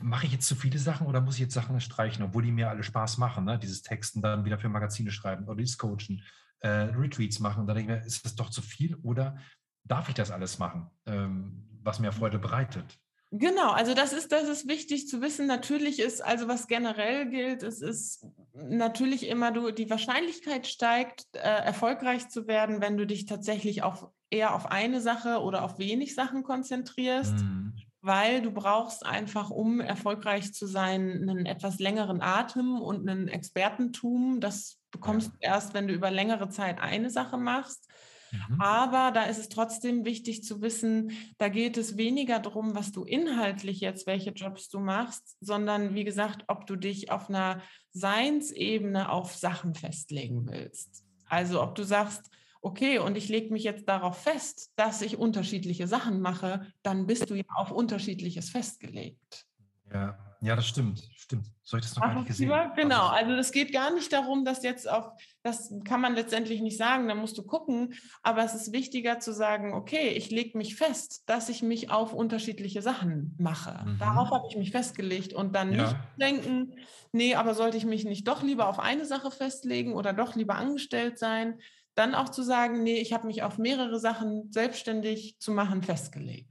mache 0.00 0.26
ich 0.26 0.32
jetzt 0.32 0.46
zu 0.46 0.54
viele 0.54 0.78
Sachen 0.78 1.06
oder 1.06 1.20
muss 1.20 1.34
ich 1.34 1.40
jetzt 1.40 1.54
Sachen 1.54 1.80
streichen, 1.80 2.24
obwohl 2.24 2.42
die 2.42 2.52
mir 2.52 2.70
alle 2.70 2.82
Spaß 2.82 3.18
machen, 3.18 3.44
ne? 3.44 3.58
dieses 3.58 3.82
Texten 3.82 4.22
dann 4.22 4.44
wieder 4.44 4.58
für 4.58 4.68
Magazine 4.68 5.10
schreiben 5.10 5.46
oder 5.46 5.56
dieses 5.56 5.78
Coachen, 5.78 6.22
äh, 6.60 6.68
Retreats 6.68 7.40
machen. 7.40 7.60
Und 7.60 7.66
dann 7.66 7.76
denke 7.76 7.94
ich 7.94 8.00
mir, 8.00 8.06
ist 8.06 8.24
das 8.24 8.34
doch 8.34 8.50
zu 8.50 8.62
viel 8.62 8.96
oder 8.96 9.36
darf 9.84 10.08
ich 10.08 10.14
das 10.14 10.30
alles 10.30 10.58
machen, 10.58 10.90
ähm, 11.06 11.66
was 11.82 12.00
mir 12.00 12.12
Freude 12.12 12.38
bereitet? 12.38 12.98
Genau, 13.32 13.70
also 13.70 13.94
das 13.94 14.12
ist, 14.12 14.32
das 14.32 14.48
ist 14.48 14.66
wichtig 14.66 15.06
zu 15.06 15.20
wissen. 15.22 15.46
Natürlich 15.46 16.00
ist, 16.00 16.20
also 16.20 16.48
was 16.48 16.66
generell 16.66 17.30
gilt, 17.30 17.62
es 17.62 17.80
ist 17.80 18.26
natürlich 18.52 19.28
immer, 19.28 19.52
du, 19.52 19.70
die 19.70 19.88
Wahrscheinlichkeit 19.88 20.66
steigt, 20.66 21.26
äh, 21.34 21.38
erfolgreich 21.38 22.28
zu 22.28 22.48
werden, 22.48 22.80
wenn 22.80 22.96
du 22.96 23.06
dich 23.06 23.26
tatsächlich 23.26 23.84
auf, 23.84 24.08
eher 24.30 24.52
auf 24.54 24.66
eine 24.66 25.00
Sache 25.00 25.40
oder 25.42 25.62
auf 25.62 25.78
wenig 25.78 26.16
Sachen 26.16 26.42
konzentrierst. 26.42 27.34
Mhm 27.34 27.74
weil 28.02 28.42
du 28.42 28.50
brauchst 28.50 29.04
einfach, 29.04 29.50
um 29.50 29.80
erfolgreich 29.80 30.52
zu 30.54 30.66
sein, 30.66 31.28
einen 31.28 31.46
etwas 31.46 31.78
längeren 31.78 32.22
Atem 32.22 32.80
und 32.80 33.08
einen 33.08 33.28
Expertentum. 33.28 34.40
Das 34.40 34.78
bekommst 34.90 35.28
ja. 35.28 35.32
du 35.32 35.38
erst, 35.40 35.74
wenn 35.74 35.86
du 35.86 35.94
über 35.94 36.10
längere 36.10 36.48
Zeit 36.48 36.80
eine 36.80 37.10
Sache 37.10 37.36
machst. 37.36 37.88
Mhm. 38.32 38.60
Aber 38.60 39.10
da 39.10 39.24
ist 39.24 39.38
es 39.38 39.48
trotzdem 39.48 40.04
wichtig 40.04 40.44
zu 40.44 40.62
wissen, 40.62 41.12
da 41.38 41.48
geht 41.48 41.76
es 41.76 41.96
weniger 41.96 42.38
darum, 42.38 42.74
was 42.74 42.92
du 42.92 43.04
inhaltlich 43.04 43.80
jetzt, 43.80 44.06
welche 44.06 44.30
Jobs 44.30 44.68
du 44.68 44.78
machst, 44.78 45.36
sondern 45.40 45.94
wie 45.94 46.04
gesagt, 46.04 46.44
ob 46.46 46.66
du 46.66 46.76
dich 46.76 47.10
auf 47.10 47.28
einer 47.28 47.60
Seinsebene 47.92 49.10
auf 49.10 49.34
Sachen 49.34 49.74
festlegen 49.74 50.46
willst. 50.48 51.04
Also 51.26 51.62
ob 51.62 51.74
du 51.74 51.82
sagst, 51.82 52.30
okay, 52.60 52.98
und 52.98 53.16
ich 53.16 53.28
lege 53.28 53.52
mich 53.52 53.64
jetzt 53.64 53.88
darauf 53.88 54.22
fest, 54.22 54.72
dass 54.76 55.02
ich 55.02 55.16
unterschiedliche 55.16 55.86
Sachen 55.86 56.20
mache, 56.20 56.66
dann 56.82 57.06
bist 57.06 57.30
du 57.30 57.34
ja 57.34 57.44
auf 57.56 57.70
unterschiedliches 57.70 58.50
festgelegt. 58.50 59.46
Ja, 59.92 60.18
ja, 60.42 60.56
das 60.56 60.66
stimmt, 60.66 61.02
stimmt. 61.16 61.46
So 61.62 61.76
ich 61.76 61.82
das 61.82 61.96
noch 61.96 62.02
Ach, 62.02 62.08
gar 62.08 62.14
nicht 62.14 62.28
gesehen. 62.28 62.50
Genau, 62.74 63.08
also 63.08 63.32
es 63.32 63.52
geht 63.52 63.72
gar 63.72 63.92
nicht 63.92 64.12
darum, 64.12 64.44
dass 64.44 64.62
jetzt 64.62 64.88
auf, 64.88 65.10
das 65.42 65.72
kann 65.84 66.00
man 66.00 66.14
letztendlich 66.14 66.62
nicht 66.62 66.78
sagen, 66.78 67.08
da 67.08 67.14
musst 67.14 67.36
du 67.36 67.42
gucken, 67.42 67.94
aber 68.22 68.42
es 68.42 68.54
ist 68.54 68.72
wichtiger 68.72 69.20
zu 69.20 69.34
sagen, 69.34 69.74
okay, 69.74 70.08
ich 70.08 70.30
lege 70.30 70.56
mich 70.56 70.76
fest, 70.76 71.24
dass 71.26 71.50
ich 71.50 71.62
mich 71.62 71.90
auf 71.90 72.14
unterschiedliche 72.14 72.80
Sachen 72.80 73.34
mache. 73.38 73.84
Mhm. 73.84 73.98
Darauf 73.98 74.30
habe 74.30 74.46
ich 74.48 74.56
mich 74.56 74.70
festgelegt 74.70 75.34
und 75.34 75.54
dann 75.54 75.74
ja. 75.74 75.82
nicht 75.82 75.96
denken, 76.16 76.74
nee, 77.12 77.34
aber 77.34 77.54
sollte 77.54 77.76
ich 77.76 77.84
mich 77.84 78.04
nicht 78.04 78.26
doch 78.26 78.42
lieber 78.42 78.68
auf 78.68 78.78
eine 78.78 79.04
Sache 79.04 79.30
festlegen 79.30 79.92
oder 79.92 80.14
doch 80.14 80.36
lieber 80.36 80.54
angestellt 80.54 81.18
sein, 81.18 81.60
dann 81.94 82.14
auch 82.14 82.28
zu 82.28 82.42
sagen, 82.42 82.82
nee, 82.82 82.98
ich 82.98 83.12
habe 83.12 83.26
mich 83.26 83.42
auf 83.42 83.58
mehrere 83.58 83.98
Sachen 83.98 84.50
selbstständig 84.52 85.38
zu 85.38 85.52
machen 85.52 85.82
festgelegt. 85.82 86.50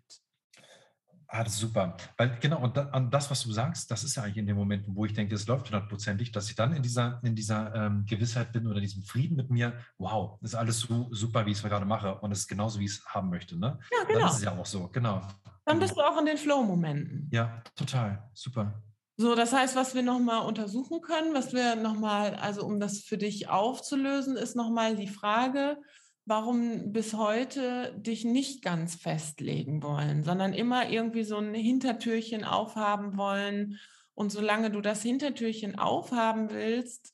Ah, 1.31 1.43
das 1.43 1.53
ist 1.53 1.59
super. 1.59 1.95
Weil 2.17 2.39
genau, 2.39 2.59
und 2.59 2.75
an 2.75 3.11
das, 3.11 3.29
was 3.29 3.43
du 3.43 3.51
sagst, 3.51 3.91
das 3.91 4.03
ist 4.03 4.15
ja 4.15 4.23
eigentlich 4.23 4.37
in 4.37 4.47
den 4.47 4.55
Momenten, 4.55 4.95
wo 4.95 5.05
ich 5.05 5.13
denke, 5.13 5.35
es 5.35 5.45
läuft 5.45 5.67
hundertprozentig, 5.67 6.31
dass 6.31 6.49
ich 6.49 6.55
dann 6.55 6.73
in 6.73 6.81
dieser, 6.81 7.21
in 7.23 7.35
dieser 7.35 7.73
ähm, 7.75 8.03
Gewissheit 8.07 8.51
bin 8.51 8.65
oder 8.65 8.79
diesem 8.79 9.03
Frieden 9.03 9.37
mit 9.37 9.51
mir, 9.51 9.73
wow, 9.99 10.39
das 10.41 10.51
ist 10.51 10.55
alles 10.55 10.79
so 10.79 11.07
super, 11.11 11.45
wie 11.45 11.51
ich 11.51 11.57
es 11.57 11.63
gerade 11.63 11.85
mache 11.85 12.15
und 12.15 12.31
es 12.31 12.39
ist 12.39 12.47
genauso, 12.47 12.79
wie 12.79 12.85
ich 12.85 12.93
es 12.93 13.05
haben 13.05 13.29
möchte. 13.29 13.59
Ne? 13.59 13.77
Ja, 13.91 14.05
genau. 14.05 14.19
Dann 14.21 14.29
ist 14.29 14.37
es 14.37 14.43
ja 14.43 14.57
auch 14.57 14.65
so, 14.65 14.87
genau. 14.87 15.21
Dann 15.65 15.79
bist 15.79 15.95
du 15.95 16.01
auch 16.01 16.17
in 16.17 16.25
den 16.25 16.37
Flow-Momenten. 16.37 17.29
Ja, 17.31 17.61
total. 17.75 18.27
Super. 18.33 18.81
So, 19.21 19.35
das 19.35 19.51
heißt, 19.51 19.75
was 19.75 19.95
wir 19.95 20.01
nochmal 20.01 20.45
untersuchen 20.45 21.01
können, 21.01 21.33
was 21.33 21.51
wir 21.51 21.75
nochmal, 21.75 22.35
also 22.35 22.65
um 22.65 22.79
das 22.79 23.01
für 23.01 23.17
dich 23.17 23.49
aufzulösen, 23.49 24.37
ist 24.37 24.55
nochmal 24.55 24.95
die 24.95 25.09
Frage, 25.09 25.77
warum 26.23 26.93
bis 26.93 27.13
heute 27.15 27.93
dich 27.97 28.23
nicht 28.23 28.63
ganz 28.63 28.95
festlegen 28.95 29.83
wollen, 29.83 30.23
sondern 30.23 30.53
immer 30.53 30.89
irgendwie 30.89 31.25
so 31.25 31.35
ein 31.35 31.53
Hintertürchen 31.53 32.45
aufhaben 32.45 33.17
wollen. 33.17 33.77
Und 34.13 34.31
solange 34.31 34.71
du 34.71 34.79
das 34.79 35.01
Hintertürchen 35.01 35.77
aufhaben 35.77 36.51
willst, 36.51 37.11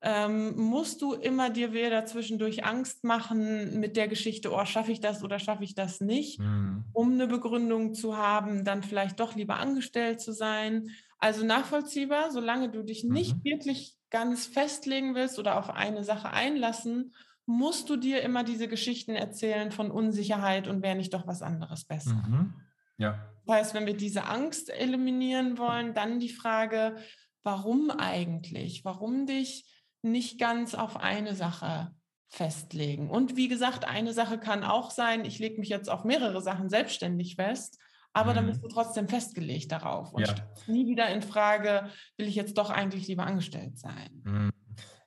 ähm, 0.00 0.56
musst 0.56 1.02
du 1.02 1.12
immer 1.14 1.50
dir 1.50 1.72
wieder 1.72 2.04
zwischendurch 2.04 2.64
Angst 2.64 3.02
machen 3.02 3.80
mit 3.80 3.96
der 3.96 4.06
Geschichte, 4.06 4.52
oh, 4.52 4.64
schaffe 4.64 4.92
ich 4.92 5.00
das 5.00 5.24
oder 5.24 5.40
schaffe 5.40 5.64
ich 5.64 5.74
das 5.74 6.00
nicht, 6.00 6.38
mhm. 6.38 6.84
um 6.92 7.14
eine 7.14 7.26
Begründung 7.26 7.94
zu 7.94 8.16
haben, 8.16 8.64
dann 8.64 8.84
vielleicht 8.84 9.18
doch 9.18 9.34
lieber 9.34 9.56
angestellt 9.56 10.20
zu 10.20 10.30
sein 10.30 10.90
also 11.18 11.44
nachvollziehbar, 11.44 12.30
solange 12.30 12.70
du 12.70 12.82
dich 12.82 13.04
nicht 13.04 13.36
mhm. 13.36 13.44
wirklich 13.44 13.96
ganz 14.10 14.46
festlegen 14.46 15.14
willst 15.14 15.38
oder 15.38 15.58
auf 15.58 15.70
eine 15.70 16.04
Sache 16.04 16.30
einlassen, 16.30 17.14
musst 17.46 17.88
du 17.88 17.96
dir 17.96 18.22
immer 18.22 18.44
diese 18.44 18.68
Geschichten 18.68 19.14
erzählen 19.14 19.72
von 19.72 19.90
Unsicherheit 19.90 20.68
und 20.68 20.82
wäre 20.82 20.96
nicht 20.96 21.14
doch 21.14 21.26
was 21.26 21.42
anderes 21.42 21.84
besser. 21.84 22.14
Mhm. 22.14 22.54
Ja. 22.98 23.26
Das 23.46 23.56
heißt, 23.56 23.74
wenn 23.74 23.86
wir 23.86 23.96
diese 23.96 24.26
Angst 24.26 24.70
eliminieren 24.70 25.56
wollen, 25.56 25.94
dann 25.94 26.20
die 26.20 26.28
Frage, 26.28 26.96
warum 27.42 27.90
eigentlich? 27.90 28.84
Warum 28.84 29.26
dich 29.26 29.64
nicht 30.02 30.38
ganz 30.38 30.74
auf 30.74 30.96
eine 30.96 31.34
Sache 31.34 31.94
festlegen? 32.28 33.08
Und 33.10 33.36
wie 33.36 33.48
gesagt, 33.48 33.86
eine 33.86 34.12
Sache 34.12 34.38
kann 34.38 34.62
auch 34.62 34.90
sein, 34.90 35.24
ich 35.24 35.38
lege 35.38 35.58
mich 35.58 35.70
jetzt 35.70 35.88
auf 35.88 36.04
mehrere 36.04 36.42
Sachen 36.42 36.68
selbstständig 36.68 37.36
fest 37.36 37.78
aber 38.18 38.32
mhm. 38.32 38.36
dann 38.36 38.46
bist 38.46 38.62
du 38.62 38.68
trotzdem 38.68 39.08
festgelegt 39.08 39.70
darauf 39.72 40.12
und 40.12 40.26
ja. 40.26 40.34
nie 40.66 40.86
wieder 40.86 41.08
in 41.08 41.22
Frage, 41.22 41.88
will 42.16 42.26
ich 42.26 42.34
jetzt 42.34 42.58
doch 42.58 42.70
eigentlich 42.70 43.06
lieber 43.08 43.24
angestellt 43.26 43.78
sein. 43.78 44.22
Mhm. 44.24 44.52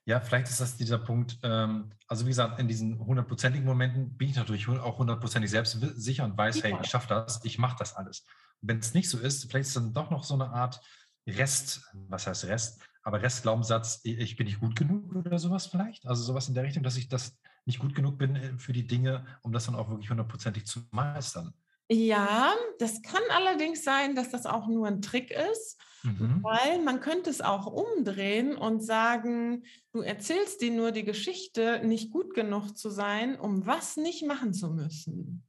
Ja, 0.06 0.20
vielleicht 0.20 0.50
ist 0.50 0.60
das 0.60 0.78
dieser 0.78 0.98
Punkt. 0.98 1.38
Ähm, 1.44 1.92
also 2.08 2.26
wie 2.26 2.30
gesagt, 2.30 2.60
in 2.60 2.68
diesen 2.68 3.00
hundertprozentigen 3.00 3.66
Momenten 3.66 4.18
bin 4.18 4.30
ich 4.30 4.36
natürlich 4.36 4.68
auch 4.68 4.98
hundertprozentig 4.98 5.52
selbstsicher 5.52 6.26
und 6.26 6.38
weiß, 6.38 6.58
ja. 6.58 6.64
hey, 6.64 6.78
ich 6.82 6.90
schaffe 6.90 7.08
das, 7.08 7.44
ich 7.44 7.60
mache 7.60 7.76
das 7.78 7.96
alles. 7.96 8.26
Wenn 8.62 8.80
es 8.80 8.94
nicht 8.94 9.10
so 9.10 9.20
ist, 9.20 9.50
vielleicht 9.50 9.68
ist 9.68 9.76
dann 9.76 9.94
doch 9.94 10.10
noch 10.10 10.24
so 10.24 10.34
eine 10.34 10.50
Art 10.50 10.82
Rest, 11.28 11.84
was 11.94 12.26
heißt 12.26 12.46
Rest, 12.46 12.82
aber 13.04 13.22
Restglaubenssatz, 13.22 14.02
ich 14.04 14.36
bin 14.36 14.48
nicht 14.48 14.60
gut 14.60 14.76
genug 14.76 15.16
oder 15.16 15.38
sowas 15.38 15.68
vielleicht. 15.68 16.06
Also 16.08 16.24
sowas 16.24 16.48
in 16.48 16.56
der 16.56 16.64
Richtung, 16.64 16.84
dass 16.84 16.98
ich 16.98 17.08
das 17.08 17.38
nicht 17.66 17.80
gut 17.80 17.96
genug 17.96 18.18
bin 18.18 18.36
äh, 18.36 18.58
für 18.58 18.74
die 18.74 18.88
Dinge, 18.88 19.26
um 19.42 19.52
das 19.52 19.66
dann 19.66 19.76
auch 19.76 19.90
wirklich 19.90 20.10
hundertprozentig 20.10 20.66
zu 20.66 20.82
meistern. 20.92 21.54
Ja, 21.94 22.54
das 22.80 23.02
kann 23.02 23.22
allerdings 23.32 23.84
sein, 23.84 24.16
dass 24.16 24.30
das 24.30 24.46
auch 24.46 24.68
nur 24.68 24.88
ein 24.88 25.02
Trick 25.02 25.30
ist, 25.30 25.78
mhm. 26.04 26.42
weil 26.42 26.82
man 26.82 27.02
könnte 27.02 27.30
es 27.30 27.42
auch 27.42 27.66
umdrehen 27.66 28.56
und 28.56 28.82
sagen, 28.82 29.66
du 29.92 30.00
erzählst 30.00 30.62
dir 30.62 30.72
nur 30.72 30.94
die 30.94 31.04
Geschichte, 31.04 31.82
nicht 31.84 32.14
gut 32.14 32.34
genug 32.34 32.78
zu 32.78 32.90
sein, 32.90 33.38
um 33.38 33.66
was 33.66 33.98
nicht 33.98 34.26
machen 34.26 34.54
zu 34.54 34.70
müssen. 34.70 35.46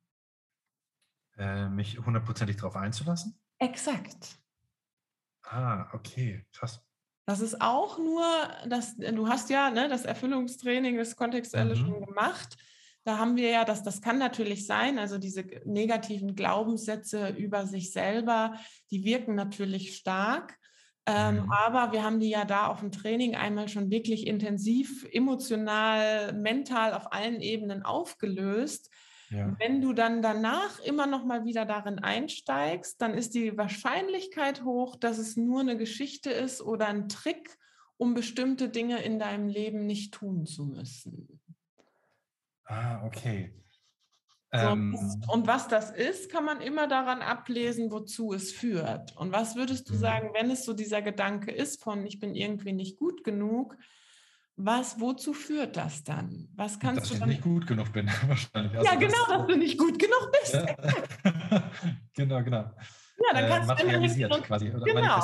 Äh, 1.38 1.68
mich 1.68 2.00
hundertprozentig 2.00 2.56
darauf 2.56 2.74
einzulassen? 2.74 3.38
Exakt. 3.60 4.36
Ah, 5.44 5.90
okay, 5.92 6.44
krass. 6.52 6.82
Das 7.24 7.38
ist 7.38 7.60
auch 7.60 7.98
nur, 7.98 8.24
das, 8.66 8.96
du 8.96 9.28
hast 9.28 9.48
ja 9.48 9.70
ne, 9.70 9.88
das 9.88 10.04
Erfüllungstraining, 10.04 10.96
das 10.96 11.14
Kontextuelle 11.14 11.76
mhm. 11.76 11.78
schon 11.78 12.04
gemacht. 12.04 12.56
Da 13.04 13.18
haben 13.18 13.36
wir 13.36 13.50
ja, 13.50 13.64
dass 13.64 13.82
das 13.82 14.00
kann 14.00 14.18
natürlich 14.18 14.66
sein, 14.66 14.98
also 14.98 15.18
diese 15.18 15.44
negativen 15.64 16.36
Glaubenssätze 16.36 17.30
über 17.30 17.66
sich 17.66 17.92
selber, 17.92 18.54
die 18.90 19.04
wirken 19.04 19.34
natürlich 19.34 19.96
stark. 19.96 20.56
Ähm, 21.04 21.42
mhm. 21.42 21.50
aber 21.50 21.92
wir 21.92 22.04
haben 22.04 22.20
die 22.20 22.28
ja 22.28 22.44
da 22.44 22.68
auf 22.68 22.78
dem 22.78 22.92
Training 22.92 23.34
einmal 23.34 23.66
schon 23.68 23.90
wirklich 23.90 24.24
intensiv, 24.24 25.04
emotional, 25.10 26.32
mental 26.32 26.94
auf 26.94 27.12
allen 27.12 27.40
Ebenen 27.40 27.82
aufgelöst. 27.82 28.88
Ja. 29.30 29.52
Wenn 29.58 29.80
du 29.80 29.94
dann 29.94 30.22
danach 30.22 30.78
immer 30.80 31.08
noch 31.08 31.24
mal 31.24 31.44
wieder 31.44 31.64
darin 31.64 31.98
einsteigst, 31.98 33.00
dann 33.02 33.14
ist 33.14 33.34
die 33.34 33.56
Wahrscheinlichkeit 33.56 34.62
hoch, 34.62 34.94
dass 34.94 35.18
es 35.18 35.36
nur 35.36 35.60
eine 35.60 35.76
Geschichte 35.76 36.30
ist 36.30 36.60
oder 36.60 36.86
ein 36.86 37.08
Trick, 37.08 37.58
um 37.96 38.14
bestimmte 38.14 38.68
Dinge 38.68 39.02
in 39.02 39.18
deinem 39.18 39.48
Leben 39.48 39.86
nicht 39.86 40.14
tun 40.14 40.46
zu 40.46 40.66
müssen. 40.66 41.40
Ah, 42.64 43.04
okay. 43.04 43.52
So, 44.54 44.58
ähm, 44.58 44.98
und 45.28 45.46
was 45.46 45.66
das 45.68 45.90
ist, 45.90 46.30
kann 46.30 46.44
man 46.44 46.60
immer 46.60 46.86
daran 46.86 47.22
ablesen, 47.22 47.90
wozu 47.90 48.34
es 48.34 48.52
führt. 48.52 49.16
Und 49.16 49.32
was 49.32 49.56
würdest 49.56 49.88
du 49.88 49.94
mhm. 49.94 49.98
sagen, 49.98 50.30
wenn 50.34 50.50
es 50.50 50.66
so 50.66 50.74
dieser 50.74 51.00
Gedanke 51.00 51.50
ist 51.50 51.82
von, 51.82 52.04
ich 52.04 52.20
bin 52.20 52.34
irgendwie 52.34 52.74
nicht 52.74 52.98
gut 52.98 53.24
genug, 53.24 53.76
was, 54.56 55.00
wozu 55.00 55.32
führt 55.32 55.78
das 55.78 56.04
dann? 56.04 56.48
Was 56.54 56.78
kannst 56.78 57.00
dass 57.00 57.08
du 57.08 57.14
ich 57.14 57.20
dann? 57.20 57.30
nicht 57.30 57.40
gut 57.40 57.66
genug 57.66 57.92
bin, 57.92 58.06
wahrscheinlich. 58.26 58.76
Also 58.76 58.84
ja, 58.84 58.94
genau, 58.94 59.12
das, 59.26 59.38
dass 59.38 59.46
du 59.46 59.56
nicht 59.56 59.78
gut 59.78 59.98
genug 59.98 60.30
bist. 60.40 60.54
Ja. 60.54 61.70
genau, 62.14 62.42
genau. 62.42 62.58
Ja, 62.58 63.32
dann 63.32 63.48
kannst 63.48 63.70
äh, 63.70 63.76
du 63.76 63.84
materialisiert 63.84 64.44
quasi 64.44 64.70
oder 64.70 64.84
genau. 64.84 65.20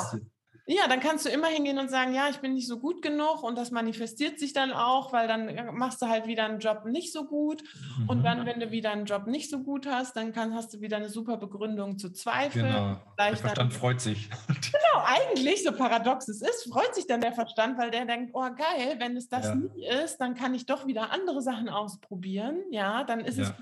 Ja, 0.71 0.87
dann 0.87 0.99
kannst 0.99 1.25
du 1.25 1.29
immer 1.29 1.47
hingehen 1.47 1.79
und 1.79 1.89
sagen, 1.89 2.13
ja, 2.13 2.29
ich 2.29 2.37
bin 2.37 2.53
nicht 2.53 2.67
so 2.67 2.77
gut 2.77 3.01
genug 3.01 3.41
und 3.41 3.57
das 3.57 3.71
manifestiert 3.71 4.37
sich 4.37 4.53
dann 4.53 4.71
auch, 4.71 5.11
weil 5.11 5.27
dann 5.27 5.47
äh, 5.47 5.71
machst 5.71 5.99
du 5.99 6.07
halt 6.07 6.27
wieder 6.27 6.45
einen 6.45 6.59
Job 6.59 6.85
nicht 6.85 7.11
so 7.11 7.25
gut 7.25 7.63
mhm. 7.97 8.07
und 8.07 8.23
dann, 8.23 8.45
wenn 8.45 8.59
du 8.59 8.69
wieder 8.69 8.91
einen 8.91 9.05
Job 9.05 9.25
nicht 9.25 9.49
so 9.49 9.63
gut 9.63 9.87
hast, 9.87 10.15
dann 10.15 10.31
kann, 10.31 10.53
hast 10.53 10.71
du 10.75 10.79
wieder 10.79 10.97
eine 10.97 11.09
super 11.09 11.37
Begründung 11.37 11.97
zu 11.97 12.11
zweifeln. 12.11 12.67
Genau, 12.67 12.97
der 13.17 13.35
Verstand 13.35 13.57
dann, 13.57 13.71
freut 13.71 13.99
sich. 13.99 14.29
Genau, 14.47 15.03
eigentlich, 15.05 15.63
so 15.63 15.71
paradox 15.71 16.27
es 16.27 16.41
ist, 16.41 16.71
freut 16.71 16.93
sich 16.93 17.07
dann 17.07 17.21
der 17.21 17.33
Verstand, 17.33 17.79
weil 17.79 17.89
der 17.89 18.05
denkt, 18.05 18.31
oh 18.35 18.41
geil, 18.41 18.97
wenn 18.99 19.17
es 19.17 19.27
das 19.27 19.45
ja. 19.45 19.55
nie 19.55 19.87
ist, 20.03 20.17
dann 20.17 20.35
kann 20.35 20.53
ich 20.53 20.67
doch 20.67 20.85
wieder 20.85 21.11
andere 21.11 21.41
Sachen 21.41 21.69
ausprobieren. 21.69 22.61
Ja, 22.69 23.03
dann 23.03 23.21
ist 23.21 23.39
ja. 23.39 23.45
es 23.45 23.53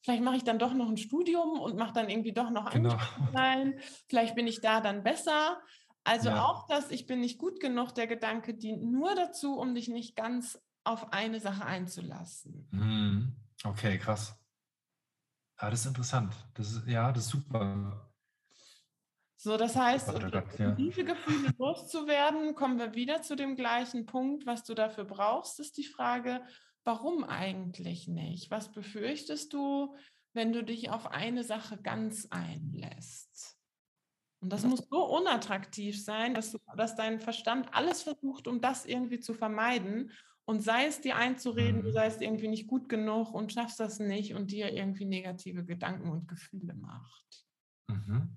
vielleicht 0.00 0.22
mache 0.22 0.36
ich 0.36 0.44
dann 0.44 0.58
doch 0.58 0.72
noch 0.72 0.88
ein 0.88 0.96
Studium 0.96 1.58
und 1.58 1.76
mache 1.76 1.92
dann 1.92 2.08
irgendwie 2.08 2.32
doch 2.32 2.48
noch 2.50 2.70
genau. 2.70 2.96
ein 3.34 3.74
Vielleicht 4.08 4.36
bin 4.36 4.46
ich 4.46 4.60
da 4.60 4.80
dann 4.80 5.02
besser. 5.02 5.58
Also 6.06 6.28
ja. 6.28 6.44
auch 6.44 6.68
das, 6.68 6.92
ich 6.92 7.06
bin 7.06 7.20
nicht 7.20 7.36
gut 7.36 7.58
genug, 7.58 7.92
der 7.92 8.06
Gedanke 8.06 8.54
dient 8.54 8.84
nur 8.84 9.16
dazu, 9.16 9.58
um 9.58 9.74
dich 9.74 9.88
nicht 9.88 10.14
ganz 10.14 10.56
auf 10.84 11.12
eine 11.12 11.40
Sache 11.40 11.66
einzulassen. 11.66 12.68
Hm. 12.70 13.36
Okay, 13.64 13.98
krass. 13.98 14.38
Ja, 15.60 15.68
das 15.68 15.80
ist 15.80 15.86
interessant. 15.86 16.32
Das 16.54 16.70
ist, 16.70 16.86
ja, 16.86 17.10
das 17.10 17.24
ist 17.24 17.30
super. 17.30 18.12
So, 19.34 19.56
das 19.56 19.74
heißt, 19.74 20.14
um 20.14 20.30
ja. 20.58 20.70
diese 20.70 21.04
Gefühle 21.04 21.52
loszuwerden, 21.58 22.54
kommen 22.54 22.78
wir 22.78 22.94
wieder 22.94 23.22
zu 23.22 23.34
dem 23.34 23.56
gleichen 23.56 24.06
Punkt. 24.06 24.46
Was 24.46 24.62
du 24.62 24.74
dafür 24.74 25.04
brauchst, 25.04 25.58
ist 25.58 25.76
die 25.76 25.84
Frage, 25.84 26.40
warum 26.84 27.24
eigentlich 27.24 28.06
nicht? 28.06 28.52
Was 28.52 28.70
befürchtest 28.70 29.52
du, 29.52 29.96
wenn 30.34 30.52
du 30.52 30.62
dich 30.62 30.90
auf 30.90 31.08
eine 31.08 31.42
Sache 31.42 31.78
ganz 31.82 32.28
einlässt? 32.30 33.55
Und 34.46 34.52
das 34.52 34.64
muss 34.64 34.86
so 34.88 35.04
unattraktiv 35.04 36.00
sein, 36.00 36.32
dass, 36.32 36.52
du, 36.52 36.58
dass 36.76 36.94
dein 36.94 37.18
Verstand 37.18 37.66
alles 37.72 38.02
versucht, 38.04 38.46
um 38.46 38.60
das 38.60 38.86
irgendwie 38.86 39.18
zu 39.18 39.34
vermeiden. 39.34 40.12
Und 40.44 40.62
sei 40.62 40.86
es 40.86 41.00
dir 41.00 41.16
einzureden, 41.16 41.82
du 41.82 41.88
mhm. 41.88 41.94
seist 41.94 42.22
irgendwie 42.22 42.46
nicht 42.46 42.68
gut 42.68 42.88
genug 42.88 43.34
und 43.34 43.52
schaffst 43.52 43.80
das 43.80 43.98
nicht 43.98 44.34
und 44.36 44.52
dir 44.52 44.72
irgendwie 44.72 45.04
negative 45.04 45.64
Gedanken 45.64 46.10
und 46.10 46.28
Gefühle 46.28 46.74
macht. 46.74 47.44
Mhm. 47.88 48.36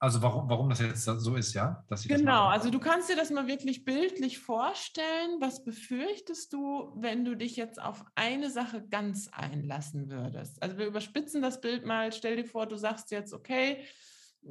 Also 0.00 0.20
warum, 0.22 0.48
warum 0.48 0.68
das 0.70 0.80
jetzt 0.80 1.04
so 1.04 1.36
ist, 1.36 1.54
ja? 1.54 1.86
genau, 2.08 2.48
also 2.48 2.68
du 2.68 2.80
kannst 2.80 3.08
dir 3.08 3.14
das 3.14 3.30
mal 3.30 3.46
wirklich 3.46 3.84
bildlich 3.84 4.40
vorstellen. 4.40 5.36
Was 5.38 5.62
befürchtest 5.62 6.52
du, 6.52 6.92
wenn 6.96 7.24
du 7.24 7.36
dich 7.36 7.54
jetzt 7.54 7.80
auf 7.80 8.04
eine 8.16 8.50
Sache 8.50 8.84
ganz 8.88 9.28
einlassen 9.28 10.10
würdest? 10.10 10.60
Also 10.60 10.78
wir 10.78 10.86
überspitzen 10.86 11.42
das 11.42 11.60
Bild 11.60 11.86
mal. 11.86 12.10
Stell 12.10 12.34
dir 12.34 12.44
vor, 12.44 12.66
du 12.66 12.76
sagst 12.76 13.12
jetzt, 13.12 13.32
okay, 13.32 13.84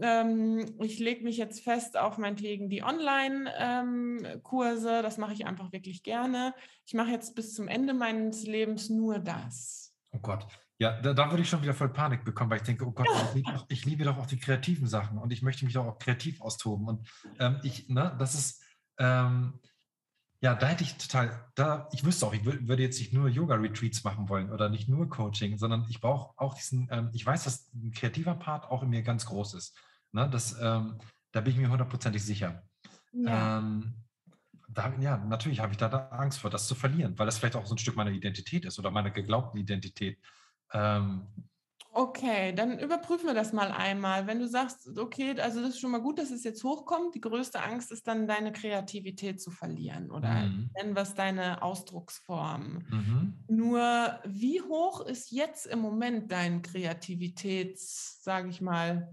ähm, 0.01 0.75
ich 0.79 0.99
lege 0.99 1.23
mich 1.23 1.37
jetzt 1.37 1.63
fest 1.63 1.97
auf 1.97 2.17
meinetwegen 2.17 2.69
die 2.69 2.83
Online-Kurse. 2.83 5.01
Das 5.01 5.17
mache 5.17 5.33
ich 5.33 5.45
einfach 5.45 5.71
wirklich 5.71 6.03
gerne. 6.03 6.53
Ich 6.85 6.93
mache 6.93 7.11
jetzt 7.11 7.35
bis 7.35 7.53
zum 7.53 7.67
Ende 7.67 7.93
meines 7.93 8.45
Lebens 8.45 8.89
nur 8.89 9.19
das. 9.19 9.93
Oh 10.11 10.19
Gott. 10.19 10.47
Ja, 10.77 10.99
da, 11.01 11.13
da 11.13 11.29
würde 11.29 11.41
ich 11.41 11.49
schon 11.49 11.61
wieder 11.61 11.73
voll 11.73 11.93
Panik 11.93 12.25
bekommen, 12.25 12.49
weil 12.49 12.57
ich 12.57 12.63
denke, 12.63 12.85
oh 12.85 12.91
Gott, 12.91 13.07
ich 13.07 13.33
liebe, 13.33 13.53
doch, 13.53 13.65
ich 13.69 13.85
liebe 13.85 14.03
doch 14.03 14.17
auch 14.17 14.25
die 14.25 14.39
kreativen 14.39 14.87
Sachen 14.87 15.17
und 15.17 15.31
ich 15.31 15.41
möchte 15.41 15.63
mich 15.63 15.73
doch 15.73 15.85
auch 15.85 15.97
kreativ 15.97 16.41
austoben. 16.41 16.87
Und 16.87 17.07
ähm, 17.39 17.59
ich, 17.63 17.87
ne, 17.87 18.13
das 18.19 18.35
ist, 18.35 18.61
ähm, 18.99 19.61
ja, 20.41 20.53
da 20.53 20.67
hätte 20.67 20.83
ich 20.83 20.97
total, 20.97 21.49
da, 21.55 21.87
ich 21.91 22.03
wüsste 22.03 22.25
auch, 22.25 22.33
ich 22.33 22.45
würde 22.45 22.83
jetzt 22.83 22.99
nicht 22.99 23.13
nur 23.13 23.29
Yoga-Retreats 23.29 24.03
machen 24.03 24.29
wollen 24.29 24.51
oder 24.51 24.69
nicht 24.69 24.87
nur 24.87 25.09
Coaching, 25.09 25.57
sondern 25.57 25.85
ich 25.89 26.01
brauche 26.01 26.33
auch 26.37 26.53
diesen, 26.53 26.87
ähm, 26.91 27.09
ich 27.13 27.25
weiß, 27.25 27.45
dass 27.45 27.73
ein 27.73 27.91
kreativer 27.91 28.35
Part 28.35 28.69
auch 28.69 28.83
in 28.83 28.89
mir 28.89 29.01
ganz 29.01 29.25
groß 29.25 29.53
ist. 29.55 29.77
Ne? 30.11 30.29
Das, 30.29 30.55
ähm, 30.61 30.99
da 31.31 31.41
bin 31.41 31.53
ich 31.53 31.59
mir 31.59 31.69
hundertprozentig 31.69 32.23
sicher. 32.23 32.63
Ja. 33.13 33.59
Ähm, 33.59 33.95
da, 34.69 34.93
ja, 34.99 35.17
natürlich 35.17 35.61
habe 35.61 35.71
ich 35.71 35.77
da, 35.77 35.87
da, 35.87 36.09
Angst 36.09 36.39
vor, 36.39 36.49
das 36.49 36.67
zu 36.67 36.75
verlieren, 36.75 37.17
weil 37.17 37.25
das 37.25 37.37
vielleicht 37.37 37.55
auch 37.55 37.65
so 37.65 37.75
ein 37.75 37.77
Stück 37.77 37.95
meiner 37.95 38.11
Identität 38.11 38.65
ist 38.65 38.77
oder 38.77 38.91
meiner 38.91 39.11
geglaubten 39.11 39.57
Identität. 39.57 40.19
Ähm, 40.73 41.27
Okay, 41.97 42.51
dann 42.51 42.77
überprüfen 42.77 43.27
wir 43.27 43.33
das 43.33 43.53
mal 43.53 43.71
einmal. 43.71 44.27
Wenn 44.27 44.39
du 44.39 44.49
sagst, 44.49 44.99
okay, 44.99 45.39
also 45.39 45.61
das 45.61 45.69
ist 45.69 45.79
schon 45.79 45.91
mal 45.91 46.01
gut, 46.01 46.19
dass 46.19 46.29
es 46.29 46.43
jetzt 46.43 46.61
hochkommt, 46.61 47.15
die 47.15 47.21
größte 47.21 47.63
Angst 47.63 47.89
ist 47.89 48.05
dann 48.05 48.27
deine 48.27 48.51
Kreativität 48.51 49.39
zu 49.39 49.49
verlieren 49.49 50.11
oder 50.11 50.41
mhm. 50.41 50.69
nennen 50.75 50.93
wir 50.93 51.03
es 51.03 51.13
deine 51.13 51.61
Ausdrucksform. 51.61 52.83
Mhm. 52.89 53.33
Nur 53.47 54.19
wie 54.25 54.61
hoch 54.61 55.05
ist 55.05 55.31
jetzt 55.31 55.67
im 55.67 55.79
Moment 55.79 56.33
dein 56.33 56.61
Kreativitäts, 56.61 58.21
sage 58.21 58.49
ich 58.49 58.59
mal, 58.59 59.09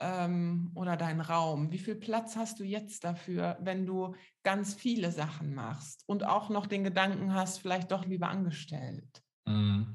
ähm, 0.00 0.70
oder 0.74 0.96
dein 0.96 1.20
Raum? 1.20 1.70
Wie 1.70 1.78
viel 1.78 1.96
Platz 1.96 2.34
hast 2.34 2.60
du 2.60 2.64
jetzt 2.64 3.04
dafür, 3.04 3.58
wenn 3.60 3.84
du 3.84 4.14
ganz 4.42 4.72
viele 4.72 5.12
Sachen 5.12 5.54
machst 5.54 6.02
und 6.06 6.24
auch 6.24 6.48
noch 6.48 6.66
den 6.66 6.82
Gedanken 6.82 7.34
hast, 7.34 7.58
vielleicht 7.58 7.90
doch 7.90 8.06
lieber 8.06 8.30
angestellt? 8.30 9.22
Mhm. 9.44 9.92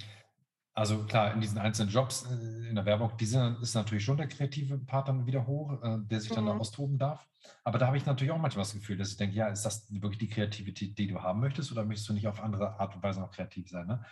Also 0.74 1.04
klar, 1.06 1.34
in 1.34 1.42
diesen 1.42 1.58
einzelnen 1.58 1.92
Jobs 1.92 2.26
äh, 2.26 2.70
in 2.70 2.76
der 2.76 2.86
Werbung, 2.86 3.12
diese 3.20 3.58
ist 3.62 3.76
natürlich 3.76 4.06
schon 4.06 4.18
der 4.18 4.28
kreative 4.28 4.78
Part 4.78 5.10
dann 5.10 5.26
wieder 5.26 5.46
hoch, 5.46 5.82
äh, 5.84 5.98
der 6.04 6.22
sich 6.22 6.32
dann 6.32 6.46
mhm. 6.46 6.50
da 6.50 6.58
austoben 6.58 6.98
darf. 6.98 7.28
Aber 7.64 7.78
da 7.78 7.88
habe 7.88 7.98
ich 7.98 8.06
natürlich 8.06 8.32
auch 8.32 8.38
manchmal 8.38 8.64
das 8.64 8.74
Gefühl, 8.74 8.98
dass 8.98 9.12
ich 9.12 9.18
denke, 9.18 9.36
ja, 9.36 9.48
ist 9.48 9.66
das 9.66 9.92
wirklich 9.92 10.20
die 10.20 10.30
Kreativität, 10.30 10.98
die 10.98 11.08
du 11.08 11.22
haben 11.22 11.42
möchtest, 11.42 11.72
oder 11.72 11.84
möchtest 11.84 12.08
du 12.10 12.14
nicht 12.14 12.28
auf 12.28 12.42
andere 12.42 12.80
Art 12.80 12.96
und 12.96 13.04
Weise 13.04 13.20
noch 13.20 13.32
kreativ 13.32 13.70
sein? 13.70 13.88
Ne? 13.88 14.06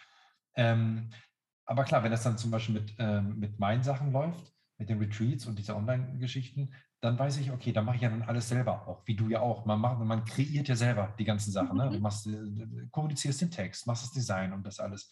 Ähm, 0.55 1.11
aber 1.65 1.83
klar, 1.83 2.03
wenn 2.03 2.11
das 2.11 2.23
dann 2.23 2.37
zum 2.37 2.51
Beispiel 2.51 2.75
mit, 2.75 2.95
ähm, 2.97 3.39
mit 3.39 3.59
meinen 3.59 3.83
Sachen 3.83 4.11
läuft, 4.11 4.51
mit 4.77 4.89
den 4.89 4.99
Retreats 4.99 5.45
und 5.45 5.57
diese 5.59 5.75
Online-Geschichten, 5.75 6.73
dann 7.01 7.17
weiß 7.17 7.37
ich, 7.37 7.51
okay, 7.51 7.71
dann 7.71 7.85
mache 7.85 7.97
ich 7.97 8.01
ja 8.01 8.09
dann 8.09 8.23
alles 8.23 8.49
selber 8.49 8.87
auch, 8.87 9.05
wie 9.05 9.15
du 9.15 9.29
ja 9.29 9.39
auch. 9.39 9.65
Man, 9.65 9.79
macht, 9.79 9.99
man 9.99 10.25
kreiert 10.25 10.67
ja 10.67 10.75
selber 10.75 11.13
die 11.17 11.23
ganzen 11.23 11.51
Sachen. 11.51 11.77
Ne? 11.77 11.89
Du 11.89 11.95
mhm. 11.95 12.01
machst, 12.01 12.27
äh, 12.27 12.87
kommunizierst 12.91 13.41
den 13.41 13.51
Text, 13.51 13.87
machst 13.87 14.03
das 14.03 14.11
Design 14.11 14.51
und 14.51 14.65
das 14.65 14.79
alles. 14.79 15.09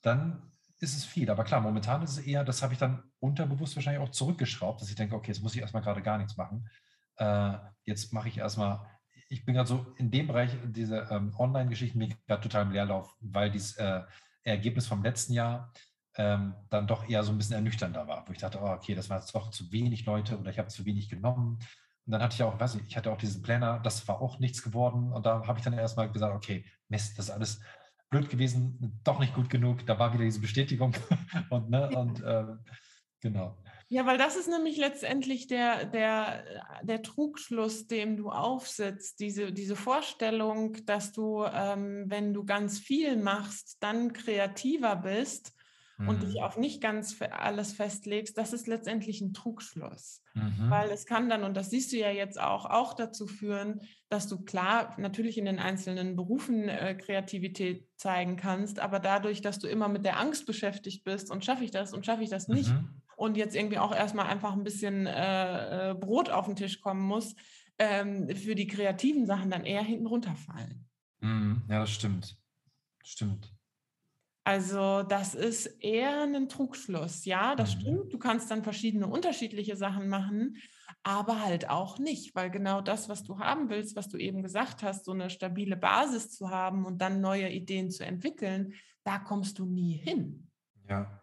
Dann 0.00 0.52
ist 0.80 0.96
es 0.96 1.04
viel. 1.04 1.30
Aber 1.30 1.44
klar, 1.44 1.60
momentan 1.60 2.02
ist 2.02 2.12
es 2.12 2.18
eher, 2.18 2.44
das 2.44 2.62
habe 2.62 2.72
ich 2.72 2.78
dann 2.78 3.02
unterbewusst 3.20 3.76
wahrscheinlich 3.76 4.02
auch 4.02 4.10
zurückgeschraubt, 4.10 4.80
dass 4.80 4.90
ich 4.90 4.96
denke, 4.96 5.16
okay, 5.16 5.32
jetzt 5.32 5.42
muss 5.42 5.54
ich 5.54 5.60
erstmal 5.60 5.82
gerade 5.82 6.02
gar 6.02 6.18
nichts 6.18 6.36
machen. 6.36 6.68
Äh, 7.16 7.54
jetzt 7.84 8.12
mache 8.12 8.28
ich 8.28 8.38
erstmal, 8.38 8.86
ich 9.28 9.44
bin 9.44 9.54
gerade 9.54 9.68
so 9.68 9.86
in 9.96 10.10
dem 10.10 10.26
Bereich, 10.28 10.56
diese 10.64 11.08
ähm, 11.10 11.34
Online-Geschichten, 11.36 11.98
bin 11.98 12.14
gerade 12.26 12.42
total 12.42 12.62
im 12.62 12.72
Leerlauf, 12.72 13.14
weil 13.20 13.50
dieses 13.50 13.76
äh, 13.76 14.02
Ergebnis 14.44 14.86
vom 14.86 15.02
letzten 15.02 15.32
Jahr 15.32 15.72
ähm, 16.16 16.54
dann 16.70 16.86
doch 16.86 17.08
eher 17.08 17.22
so 17.22 17.32
ein 17.32 17.38
bisschen 17.38 17.56
ernüchternder 17.56 18.06
war, 18.06 18.26
wo 18.26 18.32
ich 18.32 18.38
dachte, 18.38 18.60
oh, 18.60 18.68
okay, 18.68 18.94
das 18.94 19.10
war 19.10 19.18
jetzt 19.18 19.34
doch 19.34 19.50
zu 19.50 19.70
wenig 19.72 20.06
Leute 20.06 20.38
oder 20.38 20.50
ich 20.50 20.58
habe 20.58 20.68
zu 20.68 20.84
wenig 20.84 21.08
genommen. 21.08 21.58
Und 22.06 22.12
dann 22.12 22.22
hatte 22.22 22.34
ich 22.34 22.42
auch, 22.42 22.58
weiß 22.58 22.76
ich, 22.76 22.86
ich 22.86 22.96
hatte 22.96 23.12
auch 23.12 23.18
diesen 23.18 23.42
Planner, 23.42 23.80
das 23.80 24.08
war 24.08 24.20
auch 24.20 24.38
nichts 24.38 24.62
geworden. 24.62 25.12
Und 25.12 25.26
da 25.26 25.46
habe 25.46 25.58
ich 25.58 25.64
dann 25.64 25.74
erstmal 25.74 26.10
gesagt, 26.10 26.34
okay, 26.34 26.64
Mist, 26.88 27.18
das 27.18 27.26
ist 27.26 27.30
alles 27.30 27.60
blöd 28.10 28.28
gewesen, 28.30 29.00
doch 29.04 29.18
nicht 29.18 29.34
gut 29.34 29.50
genug. 29.50 29.86
Da 29.86 29.98
war 29.98 30.12
wieder 30.12 30.24
diese 30.24 30.40
Bestätigung 30.40 30.94
und, 31.50 31.70
ne, 31.70 31.88
und 31.90 32.22
äh, 32.22 32.44
genau. 33.20 33.56
Ja, 33.90 34.04
weil 34.04 34.18
das 34.18 34.36
ist 34.36 34.48
nämlich 34.48 34.76
letztendlich 34.76 35.46
der, 35.46 35.86
der, 35.86 36.44
der 36.82 37.02
Trugschluss, 37.02 37.86
dem 37.86 38.18
du 38.18 38.28
aufsitzt, 38.28 39.18
diese, 39.18 39.50
diese 39.50 39.76
Vorstellung, 39.76 40.84
dass 40.84 41.12
du, 41.12 41.44
ähm, 41.44 42.04
wenn 42.08 42.34
du 42.34 42.44
ganz 42.44 42.78
viel 42.78 43.16
machst, 43.16 43.78
dann 43.80 44.12
kreativer 44.12 44.96
bist 44.96 45.54
und 46.06 46.22
dich 46.22 46.36
mhm. 46.36 46.42
auf 46.42 46.56
nicht 46.56 46.80
ganz 46.80 47.20
alles 47.20 47.72
festlegst, 47.72 48.38
das 48.38 48.52
ist 48.52 48.68
letztendlich 48.68 49.20
ein 49.20 49.32
Trugschluss. 49.32 50.22
Mhm. 50.34 50.70
Weil 50.70 50.90
es 50.90 51.06
kann 51.06 51.28
dann, 51.28 51.42
und 51.42 51.56
das 51.56 51.70
siehst 51.70 51.92
du 51.92 51.96
ja 51.96 52.10
jetzt 52.10 52.40
auch, 52.40 52.66
auch 52.66 52.94
dazu 52.94 53.26
führen, 53.26 53.80
dass 54.08 54.28
du 54.28 54.44
klar 54.44 54.94
natürlich 54.98 55.38
in 55.38 55.44
den 55.44 55.58
einzelnen 55.58 56.14
Berufen 56.14 56.68
äh, 56.68 56.94
Kreativität 56.94 57.88
zeigen 57.96 58.36
kannst, 58.36 58.78
aber 58.78 59.00
dadurch, 59.00 59.40
dass 59.40 59.58
du 59.58 59.66
immer 59.66 59.88
mit 59.88 60.04
der 60.04 60.20
Angst 60.20 60.46
beschäftigt 60.46 61.02
bist 61.02 61.32
und 61.32 61.44
schaffe 61.44 61.64
ich 61.64 61.72
das 61.72 61.92
und 61.92 62.06
schaffe 62.06 62.22
ich 62.22 62.30
das 62.30 62.46
nicht 62.46 62.70
mhm. 62.70 63.02
und 63.16 63.36
jetzt 63.36 63.56
irgendwie 63.56 63.78
auch 63.78 63.94
erstmal 63.94 64.26
einfach 64.26 64.52
ein 64.52 64.64
bisschen 64.64 65.06
äh, 65.06 65.90
äh, 65.90 65.94
Brot 65.94 66.30
auf 66.30 66.46
den 66.46 66.54
Tisch 66.54 66.80
kommen 66.80 67.02
muss, 67.02 67.34
ähm, 67.78 68.28
für 68.36 68.54
die 68.54 68.68
kreativen 68.68 69.26
Sachen 69.26 69.50
dann 69.50 69.64
eher 69.64 69.82
hinten 69.82 70.06
runterfallen. 70.06 70.86
Mhm. 71.20 71.62
Ja, 71.68 71.80
das 71.80 71.90
stimmt. 71.90 72.36
Stimmt. 73.02 73.57
Also 74.48 75.02
das 75.02 75.34
ist 75.34 75.66
eher 75.66 76.22
ein 76.22 76.48
Trugschluss. 76.48 77.26
Ja, 77.26 77.54
das 77.54 77.74
mhm. 77.76 77.80
stimmt. 77.80 78.12
Du 78.14 78.18
kannst 78.18 78.50
dann 78.50 78.62
verschiedene 78.62 79.06
unterschiedliche 79.06 79.76
Sachen 79.76 80.08
machen, 80.08 80.56
aber 81.02 81.44
halt 81.44 81.68
auch 81.68 81.98
nicht, 81.98 82.34
weil 82.34 82.50
genau 82.50 82.80
das, 82.80 83.10
was 83.10 83.22
du 83.22 83.40
haben 83.40 83.68
willst, 83.68 83.94
was 83.94 84.08
du 84.08 84.16
eben 84.16 84.42
gesagt 84.42 84.82
hast, 84.82 85.04
so 85.04 85.12
eine 85.12 85.28
stabile 85.28 85.76
Basis 85.76 86.30
zu 86.30 86.48
haben 86.48 86.86
und 86.86 86.96
dann 87.02 87.20
neue 87.20 87.50
Ideen 87.50 87.90
zu 87.90 88.06
entwickeln, 88.06 88.72
da 89.04 89.18
kommst 89.18 89.58
du 89.58 89.66
nie 89.66 89.98
hin. 89.98 90.48
Ja. 90.88 91.20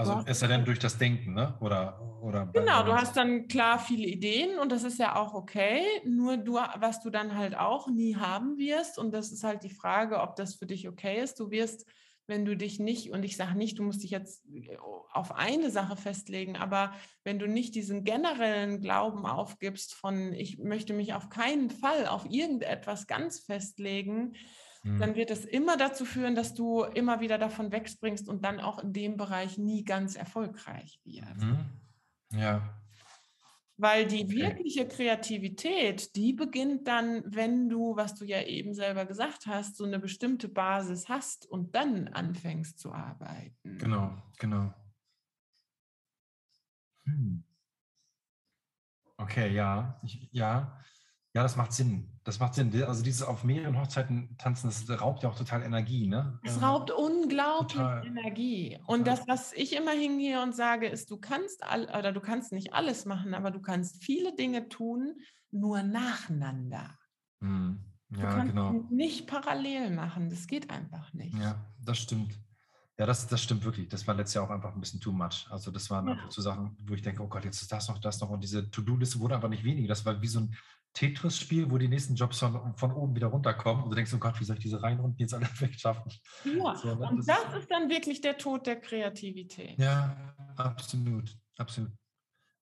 Also 0.00 0.22
es 0.26 0.40
sei 0.40 0.46
denn 0.46 0.64
durch 0.64 0.78
das 0.78 0.98
Denken, 0.98 1.34
ne? 1.34 1.56
Oder, 1.60 2.00
oder 2.22 2.46
genau, 2.46 2.82
du 2.82 2.92
hast 2.92 3.16
dann 3.16 3.48
klar 3.48 3.78
viele 3.78 4.06
Ideen 4.06 4.58
und 4.58 4.72
das 4.72 4.82
ist 4.84 4.98
ja 4.98 5.16
auch 5.16 5.34
okay. 5.34 5.82
Nur 6.04 6.36
du, 6.36 6.54
was 6.54 7.00
du 7.00 7.10
dann 7.10 7.36
halt 7.36 7.56
auch 7.56 7.88
nie 7.88 8.16
haben 8.16 8.58
wirst, 8.58 8.98
und 8.98 9.12
das 9.12 9.32
ist 9.32 9.44
halt 9.44 9.62
die 9.62 9.74
Frage, 9.74 10.20
ob 10.20 10.36
das 10.36 10.54
für 10.54 10.66
dich 10.66 10.88
okay 10.88 11.22
ist. 11.22 11.38
Du 11.38 11.50
wirst, 11.50 11.86
wenn 12.26 12.44
du 12.44 12.56
dich 12.56 12.78
nicht, 12.78 13.10
und 13.10 13.24
ich 13.24 13.36
sage 13.36 13.56
nicht, 13.56 13.78
du 13.78 13.82
musst 13.82 14.02
dich 14.02 14.10
jetzt 14.10 14.44
äh, 14.46 14.76
auf 15.12 15.34
eine 15.34 15.70
Sache 15.70 15.96
festlegen, 15.96 16.56
aber 16.56 16.92
wenn 17.24 17.38
du 17.38 17.46
nicht 17.46 17.74
diesen 17.74 18.04
generellen 18.04 18.80
Glauben 18.80 19.26
aufgibst 19.26 19.94
von, 19.94 20.32
ich 20.32 20.58
möchte 20.58 20.92
mich 20.92 21.14
auf 21.14 21.28
keinen 21.28 21.70
Fall 21.70 22.06
auf 22.06 22.24
irgendetwas 22.30 23.06
ganz 23.06 23.40
festlegen, 23.40 24.34
dann 24.82 25.10
mhm. 25.10 25.14
wird 25.14 25.30
es 25.30 25.44
immer 25.44 25.76
dazu 25.76 26.04
führen, 26.04 26.34
dass 26.34 26.54
du 26.54 26.82
immer 26.82 27.20
wieder 27.20 27.36
davon 27.36 27.70
wegspringst 27.70 28.28
und 28.28 28.44
dann 28.44 28.60
auch 28.60 28.78
in 28.78 28.92
dem 28.92 29.16
Bereich 29.16 29.58
nie 29.58 29.84
ganz 29.84 30.16
erfolgreich 30.16 31.00
wirst. 31.04 31.42
Mhm. 31.42 31.66
Ja. 32.32 32.80
Weil 33.76 34.06
die 34.06 34.24
okay. 34.24 34.36
wirkliche 34.36 34.86
Kreativität, 34.86 36.14
die 36.16 36.32
beginnt 36.32 36.86
dann, 36.86 37.22
wenn 37.26 37.68
du, 37.68 37.96
was 37.96 38.14
du 38.14 38.24
ja 38.24 38.42
eben 38.42 38.74
selber 38.74 39.06
gesagt 39.06 39.46
hast, 39.46 39.76
so 39.76 39.84
eine 39.84 39.98
bestimmte 39.98 40.48
Basis 40.48 41.08
hast 41.08 41.46
und 41.46 41.74
dann 41.74 42.08
anfängst 42.08 42.78
zu 42.78 42.92
arbeiten. 42.92 43.78
Genau, 43.78 44.22
genau. 44.38 44.72
Hm. 47.04 47.44
Okay, 49.16 49.52
ja, 49.52 49.98
ich, 50.02 50.28
ja. 50.32 50.78
Ja, 51.32 51.44
das 51.44 51.56
macht 51.56 51.72
Sinn. 51.72 52.08
Das 52.24 52.40
macht 52.40 52.54
Sinn. 52.54 52.72
Also 52.82 53.04
dieses 53.04 53.22
auf 53.22 53.44
mehreren 53.44 53.78
Hochzeiten 53.80 54.36
tanzen, 54.36 54.68
das 54.68 55.00
raubt 55.00 55.22
ja 55.22 55.28
auch 55.28 55.36
total 55.36 55.62
Energie, 55.62 56.08
ne? 56.08 56.40
Es 56.42 56.60
raubt 56.60 56.90
unglaublich 56.90 57.74
total. 57.74 58.04
Energie. 58.04 58.78
Und 58.86 59.06
das, 59.06 59.28
was 59.28 59.52
ich 59.52 59.76
immer 59.76 59.92
hingehe 59.92 60.42
und 60.42 60.56
sage, 60.56 60.88
ist, 60.88 61.10
du 61.10 61.18
kannst 61.18 61.62
all, 61.62 61.84
oder 61.96 62.12
du 62.12 62.20
kannst 62.20 62.50
nicht 62.50 62.72
alles 62.72 63.04
machen, 63.04 63.34
aber 63.34 63.52
du 63.52 63.60
kannst 63.60 64.02
viele 64.02 64.34
Dinge 64.34 64.68
tun, 64.68 65.14
nur 65.52 65.84
nacheinander. 65.84 66.98
Hm. 67.40 67.78
Ja, 68.10 68.16
du 68.16 68.26
kannst 68.26 68.54
genau. 68.54 68.72
nicht 68.90 69.28
parallel 69.28 69.90
machen. 69.90 70.30
Das 70.30 70.48
geht 70.48 70.68
einfach 70.70 71.12
nicht. 71.12 71.38
Ja, 71.38 71.64
das 71.80 71.98
stimmt. 71.98 72.36
Ja, 72.98 73.06
das, 73.06 73.28
das 73.28 73.40
stimmt 73.40 73.64
wirklich. 73.64 73.88
Das 73.88 74.06
war 74.06 74.14
letztes 74.14 74.34
Jahr 74.34 74.44
auch 74.44 74.50
einfach 74.50 74.74
ein 74.74 74.80
bisschen 74.80 75.00
too 75.00 75.12
much. 75.12 75.46
Also 75.48 75.70
das 75.70 75.88
waren 75.90 76.08
ja. 76.08 76.14
einfach 76.14 76.30
so 76.30 76.42
Sachen, 76.42 76.76
wo 76.84 76.94
ich 76.94 77.02
denke, 77.02 77.22
oh 77.22 77.28
Gott, 77.28 77.44
jetzt 77.44 77.62
ist 77.62 77.70
das 77.72 77.88
noch, 77.88 77.98
das 77.98 78.20
noch. 78.20 78.30
Und 78.30 78.42
diese 78.42 78.68
To-Do-Liste 78.68 79.20
wurde 79.20 79.36
aber 79.36 79.48
nicht 79.48 79.64
weniger. 79.64 79.88
Das 79.88 80.04
war 80.04 80.20
wie 80.20 80.26
so 80.26 80.40
ein 80.40 80.54
Tetris-Spiel, 80.92 81.70
wo 81.70 81.78
die 81.78 81.88
nächsten 81.88 82.14
Jobs 82.14 82.38
von, 82.38 82.74
von 82.76 82.92
oben 82.92 83.14
wieder 83.14 83.28
runterkommen 83.28 83.84
und 83.84 83.90
du 83.90 83.96
denkst, 83.96 84.12
oh 84.14 84.18
Gott, 84.18 84.40
wie 84.40 84.44
soll 84.44 84.56
ich 84.56 84.62
diese 84.62 84.82
Reihenrunden 84.82 85.18
jetzt 85.18 85.34
alle 85.34 85.46
wegschaffen? 85.60 86.12
Ja, 86.44 86.76
so, 86.76 86.94
ne? 86.94 87.08
und 87.08 87.18
das, 87.18 87.26
das 87.26 87.54
ist, 87.54 87.60
ist 87.60 87.70
dann 87.70 87.88
wirklich 87.88 88.20
der 88.20 88.36
Tod 88.36 88.66
der 88.66 88.80
Kreativität. 88.80 89.78
Ja, 89.78 90.34
absolut, 90.56 91.36
absolut. 91.56 91.92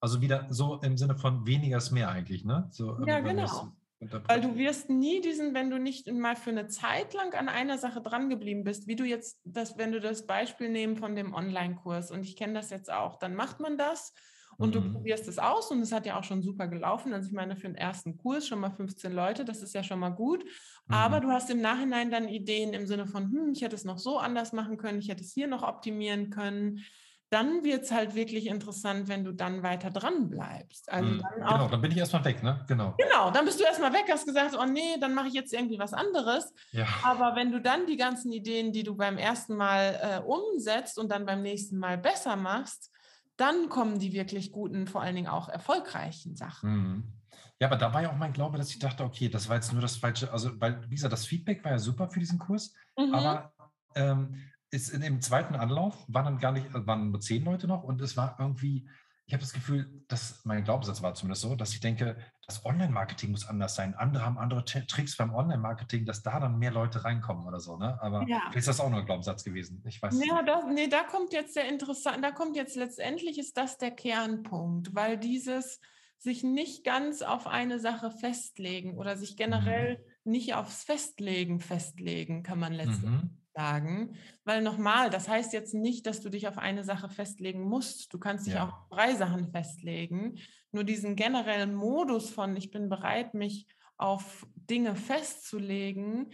Also 0.01 0.21
wieder 0.21 0.47
so 0.51 0.81
im 0.83 0.97
Sinne 0.97 1.17
von 1.17 1.47
weniger 1.47 1.79
ist 1.79 1.91
mehr 1.91 2.11
eigentlich, 2.11 2.45
ne? 2.45 2.69
So, 2.71 3.05
ja, 3.05 3.19
genau. 3.21 3.73
Weil 4.01 4.41
du 4.41 4.57
wirst 4.57 4.91
nie 4.91 5.21
diesen, 5.21 5.55
wenn 5.55 5.71
du 5.71 5.79
nicht 5.79 6.09
mal 6.13 6.37
für 6.37 6.51
eine 6.51 6.69
Zeit 6.69 7.15
lang 7.15 7.35
an 7.35 7.49
einer 7.49 7.79
Sache 7.79 8.01
dran 8.01 8.31
geblieben 8.31 8.63
bist, 8.63 8.87
wie 8.87 8.95
du 8.95 9.05
jetzt, 9.05 9.41
das, 9.45 9.77
wenn 9.77 9.91
du 9.91 9.99
das 9.99 10.25
Beispiel 10.25 10.69
nehmen 10.69 10.97
von 10.97 11.17
dem 11.17 11.35
Online-Kurs 11.35 12.13
und 12.13 12.23
ich 12.23 12.37
kenne 12.37 12.53
das 12.53 12.71
jetzt 12.71 12.93
auch, 12.93 13.19
dann 13.19 13.35
macht 13.35 13.59
man 13.59 13.77
das 13.77 14.15
und 14.59 14.75
mhm. 14.75 14.83
du 14.83 14.93
probierst 14.93 15.29
es 15.29 15.39
aus 15.39 15.71
und 15.71 15.81
es 15.81 15.93
hat 15.93 16.05
ja 16.05 16.19
auch 16.19 16.25
schon 16.25 16.43
super 16.43 16.67
gelaufen. 16.67 17.15
Also 17.15 17.29
ich 17.29 17.33
meine, 17.33 17.55
für 17.55 17.69
den 17.69 17.77
ersten 17.77 18.19
Kurs 18.19 18.47
schon 18.47 18.59
mal 18.59 18.73
15 18.73 19.13
Leute, 19.13 19.45
das 19.45 19.63
ist 19.63 19.75
ja 19.75 19.85
schon 19.85 20.01
mal 20.01 20.11
gut. 20.11 20.45
Mhm. 20.45 20.95
Aber 20.95 21.21
du 21.21 21.29
hast 21.29 21.49
im 21.51 21.61
Nachhinein 21.61 22.11
dann 22.11 22.29
Ideen 22.29 22.75
im 22.75 22.87
Sinne 22.87 23.07
von, 23.07 23.31
hm, 23.31 23.53
ich 23.53 23.63
hätte 23.63 23.77
es 23.77 23.85
noch 23.85 23.99
so 23.99 24.19
anders 24.19 24.53
machen 24.53 24.77
können, 24.77 24.99
ich 24.99 25.09
hätte 25.09 25.23
es 25.23 25.33
hier 25.33 25.47
noch 25.47 25.63
optimieren 25.63 26.31
können. 26.31 26.85
Dann 27.31 27.63
wird 27.63 27.85
es 27.85 27.93
halt 27.93 28.15
wirklich 28.15 28.47
interessant, 28.47 29.07
wenn 29.07 29.23
du 29.23 29.33
dann 29.33 29.63
weiter 29.63 29.91
dran 29.91 30.29
bleibst. 30.29 30.91
Also 30.91 31.09
mhm. 31.09 31.23
dann 31.23 31.43
auch, 31.45 31.53
genau, 31.53 31.69
dann 31.69 31.81
bin 31.81 31.93
ich 31.93 31.99
erstmal 31.99 32.25
weg, 32.25 32.43
ne? 32.43 32.65
Genau. 32.67 32.95
Genau, 32.99 33.31
dann 33.31 33.45
bist 33.45 33.61
du 33.61 33.65
erstmal 33.65 33.93
weg, 33.93 34.07
hast 34.11 34.27
gesagt, 34.27 34.57
oh 34.59 34.65
nee, 34.65 34.97
dann 34.99 35.15
mache 35.15 35.29
ich 35.29 35.35
jetzt 35.35 35.53
irgendwie 35.53 35.79
was 35.79 35.93
anderes. 35.93 36.53
Ja. 36.73 36.87
Aber 37.05 37.37
wenn 37.37 37.53
du 37.53 37.61
dann 37.61 37.87
die 37.87 37.97
ganzen 37.97 38.33
Ideen, 38.33 38.73
die 38.73 38.83
du 38.83 38.97
beim 38.97 39.19
ersten 39.19 39.55
Mal 39.55 40.01
äh, 40.03 40.27
umsetzt 40.27 40.99
und 40.99 41.13
dann 41.13 41.27
beim 41.27 41.43
nächsten 41.43 41.79
Mal 41.79 41.97
besser 41.97 42.35
machst, 42.35 42.91
dann 43.39 43.69
kommen 43.69 43.99
die 43.99 44.13
wirklich 44.13 44.53
guten, 44.53 44.87
vor 44.87 45.01
allen 45.01 45.15
Dingen 45.15 45.29
auch 45.29 45.49
erfolgreichen 45.49 46.37
Sachen. 46.37 46.71
Mhm. 46.71 47.13
Ja, 47.61 47.69
aber 47.69 47.77
da 47.77 47.93
war 47.93 48.03
ja 48.03 48.11
auch 48.11 48.17
mein 48.17 48.33
Glaube, 48.33 48.59
dass 48.59 48.71
ich 48.71 48.79
dachte, 48.79 49.05
okay, 49.05 49.29
das 49.29 49.49
war 49.49 49.57
jetzt 49.57 49.73
nur 49.73 49.83
das 49.83 49.97
falsche, 49.97 50.33
also 50.33 50.61
weil, 50.61 50.81
wie 50.91 50.95
gesagt, 50.95 51.13
das 51.13 51.27
Feedback 51.27 51.65
war 51.65 51.73
ja 51.73 51.79
super 51.79 52.09
für 52.09 52.21
diesen 52.21 52.39
Kurs, 52.39 52.75
mhm. 52.97 53.15
aber 53.15 53.53
ähm, 53.95 54.37
ist 54.71 54.91
in, 54.91 55.03
im 55.03 55.21
zweiten 55.21 55.55
Anlauf 55.55 56.05
waren 56.09 56.25
dann 56.27 56.39
gar 56.39 56.53
nicht, 56.53 56.67
waren 56.73 57.11
nur 57.11 57.21
zehn 57.21 57.45
Leute 57.45 57.67
noch 57.67 57.83
und 57.83 58.01
es 58.01 58.17
war 58.17 58.37
irgendwie, 58.39 58.89
ich 59.29 59.35
habe 59.35 59.43
das 59.43 59.53
Gefühl, 59.53 60.03
dass 60.09 60.41
mein 60.45 60.65
Glaubenssatz 60.65 61.03
war 61.03 61.13
zumindest 61.13 61.43
so, 61.43 61.55
dass 61.55 61.75
ich 61.75 61.81
denke, 61.81 62.17
das 62.47 62.65
Online-Marketing 62.65 63.31
muss 63.31 63.47
anders 63.47 63.75
sein. 63.75 63.95
Andere 63.95 64.25
haben 64.25 64.39
andere 64.39 64.65
Tricks 64.65 65.19
beim 65.19 65.35
Online-Marketing, 65.35 66.07
dass 66.07 66.23
da 66.23 66.41
dann 66.41 66.59
mehr 66.59 66.71
Leute 66.71 67.05
reinkommen 67.05 67.47
oder 67.47 67.61
so. 67.61 67.77
Ne? 67.77 68.01
Aber 68.01 68.25
ja. 68.27 68.39
vielleicht 68.41 68.57
ist 68.57 68.69
das 68.69 68.81
auch 68.81 68.89
nur 68.89 69.01
ein 69.01 69.05
Glaubenssatz 69.05 69.45
gewesen. 69.45 69.85
Ich 69.87 70.01
weiß 70.01 70.19
ja, 70.27 70.43
das, 70.43 70.65
nee, 70.73 70.89
da 70.89 71.03
kommt 71.03 71.35
jetzt 71.35 71.57
der 71.57 71.69
interessant, 71.69 72.25
da 72.25 72.31
kommt 72.31 72.57
jetzt 72.57 72.75
letztendlich 72.75 73.39
ist 73.39 73.59
das 73.59 73.77
der 73.77 73.91
Kernpunkt, 73.91 74.95
weil 74.95 75.19
dieses 75.19 75.79
sich 76.17 76.43
nicht 76.43 76.83
ganz 76.83 77.21
auf 77.21 77.47
eine 77.47 77.81
Sache 77.81 78.11
festlegen 78.11 78.97
oder 78.97 79.19
sich 79.19 79.37
generell 79.37 79.99
mhm. 80.25 80.33
nicht 80.33 80.55
aufs 80.55 80.85
Festlegen 80.85 81.61
festlegen, 81.61 82.43
kann 82.43 82.59
man 82.59 82.73
letztendlich 82.73 83.25
mhm 83.25 83.39
sagen, 83.59 84.15
weil 84.45 84.63
nochmal, 84.63 85.11
das 85.11 85.29
heißt 85.29 85.53
jetzt 85.53 85.75
nicht, 85.75 86.07
dass 86.07 86.21
du 86.21 86.29
dich 86.29 86.47
auf 86.47 86.59
eine 86.59 86.85
Sache 86.85 87.09
festlegen 87.09 87.63
musst. 87.63 88.15
Du 88.15 88.19
kannst 88.19 88.47
dich 88.47 88.55
ja. 88.55 88.69
auf 88.69 88.73
drei 88.89 89.17
Sachen 89.17 89.51
festlegen. 89.51 90.39
Nur 90.71 90.85
diesen 90.85 91.17
generellen 91.17 91.75
Modus 91.75 92.31
von, 92.31 92.57
ich 92.57 92.71
bin 92.71 92.89
bereit, 92.89 93.35
mich 93.35 93.67
auf 93.97 94.47
Dinge 94.55 94.95
festzulegen. 94.95 96.31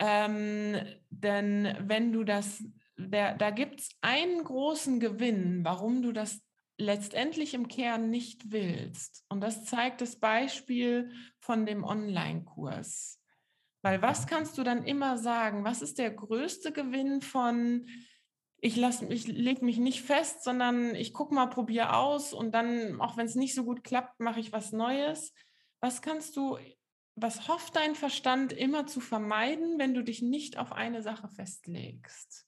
Ähm, 0.00 0.76
denn 1.08 1.72
wenn 1.82 2.12
du 2.12 2.24
das, 2.24 2.64
der, 2.96 3.36
da 3.36 3.50
gibt 3.50 3.80
es 3.80 3.90
einen 4.00 4.42
großen 4.42 4.98
Gewinn, 4.98 5.64
warum 5.64 6.02
du 6.02 6.10
das 6.10 6.40
letztendlich 6.78 7.54
im 7.54 7.68
Kern 7.68 8.10
nicht 8.10 8.50
willst. 8.50 9.24
Und 9.28 9.40
das 9.40 9.64
zeigt 9.64 10.00
das 10.00 10.16
Beispiel 10.16 11.12
von 11.38 11.64
dem 11.64 11.84
Online-Kurs. 11.84 13.15
Weil 13.86 14.02
was 14.02 14.26
kannst 14.26 14.58
du 14.58 14.64
dann 14.64 14.84
immer 14.84 15.16
sagen? 15.16 15.62
Was 15.62 15.80
ist 15.80 15.98
der 15.98 16.10
größte 16.10 16.72
Gewinn 16.72 17.20
von, 17.20 17.86
ich 18.58 18.74
lasse 18.74 19.06
ich 19.06 19.28
lege 19.28 19.64
mich 19.64 19.78
nicht 19.78 20.02
fest, 20.02 20.42
sondern 20.42 20.96
ich 20.96 21.12
gucke 21.12 21.32
mal, 21.32 21.46
probiere 21.46 21.94
aus 21.94 22.32
und 22.32 22.52
dann, 22.52 23.00
auch 23.00 23.16
wenn 23.16 23.26
es 23.26 23.36
nicht 23.36 23.54
so 23.54 23.62
gut 23.62 23.84
klappt, 23.84 24.18
mache 24.18 24.40
ich 24.40 24.50
was 24.50 24.72
Neues. 24.72 25.32
Was 25.78 26.02
kannst 26.02 26.36
du, 26.36 26.58
was 27.14 27.46
hofft 27.46 27.76
dein 27.76 27.94
Verstand 27.94 28.52
immer 28.52 28.88
zu 28.88 28.98
vermeiden, 28.98 29.78
wenn 29.78 29.94
du 29.94 30.02
dich 30.02 30.20
nicht 30.20 30.58
auf 30.58 30.72
eine 30.72 31.00
Sache 31.00 31.28
festlegst? 31.28 32.44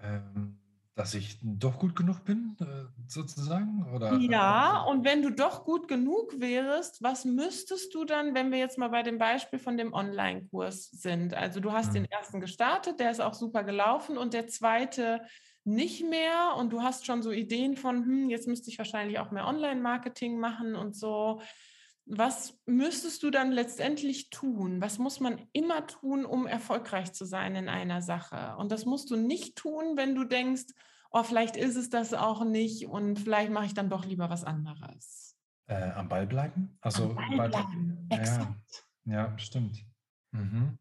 Ähm, 0.00 0.59
dass 1.00 1.14
ich 1.14 1.38
doch 1.40 1.78
gut 1.78 1.96
genug 1.96 2.26
bin, 2.26 2.54
äh, 2.60 2.64
sozusagen? 3.08 3.86
Oder, 3.94 4.18
ja, 4.18 4.82
und 4.82 5.02
wenn 5.02 5.22
du 5.22 5.30
doch 5.30 5.64
gut 5.64 5.88
genug 5.88 6.38
wärst, 6.38 7.02
was 7.02 7.24
müsstest 7.24 7.94
du 7.94 8.04
dann, 8.04 8.34
wenn 8.34 8.52
wir 8.52 8.58
jetzt 8.58 8.76
mal 8.76 8.88
bei 8.88 9.02
dem 9.02 9.16
Beispiel 9.16 9.58
von 9.58 9.78
dem 9.78 9.94
Online-Kurs 9.94 10.90
sind? 10.90 11.32
Also 11.32 11.60
du 11.60 11.72
hast 11.72 11.88
mhm. 11.88 11.94
den 11.94 12.04
ersten 12.04 12.42
gestartet, 12.42 13.00
der 13.00 13.10
ist 13.10 13.22
auch 13.22 13.32
super 13.32 13.64
gelaufen 13.64 14.18
und 14.18 14.34
der 14.34 14.46
zweite 14.48 15.22
nicht 15.64 16.06
mehr 16.06 16.54
und 16.58 16.70
du 16.70 16.82
hast 16.82 17.06
schon 17.06 17.22
so 17.22 17.30
Ideen 17.30 17.78
von, 17.78 18.04
hm, 18.04 18.28
jetzt 18.28 18.46
müsste 18.46 18.68
ich 18.68 18.76
wahrscheinlich 18.76 19.20
auch 19.20 19.30
mehr 19.30 19.46
Online-Marketing 19.46 20.38
machen 20.38 20.74
und 20.74 20.94
so. 20.94 21.40
Was 22.06 22.58
müsstest 22.66 23.22
du 23.22 23.30
dann 23.30 23.52
letztendlich 23.52 24.30
tun? 24.30 24.80
Was 24.80 24.98
muss 24.98 25.20
man 25.20 25.46
immer 25.52 25.86
tun, 25.86 26.24
um 26.24 26.46
erfolgreich 26.46 27.12
zu 27.12 27.24
sein 27.24 27.54
in 27.54 27.68
einer 27.68 28.02
Sache? 28.02 28.56
Und 28.56 28.72
das 28.72 28.84
musst 28.84 29.10
du 29.10 29.16
nicht 29.16 29.56
tun, 29.56 29.96
wenn 29.96 30.14
du 30.14 30.24
denkst, 30.24 30.66
oh, 31.10 31.22
vielleicht 31.22 31.56
ist 31.56 31.76
es 31.76 31.90
das 31.90 32.14
auch 32.14 32.44
nicht 32.44 32.86
und 32.86 33.18
vielleicht 33.18 33.50
mache 33.50 33.66
ich 33.66 33.74
dann 33.74 33.90
doch 33.90 34.04
lieber 34.04 34.30
was 34.30 34.44
anderes. 34.44 35.36
Äh, 35.66 35.90
am 35.92 36.08
Ball 36.08 36.26
bleiben? 36.26 36.76
Also, 36.80 37.10
am 37.10 37.36
Ball 37.36 37.48
bleiben. 37.48 38.08
Ja, 38.10 38.56
ja, 39.04 39.38
stimmt. 39.38 39.84
Mhm. 40.32 40.78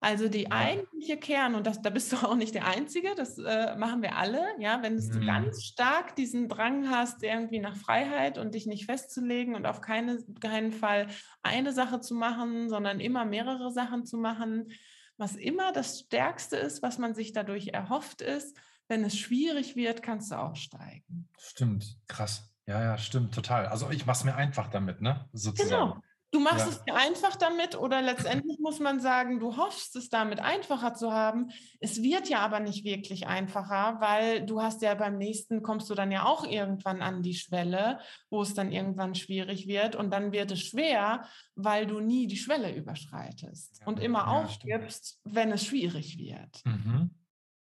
Also 0.00 0.28
die 0.28 0.44
ja. 0.44 0.50
eigentliche 0.50 1.16
Kern, 1.16 1.56
und 1.56 1.66
das, 1.66 1.82
da 1.82 1.90
bist 1.90 2.12
du 2.12 2.16
auch 2.18 2.36
nicht 2.36 2.54
der 2.54 2.68
Einzige, 2.68 3.14
das 3.16 3.36
äh, 3.38 3.74
machen 3.76 4.00
wir 4.00 4.16
alle, 4.16 4.46
ja, 4.60 4.80
wenn 4.82 4.94
mhm. 4.94 5.10
du 5.10 5.26
ganz 5.26 5.64
stark 5.64 6.14
diesen 6.14 6.48
Drang 6.48 6.88
hast, 6.88 7.22
irgendwie 7.24 7.58
nach 7.58 7.76
Freiheit 7.76 8.38
und 8.38 8.54
dich 8.54 8.66
nicht 8.66 8.86
festzulegen 8.86 9.56
und 9.56 9.66
auf 9.66 9.80
keine, 9.80 10.18
keinen 10.40 10.70
Fall 10.70 11.08
eine 11.42 11.72
Sache 11.72 12.00
zu 12.00 12.14
machen, 12.14 12.68
sondern 12.68 13.00
immer 13.00 13.24
mehrere 13.24 13.72
Sachen 13.72 14.06
zu 14.06 14.18
machen, 14.18 14.70
was 15.16 15.34
immer 15.34 15.72
das 15.72 15.98
Stärkste 15.98 16.56
ist, 16.56 16.80
was 16.80 16.98
man 16.98 17.14
sich 17.14 17.32
dadurch 17.32 17.68
erhofft, 17.68 18.22
ist, 18.22 18.56
wenn 18.86 19.02
es 19.04 19.18
schwierig 19.18 19.74
wird, 19.74 20.02
kannst 20.02 20.30
du 20.30 20.36
aussteigen. 20.36 21.28
Stimmt, 21.38 21.98
krass. 22.06 22.48
Ja, 22.66 22.82
ja, 22.82 22.98
stimmt, 22.98 23.34
total. 23.34 23.66
Also 23.66 23.90
ich 23.90 24.06
mache 24.06 24.18
es 24.18 24.24
mir 24.24 24.36
einfach 24.36 24.68
damit, 24.68 25.00
ne? 25.00 25.28
Sozusagen. 25.32 25.70
Genau. 25.70 26.02
Du 26.30 26.40
machst 26.40 26.66
ja. 26.66 26.68
es 26.68 26.84
dir 26.84 26.94
einfach 26.94 27.36
damit 27.36 27.74
oder 27.74 28.02
letztendlich 28.02 28.58
muss 28.58 28.80
man 28.80 29.00
sagen, 29.00 29.40
du 29.40 29.56
hoffst 29.56 29.96
es 29.96 30.10
damit 30.10 30.40
einfacher 30.40 30.92
zu 30.92 31.10
haben. 31.10 31.50
Es 31.80 32.02
wird 32.02 32.28
ja 32.28 32.40
aber 32.40 32.60
nicht 32.60 32.84
wirklich 32.84 33.26
einfacher, 33.26 33.96
weil 34.00 34.44
du 34.44 34.60
hast 34.60 34.82
ja 34.82 34.94
beim 34.94 35.16
nächsten 35.16 35.62
kommst 35.62 35.88
du 35.88 35.94
dann 35.94 36.12
ja 36.12 36.26
auch 36.26 36.44
irgendwann 36.44 37.00
an 37.00 37.22
die 37.22 37.34
Schwelle, 37.34 38.00
wo 38.28 38.42
es 38.42 38.52
dann 38.52 38.70
irgendwann 38.70 39.14
schwierig 39.14 39.66
wird 39.66 39.96
und 39.96 40.10
dann 40.10 40.32
wird 40.32 40.50
es 40.50 40.60
schwer, 40.60 41.26
weil 41.54 41.86
du 41.86 42.00
nie 42.00 42.26
die 42.26 42.36
Schwelle 42.36 42.74
überschreitest 42.74 43.80
ja. 43.80 43.86
und 43.86 43.98
immer 43.98 44.20
ja, 44.20 44.26
aufgibst, 44.26 45.20
stimmt. 45.20 45.34
wenn 45.34 45.52
es 45.52 45.64
schwierig 45.64 46.18
wird. 46.18 46.62
Mhm. 46.66 47.10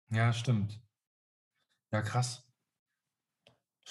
Ja, 0.10 0.34
stimmt. 0.34 0.80
Ja, 1.92 2.04
krass. 2.04 2.48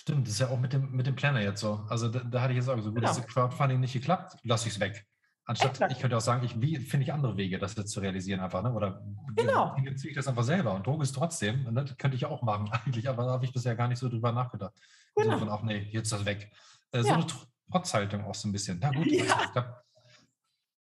Stimmt, 0.00 0.26
das 0.26 0.32
ist 0.32 0.40
ja 0.40 0.48
auch 0.48 0.58
mit 0.58 0.72
dem, 0.72 0.92
mit 0.92 1.06
dem 1.06 1.14
Planner 1.14 1.42
jetzt 1.42 1.60
so. 1.60 1.84
Also 1.90 2.08
da, 2.08 2.20
da 2.20 2.40
hatte 2.40 2.54
ich 2.54 2.56
jetzt 2.56 2.70
auch 2.70 2.78
so, 2.78 2.90
gut, 2.90 3.02
genau. 3.02 3.06
das 3.06 3.26
Crowdfunding 3.26 3.80
nicht 3.80 3.92
geklappt, 3.92 4.34
lasse 4.44 4.66
ich 4.66 4.72
es 4.72 4.80
weg. 4.80 5.06
Anstatt, 5.44 5.72
Exakt. 5.72 5.92
ich 5.92 5.98
könnte 5.98 6.16
auch 6.16 6.22
sagen, 6.22 6.42
ich 6.42 6.52
finde 6.54 7.04
ich 7.04 7.12
andere 7.12 7.36
Wege, 7.36 7.58
das 7.58 7.76
jetzt 7.76 7.90
zu 7.90 8.00
realisieren 8.00 8.40
einfach, 8.40 8.62
ne? 8.62 8.72
Oder 8.72 9.04
genau. 9.36 9.76
ziehe 9.76 10.08
ich 10.08 10.14
das 10.14 10.26
einfach 10.26 10.42
selber 10.42 10.72
und 10.72 10.86
drucke 10.86 11.02
es 11.02 11.12
trotzdem. 11.12 11.64
Ne? 11.64 11.84
Das 11.84 11.98
könnte 11.98 12.16
ich 12.16 12.24
auch 12.24 12.40
machen 12.40 12.70
eigentlich, 12.72 13.10
aber 13.10 13.24
da 13.24 13.32
habe 13.32 13.44
ich 13.44 13.52
bisher 13.52 13.76
gar 13.76 13.88
nicht 13.88 13.98
so 13.98 14.08
drüber 14.08 14.32
nachgedacht. 14.32 14.72
Genau. 15.16 15.32
So 15.32 15.38
von, 15.40 15.50
ach 15.50 15.62
nee, 15.62 15.86
jetzt 15.92 16.10
das 16.12 16.24
weg. 16.24 16.50
Äh, 16.92 17.02
so 17.02 17.08
ja. 17.08 17.14
eine 17.16 17.26
Trotzhaltung 17.70 18.24
auch 18.24 18.34
so 18.34 18.48
ein 18.48 18.52
bisschen. 18.52 18.78
Na 18.80 18.90
gut, 18.90 19.06
ja. 19.12 19.82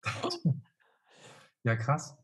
ja, 1.65 1.75
krass. 1.75 2.17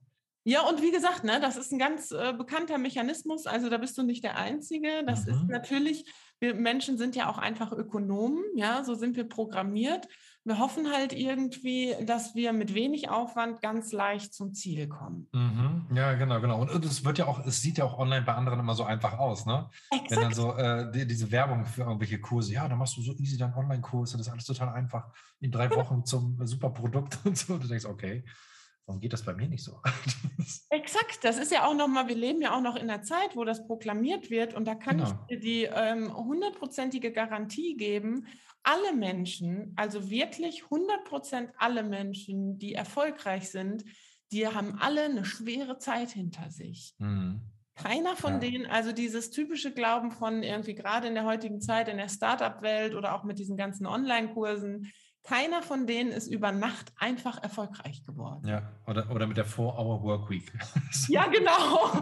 Ja, 0.49 0.62
und 0.62 0.80
wie 0.80 0.92
gesagt, 0.92 1.24
ne, 1.24 1.40
das 1.40 1.57
ist 1.57 1.72
ein 1.72 1.78
ganz 1.78 2.12
äh, 2.12 2.32
bekannter 2.32 2.78
Mechanismus. 2.78 3.47
Also 3.47 3.68
da 3.68 3.78
bist 3.78 3.99
du 3.99 4.03
nicht 4.03 4.22
der 4.24 4.36
Einzige. 4.36 5.05
Das 5.05 5.26
mhm. 5.26 5.32
ist 5.32 5.44
natürlich 5.49 6.05
wir 6.40 6.55
Menschen 6.55 6.99
sind 6.99 7.16
ja 7.16 7.30
auch 7.30 7.38
einfach 7.38 7.72
Ökonomen, 7.72 8.42
ja, 8.57 8.84
so 8.84 8.94
sind 8.94 9.16
wir 9.16 9.28
programmiert. 9.28 10.07
Wir 10.44 10.59
hoffen 10.59 10.92
halt 10.92 11.12
irgendwie, 11.12 11.94
dass 12.05 12.34
wir 12.36 12.53
mit 12.53 12.74
wenig 12.74 13.09
Aufwand 13.09 13.62
ganz 13.62 13.90
leicht 13.90 14.32
zum 14.32 14.53
Ziel 14.53 14.86
kommen. 14.86 15.28
Mhm. 15.32 15.86
Ja, 15.97 16.14
genau, 16.14 16.40
genau. 16.40 16.61
Und 16.61 16.84
es 16.84 17.05
wird 17.05 17.18
ja 17.18 17.26
auch, 17.26 17.44
es 17.44 17.62
sieht 17.62 17.78
ja 17.78 17.84
auch 17.84 17.99
online 17.99 18.24
bei 18.24 18.34
anderen 18.34 18.61
immer 18.61 18.74
so 18.74 18.84
einfach 18.84 19.18
aus, 19.18 19.44
ne? 19.47 19.68
Exakt. 19.90 20.11
Wenn 20.11 20.20
dann 20.20 20.34
so 20.34 20.55
äh, 20.55 20.92
die, 20.92 21.07
diese 21.07 21.32
Werbung 21.32 21.64
für 21.64 21.82
irgendwelche 21.82 22.20
Kurse, 22.20 22.53
ja, 22.53 22.68
dann 22.68 22.78
machst 22.78 22.97
du 22.97 23.03
so 23.03 23.12
easy 23.14 23.36
deinen 23.36 23.55
Online-Kurs 23.55 24.12
und 24.12 24.18
das 24.18 24.28
ist 24.28 24.32
alles 24.32 24.44
total 24.44 24.68
einfach 24.68 25.09
in 25.40 25.51
drei. 25.51 25.66
Wochen 25.76 26.05
zum 26.05 26.38
super 26.47 26.70
Produkt 26.70 27.18
und 27.24 27.36
so. 27.36 27.55
Und 27.55 27.64
du 27.64 27.68
denkst, 27.68 27.86
okay, 27.86 28.24
Warum 28.87 29.01
geht 29.01 29.12
das 29.12 29.24
bei 29.24 29.34
mir 29.34 29.49
nicht 29.49 29.64
so? 29.64 29.80
Exakt, 30.70 31.18
das 31.22 31.39
ist 31.39 31.51
ja 31.51 31.66
auch 31.66 31.74
nochmal, 31.74 32.07
wir 32.07 32.14
leben 32.14 32.41
ja 32.41 32.57
auch 32.57 32.61
noch 32.61 32.76
in 32.76 32.89
einer 32.89 33.03
Zeit, 33.03 33.34
wo 33.34 33.45
das 33.45 33.66
proklamiert 33.66 34.30
wird 34.30 34.55
und 34.55 34.64
da 34.64 34.76
kann 34.76 34.99
genau. 34.99 35.11
ich 35.11 35.26
dir 35.26 35.41
die 35.41 35.64
ähm, 35.64 36.16
hundertprozentige 36.16 37.09
ähm, 37.09 37.14
Garantie 37.14 37.76
geben, 37.76 38.26
alle 38.62 38.95
Menschen, 38.95 39.72
also 39.76 40.09
wirklich 40.09 40.70
hundertprozentig 40.70 41.55
alle 41.59 41.82
Menschen, 41.82 42.59
die 42.59 42.74
erfolgreich 42.74 43.51
sind, 43.51 43.84
die 44.32 44.47
haben 44.47 44.78
alle 44.80 45.05
eine 45.05 45.24
schwere 45.24 45.78
Zeit 45.78 46.11
hinter 46.11 46.51
sich. 46.51 46.95
Mhm. 46.99 47.41
Keiner 47.74 48.16
von 48.16 48.34
ja. 48.34 48.39
denen, 48.39 48.66
also 48.66 48.93
dieses 48.93 49.30
typische 49.30 49.72
Glauben 49.72 50.11
von 50.11 50.43
irgendwie 50.43 50.74
gerade 50.74 51.09
in 51.09 51.14
der 51.14 51.24
heutigen 51.24 51.61
Zeit 51.61 51.89
in 51.89 51.99
der 51.99 52.09
Startup-Welt 52.09 52.95
oder 52.95 53.14
auch 53.14 53.22
mit 53.22 53.39
diesen 53.39 53.57
ganzen 53.57 53.87
Online-Kursen, 53.87 54.91
keiner 55.27 55.62
von 55.62 55.87
denen 55.87 56.12
ist 56.12 56.29
über 56.29 56.53
Nacht 56.53 56.93
einfach 56.97 57.43
erfolgreich 57.43 58.05
geworden. 58.05 58.47
Ja, 58.47 58.62
oder, 58.87 59.11
oder 59.11 59.27
mit 59.27 59.37
der 59.37 59.45
Four-Hour-Workweek. 59.45 60.53
ja, 61.09 61.27
genau. 61.27 62.01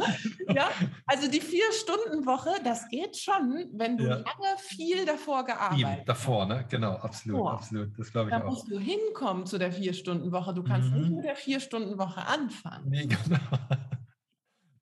ja, 0.54 0.68
also 1.06 1.30
die 1.30 1.40
Vier-Stunden-Woche, 1.40 2.50
das 2.62 2.88
geht 2.88 3.16
schon, 3.16 3.70
wenn 3.72 3.96
du 3.96 4.04
ja. 4.04 4.16
lange 4.16 4.58
viel 4.58 5.06
davor 5.06 5.44
gearbeitet 5.44 6.00
hast. 6.00 6.08
Davor, 6.08 6.46
ne? 6.46 6.66
Genau, 6.68 6.92
absolut, 6.92 7.38
davor. 7.38 7.52
absolut. 7.54 7.98
Das 7.98 8.12
glaube 8.12 8.28
ich 8.28 8.36
da 8.36 8.40
auch. 8.40 8.44
Da 8.44 8.50
musst 8.50 8.70
du 8.70 8.78
hinkommen 8.78 9.46
zu 9.46 9.58
der 9.58 9.72
Vier-Stunden-Woche. 9.72 10.54
Du 10.54 10.62
kannst 10.62 10.90
mhm. 10.90 10.98
nicht 10.98 11.10
mit 11.10 11.24
der 11.24 11.36
Vier-Stunden-Woche 11.36 12.26
anfangen. 12.26 12.90
Nee, 12.90 13.06
genau. 13.24 13.38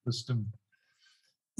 Das 0.05 0.18
stimmt. 0.18 0.49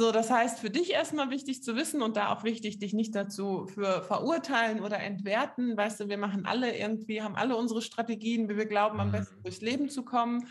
So, 0.03 0.11
das 0.11 0.33
heißt, 0.33 0.59
für 0.59 0.69
dich 0.69 0.91
erstmal 0.91 1.31
wichtig 1.31 1.63
zu 1.63 1.77
wissen 1.77 2.03
und 2.03 2.17
da 2.17 2.33
auch 2.33 2.43
wichtig, 2.43 2.81
dich 2.81 2.93
nicht 2.93 3.15
dazu 3.15 3.69
für 3.73 4.03
verurteilen 4.03 4.81
oder 4.81 4.99
entwerten. 4.99 5.77
Weißt 5.77 6.01
du, 6.01 6.09
wir 6.09 6.19
machen 6.19 6.45
alle 6.45 6.77
irgendwie, 6.77 7.23
haben 7.23 7.37
alle 7.37 7.55
unsere 7.55 7.83
Strategien, 7.83 8.49
wie 8.49 8.57
wir 8.57 8.67
glauben, 8.67 8.99
am 8.99 9.13
besten 9.13 9.37
mhm. 9.37 9.43
durchs 9.45 9.61
Leben 9.61 9.89
zu 9.89 10.05
kommen. 10.05 10.49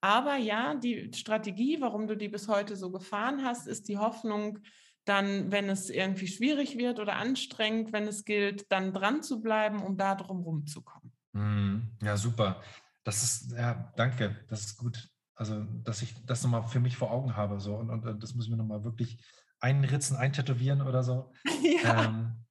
Aber 0.00 0.36
ja, 0.36 0.76
die 0.76 1.10
Strategie, 1.16 1.80
warum 1.80 2.06
du 2.06 2.16
die 2.16 2.28
bis 2.28 2.46
heute 2.46 2.76
so 2.76 2.92
gefahren 2.92 3.44
hast, 3.44 3.66
ist 3.66 3.88
die 3.88 3.98
Hoffnung, 3.98 4.60
dann, 5.04 5.50
wenn 5.50 5.68
es 5.68 5.90
irgendwie 5.90 6.28
schwierig 6.28 6.78
wird 6.78 7.00
oder 7.00 7.16
anstrengend, 7.16 7.92
wenn 7.92 8.06
es 8.06 8.24
gilt, 8.24 8.70
dann 8.70 8.92
dran 8.92 9.20
zu 9.24 9.42
bleiben, 9.42 9.82
um 9.82 9.96
da 9.96 10.14
drum 10.14 10.42
rumzukommen. 10.42 11.12
Mhm. 11.32 11.88
Ja, 12.04 12.16
super. 12.16 12.62
Das 13.02 13.24
ist, 13.24 13.50
ja, 13.50 13.92
danke, 13.96 14.44
das 14.48 14.60
ist 14.60 14.76
gut. 14.76 15.08
Also, 15.42 15.64
dass 15.82 16.02
ich 16.02 16.14
das 16.24 16.44
nochmal 16.44 16.68
für 16.68 16.78
mich 16.78 16.96
vor 16.96 17.10
Augen 17.10 17.36
habe. 17.36 17.58
So. 17.58 17.74
Und, 17.74 17.90
und, 17.90 18.06
und 18.06 18.22
das 18.22 18.36
muss 18.36 18.44
ich 18.44 18.50
mir 18.52 18.56
nochmal 18.56 18.84
wirklich 18.84 19.18
einritzen, 19.58 20.16
eintätowieren 20.16 20.82
oder 20.82 21.02
so. 21.02 21.32
Ja. 21.82 22.04
Ähm, 22.04 22.44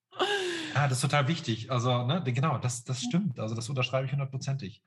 ja, 0.73 0.87
das 0.87 0.97
ist 0.97 1.01
total 1.01 1.29
wichtig. 1.29 1.71
Also, 1.71 2.05
ne, 2.05 2.21
genau, 2.25 2.57
das, 2.57 2.83
das 2.83 3.01
stimmt. 3.01 3.39
Also, 3.39 3.55
das 3.55 3.69
unterschreibe 3.69 4.05
ich 4.05 4.11
hundertprozentig. 4.11 4.83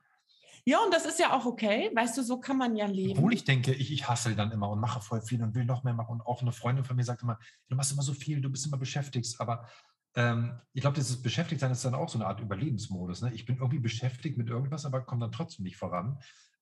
Ja, 0.65 0.77
und 0.83 0.93
das 0.93 1.07
ist 1.07 1.19
ja 1.19 1.33
auch 1.33 1.45
okay. 1.45 1.89
Weißt 1.95 2.15
du, 2.17 2.21
so 2.21 2.39
kann 2.39 2.57
man 2.57 2.75
ja 2.75 2.85
leben. 2.85 3.17
Obwohl 3.17 3.33
ich 3.33 3.43
denke, 3.43 3.73
ich, 3.73 3.91
ich 3.91 4.07
hassel 4.07 4.35
dann 4.35 4.51
immer 4.51 4.69
und 4.69 4.79
mache 4.79 5.01
voll 5.01 5.21
viel 5.21 5.41
und 5.41 5.55
will 5.55 5.65
noch 5.65 5.83
mehr 5.83 5.95
machen. 5.95 6.13
Und 6.13 6.21
auch 6.21 6.43
eine 6.43 6.51
Freundin 6.51 6.85
von 6.85 6.95
mir 6.95 7.03
sagt 7.03 7.23
immer, 7.23 7.39
du 7.69 7.75
machst 7.75 7.91
immer 7.91 8.03
so 8.03 8.13
viel, 8.13 8.39
du 8.39 8.51
bist 8.51 8.67
immer 8.67 8.77
beschäftigt. 8.77 9.35
Aber 9.39 9.67
ähm, 10.15 10.59
ich 10.73 10.81
glaube, 10.81 10.95
dieses 10.95 11.23
Beschäftigtsein 11.23 11.71
ist 11.71 11.85
dann 11.85 11.95
auch 11.95 12.09
so 12.09 12.19
eine 12.19 12.27
Art 12.27 12.39
Überlebensmodus. 12.39 13.23
Ne? 13.23 13.33
Ich 13.33 13.45
bin 13.45 13.57
irgendwie 13.57 13.79
beschäftigt 13.79 14.37
mit 14.37 14.49
irgendwas, 14.49 14.85
aber 14.85 15.01
komme 15.01 15.21
dann 15.21 15.31
trotzdem 15.31 15.63
nicht 15.63 15.77
voran. 15.77 16.19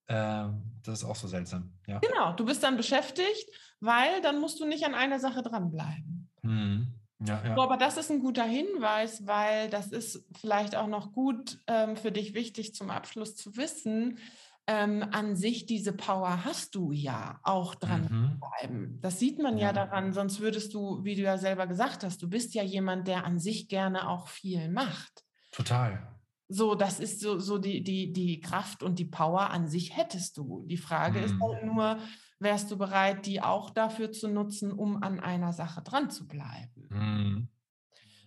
Ähm, 0.08 0.62
das 0.82 1.02
ist 1.02 1.04
auch 1.04 1.16
so 1.16 1.28
seltsam. 1.28 1.72
Ja. 1.86 1.98
Genau, 1.98 2.32
du 2.34 2.44
bist 2.44 2.62
dann 2.62 2.76
beschäftigt, 2.76 3.48
weil 3.80 4.20
dann 4.22 4.40
musst 4.40 4.60
du 4.60 4.66
nicht 4.66 4.84
an 4.84 4.94
einer 4.94 5.18
Sache 5.18 5.42
dranbleiben. 5.42 6.30
Mhm. 6.42 6.94
Ja, 7.26 7.42
ja. 7.44 7.54
So, 7.54 7.62
aber 7.62 7.76
das 7.76 7.96
ist 7.96 8.10
ein 8.10 8.20
guter 8.20 8.44
Hinweis, 8.44 9.26
weil 9.26 9.70
das 9.70 9.88
ist 9.88 10.26
vielleicht 10.38 10.76
auch 10.76 10.88
noch 10.88 11.12
gut 11.12 11.58
ähm, 11.66 11.96
für 11.96 12.12
dich 12.12 12.34
wichtig 12.34 12.74
zum 12.74 12.90
Abschluss 12.90 13.34
zu 13.36 13.56
wissen. 13.56 14.18
Ähm, 14.66 15.06
an 15.10 15.36
sich 15.36 15.66
diese 15.66 15.92
Power 15.92 16.44
hast 16.44 16.74
du 16.74 16.90
ja 16.90 17.38
auch 17.42 17.74
dran 17.74 18.08
mhm. 18.10 18.40
bleiben. 18.40 18.98
Das 19.02 19.18
sieht 19.18 19.38
man 19.38 19.58
ja. 19.58 19.66
ja 19.66 19.72
daran, 19.72 20.12
sonst 20.12 20.40
würdest 20.40 20.72
du, 20.72 21.04
wie 21.04 21.14
du 21.14 21.22
ja 21.22 21.36
selber 21.36 21.66
gesagt 21.66 22.02
hast, 22.02 22.22
du 22.22 22.28
bist 22.28 22.54
ja 22.54 22.62
jemand, 22.62 23.06
der 23.06 23.24
an 23.24 23.38
sich 23.38 23.68
gerne 23.68 24.08
auch 24.08 24.28
viel 24.28 24.70
macht. 24.70 25.24
Total. 25.50 26.13
So, 26.54 26.76
das 26.76 27.00
ist 27.00 27.20
so, 27.20 27.40
so 27.40 27.58
die, 27.58 27.82
die, 27.82 28.12
die 28.12 28.40
Kraft 28.40 28.84
und 28.84 29.00
die 29.00 29.06
Power 29.06 29.50
an 29.50 29.66
sich 29.66 29.96
hättest 29.96 30.36
du. 30.36 30.64
Die 30.66 30.76
Frage 30.76 31.18
mhm. 31.18 31.24
ist 31.24 31.34
halt 31.40 31.64
nur, 31.64 31.98
wärst 32.38 32.70
du 32.70 32.78
bereit, 32.78 33.26
die 33.26 33.42
auch 33.42 33.70
dafür 33.70 34.12
zu 34.12 34.28
nutzen, 34.28 34.70
um 34.70 35.02
an 35.02 35.18
einer 35.18 35.52
Sache 35.52 35.82
dran 35.82 36.10
zu 36.10 36.28
bleiben? 36.28 36.88
Mhm. 36.90 37.48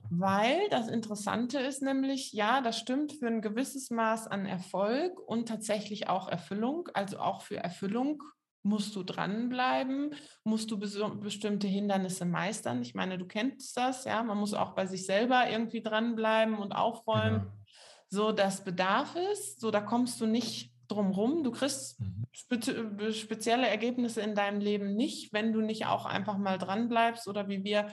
Weil 0.09 0.67
das 0.71 0.89
Interessante 0.89 1.59
ist 1.59 1.81
nämlich, 1.81 2.33
ja, 2.33 2.59
das 2.59 2.77
stimmt 2.77 3.13
für 3.13 3.27
ein 3.27 3.41
gewisses 3.41 3.91
Maß 3.91 4.27
an 4.27 4.45
Erfolg 4.45 5.17
und 5.25 5.47
tatsächlich 5.47 6.09
auch 6.09 6.27
Erfüllung. 6.27 6.89
Also 6.93 7.19
auch 7.19 7.43
für 7.43 7.57
Erfüllung 7.57 8.21
musst 8.61 8.93
du 8.97 9.03
dranbleiben, 9.03 10.13
musst 10.43 10.69
du 10.69 10.77
bestimmte 10.77 11.67
Hindernisse 11.67 12.25
meistern. 12.25 12.81
Ich 12.81 12.93
meine, 12.93 13.17
du 13.17 13.25
kennst 13.25 13.77
das, 13.77 14.03
ja, 14.03 14.21
man 14.21 14.37
muss 14.37 14.53
auch 14.53 14.75
bei 14.75 14.85
sich 14.85 15.05
selber 15.05 15.49
irgendwie 15.49 15.81
dranbleiben 15.81 16.57
und 16.57 16.73
aufräumen. 16.73 17.39
Genau 17.39 17.66
so 18.09 18.31
das 18.31 18.63
Bedarf 18.63 19.15
ist, 19.31 19.59
so 19.59 19.71
da 19.71 19.81
kommst 19.81 20.19
du 20.21 20.25
nicht 20.25 20.71
drum 20.87 21.11
rum. 21.11 21.43
Du 21.43 21.51
kriegst 21.51 21.99
mhm. 21.99 22.25
spe 22.31 23.13
spezielle 23.13 23.67
Ergebnisse 23.67 24.21
in 24.21 24.35
deinem 24.35 24.59
Leben 24.59 24.95
nicht, 24.95 25.33
wenn 25.33 25.53
du 25.53 25.61
nicht 25.61 25.85
auch 25.85 26.05
einfach 26.05 26.37
mal 26.37 26.57
dran 26.57 26.89
bleibst 26.89 27.27
oder 27.27 27.47
wie 27.47 27.63
wir 27.63 27.87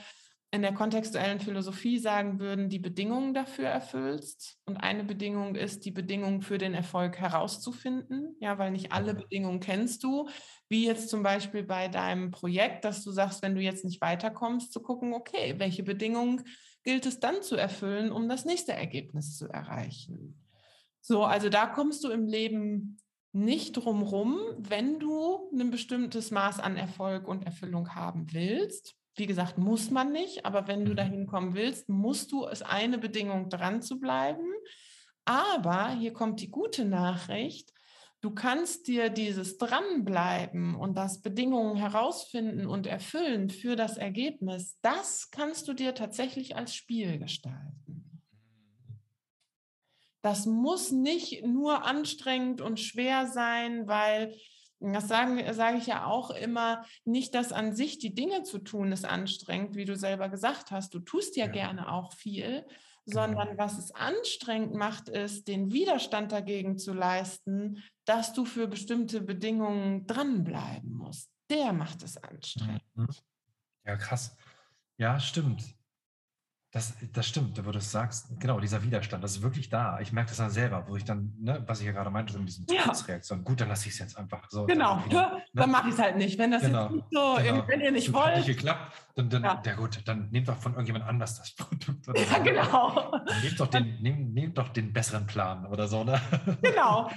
in 0.54 0.62
der 0.62 0.72
kontextuellen 0.72 1.40
Philosophie 1.40 1.98
sagen 1.98 2.38
würden, 2.38 2.68
die 2.68 2.78
Bedingungen 2.78 3.34
dafür 3.34 3.66
erfüllst. 3.66 4.60
Und 4.66 4.76
eine 4.76 5.02
Bedingung 5.02 5.56
ist, 5.56 5.84
die 5.84 5.90
Bedingung 5.90 6.42
für 6.42 6.58
den 6.58 6.74
Erfolg 6.74 7.18
herauszufinden. 7.18 8.36
Ja, 8.38 8.56
weil 8.56 8.70
nicht 8.70 8.92
alle 8.92 9.14
Bedingungen 9.14 9.58
kennst 9.58 10.04
du. 10.04 10.28
Wie 10.68 10.86
jetzt 10.86 11.08
zum 11.08 11.24
Beispiel 11.24 11.64
bei 11.64 11.88
deinem 11.88 12.30
Projekt, 12.30 12.84
dass 12.84 13.02
du 13.02 13.10
sagst, 13.10 13.42
wenn 13.42 13.56
du 13.56 13.60
jetzt 13.60 13.84
nicht 13.84 14.00
weiterkommst, 14.00 14.72
zu 14.72 14.80
gucken, 14.80 15.12
okay, 15.12 15.56
welche 15.58 15.82
Bedingungen 15.82 16.44
gilt 16.84 17.06
es 17.06 17.18
dann 17.18 17.42
zu 17.42 17.56
erfüllen, 17.56 18.12
um 18.12 18.28
das 18.28 18.44
nächste 18.44 18.72
Ergebnis 18.72 19.36
zu 19.36 19.48
erreichen. 19.48 20.40
So, 21.00 21.24
also 21.24 21.48
da 21.48 21.66
kommst 21.66 22.04
du 22.04 22.10
im 22.10 22.26
Leben 22.26 22.98
nicht 23.32 23.72
drumrum, 23.72 24.38
wenn 24.58 25.00
du 25.00 25.50
ein 25.52 25.70
bestimmtes 25.70 26.30
Maß 26.30 26.60
an 26.60 26.76
Erfolg 26.76 27.26
und 27.26 27.44
Erfüllung 27.44 27.94
haben 27.94 28.32
willst. 28.32 28.94
Wie 29.16 29.26
gesagt, 29.26 29.58
muss 29.58 29.90
man 29.90 30.12
nicht, 30.12 30.46
aber 30.46 30.68
wenn 30.68 30.84
du 30.84 30.92
mhm. 30.92 30.96
dahin 30.96 31.26
kommen 31.26 31.54
willst, 31.54 31.88
musst 31.88 32.32
du 32.32 32.46
es 32.46 32.62
eine 32.62 32.98
Bedingung 32.98 33.48
dran 33.48 33.82
zu 33.82 33.98
bleiben. 33.98 34.46
Aber 35.24 35.90
hier 35.90 36.12
kommt 36.12 36.40
die 36.40 36.50
gute 36.50 36.84
Nachricht. 36.84 37.72
Du 38.24 38.30
kannst 38.30 38.86
dir 38.86 39.10
dieses 39.10 39.58
Dranbleiben 39.58 40.76
und 40.76 40.96
das 40.96 41.20
Bedingungen 41.20 41.76
herausfinden 41.76 42.66
und 42.66 42.86
erfüllen 42.86 43.50
für 43.50 43.76
das 43.76 43.98
Ergebnis, 43.98 44.78
das 44.80 45.30
kannst 45.30 45.68
du 45.68 45.74
dir 45.74 45.94
tatsächlich 45.94 46.56
als 46.56 46.74
Spiel 46.74 47.18
gestalten. 47.18 48.22
Das 50.22 50.46
muss 50.46 50.90
nicht 50.90 51.44
nur 51.44 51.84
anstrengend 51.84 52.62
und 52.62 52.80
schwer 52.80 53.26
sein, 53.26 53.88
weil 53.88 54.34
das 54.80 55.06
sagen, 55.06 55.42
sage 55.52 55.76
ich 55.76 55.86
ja 55.86 56.06
auch 56.06 56.30
immer, 56.30 56.86
nicht, 57.04 57.34
dass 57.34 57.52
an 57.52 57.76
sich 57.76 57.98
die 57.98 58.14
Dinge 58.14 58.42
zu 58.42 58.58
tun 58.58 58.90
ist 58.90 59.04
anstrengend, 59.04 59.76
wie 59.76 59.84
du 59.84 59.96
selber 59.96 60.30
gesagt 60.30 60.70
hast. 60.70 60.94
Du 60.94 61.00
tust 61.00 61.36
ja, 61.36 61.44
ja. 61.44 61.52
gerne 61.52 61.92
auch 61.92 62.14
viel, 62.14 62.64
sondern 63.06 63.48
genau. 63.48 63.62
was 63.62 63.78
es 63.78 63.90
anstrengend 63.92 64.74
macht, 64.74 65.08
ist, 65.08 65.48
den 65.48 65.72
Widerstand 65.72 66.32
dagegen 66.32 66.78
zu 66.78 66.92
leisten, 66.92 67.82
dass 68.04 68.32
du 68.32 68.44
für 68.44 68.66
bestimmte 68.66 69.20
Bedingungen 69.20 70.06
dranbleiben 70.06 70.92
musst. 70.92 71.30
Der 71.50 71.72
macht 71.72 72.02
es 72.02 72.16
anstrengend. 72.16 72.82
Mhm. 72.94 73.08
Ja, 73.84 73.96
krass. 73.96 74.36
Ja, 74.96 75.20
stimmt. 75.20 75.76
Das, 76.74 76.92
das 77.12 77.28
stimmt, 77.28 77.64
wo 77.64 77.70
du 77.70 77.78
es 77.78 77.92
sagst, 77.92 78.26
genau, 78.40 78.58
dieser 78.58 78.82
Widerstand, 78.82 79.22
das 79.22 79.36
ist 79.36 79.42
wirklich 79.42 79.68
da. 79.68 80.00
Ich 80.00 80.12
merke 80.12 80.30
das 80.30 80.38
dann 80.38 80.50
selber, 80.50 80.84
wo 80.88 80.96
ich 80.96 81.04
dann, 81.04 81.32
ne, 81.38 81.62
was 81.68 81.78
ich 81.78 81.86
ja 81.86 81.92
gerade 81.92 82.10
meinte, 82.10 82.32
so 82.32 82.40
mit 82.40 82.52
Trotzreaktion, 82.66 83.38
ja. 83.38 83.44
gut, 83.44 83.60
dann 83.60 83.68
lasse 83.68 83.86
ich 83.86 83.94
es 83.94 84.00
jetzt 84.00 84.18
einfach 84.18 84.50
so. 84.50 84.66
Genau, 84.66 85.00
dann, 85.08 85.08
ne? 85.32 85.42
dann 85.52 85.70
mache 85.70 85.86
ich 85.86 85.94
es 85.94 86.00
halt 86.00 86.16
nicht. 86.16 86.36
Wenn 86.36 86.50
das 86.50 86.62
genau, 86.62 86.86
jetzt 86.86 86.90
nicht 86.90 87.06
so, 87.12 87.36
genau. 87.36 87.68
wenn 87.68 87.80
ihr 87.80 87.92
nicht 87.92 88.08
so 88.08 88.14
wollt. 88.14 88.38
Nicht 88.38 88.46
geklappt, 88.46 88.92
dann, 89.14 89.30
dann 89.30 89.44
ja. 89.44 89.62
ja. 89.64 89.74
gut, 89.74 90.00
dann 90.04 90.30
nehmt 90.32 90.48
doch 90.48 90.56
von 90.56 90.72
irgendjemand 90.72 91.04
anders 91.04 91.38
das 91.38 91.54
Produkt. 91.54 92.08
Oder 92.08 92.20
ja, 92.20 92.38
genau. 92.38 93.20
Dann 93.24 93.40
nehmt 93.40 93.60
doch, 93.60 93.68
den, 93.68 94.02
nehmt, 94.02 94.34
nehmt 94.34 94.58
doch 94.58 94.70
den 94.70 94.92
besseren 94.92 95.28
Plan 95.28 95.66
oder 95.66 95.86
so, 95.86 96.02
ne? 96.02 96.20
Genau. 96.60 97.08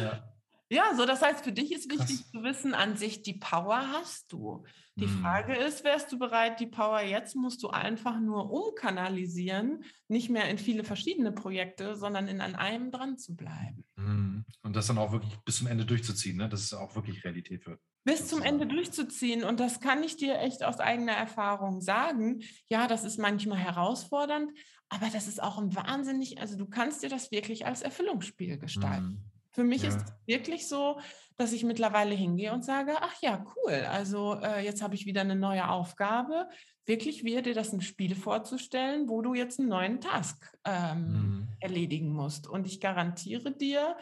ja. 0.00 0.22
Ja, 0.70 0.94
so 0.94 1.06
das 1.06 1.22
heißt, 1.22 1.44
für 1.44 1.52
dich 1.52 1.72
ist 1.72 1.90
wichtig 1.90 2.20
Krass. 2.20 2.30
zu 2.30 2.42
wissen, 2.42 2.74
an 2.74 2.96
sich 2.96 3.22
die 3.22 3.34
Power 3.34 3.90
hast 3.92 4.32
du. 4.32 4.64
Die 4.96 5.06
hm. 5.06 5.20
Frage 5.20 5.56
ist, 5.56 5.84
wärst 5.84 6.12
du 6.12 6.18
bereit, 6.18 6.60
die 6.60 6.66
Power 6.66 7.00
jetzt 7.00 7.36
musst 7.36 7.62
du 7.62 7.68
einfach 7.68 8.20
nur 8.20 8.50
umkanalisieren, 8.50 9.84
nicht 10.08 10.28
mehr 10.28 10.50
in 10.50 10.58
viele 10.58 10.84
verschiedene 10.84 11.32
Projekte, 11.32 11.96
sondern 11.96 12.28
in 12.28 12.40
an 12.40 12.54
einem 12.54 12.90
dran 12.90 13.16
zu 13.16 13.34
bleiben. 13.34 13.84
Hm. 13.96 14.44
Und 14.62 14.76
das 14.76 14.88
dann 14.88 14.98
auch 14.98 15.12
wirklich 15.12 15.36
bis 15.44 15.58
zum 15.58 15.68
Ende 15.68 15.86
durchzuziehen, 15.86 16.36
ne? 16.36 16.48
dass 16.48 16.62
es 16.62 16.74
auch 16.74 16.94
wirklich 16.94 17.24
Realität 17.24 17.66
wird. 17.66 17.80
Bis 18.04 18.26
zum 18.26 18.42
Ende 18.42 18.66
durchzuziehen. 18.66 19.44
Und 19.44 19.60
das 19.60 19.80
kann 19.80 20.02
ich 20.02 20.16
dir 20.16 20.38
echt 20.38 20.64
aus 20.64 20.80
eigener 20.80 21.12
Erfahrung 21.12 21.80
sagen. 21.80 22.42
Ja, 22.68 22.86
das 22.88 23.04
ist 23.04 23.18
manchmal 23.18 23.58
herausfordernd, 23.58 24.50
aber 24.88 25.08
das 25.10 25.28
ist 25.28 25.42
auch 25.42 25.58
ein 25.58 25.74
wahnsinnig, 25.74 26.40
also 26.40 26.56
du 26.56 26.66
kannst 26.66 27.02
dir 27.02 27.08
das 27.08 27.30
wirklich 27.30 27.66
als 27.66 27.82
Erfüllungsspiel 27.82 28.58
gestalten. 28.58 29.22
Hm. 29.22 29.37
Für 29.58 29.64
mich 29.64 29.82
ja. 29.82 29.88
ist 29.88 29.96
es 29.96 30.12
wirklich 30.24 30.68
so, 30.68 31.00
dass 31.36 31.52
ich 31.52 31.64
mittlerweile 31.64 32.14
hingehe 32.14 32.52
und 32.52 32.64
sage, 32.64 32.92
ach 33.00 33.20
ja, 33.20 33.44
cool, 33.56 33.72
also 33.90 34.34
äh, 34.34 34.64
jetzt 34.64 34.82
habe 34.82 34.94
ich 34.94 35.04
wieder 35.04 35.22
eine 35.22 35.34
neue 35.34 35.68
Aufgabe. 35.68 36.48
Wirklich 36.86 37.24
wäre 37.24 37.42
dir 37.42 37.54
das 37.54 37.72
ein 37.72 37.80
Spiel 37.80 38.14
vorzustellen, 38.14 39.08
wo 39.08 39.20
du 39.20 39.34
jetzt 39.34 39.58
einen 39.58 39.70
neuen 39.70 40.00
Task 40.00 40.56
ähm, 40.64 41.08
mhm. 41.08 41.48
erledigen 41.58 42.12
musst. 42.12 42.46
Und 42.46 42.68
ich 42.68 42.80
garantiere 42.80 43.50
dir, 43.50 43.96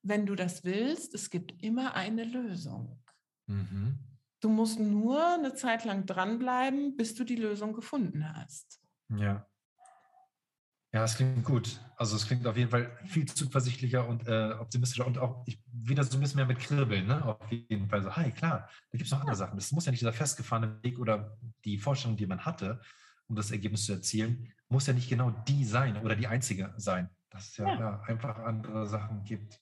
wenn 0.00 0.24
du 0.24 0.34
das 0.34 0.64
willst, 0.64 1.14
es 1.14 1.28
gibt 1.28 1.62
immer 1.62 1.94
eine 1.94 2.24
Lösung. 2.24 2.98
Mhm. 3.48 3.98
Du 4.40 4.48
musst 4.48 4.80
nur 4.80 5.34
eine 5.34 5.52
Zeit 5.52 5.84
lang 5.84 6.06
dranbleiben, 6.06 6.96
bis 6.96 7.14
du 7.14 7.24
die 7.24 7.36
Lösung 7.36 7.74
gefunden 7.74 8.34
hast. 8.34 8.80
Ja. 9.10 9.46
Ja, 10.94 11.04
es 11.04 11.16
klingt 11.16 11.44
gut. 11.44 11.80
Also 11.96 12.16
es 12.16 12.26
klingt 12.26 12.46
auf 12.46 12.56
jeden 12.56 12.68
Fall 12.68 12.90
viel 13.06 13.26
zuversichtlicher 13.26 14.06
und 14.06 14.28
äh, 14.28 14.52
optimistischer 14.60 15.06
und 15.06 15.16
auch 15.16 15.42
ich, 15.46 15.58
wieder 15.72 16.04
so 16.04 16.18
ein 16.18 16.20
bisschen 16.20 16.36
mehr 16.36 16.46
mit 16.46 16.58
Kribbeln. 16.58 17.06
Ne? 17.06 17.24
Auf 17.24 17.50
jeden 17.50 17.88
Fall 17.88 18.02
so, 18.02 18.14
hi, 18.14 18.30
klar, 18.30 18.68
da 18.90 18.98
gibt 18.98 19.06
es 19.06 19.10
noch 19.10 19.20
andere 19.20 19.36
Sachen. 19.36 19.56
Das 19.56 19.72
muss 19.72 19.86
ja 19.86 19.90
nicht 19.90 20.02
dieser 20.02 20.12
festgefahrene 20.12 20.82
Weg 20.82 20.98
oder 20.98 21.38
die 21.64 21.78
Vorstellung, 21.78 22.18
die 22.18 22.26
man 22.26 22.44
hatte, 22.44 22.80
um 23.28 23.36
das 23.36 23.50
Ergebnis 23.50 23.86
zu 23.86 23.92
erzielen, 23.92 24.52
muss 24.68 24.86
ja 24.86 24.92
nicht 24.92 25.08
genau 25.08 25.30
die 25.30 25.64
sein 25.64 25.96
oder 25.96 26.14
die 26.14 26.26
einzige 26.26 26.74
sein. 26.76 27.08
Dass 27.30 27.48
es 27.48 27.56
ja, 27.56 27.68
ja. 27.68 27.80
ja 27.80 28.02
einfach 28.06 28.38
andere 28.40 28.86
Sachen 28.86 29.24
gibt. 29.24 29.58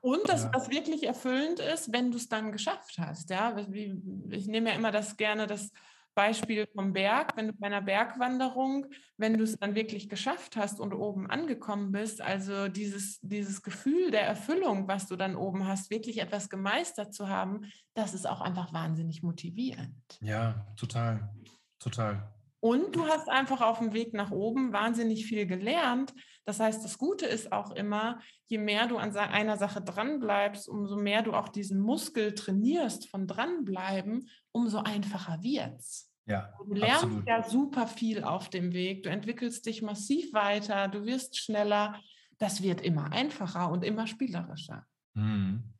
Und 0.00 0.28
dass 0.28 0.44
ja. 0.44 0.50
das 0.50 0.70
wirklich 0.70 1.02
erfüllend 1.02 1.58
ist, 1.58 1.92
wenn 1.92 2.12
du 2.12 2.18
es 2.18 2.28
dann 2.28 2.52
geschafft 2.52 2.98
hast. 2.98 3.30
Ja, 3.30 3.56
ich 3.58 4.46
nehme 4.46 4.70
ja 4.70 4.76
immer 4.76 4.92
das 4.92 5.16
gerne, 5.16 5.48
dass 5.48 5.72
Beispiel 6.18 6.66
vom 6.74 6.92
Berg, 6.92 7.36
wenn 7.36 7.46
du 7.46 7.52
bei 7.52 7.68
einer 7.68 7.80
Bergwanderung, 7.80 8.86
wenn 9.18 9.38
du 9.38 9.44
es 9.44 9.56
dann 9.56 9.76
wirklich 9.76 10.08
geschafft 10.08 10.56
hast 10.56 10.80
und 10.80 10.92
oben 10.92 11.30
angekommen 11.30 11.92
bist, 11.92 12.20
also 12.20 12.66
dieses, 12.66 13.20
dieses 13.20 13.62
Gefühl 13.62 14.10
der 14.10 14.22
Erfüllung, 14.22 14.88
was 14.88 15.06
du 15.06 15.14
dann 15.14 15.36
oben 15.36 15.68
hast, 15.68 15.92
wirklich 15.92 16.20
etwas 16.20 16.50
gemeistert 16.50 17.14
zu 17.14 17.28
haben, 17.28 17.70
das 17.94 18.14
ist 18.14 18.26
auch 18.26 18.40
einfach 18.40 18.72
wahnsinnig 18.72 19.22
motivierend. 19.22 19.94
Ja, 20.20 20.66
total, 20.74 21.30
total. 21.78 22.28
Und 22.60 22.96
du 22.96 23.06
hast 23.06 23.28
einfach 23.28 23.60
auf 23.60 23.78
dem 23.78 23.92
Weg 23.92 24.12
nach 24.12 24.32
oben 24.32 24.72
wahnsinnig 24.72 25.26
viel 25.26 25.46
gelernt. 25.46 26.12
Das 26.44 26.58
heißt, 26.58 26.84
das 26.84 26.98
Gute 26.98 27.26
ist 27.26 27.52
auch 27.52 27.70
immer, 27.70 28.18
je 28.48 28.58
mehr 28.58 28.88
du 28.88 28.96
an 28.96 29.14
einer 29.16 29.56
Sache 29.56 29.80
dranbleibst, 29.80 30.68
umso 30.68 30.96
mehr 30.96 31.22
du 31.22 31.34
auch 31.34 31.48
diesen 31.48 31.78
Muskel 31.78 32.34
trainierst 32.34 33.08
von 33.08 33.28
dranbleiben, 33.28 34.28
umso 34.58 34.78
einfacher 34.78 35.42
wird's. 35.42 36.12
Ja, 36.26 36.52
du 36.58 36.74
lernst 36.74 37.04
absolut. 37.04 37.28
ja 37.28 37.42
super 37.48 37.86
viel 37.86 38.22
auf 38.22 38.50
dem 38.50 38.72
Weg. 38.72 39.04
Du 39.04 39.08
entwickelst 39.08 39.64
dich 39.64 39.80
massiv 39.80 40.32
weiter, 40.34 40.88
du 40.88 41.04
wirst 41.04 41.38
schneller. 41.38 42.00
Das 42.38 42.62
wird 42.62 42.80
immer 42.82 43.12
einfacher 43.12 43.70
und 43.70 43.82
immer 43.82 44.06
spielerischer. 44.06 44.84
Mhm. 45.14 45.72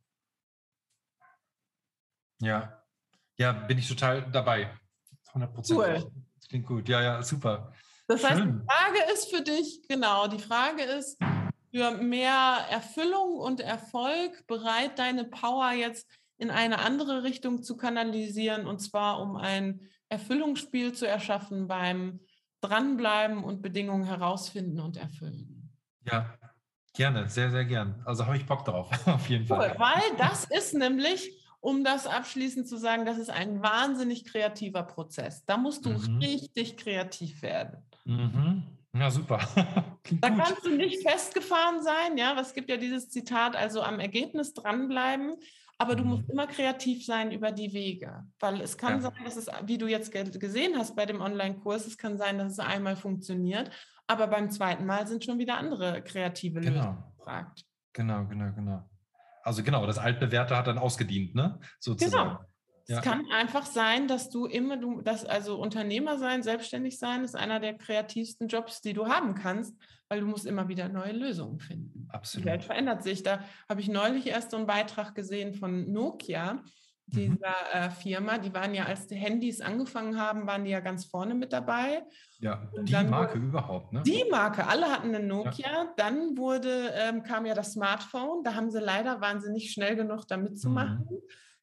Ja, 2.41 2.83
ja, 3.37 3.53
bin 3.53 3.79
ich 3.79 3.89
total 3.89 4.31
dabei. 4.31 4.71
100 5.29 5.55
Prozent. 5.55 5.79
Cool. 5.79 6.13
Das 6.37 6.49
klingt 6.49 6.67
gut. 6.67 6.89
Ja, 6.89 7.03
ja, 7.03 7.23
super. 7.23 7.73
Das 8.07 8.25
heißt, 8.25 8.39
Schön. 8.39 8.61
die 8.61 8.73
Frage 8.73 9.13
ist 9.13 9.31
für 9.31 9.43
dich, 9.43 9.83
genau, 9.87 10.29
die 10.29 10.39
Frage 10.39 10.83
ist, 10.83 11.19
für 11.71 11.91
mehr 11.91 12.67
Erfüllung 12.71 13.37
und 13.37 13.61
Erfolg 13.61 14.47
bereit, 14.47 14.99
deine 14.99 15.25
Power 15.25 15.73
jetzt 15.73 16.09
in 16.39 16.51
eine 16.51 16.79
andere 16.79 17.25
Richtung 17.25 17.63
zu 17.63 17.77
kanalisieren, 17.77 18.67
und 18.67 18.79
zwar 18.81 19.21
um 19.21 19.37
ein 19.37 19.81
Erfüllungsspiel 20.09 20.93
zu 20.93 21.07
erschaffen 21.07 21.67
beim 21.67 22.21
Dranbleiben 22.61 23.45
und 23.45 23.61
Bedingungen 23.61 24.05
herausfinden 24.05 24.81
und 24.81 24.97
erfüllen. 24.97 25.71
Ja, 26.05 26.35
gerne, 26.95 27.29
sehr, 27.29 27.51
sehr 27.51 27.65
gern. 27.65 28.03
Also 28.05 28.25
habe 28.27 28.37
ich 28.37 28.47
Bock 28.47 28.65
drauf, 28.65 28.91
auf 29.07 29.29
jeden 29.29 29.47
Fall. 29.47 29.73
Cool, 29.73 29.81
weil 29.81 30.17
das 30.17 30.45
ist 30.45 30.75
nämlich, 30.75 31.31
um 31.61 31.85
das 31.85 32.07
abschließend 32.07 32.69
zu 32.69 32.77
sagen, 32.77 33.05
das 33.05 33.19
ist 33.19 33.31
ein 33.31 33.63
wahnsinnig 33.63 34.25
kreativer 34.25 34.85
Prozess. 34.85 35.45
Da 35.45 35.57
musst 35.57 35.85
du 35.85 35.91
mhm. 35.91 36.19
richtig 36.19 36.77
kreativ 36.77 37.43
werden. 37.43 37.85
Mhm. 38.05 38.63
Ja, 38.95 39.11
super. 39.11 39.39
da 40.21 40.31
kannst 40.31 40.65
du 40.65 40.71
nicht 40.71 41.07
festgefahren 41.07 41.83
sein, 41.83 42.17
ja. 42.17 42.39
Es 42.41 42.55
gibt 42.55 42.71
ja 42.71 42.77
dieses 42.77 43.11
Zitat, 43.11 43.55
also 43.55 43.83
am 43.83 44.01
Ergebnis 44.01 44.55
dranbleiben. 44.55 45.35
Aber 45.81 45.95
du 45.95 46.05
musst 46.05 46.25
mhm. 46.25 46.33
immer 46.33 46.47
kreativ 46.49 47.07
sein 47.07 47.31
über 47.31 47.53
die 47.53 47.73
Wege, 47.73 48.27
weil 48.41 48.61
es 48.61 48.77
kann 48.77 48.95
ja. 48.95 49.01
sein, 49.01 49.25
dass 49.25 49.37
es, 49.37 49.47
wie 49.65 49.79
du 49.79 49.87
jetzt 49.87 50.11
gesehen 50.13 50.77
hast 50.77 50.97
bei 50.97 51.07
dem 51.07 51.21
Online-Kurs, 51.21 51.87
es 51.87 51.97
kann 51.97 52.19
sein, 52.19 52.39
dass 52.39 52.53
es 52.53 52.59
einmal 52.59 52.97
funktioniert, 52.97 53.71
aber 54.09 54.27
beim 54.27 54.51
zweiten 54.51 54.87
Mal 54.87 55.07
sind 55.07 55.25
schon 55.25 55.39
wieder 55.39 55.57
andere 55.57 56.03
kreative 56.03 56.61
genau. 56.61 56.77
Lösungen 56.77 57.05
gefragt. 57.17 57.65
Genau, 57.93 58.27
genau, 58.27 58.53
genau. 58.53 58.91
Also 59.45 59.63
genau, 59.63 59.87
das 59.87 59.99
Altbewährte 59.99 60.57
hat 60.57 60.67
dann 60.67 60.79
ausgedient, 60.79 61.35
ne? 61.35 61.59
Sozusagen. 61.79 62.31
Genau. 62.31 62.48
Ja. 62.89 62.99
Es 62.99 63.05
kann 63.05 63.27
einfach 63.31 63.67
sein, 63.67 64.09
dass 64.09 64.31
du 64.31 64.47
immer, 64.47 64.79
du, 64.79 65.03
dass 65.03 65.27
also 65.27 65.61
Unternehmer 65.61 66.17
sein, 66.17 66.43
selbstständig 66.43 66.99
sein, 66.99 67.23
ist 67.23 67.37
einer 67.37 67.61
der 67.61 67.75
kreativsten 67.75 68.49
Jobs, 68.49 68.81
die 68.81 68.95
du 68.95 69.09
haben 69.09 69.35
kannst, 69.35 69.77
weil 70.09 70.21
du 70.21 70.27
musst 70.27 70.47
immer 70.47 70.69
wieder 70.69 70.89
neue 70.89 71.13
Lösungen 71.13 71.61
finden. 71.61 72.09
Absolut. 72.09 72.47
Die 72.47 72.51
Welt 72.51 72.65
verändert 72.65 73.03
sich. 73.03 73.23
Da 73.23 73.41
habe 73.69 73.83
ich 73.83 73.89
neulich 73.89 74.27
erst 74.27 74.53
so 74.53 74.57
einen 74.57 74.67
Beitrag 74.67 75.15
gesehen 75.15 75.53
von 75.53 75.93
Nokia, 75.93 76.55
mhm. 76.55 76.63
dieser 77.13 77.35
mhm. 77.35 77.75
äh, 77.75 77.91
Firma. 77.91 78.39
Die 78.39 78.55
waren 78.55 78.75
ja, 78.75 78.87
als 78.87 79.07
die 79.07 79.17
Handys 79.17 79.61
angefangen 79.61 80.19
haben, 80.19 80.47
waren 80.47 80.65
die 80.65 80.71
ja 80.71 80.81
ganz 80.81 81.05
vorne 81.05 81.35
mit 81.35 81.53
dabei. 81.53 82.07
Ja, 82.41 82.71
die 82.75 82.95
Marke 83.05 83.35
wurde, 83.35 83.47
überhaupt, 83.49 83.93
ne? 83.93 84.03
Die 84.07 84.25
Marke, 84.31 84.67
alle 84.67 84.87
hatten 84.87 85.15
eine 85.15 85.21
Nokia. 85.21 85.71
Ja. 85.71 85.93
Dann 85.99 86.39
wurde, 86.39 86.95
ähm, 86.95 87.23
kam 87.23 87.45
ja 87.45 87.53
das 87.53 87.75
Smartphone. 87.75 88.45
Da 88.45 88.55
haben 88.55 88.71
sie 88.71 88.81
leider, 88.81 89.21
waren 89.21 89.43
sie 89.43 89.53
nicht 89.53 89.75
schnell 89.75 89.95
genug, 89.95 90.27
da 90.27 90.39
mitzumachen. 90.39 91.07
Mhm 91.11 91.19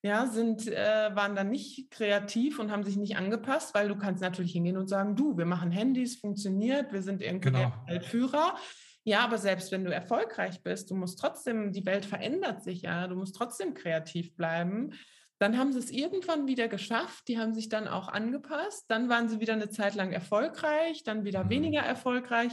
ja, 0.06 0.28
sind, 0.28 0.68
äh, 0.68 1.10
waren 1.16 1.36
dann 1.36 1.49
nicht 1.49 1.89
kreativ 1.89 2.60
und 2.60 2.72
haben 2.72 2.84
sich 2.84 2.95
nicht 2.95 3.18
angepasst, 3.18 3.74
weil 3.74 3.88
du 3.88 3.97
kannst 3.97 4.22
natürlich 4.22 4.51
hingehen 4.51 4.78
und 4.78 4.88
sagen, 4.88 5.16
du, 5.16 5.36
wir 5.36 5.45
machen 5.45 5.72
Handys, 5.72 6.18
funktioniert, 6.18 6.93
wir 6.93 7.01
sind 7.01 7.24
irgendwie 7.24 7.51
genau. 7.51 7.74
Weltführer. 7.88 8.56
Ja, 9.03 9.22
aber 9.22 9.39
selbst 9.39 9.72
wenn 9.72 9.84
du 9.84 9.91
erfolgreich 9.91 10.62
bist, 10.62 10.91
du 10.91 10.95
musst 10.95 11.20
trotzdem, 11.20 11.72
die 11.72 11.88
Welt 11.88 12.06
verändert 12.06 12.64
sich 12.64 12.84
ja, 12.84 13.08
du 13.08 13.16
musst 13.16 13.36
trotzdem 13.36 13.74
kreativ 13.74 14.36
bleiben. 14.36 14.93
Dann 15.39 15.58
haben 15.58 15.74
sie 15.74 15.80
es 15.80 15.89
irgendwann 15.89 16.47
wieder 16.47 16.68
geschafft, 16.68 17.28
die 17.28 17.39
haben 17.39 17.56
sich 17.56 17.68
dann 17.68 17.88
auch 17.88 18.08
angepasst, 18.08 18.86
dann 18.88 19.10
waren 19.10 19.28
sie 19.28 19.39
wieder 19.39 19.53
eine 19.53 19.70
Zeit 19.70 19.95
lang 19.95 20.12
erfolgreich, 20.12 21.03
dann 21.03 21.26
wieder 21.26 21.45
mhm. 21.45 21.49
weniger 21.49 21.82
erfolgreich, 21.82 22.51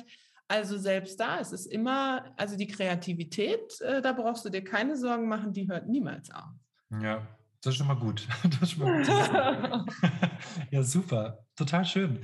Also 0.48 0.78
selbst 0.78 1.20
da, 1.20 1.38
es 1.38 1.53
ist 1.53 1.66
immer, 1.66 2.32
also 2.38 2.57
die 2.57 2.66
Kreativität, 2.66 3.78
äh, 3.82 4.00
da 4.00 4.12
brauchst 4.12 4.46
du 4.46 4.48
dir 4.48 4.64
keine 4.64 4.96
Sorgen 4.96 5.28
machen, 5.28 5.53
die 5.53 5.68
hört 5.68 5.86
niemals 5.86 6.30
auf. 6.30 6.55
Ja, 7.03 7.26
das 7.62 7.74
ist 7.74 7.78
schon 7.78 7.86
mal 7.86 7.96
gut. 7.96 8.26
Das 8.44 8.62
ist 8.62 8.72
schon 8.72 8.84
mal 8.84 8.98
gut 8.98 10.30
ja, 10.70 10.82
super. 10.82 11.38
Total 11.56 11.84
schön. 11.84 12.20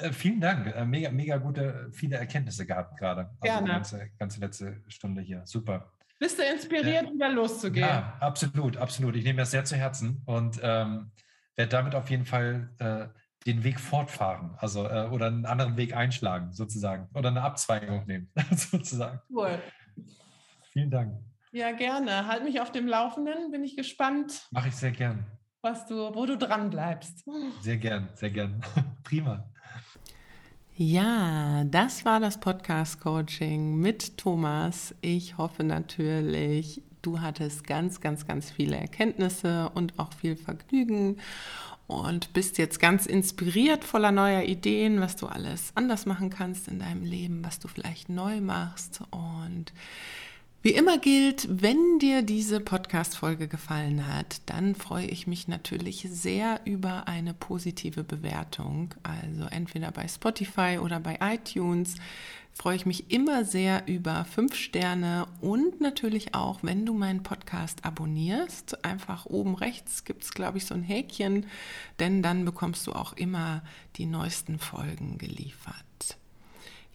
Äh, 0.00 0.12
vielen 0.12 0.40
Dank. 0.40 0.74
Äh, 0.74 0.84
mega, 0.84 1.10
mega 1.10 1.36
gute, 1.38 1.90
viele 1.92 2.16
Erkenntnisse 2.16 2.66
gehabt 2.66 2.98
gerade. 2.98 3.30
Also 3.40 3.42
Gerne. 3.42 3.66
die 3.66 3.72
ganze, 3.72 4.10
ganze 4.18 4.40
letzte 4.40 4.82
Stunde 4.88 5.22
hier. 5.22 5.42
Super. 5.46 5.92
Bist 6.18 6.38
du 6.38 6.42
inspiriert, 6.42 7.06
äh, 7.06 7.12
wieder 7.12 7.28
loszugehen? 7.30 7.86
Ja, 7.86 8.16
absolut, 8.20 8.76
absolut. 8.76 9.16
Ich 9.16 9.24
nehme 9.24 9.38
das 9.38 9.50
sehr 9.50 9.64
zu 9.64 9.76
Herzen 9.76 10.22
und 10.26 10.58
ähm, 10.62 11.12
werde 11.56 11.70
damit 11.70 11.94
auf 11.94 12.10
jeden 12.10 12.24
Fall 12.24 12.70
äh, 12.78 13.08
den 13.46 13.64
Weg 13.64 13.78
fortfahren, 13.80 14.54
also 14.58 14.86
äh, 14.86 15.08
oder 15.10 15.26
einen 15.26 15.46
anderen 15.46 15.76
Weg 15.76 15.94
einschlagen, 15.94 16.52
sozusagen, 16.52 17.08
oder 17.14 17.28
eine 17.28 17.42
Abzweigung 17.42 18.04
nehmen, 18.06 18.30
sozusagen. 18.50 19.20
Cool. 19.30 19.58
Vielen 20.72 20.90
Dank. 20.90 21.18
Ja, 21.52 21.72
gerne. 21.72 22.26
Halt 22.26 22.44
mich 22.44 22.60
auf 22.60 22.72
dem 22.72 22.86
Laufenden, 22.86 23.50
bin 23.50 23.64
ich 23.64 23.76
gespannt. 23.76 24.46
Mache 24.50 24.68
ich 24.68 24.76
sehr 24.76 24.90
gern. 24.90 25.24
Was 25.62 25.86
du, 25.86 26.14
wo 26.14 26.26
du 26.26 26.36
dran 26.36 26.70
bleibst. 26.70 27.24
Sehr 27.62 27.78
gern, 27.78 28.08
sehr 28.14 28.30
gern. 28.30 28.60
Prima. 29.02 29.48
Ja, 30.76 31.64
das 31.64 32.04
war 32.04 32.20
das 32.20 32.38
Podcast 32.38 33.00
Coaching 33.00 33.76
mit 33.80 34.16
Thomas. 34.18 34.94
Ich 35.00 35.36
hoffe 35.36 35.64
natürlich, 35.64 36.82
du 37.02 37.20
hattest 37.20 37.66
ganz, 37.66 38.00
ganz, 38.00 38.26
ganz 38.26 38.50
viele 38.50 38.76
Erkenntnisse 38.76 39.70
und 39.74 39.98
auch 39.98 40.12
viel 40.12 40.36
Vergnügen 40.36 41.16
und 41.88 42.34
bist 42.34 42.58
jetzt 42.58 42.78
ganz 42.78 43.06
inspiriert 43.06 43.82
voller 43.82 44.12
neuer 44.12 44.42
Ideen, 44.42 45.00
was 45.00 45.16
du 45.16 45.26
alles 45.26 45.72
anders 45.74 46.06
machen 46.06 46.30
kannst 46.30 46.68
in 46.68 46.78
deinem 46.78 47.02
Leben, 47.02 47.42
was 47.44 47.58
du 47.58 47.66
vielleicht 47.66 48.10
neu 48.10 48.40
machst. 48.40 49.00
Und 49.10 49.72
wie 50.68 50.74
immer 50.74 50.98
gilt, 50.98 51.48
wenn 51.50 51.98
dir 51.98 52.20
diese 52.20 52.60
Podcast-Folge 52.60 53.48
gefallen 53.48 54.06
hat, 54.06 54.42
dann 54.44 54.74
freue 54.74 55.06
ich 55.06 55.26
mich 55.26 55.48
natürlich 55.48 56.06
sehr 56.10 56.60
über 56.66 57.08
eine 57.08 57.32
positive 57.32 58.04
Bewertung. 58.04 58.94
Also 59.02 59.46
entweder 59.46 59.90
bei 59.92 60.06
Spotify 60.06 60.78
oder 60.78 61.00
bei 61.00 61.20
iTunes 61.22 61.94
freue 62.52 62.76
ich 62.76 62.84
mich 62.84 63.10
immer 63.10 63.46
sehr 63.46 63.88
über 63.88 64.26
fünf 64.26 64.56
Sterne 64.56 65.26
und 65.40 65.80
natürlich 65.80 66.34
auch, 66.34 66.58
wenn 66.60 66.84
du 66.84 66.92
meinen 66.92 67.22
Podcast 67.22 67.86
abonnierst. 67.86 68.84
Einfach 68.84 69.24
oben 69.24 69.54
rechts 69.54 70.04
gibt 70.04 70.24
es, 70.24 70.32
glaube 70.32 70.58
ich, 70.58 70.66
so 70.66 70.74
ein 70.74 70.82
Häkchen, 70.82 71.46
denn 71.98 72.22
dann 72.22 72.44
bekommst 72.44 72.86
du 72.86 72.92
auch 72.92 73.14
immer 73.14 73.62
die 73.96 74.04
neuesten 74.04 74.58
Folgen 74.58 75.16
geliefert. 75.16 76.18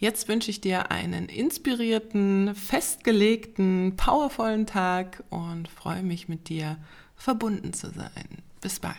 Jetzt 0.03 0.27
wünsche 0.27 0.51
ich 0.51 0.59
dir 0.59 0.91
einen 0.91 1.29
inspirierten, 1.29 2.55
festgelegten, 2.55 3.95
powervollen 3.95 4.65
Tag 4.65 5.23
und 5.29 5.69
freue 5.69 6.03
mich 6.03 6.27
mit 6.27 6.49
dir 6.49 6.75
verbunden 7.15 7.71
zu 7.71 7.89
sein. 7.89 8.43
Bis 8.59 8.81
bald. 8.81 8.97